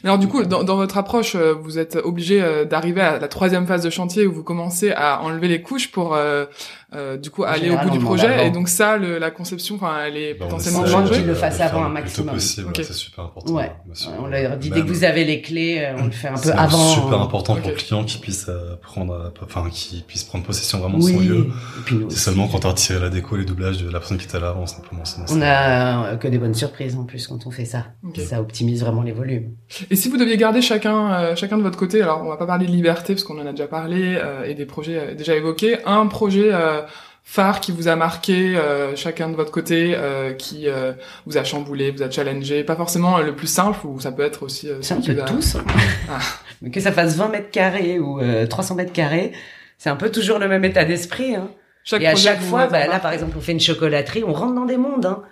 alors 0.02 0.18
du 0.18 0.26
coup, 0.26 0.42
dans, 0.42 0.64
dans 0.64 0.76
votre 0.76 0.98
approche, 0.98 1.36
euh, 1.36 1.54
vous 1.54 1.78
êtes 1.78 1.96
obligé 1.96 2.42
euh, 2.42 2.64
d'arriver 2.64 3.00
à 3.00 3.18
la 3.18 3.28
troisième 3.28 3.66
phase 3.66 3.82
de 3.82 3.90
chantier 3.90 4.26
où 4.26 4.32
vous 4.32 4.42
commencez 4.42 4.90
à 4.90 5.22
enlever 5.22 5.46
les 5.46 5.62
couches 5.62 5.92
pour 5.92 6.14
euh, 6.14 6.46
euh, 6.94 7.16
du 7.16 7.30
coup 7.30 7.44
aller 7.44 7.70
au 7.70 7.76
bout 7.78 7.90
du 7.90 7.98
projet. 7.98 8.46
Et 8.46 8.50
donc 8.50 8.68
ça 8.68 8.96
le, 8.96 9.18
la 9.18 9.30
conception 9.30 9.76
enfin 9.76 9.96
elle 10.06 10.16
est 10.16 10.34
bah, 10.34 10.46
potentiellement 10.46 10.86
changée. 10.86 11.14
qu'ils 11.14 11.26
le 11.26 11.34
fassent 11.34 11.60
avant 11.60 11.84
un 11.84 11.88
maximum. 11.88 12.34
possible 12.34 12.72
c'est 12.74 12.92
super 12.92 13.24
important 13.24 13.54
ouais. 13.54 13.72
on 14.18 14.26
leur 14.26 14.56
dit 14.56 14.70
dès 14.70 14.82
que 14.82 14.86
vous 14.86 15.04
avez 15.04 15.24
les 15.24 15.40
clés 15.40 15.78
euh, 15.80 15.96
on 15.98 16.04
le 16.04 16.10
fait 16.10 16.28
un 16.28 16.34
peu 16.34 16.50
avant. 16.52 16.78
c'est 16.78 17.00
super 17.00 17.20
important 17.20 17.56
pour 17.56 17.70
le 17.70 17.76
client 17.76 18.04
qui 18.04 18.18
puisse 18.18 18.46
euh, 18.48 18.76
prendre 18.82 19.32
enfin 19.42 19.64
qui 19.70 20.04
puisse 20.06 20.24
prendre 20.24 20.44
possession 20.44 20.78
vraiment 20.78 20.98
de 20.98 21.02
son 21.02 21.20
lieu. 21.20 21.46
C'est 22.08 22.18
seulement 22.18 22.48
quand 22.48 22.60
tu 22.60 22.66
as 22.66 22.70
retiré 22.70 23.00
la 23.00 23.08
déco 23.08 23.36
les 23.36 23.44
doublages 23.44 23.82
de 23.82 23.90
la 23.90 23.98
personne 23.98 24.18
qui 24.18 24.26
était 24.26 24.40
là 24.40 24.48
avant 24.48 24.66
simplement. 24.66 25.02
On 25.30 25.42
a 25.42 26.12
euh, 26.12 26.16
que 26.16 26.28
des 26.28 26.38
bonnes 26.38 26.54
surprises 26.54 26.96
en 26.96 27.04
plus 27.04 27.26
quand 27.26 27.46
on 27.46 27.50
fait 27.50 27.64
ça. 27.64 27.86
Ça 28.16 28.40
optimise 28.40 28.82
vraiment 28.82 29.02
les 29.02 29.12
volumes. 29.12 29.54
Et 29.90 29.96
si 29.96 30.08
vous 30.08 30.16
deviez 30.16 30.36
garder 30.36 30.60
chacun, 30.62 31.12
euh, 31.12 31.36
chacun 31.36 31.58
de 31.58 31.62
votre 31.62 31.78
côté, 31.78 32.02
alors 32.02 32.22
on 32.22 32.28
va 32.28 32.36
pas 32.36 32.46
parler 32.46 32.66
de 32.66 32.70
liberté 32.72 33.14
parce 33.14 33.24
qu'on 33.24 33.40
en 33.40 33.46
a 33.46 33.50
déjà 33.50 33.66
parlé 33.66 34.16
euh, 34.16 34.44
et 34.44 34.54
des 34.54 34.66
projets 34.66 34.98
euh, 34.98 35.14
déjà 35.14 35.34
évoqués, 35.34 35.78
un 35.84 36.06
projet 36.06 36.50
euh, 36.52 36.82
phare 37.22 37.60
qui 37.60 37.72
vous 37.72 37.88
a 37.88 37.96
marqué, 37.96 38.56
euh, 38.56 38.94
chacun 38.96 39.28
de 39.30 39.34
votre 39.36 39.50
côté, 39.50 39.94
euh, 39.96 40.32
qui 40.34 40.68
euh, 40.68 40.92
vous 41.26 41.38
a 41.38 41.44
chamboulé, 41.44 41.90
vous 41.90 42.02
a 42.02 42.10
challengé, 42.10 42.64
pas 42.64 42.76
forcément 42.76 43.18
euh, 43.18 43.22
le 43.22 43.34
plus 43.34 43.46
simple 43.46 43.86
ou 43.86 43.98
ça 44.00 44.12
peut 44.12 44.22
être 44.22 44.42
aussi. 44.42 44.68
euh, 44.68 44.78
C'est 44.82 44.94
un 44.94 45.02
celui 45.02 45.16
peu 45.16 45.24
qui 45.24 45.32
vous 45.32 45.36
a- 45.36 45.36
tous. 45.36 45.56
Ah. 46.10 46.68
Que 46.70 46.80
ça 46.80 46.92
fasse 46.92 47.16
20 47.16 47.28
mètres 47.28 47.50
carrés 47.50 47.98
ou 47.98 48.20
euh, 48.20 48.46
300 48.46 48.74
mètres 48.74 48.92
carrés, 48.92 49.32
c'est 49.78 49.90
un 49.90 49.96
peu 49.96 50.10
toujours 50.10 50.38
le 50.38 50.48
même 50.48 50.64
état 50.64 50.84
d'esprit. 50.84 51.34
Hein. 51.34 51.48
Chaque 51.82 52.00
Et 52.02 52.06
à 52.06 52.14
chaque 52.14 52.40
fois, 52.40 52.62
a 52.62 52.66
bah, 52.68 52.86
là 52.86 52.98
par 52.98 53.12
exemple, 53.12 53.34
on 53.36 53.40
fait 53.40 53.52
une 53.52 53.60
chocolaterie, 53.60 54.24
on 54.24 54.32
rentre 54.32 54.54
dans 54.54 54.64
des 54.64 54.76
mondes. 54.78 55.04
Hein. 55.06 55.22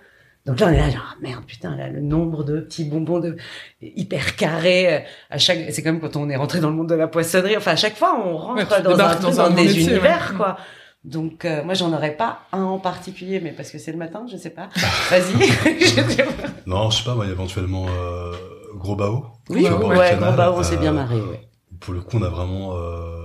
Donc 0.45 0.59
là, 0.59 0.67
on 0.67 0.71
est 0.71 0.77
là, 0.77 0.89
genre, 0.89 1.05
ah, 1.13 1.15
merde, 1.21 1.43
putain, 1.47 1.75
là, 1.75 1.87
le 1.87 2.01
nombre 2.01 2.43
de 2.43 2.59
petits 2.59 2.83
bonbons 2.83 3.19
de 3.19 3.37
hyper 3.81 4.35
carrés. 4.35 4.93
euh, 4.93 4.99
À 5.29 5.37
chaque, 5.37 5.59
c'est 5.71 5.81
comme 5.81 5.99
quand 6.01 6.15
on 6.17 6.29
est 6.29 6.35
rentré 6.35 6.59
dans 6.59 6.69
le 6.69 6.75
monde 6.75 6.89
de 6.89 6.95
la 6.95 7.07
poissonnerie. 7.07 7.55
Enfin, 7.55 7.71
à 7.71 7.75
chaque 7.77 7.95
fois, 7.95 8.19
on 8.23 8.35
rentre 8.37 8.75
Ouais, 8.75 8.81
dans, 8.83 8.89
un, 8.91 8.93
débarques 8.93 9.21
truc, 9.21 9.35
dans 9.35 9.43
dans, 9.43 9.51
un 9.51 9.55
des 9.55 9.63
métier, 9.63 9.83
univers, 9.83 10.31
Mm. 10.33 10.37
quoi. 10.37 10.57
Donc, 11.03 11.43
euh, 11.43 11.63
moi, 11.65 11.73
j'en 11.73 11.91
aurais 11.91 12.15
pas 12.15 12.41
un 12.53 12.63
en 12.63 12.79
particulier, 12.79 13.41
mais 13.41 13.51
parce 13.51 13.71
que 13.71 13.77
c'est 13.77 13.91
le 13.91 13.97
matin, 13.97 14.25
je 14.31 14.37
sais 14.37 14.49
pas. 14.49 14.69
Vas-y. 15.09 15.47
Je 15.79 15.85
sais 15.85 16.23
pas. 16.23 16.47
Non, 16.65 16.89
je 16.89 16.99
sais 16.99 17.03
pas, 17.03 17.13
moi, 17.15 17.25
éventuellement 17.27 17.85
euh, 17.89 18.31
Gros 18.75 18.95
Bao. 18.95 19.25
oui, 19.49 19.67
ouais, 19.67 20.15
Grand 20.17 20.31
Bao, 20.33 20.53
on 20.55 20.63
s'est 20.63 20.75
euh, 20.75 20.79
bien 20.79 20.93
marré, 20.93 21.15
ouais. 21.15 21.47
Pour 21.81 21.93
le 21.93 21.99
coup, 22.01 22.17
on 22.17 22.23
a 22.23 22.29
vraiment 22.29 22.75
euh, 22.75 23.22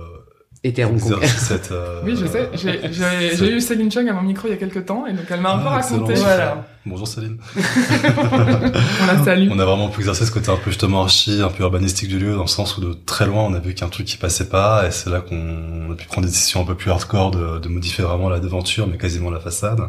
Et 0.63 0.83
Hong 0.83 0.99
Kong. 0.99 1.23
cette. 1.23 1.71
euh, 1.71 2.01
Oui, 2.03 2.15
je 2.19 2.25
sais. 2.25 2.49
J'ai- 2.53 3.49
eu 3.55 3.61
Céline 3.61 3.89
Chung 3.89 4.09
à 4.09 4.13
mon 4.13 4.21
micro 4.23 4.47
il 4.49 4.51
y 4.51 4.53
a 4.53 4.57
quelques 4.57 4.85
temps 4.85 5.05
et 5.07 5.13
donc 5.13 5.23
elle 5.29 5.39
m'a 5.39 5.53
un 5.53 5.59
peu 5.59 5.67
Ah, 5.69 5.77
excellent, 5.77 6.01
raconté. 6.01 6.19
Voilà. 6.19 6.65
Bonjour 6.85 7.07
Céline. 7.07 7.37
On 7.55 9.05
la 9.07 9.23
salue. 9.23 9.47
On 9.51 9.59
a 9.59 9.65
vraiment 9.65 9.87
pu 9.89 9.99
exercer 10.01 10.25
ce 10.25 10.31
côté 10.31 10.49
un 10.51 10.57
peu 10.57 10.69
justement 10.71 11.03
archi, 11.03 11.41
un 11.41 11.47
peu 11.49 11.63
urbanistique 11.63 12.09
du 12.09 12.19
lieu, 12.19 12.35
dans 12.35 12.41
le 12.41 12.47
sens 12.47 12.77
où 12.77 12.81
de 12.81 12.93
très 13.05 13.25
loin, 13.25 13.43
on 13.43 13.53
a 13.53 13.59
vu 13.59 13.71
qu'il 13.73 13.81
y 13.81 13.83
a 13.83 13.87
un 13.87 13.89
truc 13.89 14.05
qui 14.05 14.17
passait 14.17 14.49
pas, 14.49 14.85
et 14.87 14.91
c'est 14.91 15.09
là 15.09 15.21
qu'on 15.21 15.91
a 15.91 15.95
pu 15.95 16.05
prendre 16.07 16.27
des 16.27 16.31
décisions 16.33 16.61
un 16.61 16.65
peu 16.65 16.75
plus 16.75 16.91
hardcore 16.91 17.31
de, 17.31 17.59
de 17.59 17.69
modifier 17.69 18.03
vraiment 18.03 18.29
la 18.29 18.39
devanture, 18.39 18.87
mais 18.87 18.97
quasiment 18.97 19.29
la 19.31 19.39
façade. 19.39 19.79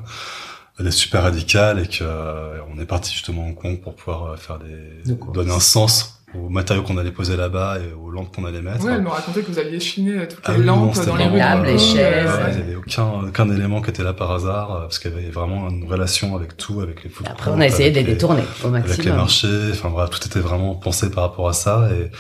Elle 0.79 0.87
est 0.87 0.91
super 0.93 1.23
radicale 1.25 1.81
et 1.81 1.87
que 1.89 1.99
euh, 2.03 2.59
on 2.75 2.81
est 2.81 2.87
parti 2.87 3.13
justement 3.13 3.43
à 3.43 3.47
Hong 3.47 3.55
Kong 3.57 3.81
pour 3.83 3.95
pouvoir 3.97 4.25
euh, 4.33 4.37
faire 4.37 4.59
des 4.59 5.13
donner 5.35 5.53
un 5.53 5.61
sens 5.61 6.20
aux 6.35 6.49
matériaux 6.49 6.83
qu'on 6.85 6.97
allait 6.97 7.11
poser 7.11 7.37
là-bas 7.37 7.79
et 7.81 7.93
aux 7.93 8.11
lampes 8.11 8.35
qu'on 8.35 8.45
allait 8.45 8.63
mettre. 8.63 8.85
Ouais, 8.85 8.93
elle 8.95 9.03
me 9.03 9.09
racontait 9.09 9.43
que 9.43 9.51
vous 9.51 9.59
aviez 9.59 9.81
chiné 9.81 10.29
toutes 10.29 10.39
Ah 10.45 10.53
les 10.57 10.63
lampes 10.65 10.95
dans 10.95 11.17
les 11.17 11.25
vraiment- 11.27 11.31
rues. 11.33 11.35
de 11.35 11.39
Table, 11.39 11.61
Hong 11.61 11.67
les 11.73 11.79
chaises, 11.79 12.31
euh, 12.31 12.49
il 12.53 12.59
y 12.59 12.63
avait 12.63 12.75
aucun, 12.77 13.05
aucun 13.29 13.51
élément 13.51 13.83
qui 13.83 13.91
était 13.91 14.03
là 14.05 14.13
par 14.13 14.31
hasard, 14.31 14.73
euh, 14.73 14.81
parce 14.83 14.99
qu'il 15.01 15.11
y 15.11 15.15
avait 15.15 15.31
vraiment 15.31 15.69
une 15.69 15.85
relation 15.91 16.37
avec 16.37 16.57
tout, 16.57 16.81
avec 16.81 17.03
les 17.03 17.11
food 17.11 17.27
Après, 17.29 17.51
on 17.51 17.61
a 17.61 17.67
essayé 17.67 17.91
de 17.91 17.97
les 17.97 18.05
détourner 18.05 18.43
au 18.63 18.69
avec 18.69 18.85
les 18.85 18.89
maximum. 18.95 19.17
marchés, 19.17 19.71
enfin 19.73 19.89
voilà, 19.89 20.09
tout 20.09 20.25
était 20.25 20.39
vraiment 20.41 20.75
pensé 20.77 21.11
par 21.11 21.25
rapport 21.25 21.49
à 21.49 21.53
ça 21.53 21.89
et 21.93 22.11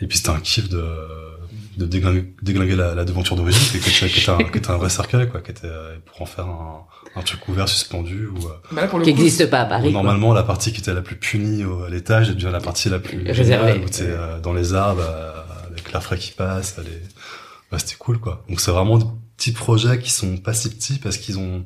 et 0.00 0.08
puis 0.08 0.18
c'était 0.18 0.30
un 0.30 0.40
kiff 0.40 0.68
de 0.68 0.84
de 1.76 1.86
déglinguer, 1.86 2.32
déglinguer 2.42 2.76
la, 2.76 2.94
la 2.94 3.04
devanture 3.04 3.34
d'origine 3.36 3.60
qui, 3.60 3.78
qui, 3.80 3.90
était- 4.04 4.08
qui 4.08 4.20
était 4.20 4.30
un, 4.30 4.36
qui 4.38 4.58
était 4.58 4.70
un 4.70 4.76
vrai 4.76 4.88
cercueil 4.88 5.28
quoi, 5.28 5.40
qui 5.40 5.50
était 5.52 5.66
euh, 5.66 5.96
pour 6.06 6.22
en 6.22 6.26
faire 6.26 6.46
un, 6.46 6.82
un 7.16 7.22
truc 7.22 7.46
ouvert 7.48 7.68
suspendu 7.68 8.26
ou 8.26 8.38
Bah 8.72 8.86
pour 8.88 8.98
le 8.98 9.04
Qui 9.04 9.14
n'existe 9.14 9.48
pas 9.50 9.60
à 9.60 9.64
Paris. 9.66 9.92
normalement 9.92 10.32
la 10.32 10.42
partie 10.42 10.72
qui 10.72 10.80
était 10.80 10.92
la 10.94 11.02
plus 11.02 11.16
punie 11.16 11.64
au- 11.64 11.84
à 11.84 11.90
l'étage 11.90 12.28
devient 12.30 12.50
la 12.52 12.60
partie 12.60 12.88
la 12.88 12.98
plus 12.98 13.30
Réservée. 13.30 13.80
où 13.84 13.88
t'es 13.88 14.02
euh, 14.02 14.40
dans 14.40 14.52
les 14.52 14.74
arbres 14.74 15.02
euh, 15.04 15.32
avec 15.70 15.92
l'air 15.92 16.02
frais 16.02 16.18
qui 16.18 16.32
passe, 16.32 16.76
les... 16.78 16.84
ouais, 17.72 17.78
c'était 17.78 17.96
cool 17.98 18.18
quoi. 18.18 18.44
Donc 18.48 18.60
c'est 18.60 18.70
vraiment 18.72 18.98
des 18.98 19.06
petits 19.36 19.52
projets 19.52 19.98
qui 19.98 20.10
sont 20.10 20.36
pas 20.38 20.54
si 20.54 20.68
petits 20.70 20.98
parce 20.98 21.16
qu'ils 21.18 21.38
ont 21.38 21.64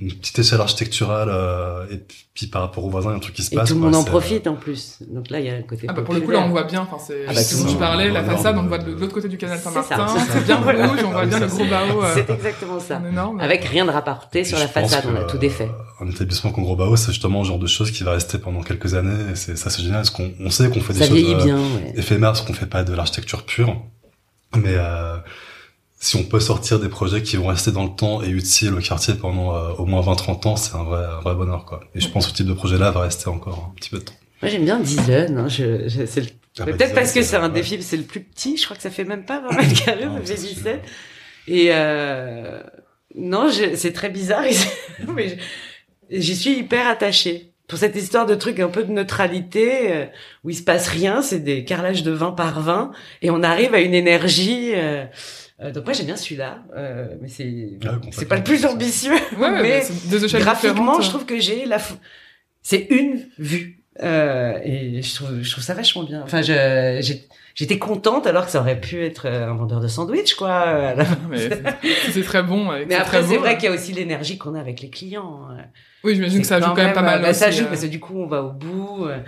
une 0.00 0.12
petite 0.12 0.38
échelle 0.38 0.60
architecturale 0.60 1.28
euh, 1.28 1.84
et 1.90 2.00
puis 2.34 2.46
par 2.46 2.62
rapport 2.62 2.84
aux 2.84 2.88
voisins 2.90 3.08
il 3.08 3.12
y 3.12 3.14
a 3.14 3.16
un 3.16 3.20
truc 3.20 3.34
qui 3.34 3.42
se 3.42 3.52
Et 3.52 3.56
passe. 3.56 3.68
tout 3.70 3.74
le 3.74 3.80
quoi. 3.80 3.90
monde 3.90 3.96
en 4.00 4.02
euh, 4.06 4.10
profite 4.10 4.46
en 4.46 4.54
plus. 4.54 4.98
Donc 5.10 5.28
là, 5.30 5.40
il 5.40 5.46
y 5.46 5.50
a 5.50 5.54
un 5.54 5.62
côté. 5.62 5.86
Ah 5.88 5.92
bah 5.92 6.02
pour 6.02 6.14
le 6.14 6.20
coup 6.20 6.30
là 6.30 6.40
on 6.46 6.50
voit 6.50 6.62
bien, 6.64 6.82
enfin 6.82 6.98
c'est 7.04 7.24
Ah 7.26 7.32
bah, 7.34 7.40
ce 7.42 7.50
tout 7.54 7.58
dont 7.58 7.64
le 7.64 7.68
je 7.70 7.72
monde. 7.74 7.80
parlais, 7.80 8.10
la 8.10 8.22
façade 8.22 8.56
on 8.58 8.62
voit 8.66 8.78
de 8.78 8.92
l'autre 8.92 9.12
côté 9.12 9.28
du 9.28 9.36
canal 9.38 9.58
C'est 9.58 9.64
Saint-Martin, 9.64 10.06
ça, 10.06 10.24
c'est 10.32 10.44
bien 10.44 10.56
rouge, 10.56 11.00
on 11.04 11.10
voit 11.10 11.20
Ah, 11.22 11.26
bien 11.26 11.38
ça, 11.38 11.44
le 11.46 11.50
gros 11.50 11.58
c'est- 11.64 11.68
bao 11.70 12.02
euh, 12.04 12.12
C'est 12.14 12.30
exactement 12.30 12.78
ça. 12.80 13.02
Avec 13.40 13.64
rien 13.64 13.84
de 13.86 13.90
rapporté 13.90 14.44
sur 14.44 14.56
Et 14.58 14.60
la 14.60 14.68
façade, 14.68 15.04
on 15.12 15.16
a 15.16 15.24
tout 15.24 15.38
défait. 15.38 15.68
euh, 16.00 16.04
Un 16.04 16.08
établissement 16.08 16.52
comme 16.52 16.62
Gros 16.64 16.76
Bao, 16.76 16.94
c'est 16.94 17.10
justement 17.10 17.40
le 17.40 17.46
genre 17.48 17.58
de 17.58 17.66
choses 17.66 17.90
qui 17.90 18.04
va 18.04 18.12
rester 18.12 18.38
pendant 18.38 18.62
quelques 18.62 18.94
années. 18.94 19.32
Et 19.32 19.34
c'est 19.34 19.56
ça, 19.56 19.68
c'est 19.68 19.82
génial, 19.82 19.96
parce 19.98 20.10
qu'on 20.10 20.30
on 20.38 20.50
sait 20.50 20.68
qu'on 20.70 20.80
fait 20.80 20.92
des 20.92 21.00
Ça 21.00 21.06
choses 21.08 21.16
vieillit 21.16 21.34
bien, 21.34 21.56
ouais. 21.58 21.92
éphémères, 21.96 22.30
parce 22.30 22.42
qu'on 22.42 22.52
fait 22.52 22.66
pas 22.66 22.84
de 22.84 22.94
l'architecture 22.94 23.44
pure. 23.44 23.76
Mais 24.56 24.74
euh, 24.76 25.16
si 26.00 26.16
on 26.16 26.22
peut 26.24 26.40
sortir 26.40 26.78
des 26.78 26.88
projets 26.88 27.22
qui 27.22 27.36
vont 27.36 27.46
rester 27.48 27.72
dans 27.72 27.84
le 27.84 27.90
temps 27.94 28.22
et 28.22 28.28
utiles 28.28 28.72
au 28.74 28.78
quartier 28.78 29.14
pendant 29.14 29.54
euh, 29.54 29.72
au 29.78 29.84
moins 29.86 30.00
20-30 30.02 30.46
ans, 30.48 30.56
c'est 30.56 30.74
un 30.76 30.84
vrai, 30.84 31.04
un 31.04 31.20
vrai 31.20 31.34
bonheur, 31.34 31.64
quoi. 31.64 31.80
Et 31.94 32.00
je 32.00 32.08
pense 32.08 32.26
que 32.26 32.30
ce 32.32 32.36
type 32.36 32.46
de 32.46 32.52
projet-là 32.52 32.90
va 32.92 33.00
rester 33.00 33.28
encore 33.28 33.70
un 33.72 33.74
petit 33.74 33.90
peu 33.90 33.98
de 33.98 34.04
temps. 34.04 34.14
Moi, 34.42 34.50
j'aime 34.50 34.64
bien 34.64 34.78
Dizen. 34.78 35.36
Hein. 35.36 35.48
Je, 35.48 35.88
je, 35.88 36.06
c'est 36.06 36.20
le- 36.20 36.26
Ah 36.60 36.64
bah, 36.66 36.72
Peut-être 36.72 36.94
parce 36.94 37.12
que 37.12 37.22
c'est 37.22 37.36
un 37.36 37.48
ouais. 37.48 37.50
défi, 37.50 37.82
c'est 37.82 37.96
le 37.96 38.04
plus 38.04 38.20
petit. 38.20 38.56
Je 38.56 38.64
crois 38.64 38.76
que 38.76 38.82
ça 38.82 38.90
fait 38.90 39.04
même 39.04 39.24
pas 39.24 39.40
20 39.50 39.56
mètres 39.56 39.84
carrés, 39.84 40.02
ça 40.04 40.10
fait 40.20 40.26
c'est 40.26 40.36
sûr. 40.46 40.54
17. 40.56 40.82
Et 41.48 41.68
euh, 41.72 42.62
non, 43.16 43.48
je- 43.50 43.74
c'est 43.74 43.92
très 43.92 44.10
bizarre, 44.10 44.46
ici, 44.46 44.68
mais 45.14 45.30
je- 46.10 46.20
j'y 46.20 46.36
suis 46.36 46.58
hyper 46.58 46.86
attachée. 46.86 47.52
Pour 47.68 47.78
cette 47.78 47.94
histoire 47.96 48.24
de 48.26 48.34
truc 48.34 48.58
un 48.60 48.68
peu 48.68 48.82
de 48.82 48.90
neutralité, 48.90 49.92
euh, 49.92 50.06
où 50.42 50.50
il 50.50 50.56
se 50.56 50.62
passe 50.62 50.88
rien, 50.88 51.20
c'est 51.22 51.38
des 51.40 51.64
carrelages 51.64 52.02
de 52.02 52.10
20 52.10 52.32
par 52.32 52.60
20, 52.60 52.92
et 53.22 53.30
on 53.30 53.42
arrive 53.42 53.74
à 53.74 53.80
une 53.80 53.94
énergie... 53.94 54.72
euh, 54.74 55.04
euh, 55.60 55.70
donc 55.72 55.84
moi 55.84 55.92
j'aime 55.92 56.06
bien 56.06 56.16
celui-là, 56.16 56.62
euh, 56.76 57.06
mais 57.20 57.28
c'est 57.28 57.70
Ah, 57.84 57.88
complètement. 57.88 58.10
c'est 58.12 58.26
pas 58.26 58.36
le 58.36 58.44
plus 58.44 58.64
ambitieux. 58.64 59.12
Ouais, 59.38 59.50
mais 59.50 59.62
mais 59.62 59.80
c'est 59.82 60.08
deux 60.08 60.24
échelles 60.24 60.40
graphiquement, 60.40 61.00
je 61.00 61.08
trouve 61.10 61.26
que 61.26 61.38
j'ai 61.40 61.66
la, 61.66 61.78
f- 61.78 61.96
c'est 62.62 62.86
une 62.90 63.26
vue, 63.38 63.82
euh, 64.02 64.58
et 64.62 65.02
je 65.02 65.14
trouve, 65.16 65.42
je 65.42 65.50
trouve 65.50 65.64
ça 65.64 65.74
vachement 65.74 66.04
bien. 66.04 66.22
Enfin, 66.22 66.42
je, 66.42 66.98
j'ai- 67.02 67.26
j'étais 67.56 67.78
contente 67.78 68.26
alors 68.28 68.44
que 68.46 68.52
ça 68.52 68.60
aurait 68.60 68.80
pu 68.80 69.04
être 69.04 69.26
un 69.26 69.52
vendeur 69.54 69.80
de 69.80 69.88
sandwich, 69.88 70.36
quoi. 70.36 70.94
Mais 71.28 71.36
c'est- 72.12 72.22
très 72.22 72.42
bon. 72.44 72.70
Mais 72.70 72.86
c'est 72.88 72.94
après, 72.94 73.22
c'est 73.24 73.36
vrai 73.36 73.56
qu'il 73.58 73.68
y 73.68 73.72
a 73.72 73.74
aussi 73.74 73.92
l'énergie 73.92 74.38
qu'on 74.38 74.54
a 74.54 74.60
avec 74.60 74.80
les 74.80 74.90
clients. 74.90 75.48
Oui, 76.04 76.14
j'imagine 76.14 76.40
que 76.40 76.46
ça 76.46 76.60
joue 76.60 76.66
quand 76.70 76.76
même 76.76 76.92
pas 76.92 77.02
mal. 77.02 77.20
euh, 77.20 77.22
bah, 77.22 77.34
ça 77.34 77.50
joue 77.50 77.64
euh. 77.64 77.68
parce 77.68 77.82
que 77.82 77.86
du 77.86 77.98
coup, 78.00 78.14
on 78.16 78.26
va 78.26 78.42
au 78.42 78.52
bout. 78.52 79.06
euh, 79.06 79.18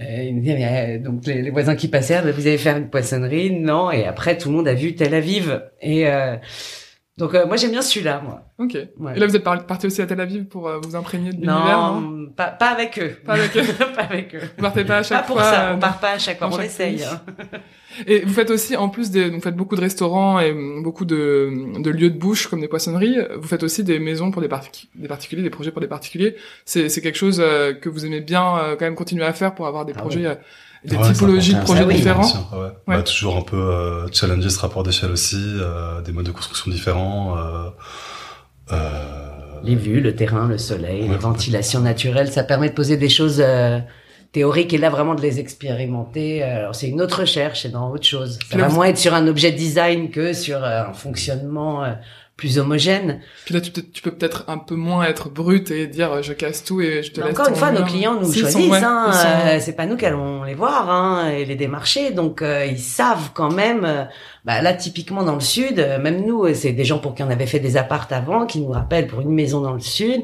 euh, 0.00 0.22
il 0.24 0.36
me 0.36 0.40
dit, 0.42 0.52
mais, 0.54 0.96
euh, 0.96 1.02
donc 1.02 1.24
les, 1.26 1.42
les 1.42 1.50
voisins 1.50 1.76
qui 1.76 1.88
passaient, 1.88 2.16
ah, 2.16 2.22
bah, 2.22 2.30
vous 2.32 2.46
allez 2.46 2.58
faire 2.58 2.76
une 2.76 2.88
poissonnerie, 2.90 3.50
non 3.52 3.90
Et 3.90 4.04
après, 4.06 4.36
tout 4.38 4.48
le 4.50 4.56
monde 4.56 4.68
a 4.68 4.74
vu 4.74 4.94
Tel 4.94 5.14
Aviv. 5.14 5.62
Et 5.80 6.08
euh, 6.08 6.36
donc, 7.16 7.34
euh, 7.34 7.46
moi, 7.46 7.56
j'aime 7.56 7.70
bien 7.70 7.82
celui-là, 7.82 8.20
moi. 8.24 8.42
Ok. 8.58 8.76
Ouais. 8.98 9.12
Et 9.16 9.20
là, 9.20 9.26
vous 9.26 9.36
êtes 9.36 9.44
par- 9.44 9.64
parti 9.66 9.86
aussi 9.86 10.02
à 10.02 10.06
Tel 10.06 10.20
Aviv 10.20 10.44
pour 10.46 10.68
vous 10.82 10.96
imprégner 10.96 11.30
de 11.30 11.36
l'univers, 11.36 11.78
non? 11.78 12.00
Non, 12.00 12.26
pas, 12.30 12.46
pas 12.48 12.70
avec 12.70 12.98
eux. 12.98 13.16
Pas 13.24 13.34
avec 13.34 13.56
eux. 13.56 13.62
pas 13.94 14.02
avec 14.02 14.34
eux. 14.34 14.40
Vous 14.56 14.62
partez 14.62 14.84
pas 14.84 14.98
à 14.98 15.02
chaque 15.04 15.20
Pas 15.22 15.26
pour 15.26 15.36
fois. 15.36 15.44
ça, 15.50 15.70
euh, 15.70 15.74
on 15.74 15.78
part 15.78 15.98
pas 16.00 16.12
à 16.12 16.18
chaque 16.18 16.38
fois, 16.38 16.48
on 16.48 16.56
chaque 16.56 16.66
essaye. 16.66 17.04
hein. 17.04 17.20
Et 18.06 18.24
vous 18.24 18.32
faites 18.32 18.50
aussi, 18.50 18.76
en 18.76 18.88
plus 18.88 19.10
des, 19.10 19.30
vous 19.30 19.40
faites 19.40 19.56
beaucoup 19.56 19.76
de 19.76 19.80
restaurants 19.80 20.38
et 20.40 20.52
beaucoup 20.82 21.04
de, 21.04 21.80
de 21.80 21.90
lieux 21.90 22.10
de 22.10 22.18
bouche 22.18 22.46
comme 22.48 22.60
des 22.60 22.68
poissonneries. 22.68 23.16
Vous 23.40 23.46
faites 23.48 23.62
aussi 23.62 23.84
des 23.84 23.98
maisons 23.98 24.30
pour 24.30 24.42
des, 24.42 24.48
particu- 24.48 24.88
des 24.94 25.08
particuliers, 25.08 25.42
des 25.42 25.50
projets 25.50 25.70
pour 25.70 25.80
des 25.80 25.86
particuliers. 25.88 26.36
C'est, 26.64 26.88
c'est 26.88 27.00
quelque 27.00 27.16
chose 27.18 27.40
euh, 27.44 27.72
que 27.72 27.88
vous 27.88 28.04
aimez 28.06 28.20
bien 28.20 28.56
euh, 28.58 28.76
quand 28.76 28.84
même 28.86 28.94
continuer 28.94 29.24
à 29.24 29.32
faire 29.32 29.54
pour 29.54 29.66
avoir 29.66 29.84
des 29.84 29.92
Ah 29.96 30.00
projets, 30.00 30.26
euh, 30.26 30.34
des 30.84 30.96
Ouais, 30.96 31.02
c'est 31.04 31.12
typologies 31.14 31.54
de 31.54 31.60
projets 31.62 31.82
Ah 31.84 31.88
oui. 31.88 31.94
différents. 31.96 32.22
Sûr, 32.24 32.46
ouais. 32.52 32.58
Ouais. 32.58 32.96
Bah, 32.96 33.02
toujours 33.02 33.36
un 33.36 33.42
peu 33.42 33.56
euh, 33.56 34.06
challenger 34.12 34.50
ce 34.50 34.58
rapport 34.60 34.82
d'échelle 34.82 35.10
aussi, 35.12 35.36
euh, 35.40 36.00
des 36.02 36.12
modes 36.12 36.26
de 36.26 36.30
construction 36.32 36.70
différents. 36.70 37.38
Euh, 37.38 37.70
euh, 38.72 39.58
Les 39.62 39.76
vues, 39.76 40.00
le 40.00 40.14
terrain, 40.14 40.46
le 40.48 40.58
soleil, 40.58 41.02
Ouais, 41.02 41.08
les 41.08 41.16
ventilations 41.16 41.80
naturelles, 41.80 42.30
ça 42.32 42.44
permet 42.44 42.68
de 42.68 42.74
poser 42.74 42.96
des 42.96 43.08
choses 43.08 43.42
euh, 44.34 44.40
théoriques 44.44 44.72
et 44.74 44.78
là 44.78 44.90
vraiment 44.90 45.14
de 45.14 45.22
les 45.22 45.38
expérimenter. 45.40 46.42
Alors 46.42 46.74
c'est 46.74 46.88
une 46.88 47.00
autre 47.00 47.20
recherche, 47.20 47.62
c'est 47.62 47.70
dans 47.70 47.90
autre 47.90 48.04
chose. 48.06 48.38
Ça 48.50 48.58
va 48.58 48.68
moins 48.68 48.86
être 48.86 48.98
sur 48.98 49.14
un 49.14 49.26
objet 49.26 49.52
design 49.52 50.10
que 50.10 50.32
sur 50.32 50.62
euh, 50.62 50.82
un 50.88 50.92
fonctionnement 50.92 51.84
euh, 51.84 51.92
plus 52.36 52.58
homogène. 52.58 53.20
Puis 53.44 53.54
là, 53.54 53.60
tu, 53.60 53.70
peux- 53.70 53.80
tu 53.92 54.02
peux 54.02 54.10
peut-être 54.10 54.44
un 54.48 54.58
peu 54.58 54.74
moins 54.74 55.04
être 55.04 55.28
brut 55.30 55.70
et 55.70 55.86
dire 55.86 56.12
euh, 56.14 56.22
je 56.22 56.32
casse 56.32 56.64
tout 56.64 56.80
et 56.80 57.04
je 57.04 57.12
te 57.12 57.20
Mais 57.20 57.28
laisse. 57.28 57.38
encore 57.38 57.48
une 57.48 57.54
fois, 57.54 57.70
nos 57.70 57.78
mur. 57.80 57.86
clients 57.88 58.14
nous 58.20 58.32
Si, 58.32 58.40
choisissent. 58.40 58.70
ouais, 58.72 58.80
hein, 58.82 59.12
euh, 59.46 59.58
c'est 59.60 59.74
pas 59.76 59.86
nous 59.86 59.96
qui 59.96 60.04
allons 60.04 60.42
les 60.42 60.54
voir 60.54 60.90
hein, 60.90 61.28
et 61.30 61.44
les 61.44 61.54
démarcher. 61.54 62.10
Donc 62.10 62.42
euh, 62.42 62.66
ils 62.66 62.80
savent 62.80 63.30
quand 63.34 63.52
même. 63.52 63.84
euh, 63.84 64.02
bah, 64.44 64.60
là, 64.62 64.74
typiquement 64.74 65.22
dans 65.22 65.34
le 65.34 65.40
sud, 65.40 65.78
euh, 65.78 66.00
même 66.00 66.26
nous, 66.26 66.44
euh, 66.44 66.54
c'est 66.54 66.72
des 66.72 66.84
gens 66.84 66.98
pour 66.98 67.14
qui 67.14 67.22
on 67.22 67.30
avait 67.30 67.46
fait 67.46 67.60
des 67.60 67.76
appartes 67.76 68.10
avant, 68.10 68.46
qui 68.46 68.60
nous 68.60 68.70
rappellent 68.72 69.06
pour 69.06 69.20
une 69.20 69.30
maison 69.32 69.60
dans 69.60 69.72
le 69.72 69.80
sud, 69.80 70.22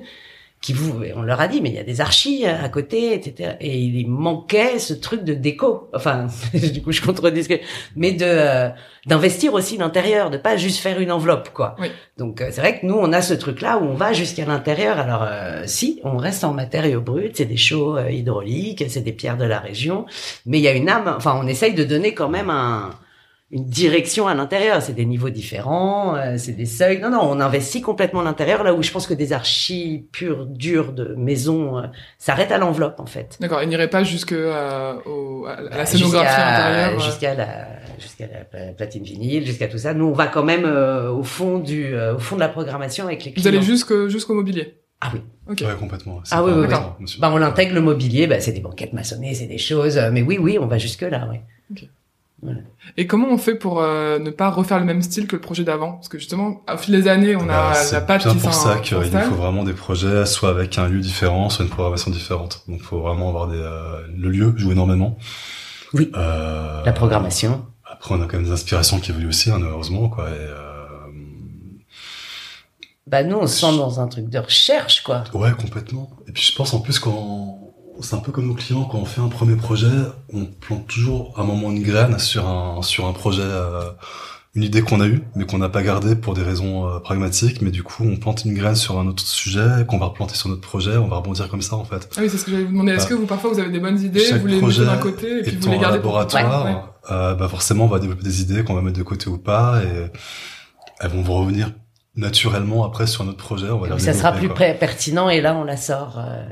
qui 0.60 0.74
vous, 0.74 1.02
on 1.16 1.22
leur 1.22 1.40
a 1.40 1.48
dit, 1.48 1.60
mais 1.62 1.70
il 1.70 1.74
y 1.74 1.78
a 1.78 1.84
des 1.84 2.00
archis 2.00 2.44
à 2.46 2.68
côté, 2.68 3.14
etc. 3.14 3.56
Et 3.60 3.78
il 3.78 4.08
manquait 4.08 4.78
ce 4.78 4.92
truc 4.92 5.24
de 5.24 5.32
déco. 5.32 5.88
Enfin, 5.94 6.26
du 6.54 6.82
coup, 6.82 6.92
je 6.92 7.00
contredis 7.00 7.44
ce 7.44 7.48
que, 7.48 7.60
mais 7.96 8.12
de 8.12 8.26
euh, 8.26 8.68
d'investir 9.06 9.54
aussi 9.54 9.76
l'intérieur, 9.78 10.30
de 10.30 10.36
pas 10.36 10.56
juste 10.56 10.80
faire 10.80 11.00
une 11.00 11.10
enveloppe, 11.10 11.50
quoi. 11.50 11.76
Oui. 11.78 11.88
Donc 12.18 12.40
euh, 12.40 12.48
c'est 12.50 12.60
vrai 12.60 12.78
que 12.78 12.86
nous, 12.86 12.94
on 12.94 13.12
a 13.12 13.22
ce 13.22 13.34
truc-là 13.34 13.78
où 13.78 13.84
on 13.84 13.94
va 13.94 14.12
jusqu'à 14.12 14.44
l'intérieur. 14.44 14.98
Alors 14.98 15.24
euh, 15.26 15.62
si, 15.66 16.00
on 16.04 16.16
reste 16.16 16.44
en 16.44 16.52
matériaux 16.52 17.00
bruts, 17.00 17.32
c'est 17.34 17.46
des 17.46 17.56
chaux 17.56 17.96
euh, 17.96 18.10
hydrauliques, 18.10 18.84
c'est 18.88 19.00
des 19.00 19.12
pierres 19.12 19.38
de 19.38 19.44
la 19.44 19.58
région, 19.58 20.06
mais 20.44 20.58
il 20.58 20.62
y 20.62 20.68
a 20.68 20.72
une 20.72 20.88
âme. 20.88 21.14
Enfin, 21.16 21.38
on 21.42 21.46
essaye 21.46 21.74
de 21.74 21.84
donner 21.84 22.12
quand 22.14 22.28
même 22.28 22.50
un 22.50 22.90
une 23.52 23.64
direction 23.66 24.28
à 24.28 24.34
l'intérieur. 24.34 24.80
C'est 24.82 24.92
des 24.92 25.04
niveaux 25.06 25.30
différents, 25.30 26.14
euh, 26.16 26.34
c'est 26.38 26.52
des 26.52 26.66
seuils. 26.66 27.00
Non, 27.00 27.10
non, 27.10 27.20
on 27.22 27.40
investit 27.40 27.80
complètement 27.80 28.22
l'intérieur 28.22 28.62
là 28.62 28.74
où 28.74 28.82
je 28.82 28.90
pense 28.92 29.06
que 29.06 29.14
des 29.14 29.32
archis 29.32 30.06
purs, 30.12 30.46
durs 30.46 30.92
de 30.92 31.14
maison 31.16 31.78
euh, 31.78 31.82
s'arrêtent 32.18 32.52
à 32.52 32.58
l'enveloppe 32.58 33.00
en 33.00 33.06
fait. 33.06 33.36
D'accord, 33.40 33.62
il 33.62 33.68
n'irait 33.68 33.90
pas 33.90 34.04
jusque 34.04 34.32
euh, 34.32 34.94
au, 35.06 35.46
à 35.46 35.60
la 35.60 35.70
Bah, 35.70 35.86
scénographie 35.86 36.26
jusqu'à- 36.28 36.54
intérieure. 36.56 36.92
euh. 37.00 37.04
Jusqu'à 37.04 37.34
la, 37.34 37.66
jusqu'à 37.98 38.26
la 38.28 38.44
pla- 38.44 38.72
platine 38.76 39.02
vinyle, 39.02 39.44
jusqu'à 39.46 39.66
tout 39.68 39.78
ça. 39.78 39.94
Nous, 39.94 40.04
on 40.06 40.12
va 40.12 40.26
quand 40.28 40.44
même 40.44 40.64
euh, 40.64 41.10
au 41.10 41.22
fond 41.24 41.58
du, 41.58 41.86
euh, 41.94 42.14
au 42.14 42.18
fond 42.18 42.36
de 42.36 42.40
la 42.40 42.48
programmation 42.48 43.04
avec 43.06 43.24
les 43.24 43.30
Vous 43.32 43.40
clients. 43.40 43.48
allez 43.48 43.62
jusqu'au 43.62 44.08
jusqu'au 44.08 44.34
mobilier? 44.34 44.76
Ah 45.00 45.10
oui. 45.14 45.20
Ok. 45.50 45.62
Ouais, 45.62 45.74
complètement. 45.78 46.20
C'est 46.24 46.34
Ah 46.34 46.44
oui, 46.44 46.52
oui, 46.54 46.60
oui. 46.62 46.68
D'accord, 46.68 46.96
monsieur. 47.00 47.20
Bah, 47.20 47.30
on 47.34 47.40
intègre 47.42 47.74
le 47.74 47.80
mobilier. 47.80 48.26
Bah, 48.26 48.38
c'est 48.38 48.52
des 48.52 48.60
banquettes 48.60 48.92
maçonnées, 48.92 49.34
c'est 49.34 49.46
des 49.46 49.58
choses. 49.58 49.96
euh, 49.98 50.10
Mais 50.12 50.22
oui, 50.22 50.38
oui, 50.38 50.58
on 50.60 50.66
va 50.66 50.78
jusque 50.78 51.02
là. 51.02 51.26
Oui. 51.30 51.88
Et 52.96 53.06
comment 53.06 53.28
on 53.28 53.36
fait 53.38 53.54
pour 53.54 53.80
euh, 53.82 54.18
ne 54.18 54.30
pas 54.30 54.48
refaire 54.50 54.78
le 54.78 54.86
même 54.86 55.02
style 55.02 55.26
que 55.26 55.36
le 55.36 55.42
projet 55.42 55.62
d'avant? 55.64 55.92
Parce 55.92 56.08
que 56.08 56.18
justement, 56.18 56.62
au 56.72 56.76
fil 56.78 56.94
des 56.94 57.06
années, 57.08 57.36
on 57.36 57.42
a 57.42 57.46
Bah, 57.46 57.68
la 57.70 57.74
c'est 57.74 58.06
patte 58.06 58.22
bien 58.24 58.32
qui 58.32 58.38
pour 58.40 58.54
s'in- 58.54 58.74
ça 58.74 58.78
qu'il 58.78 58.96
faut 58.96 59.34
vraiment 59.34 59.62
des 59.62 59.74
projets, 59.74 60.24
soit 60.24 60.48
avec 60.50 60.78
un 60.78 60.88
lieu 60.88 61.00
différent, 61.00 61.50
soit 61.50 61.64
une 61.64 61.70
programmation 61.70 62.10
différente. 62.10 62.62
Donc, 62.66 62.78
il 62.80 62.84
faut 62.84 63.00
vraiment 63.00 63.28
avoir 63.28 63.48
des, 63.48 63.58
euh, 63.60 64.06
le 64.16 64.30
lieu 64.30 64.54
joue 64.56 64.72
énormément. 64.72 65.18
Oui. 65.92 66.10
Euh, 66.16 66.82
La 66.84 66.92
programmation. 66.92 67.66
Après, 67.84 68.14
on 68.14 68.22
a 68.22 68.26
quand 68.26 68.34
même 68.38 68.44
des 68.46 68.52
inspirations 68.52 68.98
qui 69.00 69.10
évoluent 69.10 69.28
aussi, 69.28 69.50
hein, 69.50 69.60
heureusement, 69.62 70.08
quoi. 70.08 70.30
Et, 70.30 70.32
euh, 70.32 70.56
Bah, 73.06 73.22
nous, 73.24 73.36
on 73.36 73.46
se 73.46 73.58
sent 73.60 73.76
dans 73.76 73.98
un 74.00 74.06
truc 74.06 74.28
de 74.28 74.38
recherche, 74.38 75.02
quoi. 75.02 75.24
Ouais, 75.34 75.50
complètement. 75.52 76.10
Et 76.28 76.32
puis 76.32 76.42
je 76.44 76.54
pense 76.54 76.72
en 76.74 76.80
plus 76.80 76.98
quand 77.00 77.58
c'est 78.02 78.14
un 78.16 78.20
peu 78.20 78.32
comme 78.32 78.46
nos 78.46 78.54
clients 78.54 78.84
quand 78.84 78.98
on 78.98 79.04
fait 79.04 79.20
un 79.20 79.28
premier 79.28 79.56
projet, 79.56 79.88
on 80.32 80.44
plante 80.46 80.86
toujours 80.86 81.32
à 81.36 81.42
un 81.42 81.44
moment 81.44 81.70
une 81.70 81.82
graine 81.82 82.18
sur 82.18 82.46
un 82.48 82.82
sur 82.82 83.06
un 83.06 83.12
projet, 83.12 83.42
euh, 83.44 83.90
une 84.54 84.62
idée 84.64 84.82
qu'on 84.82 85.00
a 85.00 85.06
eue 85.06 85.22
mais 85.36 85.44
qu'on 85.46 85.58
n'a 85.58 85.68
pas 85.68 85.82
gardée 85.82 86.16
pour 86.16 86.34
des 86.34 86.42
raisons 86.42 86.88
euh, 86.88 86.98
pragmatiques. 86.98 87.62
Mais 87.62 87.70
du 87.70 87.82
coup, 87.82 88.04
on 88.04 88.16
plante 88.16 88.44
une 88.44 88.54
graine 88.54 88.74
sur 88.74 88.98
un 88.98 89.06
autre 89.06 89.22
sujet 89.22 89.84
qu'on 89.88 89.98
va 89.98 90.06
replanter 90.06 90.34
sur 90.34 90.48
notre 90.48 90.60
projet. 90.62 90.96
On 90.96 91.06
va 91.08 91.16
rebondir 91.16 91.48
comme 91.48 91.62
ça 91.62 91.76
en 91.76 91.84
fait. 91.84 92.08
Ah 92.16 92.20
oui, 92.22 92.28
c'est 92.30 92.36
ce 92.38 92.44
que 92.44 92.50
j'allais 92.50 92.64
vous 92.64 92.72
demander. 92.72 92.92
Est-ce 92.92 93.06
Ah. 93.06 93.10
que 93.10 93.14
vous 93.14 93.26
parfois 93.26 93.50
vous 93.52 93.58
avez 93.60 93.70
des 93.70 93.80
bonnes 93.80 94.00
idées, 94.00 94.32
vous 94.38 94.46
les 94.46 94.60
mettez 94.60 94.84
d'un 94.84 94.96
côté 94.96 95.38
et 95.38 95.42
puis 95.42 95.56
vous 95.56 95.70
les 95.70 95.78
gardez 95.78 95.98
pour 96.00 96.12
laboratoire, 96.18 96.64
Ouais, 96.64 96.70
ouais. 96.72 96.76
euh, 97.12 97.34
bah 97.34 97.48
forcément, 97.48 97.84
on 97.84 97.88
va 97.88 97.98
développer 97.98 98.24
des 98.24 98.40
idées 98.42 98.64
qu'on 98.64 98.74
va 98.74 98.82
mettre 98.82 98.98
de 98.98 99.02
côté 99.04 99.28
ou 99.28 99.38
pas 99.38 99.80
et 99.84 100.10
elles 101.00 101.10
vont 101.10 101.22
revenir 101.22 101.70
naturellement 102.16 102.84
après 102.84 103.06
sur 103.06 103.24
notre 103.24 103.38
projet. 103.38 103.70
On 103.70 103.78
va 103.78 103.88
les 103.88 103.98
ça 104.00 104.12
sera 104.12 104.32
plus 104.32 104.48
quoi. 104.48 104.56
pertinent 104.74 105.28
et 105.30 105.40
là, 105.40 105.54
on 105.54 105.62
la 105.64 105.76
sort. 105.76 106.18
euh. 106.18 106.44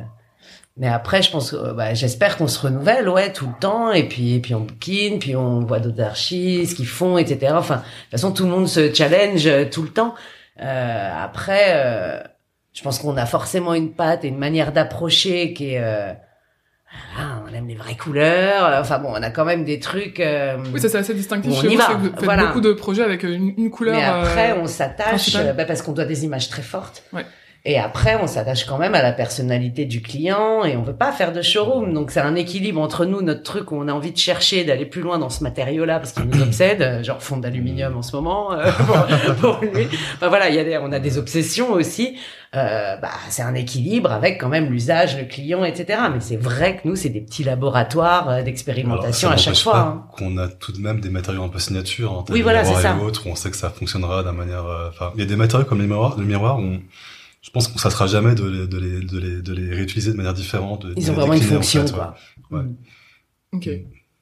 Mais 0.79 0.89
après, 0.89 1.23
je 1.23 1.31
pense, 1.33 1.51
que, 1.51 1.57
euh, 1.57 1.73
bah, 1.73 1.93
j'espère 1.95 2.37
qu'on 2.37 2.47
se 2.47 2.61
renouvelle, 2.61 3.09
ouais, 3.09 3.33
tout 3.33 3.47
le 3.47 3.59
temps. 3.61 3.91
Et 3.93 4.05
puis, 4.05 4.35
et 4.35 4.41
puis 4.41 4.55
on 4.55 4.61
bouquine, 4.61 5.19
puis 5.19 5.35
on 5.35 5.61
voit 5.61 5.81
d'autres 5.81 6.03
archis, 6.03 6.67
ce 6.67 6.75
qu'ils 6.77 6.87
font, 6.87 7.19
etc. 7.19 7.53
Enfin, 7.57 7.77
de 7.77 7.81
toute 7.81 8.11
façon, 8.13 8.33
tout 8.33 8.45
le 8.45 8.51
monde 8.51 8.69
se 8.69 8.95
challenge 8.95 9.47
euh, 9.47 9.65
tout 9.71 9.83
le 9.83 9.89
temps. 9.89 10.15
Euh, 10.63 11.11
après, 11.25 11.73
euh, 11.75 12.21
je 12.73 12.83
pense 12.83 12.99
qu'on 13.01 13.17
a 13.17 13.27
forcément 13.27 13.75
une 13.75 13.93
patte 13.93 14.25
et 14.25 14.29
une 14.29 14.39
manière 14.39 14.73
d'approcher 14.73 15.53
qui 15.53 15.75
est. 15.75 15.81
euh, 15.83 16.13
voilà, 17.15 17.43
on 17.49 17.55
aime 17.55 17.67
les 17.69 17.75
vraies 17.75 17.97
couleurs. 17.97 18.79
Enfin 18.81 18.99
bon, 18.99 19.11
on 19.13 19.23
a 19.23 19.31
quand 19.31 19.45
même 19.45 19.65
des 19.65 19.79
trucs. 19.81 20.21
euh, 20.21 20.57
Oui, 20.73 20.81
ça 20.81 20.89
c'est 20.89 20.99
assez 20.99 21.13
distinctif 21.15 21.53
On 21.55 21.61
chez 21.61 21.69
y 21.69 21.77
vous, 21.77 21.79
va, 21.83 21.95
vous 21.95 22.05
faites 22.11 22.25
voilà. 22.25 22.47
beaucoup 22.47 22.61
de 22.61 22.73
projets 22.73 23.03
avec 23.03 23.25
une, 23.25 23.53
une 23.59 23.71
couleur. 23.71 23.95
Mais 23.97 24.05
après, 24.05 24.53
on 24.61 24.67
s'attache, 24.67 25.35
bah, 25.57 25.65
parce 25.65 25.83
qu'on 25.83 25.93
doit 25.93 26.05
des 26.07 26.25
images 26.25 26.49
très 26.49 26.63
fortes. 26.63 27.03
Ouais. 27.13 27.27
Et 27.65 27.79
après, 27.79 28.17
on 28.23 28.27
s'attache 28.27 28.65
quand 28.65 28.79
même 28.79 28.95
à 28.95 29.03
la 29.03 29.13
personnalité 29.13 29.85
du 29.85 30.01
client 30.01 30.65
et 30.65 30.77
on 30.77 30.83
veut 30.83 30.97
pas 30.97 31.13
faire 31.13 31.33
de 31.33 31.43
showroom. 31.43 31.93
Donc, 31.93 32.11
c'est 32.11 32.21
un 32.21 32.35
équilibre 32.35 32.81
entre 32.81 33.05
nous, 33.05 33.21
notre 33.21 33.43
truc 33.43 33.73
où 33.73 33.77
on 33.77 33.89
a 33.89 33.93
envie 33.93 34.13
de 34.13 34.17
chercher, 34.17 34.65
d'aller 34.65 34.87
plus 34.87 35.03
loin 35.03 35.19
dans 35.19 35.29
ce 35.29 35.43
matériau-là 35.43 35.99
parce 35.99 36.13
qu'il 36.13 36.25
nous 36.25 36.41
obsède, 36.41 36.81
euh, 36.81 37.03
genre 37.03 37.23
fond 37.23 37.37
d'aluminium 37.37 37.97
en 37.97 38.03
ce 38.03 38.17
moment, 38.17 38.53
euh, 38.53 38.71
pour, 39.41 39.57
pour 39.57 39.61
lui. 39.65 39.87
Enfin, 40.15 40.29
voilà, 40.29 40.49
il 40.49 40.55
y 40.55 40.59
a 40.59 40.65
des, 40.65 40.79
on 40.79 40.93
a 40.93 40.99
des 41.01 41.19
obsessions 41.19 41.73
aussi. 41.73 42.17
Euh, 42.57 42.97
bah, 42.97 43.11
c'est 43.29 43.43
un 43.43 43.55
équilibre 43.55 44.13
avec 44.13 44.41
quand 44.41 44.49
même 44.49 44.71
l'usage, 44.71 45.19
le 45.19 45.25
client, 45.25 45.65
etc. 45.65 45.99
Mais 46.15 46.21
c'est 46.21 46.37
vrai 46.39 46.77
que 46.77 46.89
nous, 46.89 46.97
c'est 46.97 47.11
des 47.11 47.21
petits 47.21 47.45
laboratoires 47.45 48.31
euh, 48.31 48.43
d'expérimentation 48.43 49.29
à 49.31 49.37
chaque 49.37 49.57
fois. 49.57 49.79
hein. 49.79 50.05
Qu'on 50.17 50.39
a 50.39 50.49
tout 50.49 50.73
de 50.73 50.79
même 50.79 51.01
des 51.01 51.11
matériaux 51.11 51.43
un 51.43 51.49
peu 51.49 51.59
signature. 51.59 52.13
Hein, 52.13 52.25
Oui, 52.31 52.41
voilà, 52.41 52.65
c'est 52.65 52.75
ça. 52.81 52.97
Autres, 52.97 53.27
on 53.27 53.35
sait 53.35 53.51
que 53.51 53.57
ça 53.57 53.69
fonctionnera 53.69 54.23
d'un 54.23 54.33
manière. 54.33 54.65
euh, 54.65 54.89
Enfin, 54.89 55.11
il 55.17 55.21
y 55.21 55.25
a 55.25 55.27
des 55.27 55.37
matériaux 55.37 55.67
comme 55.67 55.81
les 55.83 55.87
miroirs, 55.87 56.17
le 56.17 56.25
miroir. 56.25 56.59
Où 56.59 56.77
je 57.49 57.53
pense 57.53 57.67
qu'on 57.69 57.79
ça 57.79 57.89
sera 57.89 58.07
jamais 58.07 58.35
de 58.35 58.45
les, 58.45 58.67
de 58.67 58.77
les, 58.79 59.01
de 59.01 59.19
les, 59.19 59.41
de 59.43 59.53
les 59.55 59.75
réutiliser 59.75 60.13
de 60.13 60.17
manière 60.19 60.35
différente. 60.35 60.85
de- 60.85 60.93
Ils 60.99 61.11
ont 61.11 61.15
vraiment 61.15 61.33
une 61.33 61.39
décliner, 61.41 61.57
en 61.57 61.63
fonction, 61.63 61.87
fait, 61.87 61.93
quoi. 61.95 62.15
Ouais. 62.51 62.63
Mm. 62.63 62.77
Ok. 63.55 63.71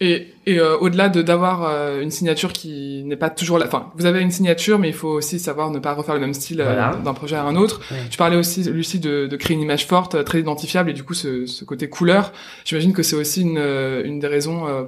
Et, 0.00 0.28
et 0.46 0.58
euh, 0.58 0.76
au-delà 0.78 1.08
de 1.08 1.22
d'avoir 1.22 1.64
euh, 1.68 2.00
une 2.02 2.10
signature 2.10 2.52
qui 2.52 3.02
n'est 3.04 3.16
pas 3.16 3.30
toujours 3.30 3.58
la, 3.58 3.66
enfin, 3.66 3.90
vous 3.96 4.06
avez 4.06 4.20
une 4.20 4.30
signature, 4.30 4.78
mais 4.78 4.88
il 4.88 4.94
faut 4.94 5.08
aussi 5.08 5.38
savoir 5.38 5.70
ne 5.70 5.78
pas 5.78 5.92
refaire 5.92 6.14
le 6.14 6.20
même 6.20 6.34
style 6.34 6.60
euh, 6.60 6.64
Voilà. 6.64 6.96
d'un 7.04 7.14
projet 7.14 7.36
à 7.36 7.42
un 7.42 7.56
autre. 7.56 7.80
Tu 8.10 8.16
parlais 8.18 8.36
aussi, 8.36 8.62
Lucie, 8.64 8.98
de, 9.00 9.26
de 9.26 9.36
créer 9.36 9.54
une 9.56 9.62
image 9.62 9.86
forte, 9.86 10.14
euh, 10.14 10.22
très 10.22 10.40
identifiable, 10.40 10.90
et 10.90 10.92
du 10.92 11.02
coup, 11.04 11.14
ce, 11.14 11.46
ce 11.46 11.64
côté 11.64 11.88
couleur. 11.88 12.32
J'imagine 12.64 12.92
que 12.92 13.02
c'est 13.02 13.16
aussi 13.16 13.42
une, 13.42 13.58
euh, 13.58 14.02
une 14.04 14.18
des 14.20 14.26
raisons 14.28 14.66
euh, 14.68 14.84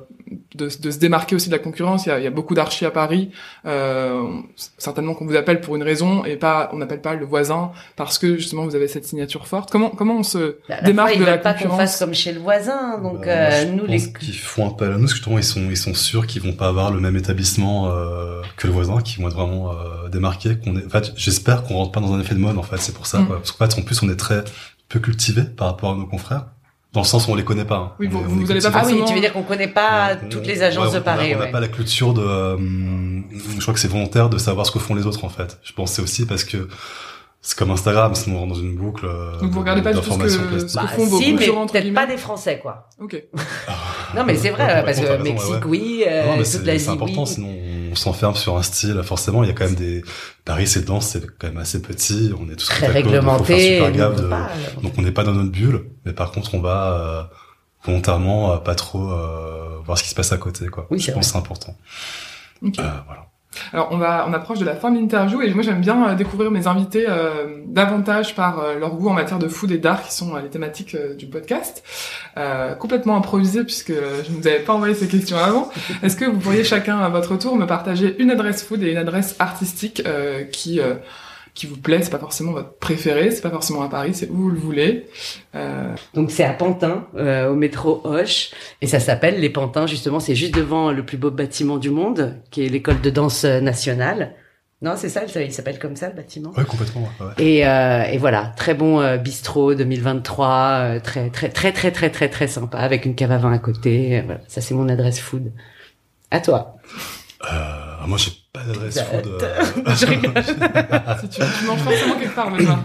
de, 0.55 0.69
de 0.81 0.91
se 0.91 0.99
démarquer 0.99 1.35
aussi 1.37 1.49
de 1.49 1.55
la 1.55 1.59
concurrence. 1.59 2.07
Il 2.07 2.11
y 2.11 2.13
a, 2.13 2.19
il 2.19 2.25
y 2.25 2.27
a 2.27 2.31
beaucoup 2.31 2.55
d'archis 2.55 2.85
à 2.87 2.91
Paris. 2.91 3.31
Euh, 3.67 4.23
certainement 4.79 5.15
qu'on 5.15 5.27
vous 5.27 5.37
appelle 5.37 5.61
pour 5.61 5.77
une 5.77 5.83
raison 5.83 6.25
et 6.25 6.37
pas, 6.37 6.71
on 6.73 6.79
n'appelle 6.79 7.01
pas 7.01 7.15
le 7.15 7.25
voisin 7.27 7.73
parce 7.97 8.19
que 8.19 8.37
justement 8.37 8.65
vous 8.65 8.75
avez 8.77 8.89
cette 8.89 9.05
signature 9.05 9.47
forte. 9.47 9.71
Comment 9.71 9.91
comment 9.91 10.17
on 10.19 10.23
se 10.23 10.57
Bah, 10.69 10.77
démarque 10.85 11.11
fois, 11.13 11.21
de 11.21 11.25
la 11.25 11.33
veulent 11.33 11.41
pas 11.43 11.53
qu'on 11.55 11.59
concurrence 11.65 11.81
fasse 11.81 11.99
comme 11.99 12.15
chez 12.15 12.33
le 12.33 12.41
voisin, 12.41 12.99
donc 13.03 13.25
Bah, 13.25 13.33
euh, 13.33 13.49
moi, 13.51 13.61
je 13.61 13.67
nous 13.73 13.87
pense 13.87 13.89
les. 14.07 14.13
qu'ils 14.13 14.35
font 14.37 14.69
appel 14.69 14.89
à 14.93 14.95
nous, 14.97 15.01
parce 15.03 15.15
que 15.15 15.25
sont, 15.49 15.69
ils 15.71 15.77
sont 15.77 15.95
sûrs 15.95 16.27
qu'ils 16.27 16.43
vont 16.43 16.53
pas 16.53 16.69
avoir 16.69 16.91
le 16.93 17.01
même 17.01 17.17
établissement 17.17 17.89
euh, 17.91 18.41
que 18.57 18.67
le 18.69 18.73
voisin, 18.73 19.01
qui 19.01 19.21
vont 19.21 19.29
être 19.29 19.35
vraiment 19.37 19.73
euh, 19.73 20.09
démarqués. 20.09 20.57
Qu'on 20.63 20.77
est... 20.77 20.87
En 20.87 20.91
fait, 20.91 21.13
j'espère 21.17 21.65
qu'on 21.65 21.75
rentre 21.75 21.93
pas 21.93 22.01
dans 22.01 22.13
un 22.13 22.21
effet 22.21 22.35
de 22.35 22.41
mode. 22.41 22.57
En 22.59 22.63
fait, 22.63 22.79
c'est 22.79 22.95
pour 22.95 23.07
ça. 23.07 23.19
Mm. 23.21 23.27
Quoi. 23.27 23.37
Parce 23.39 23.53
qu'en 23.53 23.67
fait, 23.67 23.81
en 23.81 23.83
plus, 23.85 24.03
on 24.03 24.09
est 24.09 24.17
très 24.17 24.45
peu 24.89 25.01
cultivé 25.01 25.43
par 25.43 25.67
rapport 25.69 25.93
à 25.93 25.95
nos 25.97 26.07
confrères, 26.07 26.47
dans 26.93 27.01
le 27.03 27.07
sens 27.07 27.27
où 27.29 27.33
on 27.33 27.35
les 27.35 27.45
connaît 27.45 27.65
pas. 27.67 27.77
hein. 27.77 27.93
Oui, 27.99 28.09
On 28.11 28.19
vous- 28.19 28.19
est- 28.21 28.27
on 28.33 28.45
vous 28.45 28.51
allez 28.51 28.61
pas. 28.61 28.71
Ah 28.75 28.83
oui, 28.87 29.03
tu 29.07 29.15
veux 29.15 29.21
dire 29.21 29.33
qu'on 29.33 29.43
connaît 29.43 29.69
pas 29.69 30.17
On- 30.25 30.29
toutes 30.29 30.47
les 30.47 30.63
agences 30.63 30.89
ouais, 30.93 30.95
de 30.95 31.05
Paris, 31.05 31.33
On 31.35 31.39
n'a 31.41 31.45
ouais. 31.47 31.51
pas 31.51 31.61
la 31.61 31.69
culture 31.69 32.15
de. 32.15 32.23
euh, 32.23 32.57
je 33.57 33.61
crois 33.61 33.75
que 33.75 33.81
c'est 33.81 33.89
volontaire 33.89 34.31
de 34.31 34.39
savoir 34.39 34.65
ce 34.67 34.71
que 34.71 34.79
font 34.79 34.95
les 34.95 35.05
autres 35.07 35.25
en 35.25 35.29
fait. 35.29 35.59
Je 35.63 35.73
pense 35.73 35.91
que 35.91 35.97
c'est 35.97 36.03
aussi 36.03 36.25
parce 36.27 36.45
que 36.45 36.69
c'est 37.43 37.57
comme 37.57 37.71
Instagram, 37.71 38.15
sinon 38.15 38.37
on 38.37 38.41
rentre 38.41 38.55
dans 38.55 38.61
une 38.61 38.75
boucle. 38.77 39.05
euh, 39.07 39.39
Donc 39.41 39.51
vous 39.53 39.61
regardez 39.61 39.83
pas 39.83 39.93
du 39.93 39.99
tout 39.99 40.05
ce 40.05 40.09
d'informations 40.09 40.41
que- 40.51 40.59
ce 40.61 40.65
que 40.67 40.75
Bah, 40.83 40.89
font 40.89 41.05
vos 41.07 41.21
si, 41.21 41.33
mais 41.35 41.47
peut-être 41.47 41.95
pas 41.95 42.07
des 42.07 42.17
Français, 42.17 42.59
quoi. 42.61 42.89
Ok. 42.99 43.23
Non, 44.15 44.25
mais 44.25 44.37
c'est 44.37 44.51
vrai, 44.51 44.65
Ouais, 44.65 44.83
parce 44.85 45.01
que 45.01 45.23
Mexique, 45.23 45.65
oui, 45.67 46.05
euh, 46.07 46.37
toute 46.37 46.45
c'est 46.47 46.65
l'Asie, 46.65 46.85
c'est 46.85 46.91
important, 46.91 47.23
oui. 47.23 47.27
sinon 47.27 47.55
on 47.91 47.95
s'enferme 47.95 48.35
sur 48.35 48.57
un 48.57 48.63
style. 48.63 49.01
Forcément, 49.03 49.43
il 49.43 49.49
y 49.49 49.51
a 49.51 49.55
quand 49.55 49.65
même 49.65 49.75
des 49.75 50.03
Paris, 50.45 50.67
c'est 50.67 50.85
dense, 50.85 51.07
c'est 51.09 51.27
quand 51.39 51.47
même 51.49 51.57
assez 51.59 51.81
petit. 51.83 52.33
On 52.39 52.49
est 52.51 52.57
tous 52.57 52.67
Très 52.69 52.87
à 52.87 53.03
côte, 53.03 53.13
donc 53.13 53.25
on 53.41 53.45
peut 54.15 54.23
de- 54.23 54.29
pas, 54.29 54.51
Donc 54.83 54.93
on 54.99 55.03
n'est 55.03 55.11
pas 55.13 55.25
dans 55.25 55.33
notre 55.33 55.51
bulle, 55.51 55.87
mais 56.05 56.13
par 56.13 56.31
contre 56.33 56.55
on 56.55 56.61
va 56.61 56.93
euh, 56.93 57.23
volontairement 57.85 58.53
euh, 58.53 58.57
pas 58.59 58.75
trop 58.75 59.11
euh, 59.11 59.79
voir 59.85 59.97
ce 59.99 60.03
qui 60.05 60.11
se 60.11 60.15
passe 60.15 60.33
à 60.33 60.39
côté. 60.39 60.67
Quoi. 60.67 60.87
Oui, 60.91 60.99
Je 60.99 61.07
c'est 61.07 61.13
pense 61.13 61.27
que 61.27 61.33
c'est 61.33 61.39
important. 61.39 61.77
Ok. 62.63 62.79
Euh, 62.79 62.83
voilà. 63.07 63.27
Alors 63.73 63.89
on 63.91 63.99
va, 63.99 64.27
on 64.29 64.33
approche 64.33 64.59
de 64.59 64.65
la 64.65 64.75
fin 64.75 64.91
de 64.91 64.99
l'interview 64.99 65.43
et 65.43 65.53
moi 65.55 65.63
j'aime 65.63 65.81
bien 65.81 66.09
euh, 66.09 66.15
découvrir 66.15 66.51
mes 66.51 66.67
invités 66.67 67.07
euh, 67.09 67.63
davantage 67.67 68.35
par 68.35 68.61
euh, 68.61 68.79
leur 68.79 68.95
goût 68.95 69.09
en 69.09 69.15
matière 69.15 69.39
de 69.39 69.49
food 69.49 69.71
et 69.71 69.79
d'art 69.79 70.03
qui 70.03 70.15
sont 70.15 70.35
euh, 70.35 70.41
les 70.41 70.49
thématiques 70.49 70.97
du 71.17 71.27
podcast. 71.27 71.83
Euh, 72.37 72.75
complètement 72.75 73.17
improvisé 73.17 73.65
puisque 73.65 73.93
je 73.93 74.31
ne 74.31 74.41
vous 74.41 74.47
avais 74.47 74.61
pas 74.61 74.73
envoyé 74.73 74.95
ces 74.95 75.09
questions 75.09 75.39
avant. 75.39 75.71
Est-ce 76.03 76.17
que 76.17 76.25
vous 76.25 76.39
pourriez 76.39 76.63
chacun 76.63 76.99
à 76.99 77.09
votre 77.09 77.37
tour 77.37 77.57
me 77.57 77.67
partager 77.67 78.15
une 78.21 78.31
adresse 78.31 78.63
food 78.63 78.83
et 78.83 78.93
une 78.93 78.97
adresse 78.99 79.35
artistique 79.39 80.03
euh, 80.07 80.45
qui 80.45 80.81
euh, 80.81 80.95
qui 81.59 81.67
vous 81.67 81.77
plaît 81.77 82.01
C'est 82.03 82.11
pas 82.11 82.19
forcément 82.19 82.53
votre 82.53 82.75
préféré, 82.79 83.31
c'est 83.31 83.43
pas 83.43 83.51
forcément 83.51 83.83
à 83.83 83.89
Paris, 83.89 84.13
c'est 84.15 84.29
où 84.31 84.35
vous 84.35 84.51
le 84.51 84.59
voulez. 84.59 85.07
Euh, 85.55 85.95
Donc 86.15 86.31
c'est 86.31 86.45
à 86.45 86.53
Pantin, 86.53 87.07
euh, 87.17 87.51
au 87.51 87.55
métro 87.55 88.01
Hoche, 88.05 88.51
et 88.81 88.87
ça 88.87 89.01
s'appelle 89.01 89.41
Les 89.41 89.51
Pantins, 89.51 89.87
justement, 89.87 90.21
c'est 90.21 90.35
juste 90.35 90.55
devant 90.55 90.93
le 90.93 91.05
plus 91.05 91.17
beau 91.19 91.31
bâtiment 91.31 91.77
du 91.77 91.91
monde, 91.91 92.37
qui 92.51 92.65
est 92.65 92.69
l'école 92.69 93.01
de 93.01 93.11
danse 93.11 93.45
euh, 93.45 93.61
nationale. 93.61 94.35
Non, 94.81 94.93
c'est 94.97 95.09
ça, 95.09 95.23
il 95.25 95.53
s'appelle 95.53 95.81
comme 95.81 95.97
ça, 95.97 96.09
le 96.09 96.15
bâtiment? 96.15 96.53
Ouais, 96.57 96.65
complètement. 96.65 97.09
ouais. 97.21 97.45
Et, 97.45 97.67
euh, 97.67 98.05
et 98.05 98.17
voilà, 98.19 98.53
très 98.57 98.75
bon 98.75 99.01
euh, 99.01 99.17
bistrot 99.17 99.75
2023, 99.75 100.49
euh, 100.49 101.01
très 101.01 101.31
très 101.31 101.49
très 101.49 101.73
très 101.73 101.91
très 101.91 102.11
très 102.11 102.29
très 102.29 102.47
sympa, 102.47 102.79
avec 102.79 103.05
une 103.05 103.17
cave 103.17 103.33
à 103.33 103.39
vin 103.39 103.53
à 103.53 103.59
côté. 103.59 104.23
voilà. 104.25 104.41
Ça 104.47 104.61
c'est 104.61 104.75
mon 104.75 104.89
adresse 104.89 105.19
food. 105.19 105.51
À 106.31 106.39
toi. 106.41 106.77
Euh, 107.53 108.07
moi, 108.07 108.19
j'ai 108.19 108.31
pas 108.59 108.73
d'adresse 108.73 108.95
Bah, 108.97 109.05
food. 109.05 109.27
euh, 109.43 109.95
Je 109.97 110.07
rigole. 110.07 110.33
si 111.21 111.29
tu, 111.29 111.41
tu 111.41 111.65
manges 111.67 111.81
forcément 111.81 112.15
quelque 112.19 112.35
part, 112.35 112.51
Benoît. 112.51 112.79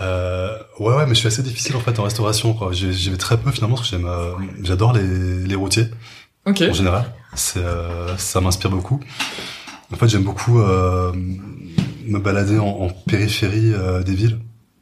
Euh, 0.00 0.56
ouais, 0.78 0.94
ouais, 0.94 1.04
mais 1.06 1.14
je 1.14 1.18
suis 1.20 1.28
assez 1.28 1.42
difficile 1.42 1.76
en 1.76 1.80
fait 1.80 1.98
en 1.98 2.04
restauration. 2.04 2.54
Quoi. 2.54 2.72
J'y 2.72 2.92
j'y 2.92 3.10
vais 3.10 3.16
très 3.16 3.36
peu 3.38 3.50
finalement 3.50 3.76
parce 3.76 3.88
que 3.90 3.96
j'aime, 3.96 4.06
euh, 4.06 4.32
j'adore 4.62 4.92
les, 4.92 5.44
les 5.46 5.54
routiers 5.54 5.86
en 6.70 6.72
général. 6.74 7.12
C'est, 7.34 7.60
euh, 7.64 8.16
ça 8.16 8.40
m'inspire 8.40 8.70
beaucoup. 8.70 9.00
En 9.92 9.96
fait, 9.96 10.08
j'aime 10.08 10.22
beaucoup 10.24 10.60
euh, 10.60 11.12
me 11.14 12.18
balader 12.18 12.58
en, 12.58 12.66
en 12.66 12.88
périphérie 12.88 13.72
euh, 13.74 14.02
des 14.02 14.14
villes. 14.14 14.38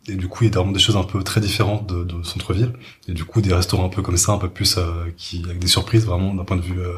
Et 0.08 0.14
du 0.14 0.28
coup, 0.28 0.44
il 0.44 0.50
y 0.50 0.52
a 0.52 0.56
vraiment 0.56 0.72
des 0.72 0.80
choses 0.80 0.96
un 0.96 1.02
peu 1.04 1.22
très 1.22 1.40
différentes 1.40 1.86
de, 1.86 2.02
de 2.04 2.22
centre-ville. 2.22 2.72
Et 3.06 3.12
du 3.12 3.24
coup, 3.24 3.40
des 3.42 3.52
restaurants 3.52 3.84
un 3.84 3.88
peu 3.90 4.02
comme 4.02 4.16
ça, 4.16 4.32
un 4.32 4.38
peu 4.38 4.48
plus 4.48 4.78
euh, 4.78 4.82
qui 5.16 5.42
avec 5.44 5.58
des 5.58 5.66
surprises 5.68 6.06
vraiment 6.06 6.32
d'un 6.34 6.44
point 6.44 6.56
de 6.56 6.62
vue 6.62 6.80
euh, 6.80 6.94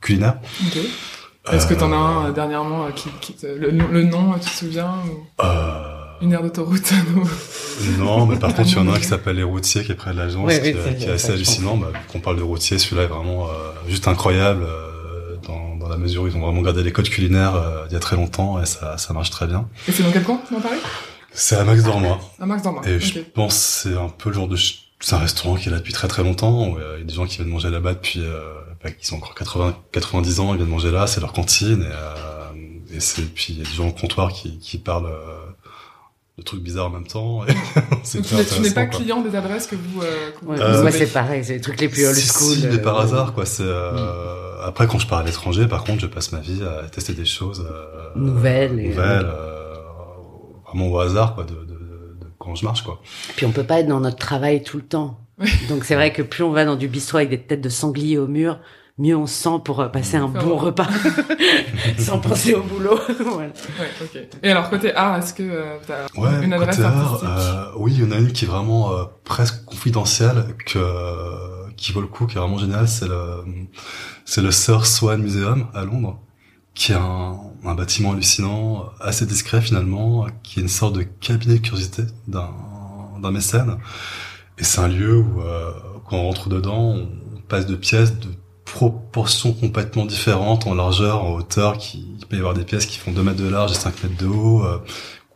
culinaire. 0.00 0.38
Ok. 0.66 0.78
Est-ce 1.52 1.66
que 1.66 1.74
t'en 1.74 1.92
as 1.92 1.96
un 1.96 2.26
euh, 2.28 2.32
dernièrement 2.32 2.86
euh, 2.86 2.90
qui, 2.90 3.08
qui 3.20 3.32
te- 3.34 3.46
le, 3.46 3.70
le 3.70 4.02
nom, 4.04 4.32
tu 4.34 4.50
te 4.50 4.54
souviens 4.56 4.94
ou 5.06 5.42
Euh, 5.44 5.82
Une 6.22 6.32
aire 6.32 6.42
d'autoroute 6.42 6.92
non, 7.98 8.26
mais 8.26 8.36
par 8.36 8.54
contre, 8.54 8.68
il 8.68 8.74
y 8.76 8.78
en 8.78 8.88
a 8.88 8.96
un 8.96 8.98
qui 8.98 9.04
s'appelle 9.06 9.36
Les 9.36 9.42
Routiers, 9.42 9.84
qui 9.84 9.92
est 9.92 9.94
près 9.94 10.12
de 10.12 10.18
l'agence, 10.18 10.46
Oui, 10.46 10.54
oui, 10.62 10.74
qui, 10.74 10.96
qui 10.96 11.04
est 11.06 11.12
assez 11.12 11.32
hallucinant. 11.32 11.76
Bah, 11.76 11.88
vu 11.92 11.98
qu'on 12.12 12.20
parle 12.20 12.36
de 12.36 12.42
routier, 12.42 12.78
celui-là 12.78 13.04
est 13.04 13.06
vraiment 13.06 13.46
euh, 13.46 13.50
juste 13.88 14.06
incroyable, 14.08 14.64
euh, 14.64 15.36
dans, 15.46 15.76
dans 15.76 15.88
la 15.88 15.96
mesure 15.96 16.22
où 16.22 16.26
ils 16.26 16.36
ont 16.36 16.40
vraiment 16.40 16.60
gardé 16.62 16.82
les 16.82 16.92
codes 16.92 17.08
culinaires 17.08 17.54
euh, 17.54 17.84
il 17.88 17.92
y 17.92 17.96
a 17.96 18.00
très 18.00 18.16
longtemps, 18.16 18.60
et 18.60 18.66
ça, 18.66 18.98
ça 18.98 19.12
marche 19.14 19.30
très 19.30 19.46
bien. 19.46 19.68
Et 19.88 19.92
c'est 19.92 20.02
dans 20.02 20.10
quel 20.12 20.22
coin 20.22 20.40
tu 20.46 20.52
m'en 20.54 20.60
parlais 20.60 20.78
C'est 21.32 21.56
à 21.56 21.64
Max 21.64 21.82
Dormois. 21.82 22.20
À 22.40 22.46
Max 22.46 22.62
Dormois. 22.62 22.82
Et 22.86 23.00
je 23.00 23.20
pense 23.20 23.54
que 23.54 23.88
c'est 23.90 23.96
un 23.96 24.08
peu 24.08 24.28
le 24.30 24.34
genre 24.34 24.48
de... 24.48 24.56
C'est 25.02 25.14
un 25.14 25.18
restaurant 25.18 25.54
qui 25.54 25.68
est 25.68 25.72
là 25.72 25.78
depuis 25.78 25.94
très 25.94 26.08
très 26.08 26.22
longtemps, 26.22 26.68
où 26.68 26.76
euh, 26.76 26.96
il 26.96 27.00
y 27.00 27.02
a 27.04 27.06
des 27.06 27.14
gens 27.14 27.24
qui 27.24 27.36
viennent 27.38 27.48
manger 27.48 27.70
là-bas 27.70 27.94
depuis... 27.94 28.20
Euh, 28.20 28.40
bah, 28.82 28.90
qui 28.90 29.06
sont 29.06 29.16
encore 29.16 29.34
80, 29.34 29.76
90 29.92 30.40
ans, 30.40 30.52
ils 30.54 30.56
viennent 30.58 30.68
manger 30.68 30.90
là, 30.90 31.06
c'est 31.06 31.20
leur 31.20 31.32
cantine, 31.32 31.82
et, 31.82 31.86
euh, 31.86 32.94
et 32.96 33.00
c'est 33.00 33.22
puis 33.22 33.52
il 33.54 33.58
y 33.58 33.60
a 33.60 33.64
des 33.64 33.70
gens 33.76 33.88
au 33.88 33.92
comptoir 33.92 34.32
qui, 34.32 34.58
qui 34.58 34.78
parlent 34.78 35.06
euh, 35.06 35.36
de 36.38 36.42
trucs 36.42 36.62
bizarres 36.62 36.86
en 36.86 36.90
même 36.90 37.06
temps. 37.06 37.44
et 37.46 37.52
c'est 38.02 38.18
Donc 38.18 38.26
tu 38.28 38.34
n'es- 38.36 38.44
tu 38.44 38.60
n'es 38.62 38.70
pas 38.70 38.86
quoi. 38.86 38.98
client 39.00 39.20
des 39.20 39.36
adresses 39.36 39.66
que 39.66 39.76
vous... 39.76 40.00
Euh, 40.02 40.30
que 40.32 40.44
vous- 40.44 40.52
Ouais, 40.52 40.82
moi, 40.82 40.90
c'est 40.90 41.06
pareil, 41.12 41.44
c'est 41.44 41.54
les 41.54 41.60
trucs 41.60 41.80
les 41.80 41.88
plus 41.88 42.06
old 42.06 42.16
school. 42.16 42.56
si, 42.56 42.66
mais 42.66 42.78
par 42.78 42.98
euh, 42.98 43.02
hasard, 43.02 43.34
quoi. 43.34 43.44
C'est 43.44 43.62
euh, 43.64 44.62
après 44.64 44.86
quand 44.86 44.98
je 44.98 45.06
pars 45.06 45.18
à 45.18 45.22
l'étranger, 45.24 45.66
par 45.66 45.84
contre, 45.84 46.00
je 46.00 46.06
passe 46.06 46.32
ma 46.32 46.40
vie 46.40 46.62
à 46.62 46.88
tester 46.88 47.12
des 47.12 47.24
choses 47.26 47.66
euh, 47.70 48.08
Nouvelles 48.16 48.80
et- 48.80 48.88
nouvelles, 48.88 49.26
euh, 49.26 49.74
vraiment 50.66 50.88
au 50.88 50.98
hasard, 50.98 51.34
quoi, 51.34 51.44
de, 51.44 51.50
de, 51.54 51.60
de- 51.64 52.16
de 52.20 52.26
quand 52.38 52.54
je 52.54 52.64
marche, 52.64 52.82
quoi. 52.82 53.00
Puis 53.36 53.44
on 53.44 53.52
peut 53.52 53.64
pas 53.64 53.80
être 53.80 53.86
dans 53.88 54.00
notre 54.00 54.16
travail 54.18 54.62
tout 54.62 54.78
le 54.78 54.84
temps. 54.84 55.19
Donc 55.68 55.84
c'est 55.84 55.94
vrai 55.94 56.12
que 56.12 56.22
plus 56.22 56.42
on 56.42 56.50
va 56.50 56.64
dans 56.64 56.76
du 56.76 56.88
bistrot 56.88 57.18
avec 57.18 57.30
des 57.30 57.40
têtes 57.40 57.60
de 57.60 57.68
sanglier 57.68 58.18
au 58.18 58.26
mur, 58.26 58.58
mieux 58.98 59.16
on 59.16 59.26
se 59.26 59.34
sent 59.34 59.60
pour 59.64 59.80
euh, 59.80 59.88
passer 59.88 60.16
un 60.16 60.28
bon 60.28 60.56
repas 60.56 60.88
sans 61.98 62.18
penser 62.18 62.54
au 62.54 62.62
boulot. 62.62 62.98
Voilà. 63.20 63.48
Ouais, 63.48 63.90
ok. 64.02 64.20
Et 64.42 64.50
alors 64.50 64.68
côté 64.68 64.94
art, 64.94 65.18
est-ce 65.18 65.34
que 65.34 65.42
euh, 65.42 65.76
t'as 65.86 66.06
Ouais, 66.20 66.44
une 66.44 66.52
adresse 66.52 66.76
côté 66.76 66.86
art, 66.86 67.14
artistique 67.14 67.28
euh, 67.28 67.64
oui, 67.76 67.92
il 67.94 68.04
y 68.04 68.06
en 68.06 68.12
a 68.12 68.18
une 68.18 68.32
qui 68.32 68.44
est 68.44 68.48
vraiment 68.48 68.92
euh, 68.92 69.04
presque 69.24 69.64
confidentielle, 69.64 70.54
que 70.66 70.78
qui 71.76 71.92
vaut 71.92 72.02
le 72.02 72.08
coup, 72.08 72.26
qui 72.26 72.36
est 72.36 72.40
vraiment 72.40 72.58
géniale. 72.58 72.86
C'est 72.88 73.08
le 73.08 73.42
c'est 74.26 74.42
le 74.42 74.50
Sir 74.50 74.86
Swan 74.86 75.22
Museum 75.22 75.68
à 75.72 75.84
Londres, 75.84 76.20
qui 76.74 76.92
est 76.92 76.96
un, 76.96 77.38
un 77.64 77.74
bâtiment 77.74 78.12
hallucinant, 78.12 78.90
assez 79.00 79.24
discret 79.24 79.62
finalement, 79.62 80.26
qui 80.42 80.60
est 80.60 80.62
une 80.62 80.68
sorte 80.68 80.96
de 80.96 81.02
cabinet 81.02 81.54
de 81.54 81.60
curiosité 81.60 82.02
d'un 82.28 82.50
d'un 83.22 83.30
mécène. 83.30 83.76
Et 84.60 84.64
c'est 84.64 84.80
un 84.80 84.88
lieu 84.88 85.16
où 85.16 85.40
euh, 85.40 85.72
quand 86.08 86.16
on 86.18 86.24
rentre 86.26 86.48
dedans, 86.48 86.96
on 86.96 87.40
passe 87.48 87.66
de 87.66 87.74
pièces 87.76 88.18
de 88.18 88.28
proportions 88.64 89.52
complètement 89.52 90.04
différentes 90.04 90.66
en 90.66 90.74
largeur, 90.74 91.24
en 91.24 91.32
hauteur, 91.34 91.78
qui 91.78 92.06
il 92.20 92.26
peut 92.26 92.36
y 92.36 92.38
avoir 92.38 92.54
des 92.54 92.64
pièces 92.64 92.86
qui 92.86 92.98
font 92.98 93.10
2 93.10 93.22
mètres 93.22 93.42
de 93.42 93.48
large 93.48 93.72
et 93.72 93.74
5 93.74 94.04
mètres 94.04 94.16
de 94.22 94.26
haut, 94.26 94.64
euh, 94.64 94.78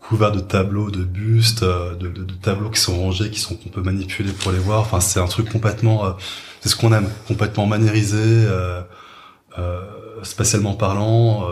couverts 0.01 0.33
de 0.33 0.41
tableaux, 0.41 0.91
de 0.91 1.03
bustes, 1.03 1.63
euh, 1.63 1.95
de, 1.97 2.09
de- 2.09 2.35
tableaux 2.35 2.71
qui 2.71 2.81
sont 2.81 2.97
rangés, 3.01 3.31
qui 3.31 3.41
sont 3.41 3.57
qu'on 3.57 3.71
peut 3.71 3.83
manipuler 3.83 4.33
pour 4.33 4.53
les 4.53 4.59
voir. 4.59 4.81
Enfin, 4.81 5.01
c'est 5.01 5.21
un 5.21 5.27
truc 5.27 5.51
complètement, 5.51 6.05
euh, 6.05 6.13
c'est 6.61 6.69
ce 6.69 6.77
qu'on 6.77 6.93
aime, 6.93 7.09
complètement 7.27 7.67
maniérisé, 7.67 8.19
euh, 8.23 8.83
euh, 9.59 9.81
spatialement 10.23 10.75
parlant. 10.75 11.45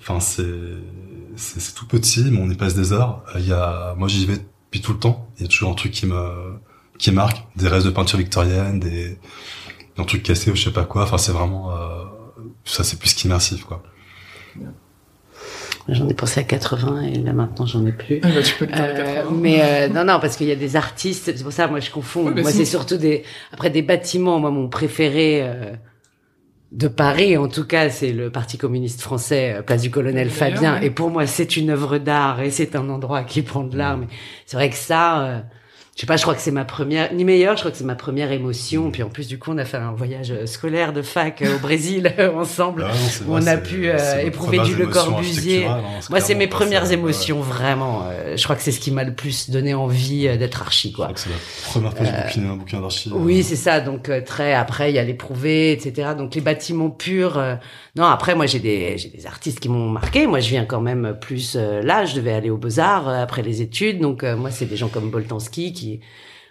Enfin, 0.00 0.20
c'est 0.20 0.44
c'est 1.36 1.74
tout 1.74 1.86
petit, 1.86 2.24
mais 2.30 2.38
on 2.40 2.50
y 2.50 2.54
passe 2.56 2.74
des 2.74 2.92
heures. 2.92 3.22
Il 3.36 3.46
y 3.48 3.52
a, 3.52 3.94
moi, 3.96 4.06
j'y 4.08 4.26
vais 4.26 4.38
depuis 4.72 4.80
tout 4.80 4.92
le 4.94 4.98
temps. 4.98 5.28
Il 5.36 5.42
y 5.42 5.44
a 5.44 5.48
toujours 5.48 5.70
un 5.70 5.74
truc 5.74 5.92
qui 5.92 6.06
me 6.06 6.54
qui 6.98 7.10
marque, 7.10 7.44
des 7.56 7.68
restes 7.68 7.84
de 7.86 7.90
peinture 7.90 8.18
victorienne, 8.18 8.80
des 8.80 9.18
un 9.98 10.04
truc 10.04 10.22
cassé 10.22 10.50
ou 10.50 10.56
je 10.56 10.64
sais 10.64 10.72
pas 10.72 10.84
quoi. 10.84 11.02
Enfin, 11.02 11.18
c'est 11.18 11.32
vraiment 11.32 11.70
euh, 11.72 12.04
ça, 12.64 12.82
c'est 12.82 12.98
plus 12.98 13.12
qu'immersif, 13.12 13.64
quoi. 13.64 13.82
J'en 15.88 16.08
ai 16.08 16.14
pensé 16.14 16.40
à 16.40 16.44
80 16.44 17.02
et 17.02 17.14
là 17.16 17.32
maintenant 17.32 17.66
j'en 17.66 17.84
ai 17.84 17.92
plus. 17.92 18.20
Ah, 18.22 18.28
bah, 18.32 18.42
tu 18.42 18.54
peux 18.54 18.66
le 18.66 18.70
faire 18.72 18.84
à 18.84 18.86
Euh, 18.86 19.14
80. 19.24 19.36
mais 19.40 19.60
euh, 19.62 19.88
non 19.88 20.04
non 20.04 20.20
parce 20.20 20.36
qu'il 20.36 20.46
y 20.46 20.52
a 20.52 20.56
des 20.56 20.76
artistes 20.76 21.24
c'est 21.36 21.42
pour 21.42 21.52
ça 21.52 21.66
moi 21.66 21.80
je 21.80 21.90
confonds 21.90 22.24
Ouais, 22.26 22.32
mais 22.36 22.42
moi 22.42 22.52
c'est 22.52 22.64
surtout 22.64 22.96
des 22.96 23.24
après 23.52 23.68
des 23.70 23.82
bâtiments 23.82 24.38
moi 24.38 24.50
mon 24.52 24.68
préféré 24.68 25.40
euh, 25.42 25.72
de 26.72 26.88
Paris 26.88 27.36
en 27.36 27.48
tout 27.48 27.66
cas 27.66 27.90
c'est 27.90 28.12
le 28.12 28.30
Parti 28.30 28.56
communiste 28.56 29.02
français 29.02 29.56
euh, 29.58 29.62
place 29.62 29.82
du 29.82 29.90
colonel 29.90 30.30
Fabien. 30.30 30.80
et 30.80 30.90
pour 30.90 31.10
moi 31.10 31.26
c'est 31.26 31.56
une 31.56 31.70
œuvre 31.70 31.98
d'art 31.98 32.40
et 32.40 32.50
c'est 32.50 32.74
un 32.74 32.88
endroit 32.88 33.24
qui 33.24 33.42
prend 33.42 33.62
de 33.62 33.76
l'art 33.76 33.98
mais 33.98 34.06
c'est 34.46 34.56
vrai 34.56 34.70
que 34.70 34.76
ça 34.76 35.22
euh, 35.22 35.40
je 35.94 36.00
sais 36.00 36.06
pas, 36.06 36.16
je 36.16 36.22
crois 36.22 36.34
que 36.34 36.40
c'est 36.40 36.50
ma 36.52 36.64
première, 36.64 37.12
ni 37.12 37.22
meilleure, 37.22 37.54
je 37.56 37.60
crois 37.62 37.70
que 37.70 37.76
c'est 37.76 37.84
ma 37.84 37.94
première 37.94 38.32
émotion. 38.32 38.90
Puis 38.90 39.02
en 39.02 39.10
plus, 39.10 39.28
du 39.28 39.38
coup, 39.38 39.50
on 39.52 39.58
a 39.58 39.66
fait 39.66 39.76
un 39.76 39.92
voyage 39.92 40.30
euh, 40.30 40.46
scolaire 40.46 40.94
de 40.94 41.02
fac 41.02 41.42
euh, 41.42 41.56
au 41.56 41.58
Brésil 41.60 42.14
euh, 42.18 42.32
ensemble. 42.34 42.86
Ah 42.88 42.92
non, 42.94 43.26
où 43.26 43.32
vrai, 43.32 43.42
on 43.42 43.46
a 43.46 43.56
pu, 43.58 43.88
euh, 43.90 44.20
éprouver 44.24 44.60
du 44.60 44.74
Le 44.74 44.86
Corbusier. 44.86 45.66
hein, 45.66 45.82
Moi, 46.08 46.20
c'est 46.20 46.34
mes 46.34 46.46
premières 46.46 46.84
ça, 46.84 46.92
ouais. 46.92 46.94
émotions, 46.94 47.40
vraiment. 47.40 48.04
Euh, 48.10 48.38
je 48.38 48.42
crois 48.42 48.56
que 48.56 48.62
c'est 48.62 48.72
ce 48.72 48.80
qui 48.80 48.90
m'a 48.90 49.04
le 49.04 49.14
plus 49.14 49.50
donné 49.50 49.74
envie 49.74 50.22
d'être 50.38 50.62
archi, 50.62 50.92
quoi. 50.92 51.10
c'est 51.14 51.28
la 51.28 51.36
première 51.66 51.92
fois 51.92 52.06
que 52.06 52.06
j'ai 52.06 52.22
bouquiné 52.24 52.48
un 52.48 52.56
bouquin 52.56 52.80
d'archives. 52.80 53.12
Oui, 53.14 53.42
c'est 53.42 53.56
ça. 53.56 53.80
Donc 53.80 54.10
très 54.24 54.54
après, 54.54 54.90
il 54.90 54.94
y 54.94 54.98
a 54.98 55.04
l'éprouvé, 55.04 55.72
etc. 55.72 56.12
Donc 56.16 56.34
les 56.34 56.40
bâtiments 56.40 56.88
purs. 56.90 57.36
euh, 57.36 57.56
non, 57.96 58.04
après 58.04 58.34
moi 58.34 58.46
j'ai 58.46 58.60
des 58.60 58.96
j'ai 58.96 59.10
des 59.10 59.26
artistes 59.26 59.60
qui 59.60 59.68
m'ont 59.68 59.90
marqué. 59.90 60.26
Moi 60.26 60.40
je 60.40 60.48
viens 60.48 60.64
quand 60.64 60.80
même 60.80 61.18
plus 61.20 61.54
là. 61.56 62.06
Je 62.06 62.14
devais 62.14 62.32
aller 62.32 62.48
aux 62.48 62.56
beaux 62.56 62.80
arts 62.80 63.10
après 63.10 63.42
les 63.42 63.60
études. 63.60 64.00
Donc 64.00 64.22
moi 64.22 64.50
c'est 64.50 64.64
des 64.64 64.78
gens 64.78 64.88
comme 64.88 65.10
Boltanski 65.10 65.74
qui 65.74 65.81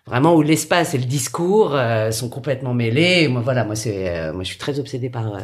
vraiment 0.07 0.33
où 0.33 0.41
l'espace 0.41 0.95
et 0.95 0.97
le 0.97 1.05
discours 1.05 1.75
euh, 1.75 2.09
sont 2.09 2.27
complètement 2.27 2.73
mêlés. 2.73 3.27
Moi 3.27 3.41
voilà, 3.41 3.63
moi 3.63 3.75
c'est 3.75 4.09
euh, 4.09 4.33
moi 4.33 4.43
je 4.43 4.49
suis 4.49 4.57
très 4.57 4.79
obsédée 4.79 5.11
par 5.11 5.35
euh, 5.35 5.39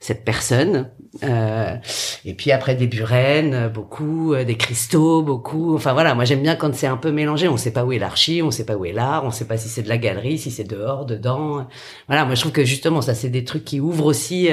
cette 0.00 0.24
personne. 0.24 0.90
Euh, 1.22 1.76
et 2.24 2.34
puis 2.34 2.50
après 2.50 2.74
des 2.74 2.88
Buren, 2.88 3.54
euh, 3.54 3.68
beaucoup, 3.68 4.34
euh, 4.34 4.44
des 4.44 4.56
cristaux, 4.56 5.22
beaucoup. 5.22 5.76
Enfin 5.76 5.92
voilà, 5.92 6.14
moi 6.16 6.24
j'aime 6.24 6.42
bien 6.42 6.56
quand 6.56 6.74
c'est 6.74 6.88
un 6.88 6.96
peu 6.96 7.12
mélangé. 7.12 7.46
On 7.46 7.56
sait 7.56 7.70
pas 7.70 7.84
où 7.84 7.92
est 7.92 8.00
l'archi, 8.00 8.42
on 8.42 8.50
sait 8.50 8.66
pas 8.66 8.76
où 8.76 8.84
est 8.84 8.92
l'art, 8.92 9.24
on 9.24 9.30
sait 9.30 9.46
pas 9.46 9.56
si 9.56 9.68
c'est 9.68 9.82
de 9.82 9.88
la 9.88 9.98
galerie, 9.98 10.38
si 10.38 10.50
c'est 10.50 10.64
dehors, 10.64 11.06
dedans. 11.06 11.66
Voilà, 12.08 12.24
moi 12.24 12.34
je 12.34 12.40
trouve 12.40 12.52
que 12.52 12.64
justement 12.64 13.00
ça 13.00 13.14
c'est 13.14 13.30
des 13.30 13.44
trucs 13.44 13.64
qui 13.64 13.78
ouvrent 13.78 14.06
aussi 14.06 14.48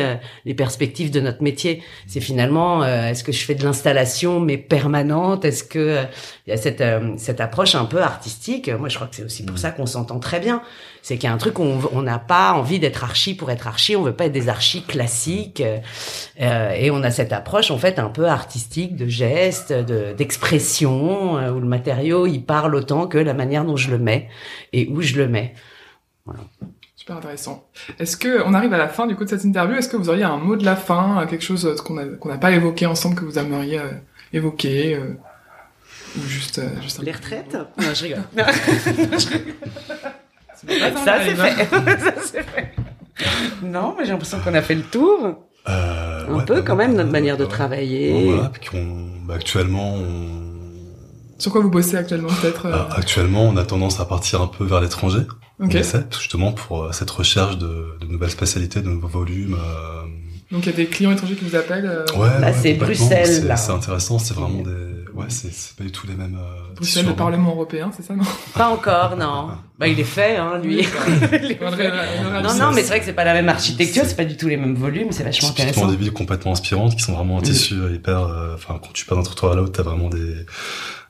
les 0.45 0.53
perspectives 0.53 1.09
de 1.09 1.19
notre 1.19 1.41
métier. 1.41 1.81
C'est 2.05 2.21
finalement 2.21 2.85
est-ce 2.85 3.23
que 3.23 3.31
je 3.31 3.43
fais 3.43 3.55
de 3.55 3.63
l'installation 3.63 4.39
mais 4.39 4.57
permanente? 4.57 5.45
Est-ce 5.45 5.63
que 5.63 5.97
il 6.51 6.55
y 6.55 6.59
a 6.59 6.61
cette 6.61 6.81
euh, 6.81 7.13
cette 7.17 7.39
approche 7.39 7.75
un 7.75 7.85
peu 7.85 8.01
artistique 8.01 8.69
Moi 8.69 8.89
je 8.89 8.95
crois 8.95 9.07
que 9.07 9.15
c'est 9.15 9.23
aussi 9.23 9.45
pour 9.45 9.57
ça 9.57 9.71
qu'on 9.71 9.85
s'entend 9.85 10.19
très 10.19 10.39
bien. 10.41 10.61
C'est 11.01 11.15
qu'il 11.15 11.29
y 11.29 11.31
a 11.31 11.33
un 11.33 11.37
truc 11.37 11.59
où 11.59 11.63
on 11.63 11.79
on 11.93 12.01
n'a 12.01 12.19
pas 12.19 12.51
envie 12.53 12.79
d'être 12.79 13.03
archi 13.03 13.33
pour 13.33 13.49
être 13.51 13.67
archi, 13.67 13.95
on 13.95 14.03
veut 14.03 14.13
pas 14.13 14.25
être 14.25 14.33
des 14.33 14.49
archis 14.49 14.83
classiques. 14.83 15.61
euh, 15.61 15.77
euh, 16.41 16.71
et 16.71 16.91
on 16.91 17.03
a 17.03 17.11
cette 17.11 17.31
approche 17.31 17.71
en 17.71 17.77
fait 17.77 17.99
un 17.99 18.09
peu 18.09 18.27
artistique 18.27 18.95
de 18.95 19.07
gestes, 19.07 19.71
de 19.71 20.13
d'expression 20.13 21.37
euh, 21.37 21.51
où 21.51 21.59
le 21.59 21.67
matériau 21.67 22.27
il 22.27 22.43
parle 22.43 22.75
autant 22.75 23.07
que 23.07 23.17
la 23.17 23.33
manière 23.33 23.63
dont 23.63 23.77
je 23.77 23.89
le 23.89 23.97
mets 23.97 24.29
et 24.73 24.89
où 24.89 25.01
je 25.01 25.15
le 25.15 25.27
mets. 25.27 25.53
Super 27.01 27.17
intéressant. 27.17 27.67
Est-ce 27.97 28.15
que 28.15 28.43
on 28.45 28.53
arrive 28.53 28.73
à 28.73 28.77
la 28.77 28.87
fin 28.87 29.07
du 29.07 29.15
coup 29.15 29.23
de 29.23 29.29
cette 29.29 29.43
interview 29.43 29.75
Est-ce 29.75 29.89
que 29.89 29.97
vous 29.97 30.09
auriez 30.09 30.23
un 30.23 30.37
mot 30.37 30.55
de 30.55 30.63
la 30.63 30.75
fin, 30.75 31.25
quelque 31.27 31.43
chose 31.43 31.81
qu'on 31.83 31.97
a 31.97 32.05
qu'on 32.05 32.29
n'a 32.29 32.37
pas 32.37 32.51
évoqué 32.51 32.85
ensemble 32.85 33.15
que 33.15 33.25
vous 33.25 33.39
aimeriez 33.39 33.79
euh, 33.79 33.91
évoquer 34.33 34.95
euh, 34.95 35.15
ou 36.17 36.27
juste 36.27 36.59
euh, 36.59 36.69
juste 36.81 36.99
un 36.99 37.03
Les 37.03 37.11
retraites 37.11 37.53
Non, 37.77 37.93
je 37.93 38.03
rigole. 38.03 38.23
C'est 40.55 40.79
pas 40.79 41.05
Ça 41.05 41.17
c'est 41.23 41.35
fait. 41.35 41.65
Ça 41.99 42.13
c'est 42.23 42.43
fait. 42.43 42.75
Non, 43.63 43.95
mais 43.97 44.05
j'ai 44.05 44.11
l'impression 44.11 44.39
qu'on 44.39 44.53
a 44.53 44.61
fait 44.61 44.75
le 44.75 44.83
tour. 44.83 45.35
Euh, 45.69 46.27
Un 46.27 46.35
ouais, 46.39 46.45
peu 46.45 46.55
bah, 46.55 46.61
quand 46.65 46.75
même 46.75 46.93
notre 46.93 47.05
ouais, 47.05 47.11
manière 47.11 47.37
de 47.37 47.43
ouais. 47.43 47.49
travailler. 47.49 48.23
Voilà, 48.33 48.49
puis 48.49 48.77
bah, 49.27 49.35
actuellement, 49.35 49.93
on, 49.95 50.51
Sur 51.37 51.51
quoi 51.51 51.61
vous 51.61 51.69
bossez 51.69 51.97
actuellement 51.97 52.29
peut-être 52.41 52.65
euh, 52.65 52.71
bah, 52.71 52.89
actuellement, 52.95 53.43
on 53.43 53.57
a 53.57 53.63
tendance 53.63 53.99
à 53.99 54.05
partir 54.05 54.41
un 54.41 54.47
peu 54.47 54.63
vers 54.65 54.81
l'étranger. 54.81 55.21
Ok. 55.59 55.69
On 55.73 55.77
essaie, 55.77 56.03
justement, 56.17 56.51
pour 56.51 56.85
euh, 56.85 56.91
cette 56.91 57.11
recherche 57.11 57.57
de, 57.59 57.95
de 58.01 58.05
nouvelles 58.07 58.31
spécialités, 58.31 58.81
de 58.81 58.89
nouveaux 58.89 59.07
volumes. 59.07 59.55
euh, 59.55 60.01
Donc 60.51 60.65
il 60.65 60.71
y 60.71 60.73
a 60.73 60.75
des 60.75 60.87
clients 60.87 61.11
étrangers 61.11 61.35
qui 61.35 61.45
vous 61.45 61.55
appellent. 61.55 61.85
euh, 61.85 62.05
Ouais, 62.17 62.53
c'est. 62.59 62.73
Bruxelles. 62.73 63.53
C'est 63.55 63.71
intéressant, 63.71 64.17
c'est 64.17 64.33
vraiment 64.33 64.61
des, 64.63 65.00
ouais, 65.13 65.25
c'est, 65.29 65.75
pas 65.75 65.83
du 65.83 65.91
tout 65.91 66.07
les 66.07 66.15
mêmes, 66.15 66.37
euh, 66.39 66.73
Bruxelles, 66.75 67.05
le. 67.05 67.13
Parlement 67.13 67.51
européen, 67.51 67.91
c'est 67.95 68.03
ça 68.03 68.15
non? 68.15 68.23
Pas 68.53 68.69
encore, 68.69 69.15
non. 69.17 69.49
Bah 69.79 69.87
il 69.87 69.99
est 69.99 70.03
fait, 70.03 70.37
hein, 70.37 70.59
lui. 70.63 70.77
Oui, 70.77 70.87
bah, 71.31 71.37
Il 71.41 71.51
est 71.51 71.55
fait. 71.55 71.59
on 71.61 72.27
aurait 72.27 72.41
Non, 72.43 72.53
non, 72.53 72.71
mais 72.73 72.81
c'est 72.81 72.89
vrai 72.89 72.99
que 72.99 73.05
c'est 73.05 73.13
pas 73.13 73.23
la 73.23 73.33
même 73.33 73.49
architecture, 73.49 74.03
c'est 74.05 74.15
pas 74.17 74.25
du 74.25 74.37
tout 74.37 74.47
les 74.47 74.57
mêmes 74.57 74.75
volumes, 74.75 75.11
c'est 75.11 75.23
vachement 75.23 75.49
Typiquement 75.49 75.69
intéressant. 75.71 75.91
des 75.91 75.97
villes 75.97 76.13
complètement 76.13 76.51
inspirantes 76.51 76.95
qui 76.95 77.01
sont 77.01 77.13
vraiment 77.13 77.37
un 77.37 77.41
Mm. 77.41 77.45
tissu 77.45 77.75
hyper, 77.93 78.19
euh, 78.21 78.55
enfin, 78.55 78.79
quand 78.81 78.93
tu 78.93 79.05
passes 79.05 79.17
d'un 79.17 79.23
trottoir 79.23 79.53
à 79.53 79.55
l'autre, 79.55 79.71
t'as 79.71 79.83
vraiment 79.83 80.09
des, 80.09 80.45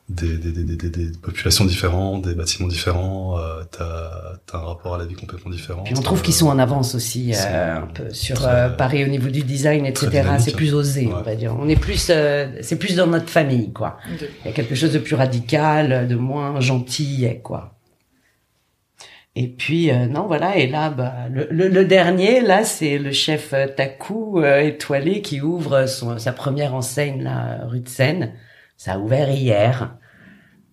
des, 0.09 0.37
des, 0.37 0.51
des, 0.51 0.63
des, 0.63 0.75
des, 0.75 0.89
des 0.89 1.17
populations 1.17 1.63
différentes, 1.63 2.23
des 2.23 2.35
bâtiments 2.35 2.67
différents, 2.67 3.37
euh, 3.39 3.63
t'as, 3.71 4.11
t'as 4.45 4.57
un 4.57 4.61
rapport 4.61 4.95
à 4.95 4.97
la 4.97 5.05
vie 5.05 5.15
complètement 5.15 5.51
différent. 5.51 5.83
Puis 5.83 5.93
on 5.97 6.01
trouve 6.01 6.21
qu'ils 6.21 6.33
sont 6.33 6.47
en 6.47 6.59
avance 6.59 6.95
aussi 6.95 7.31
euh, 7.33 7.77
un 7.77 7.87
peu 7.87 8.09
sur 8.13 8.35
très- 8.35 8.49
euh, 8.49 8.69
Paris 8.69 9.05
au 9.05 9.07
niveau 9.07 9.29
du 9.29 9.43
design, 9.43 9.85
etc. 9.85 10.23
C'est 10.39 10.55
plus 10.55 10.73
osé, 10.73 11.09
on 11.13 11.21
va 11.21 11.35
dire. 11.35 11.55
On 11.57 11.69
est 11.69 11.79
plus, 11.79 12.07
euh, 12.09 12.47
c'est 12.61 12.77
plus 12.77 12.95
dans 12.97 13.07
notre 13.07 13.29
famille, 13.29 13.71
quoi. 13.71 13.97
Il 14.43 14.47
y 14.47 14.49
a 14.49 14.53
quelque 14.53 14.75
chose 14.75 14.91
de 14.91 14.99
plus 14.99 15.15
radical, 15.15 16.07
de 16.07 16.15
moins 16.15 16.59
gentil, 16.59 17.27
quoi. 17.43 17.75
Et 19.33 19.47
puis 19.47 19.91
euh, 19.91 20.07
non 20.07 20.27
voilà 20.27 20.57
et 20.57 20.67
là 20.67 20.89
bah, 20.89 21.13
le, 21.31 21.47
le, 21.69 21.85
dernier 21.85 22.41
là 22.41 22.65
c'est 22.65 22.97
le 22.97 23.13
chef 23.13 23.53
euh, 23.53 23.65
Taku 23.65 24.41
euh, 24.43 24.59
étoilé 24.59 25.21
qui 25.21 25.39
ouvre 25.39 25.85
son, 25.85 26.17
sa 26.19 26.33
première 26.33 26.75
enseigne 26.75 27.23
là 27.23 27.59
rue 27.65 27.79
de 27.79 27.87
Seine. 27.87 28.33
Ça 28.83 28.93
a 28.93 28.97
ouvert 28.97 29.29
hier. 29.29 29.95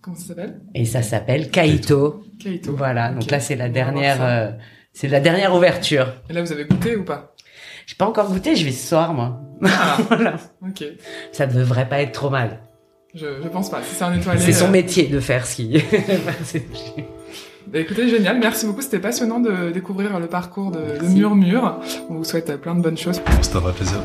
Comment 0.01 0.17
ça 0.17 0.29
s'appelle? 0.29 0.61
Et 0.73 0.85
ça 0.85 1.03
s'appelle 1.03 1.51
Kaito. 1.51 2.23
Kaito. 2.39 2.75
Voilà 2.75 3.11
donc 3.11 3.29
là 3.29 3.39
c'est 3.39 3.55
la 3.55 3.69
dernière 3.69 4.57
c'est 4.93 5.07
la 5.07 5.19
dernière 5.19 5.53
ouverture. 5.53 6.15
Et 6.27 6.33
là 6.33 6.41
vous 6.41 6.51
avez 6.51 6.65
goûté 6.65 6.95
ou 6.95 7.05
pas? 7.05 7.35
J'ai 7.85 7.93
pas 7.93 8.07
encore 8.07 8.31
goûté, 8.31 8.55
je 8.55 8.65
vais 8.65 8.71
ce 8.71 8.87
soir 8.87 9.13
moi. 9.13 9.39
Ah. 9.63 9.97
voilà. 10.07 10.37
Ok. 10.63 10.83
Ça 11.31 11.45
devrait 11.45 11.87
pas 11.87 12.01
être 12.01 12.13
trop 12.13 12.31
mal. 12.31 12.61
Je, 13.13 13.27
je 13.43 13.47
pense 13.47 13.69
pas. 13.69 13.83
Si 13.83 13.93
c'est 13.93 14.03
un 14.03 14.17
étoilé. 14.17 14.39
C'est 14.39 14.53
son 14.53 14.69
métier 14.69 15.05
de 15.05 15.19
faire 15.19 15.45
ski. 15.45 15.83
Bah, 17.67 17.77
écoutez, 17.77 18.09
génial, 18.09 18.39
merci 18.39 18.65
beaucoup, 18.65 18.81
c'était 18.81 18.97
passionnant 18.97 19.39
de 19.39 19.69
découvrir 19.69 20.19
le 20.19 20.25
parcours 20.25 20.71
de, 20.71 20.97
de 20.97 21.05
Murmure. 21.05 21.79
On 22.09 22.15
vous 22.15 22.23
souhaite 22.23 22.59
plein 22.59 22.73
de 22.73 22.81
bonnes 22.81 22.97
choses. 22.97 23.21
C'était 23.43 23.57
un 23.57 23.59
vrai 23.59 23.73
plaisir. 23.73 23.99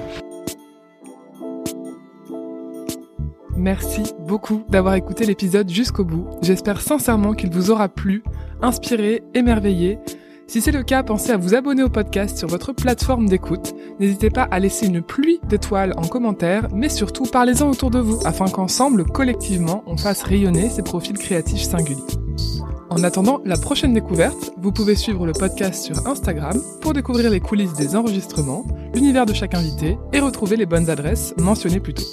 Merci 3.64 4.02
beaucoup 4.18 4.62
d'avoir 4.68 4.92
écouté 4.92 5.24
l'épisode 5.24 5.70
jusqu'au 5.70 6.04
bout. 6.04 6.26
J'espère 6.42 6.82
sincèrement 6.82 7.32
qu'il 7.32 7.50
vous 7.50 7.70
aura 7.70 7.88
plu, 7.88 8.22
inspiré, 8.60 9.22
émerveillé. 9.32 9.98
Si 10.46 10.60
c'est 10.60 10.70
le 10.70 10.82
cas, 10.82 11.02
pensez 11.02 11.30
à 11.30 11.38
vous 11.38 11.54
abonner 11.54 11.82
au 11.82 11.88
podcast 11.88 12.36
sur 12.36 12.46
votre 12.46 12.74
plateforme 12.74 13.26
d'écoute. 13.26 13.74
N'hésitez 13.98 14.28
pas 14.28 14.42
à 14.42 14.58
laisser 14.58 14.84
une 14.88 15.00
pluie 15.00 15.40
d'étoiles 15.48 15.94
en 15.96 16.06
commentaire, 16.06 16.68
mais 16.74 16.90
surtout 16.90 17.24
parlez-en 17.24 17.70
autour 17.70 17.88
de 17.90 18.00
vous 18.00 18.20
afin 18.26 18.50
qu'ensemble, 18.50 19.06
collectivement, 19.06 19.82
on 19.86 19.96
fasse 19.96 20.24
rayonner 20.24 20.68
ces 20.68 20.82
profils 20.82 21.16
créatifs 21.16 21.62
singuliers. 21.62 22.02
En 22.90 23.02
attendant 23.02 23.40
la 23.46 23.56
prochaine 23.56 23.94
découverte, 23.94 24.52
vous 24.58 24.72
pouvez 24.72 24.94
suivre 24.94 25.24
le 25.24 25.32
podcast 25.32 25.84
sur 25.84 26.06
Instagram 26.06 26.60
pour 26.82 26.92
découvrir 26.92 27.30
les 27.30 27.40
coulisses 27.40 27.72
des 27.72 27.96
enregistrements, 27.96 28.66
l'univers 28.94 29.24
de 29.24 29.32
chaque 29.32 29.54
invité 29.54 29.96
et 30.12 30.20
retrouver 30.20 30.58
les 30.58 30.66
bonnes 30.66 30.90
adresses 30.90 31.34
mentionnées 31.38 31.80
plus 31.80 31.94
tôt. 31.94 32.04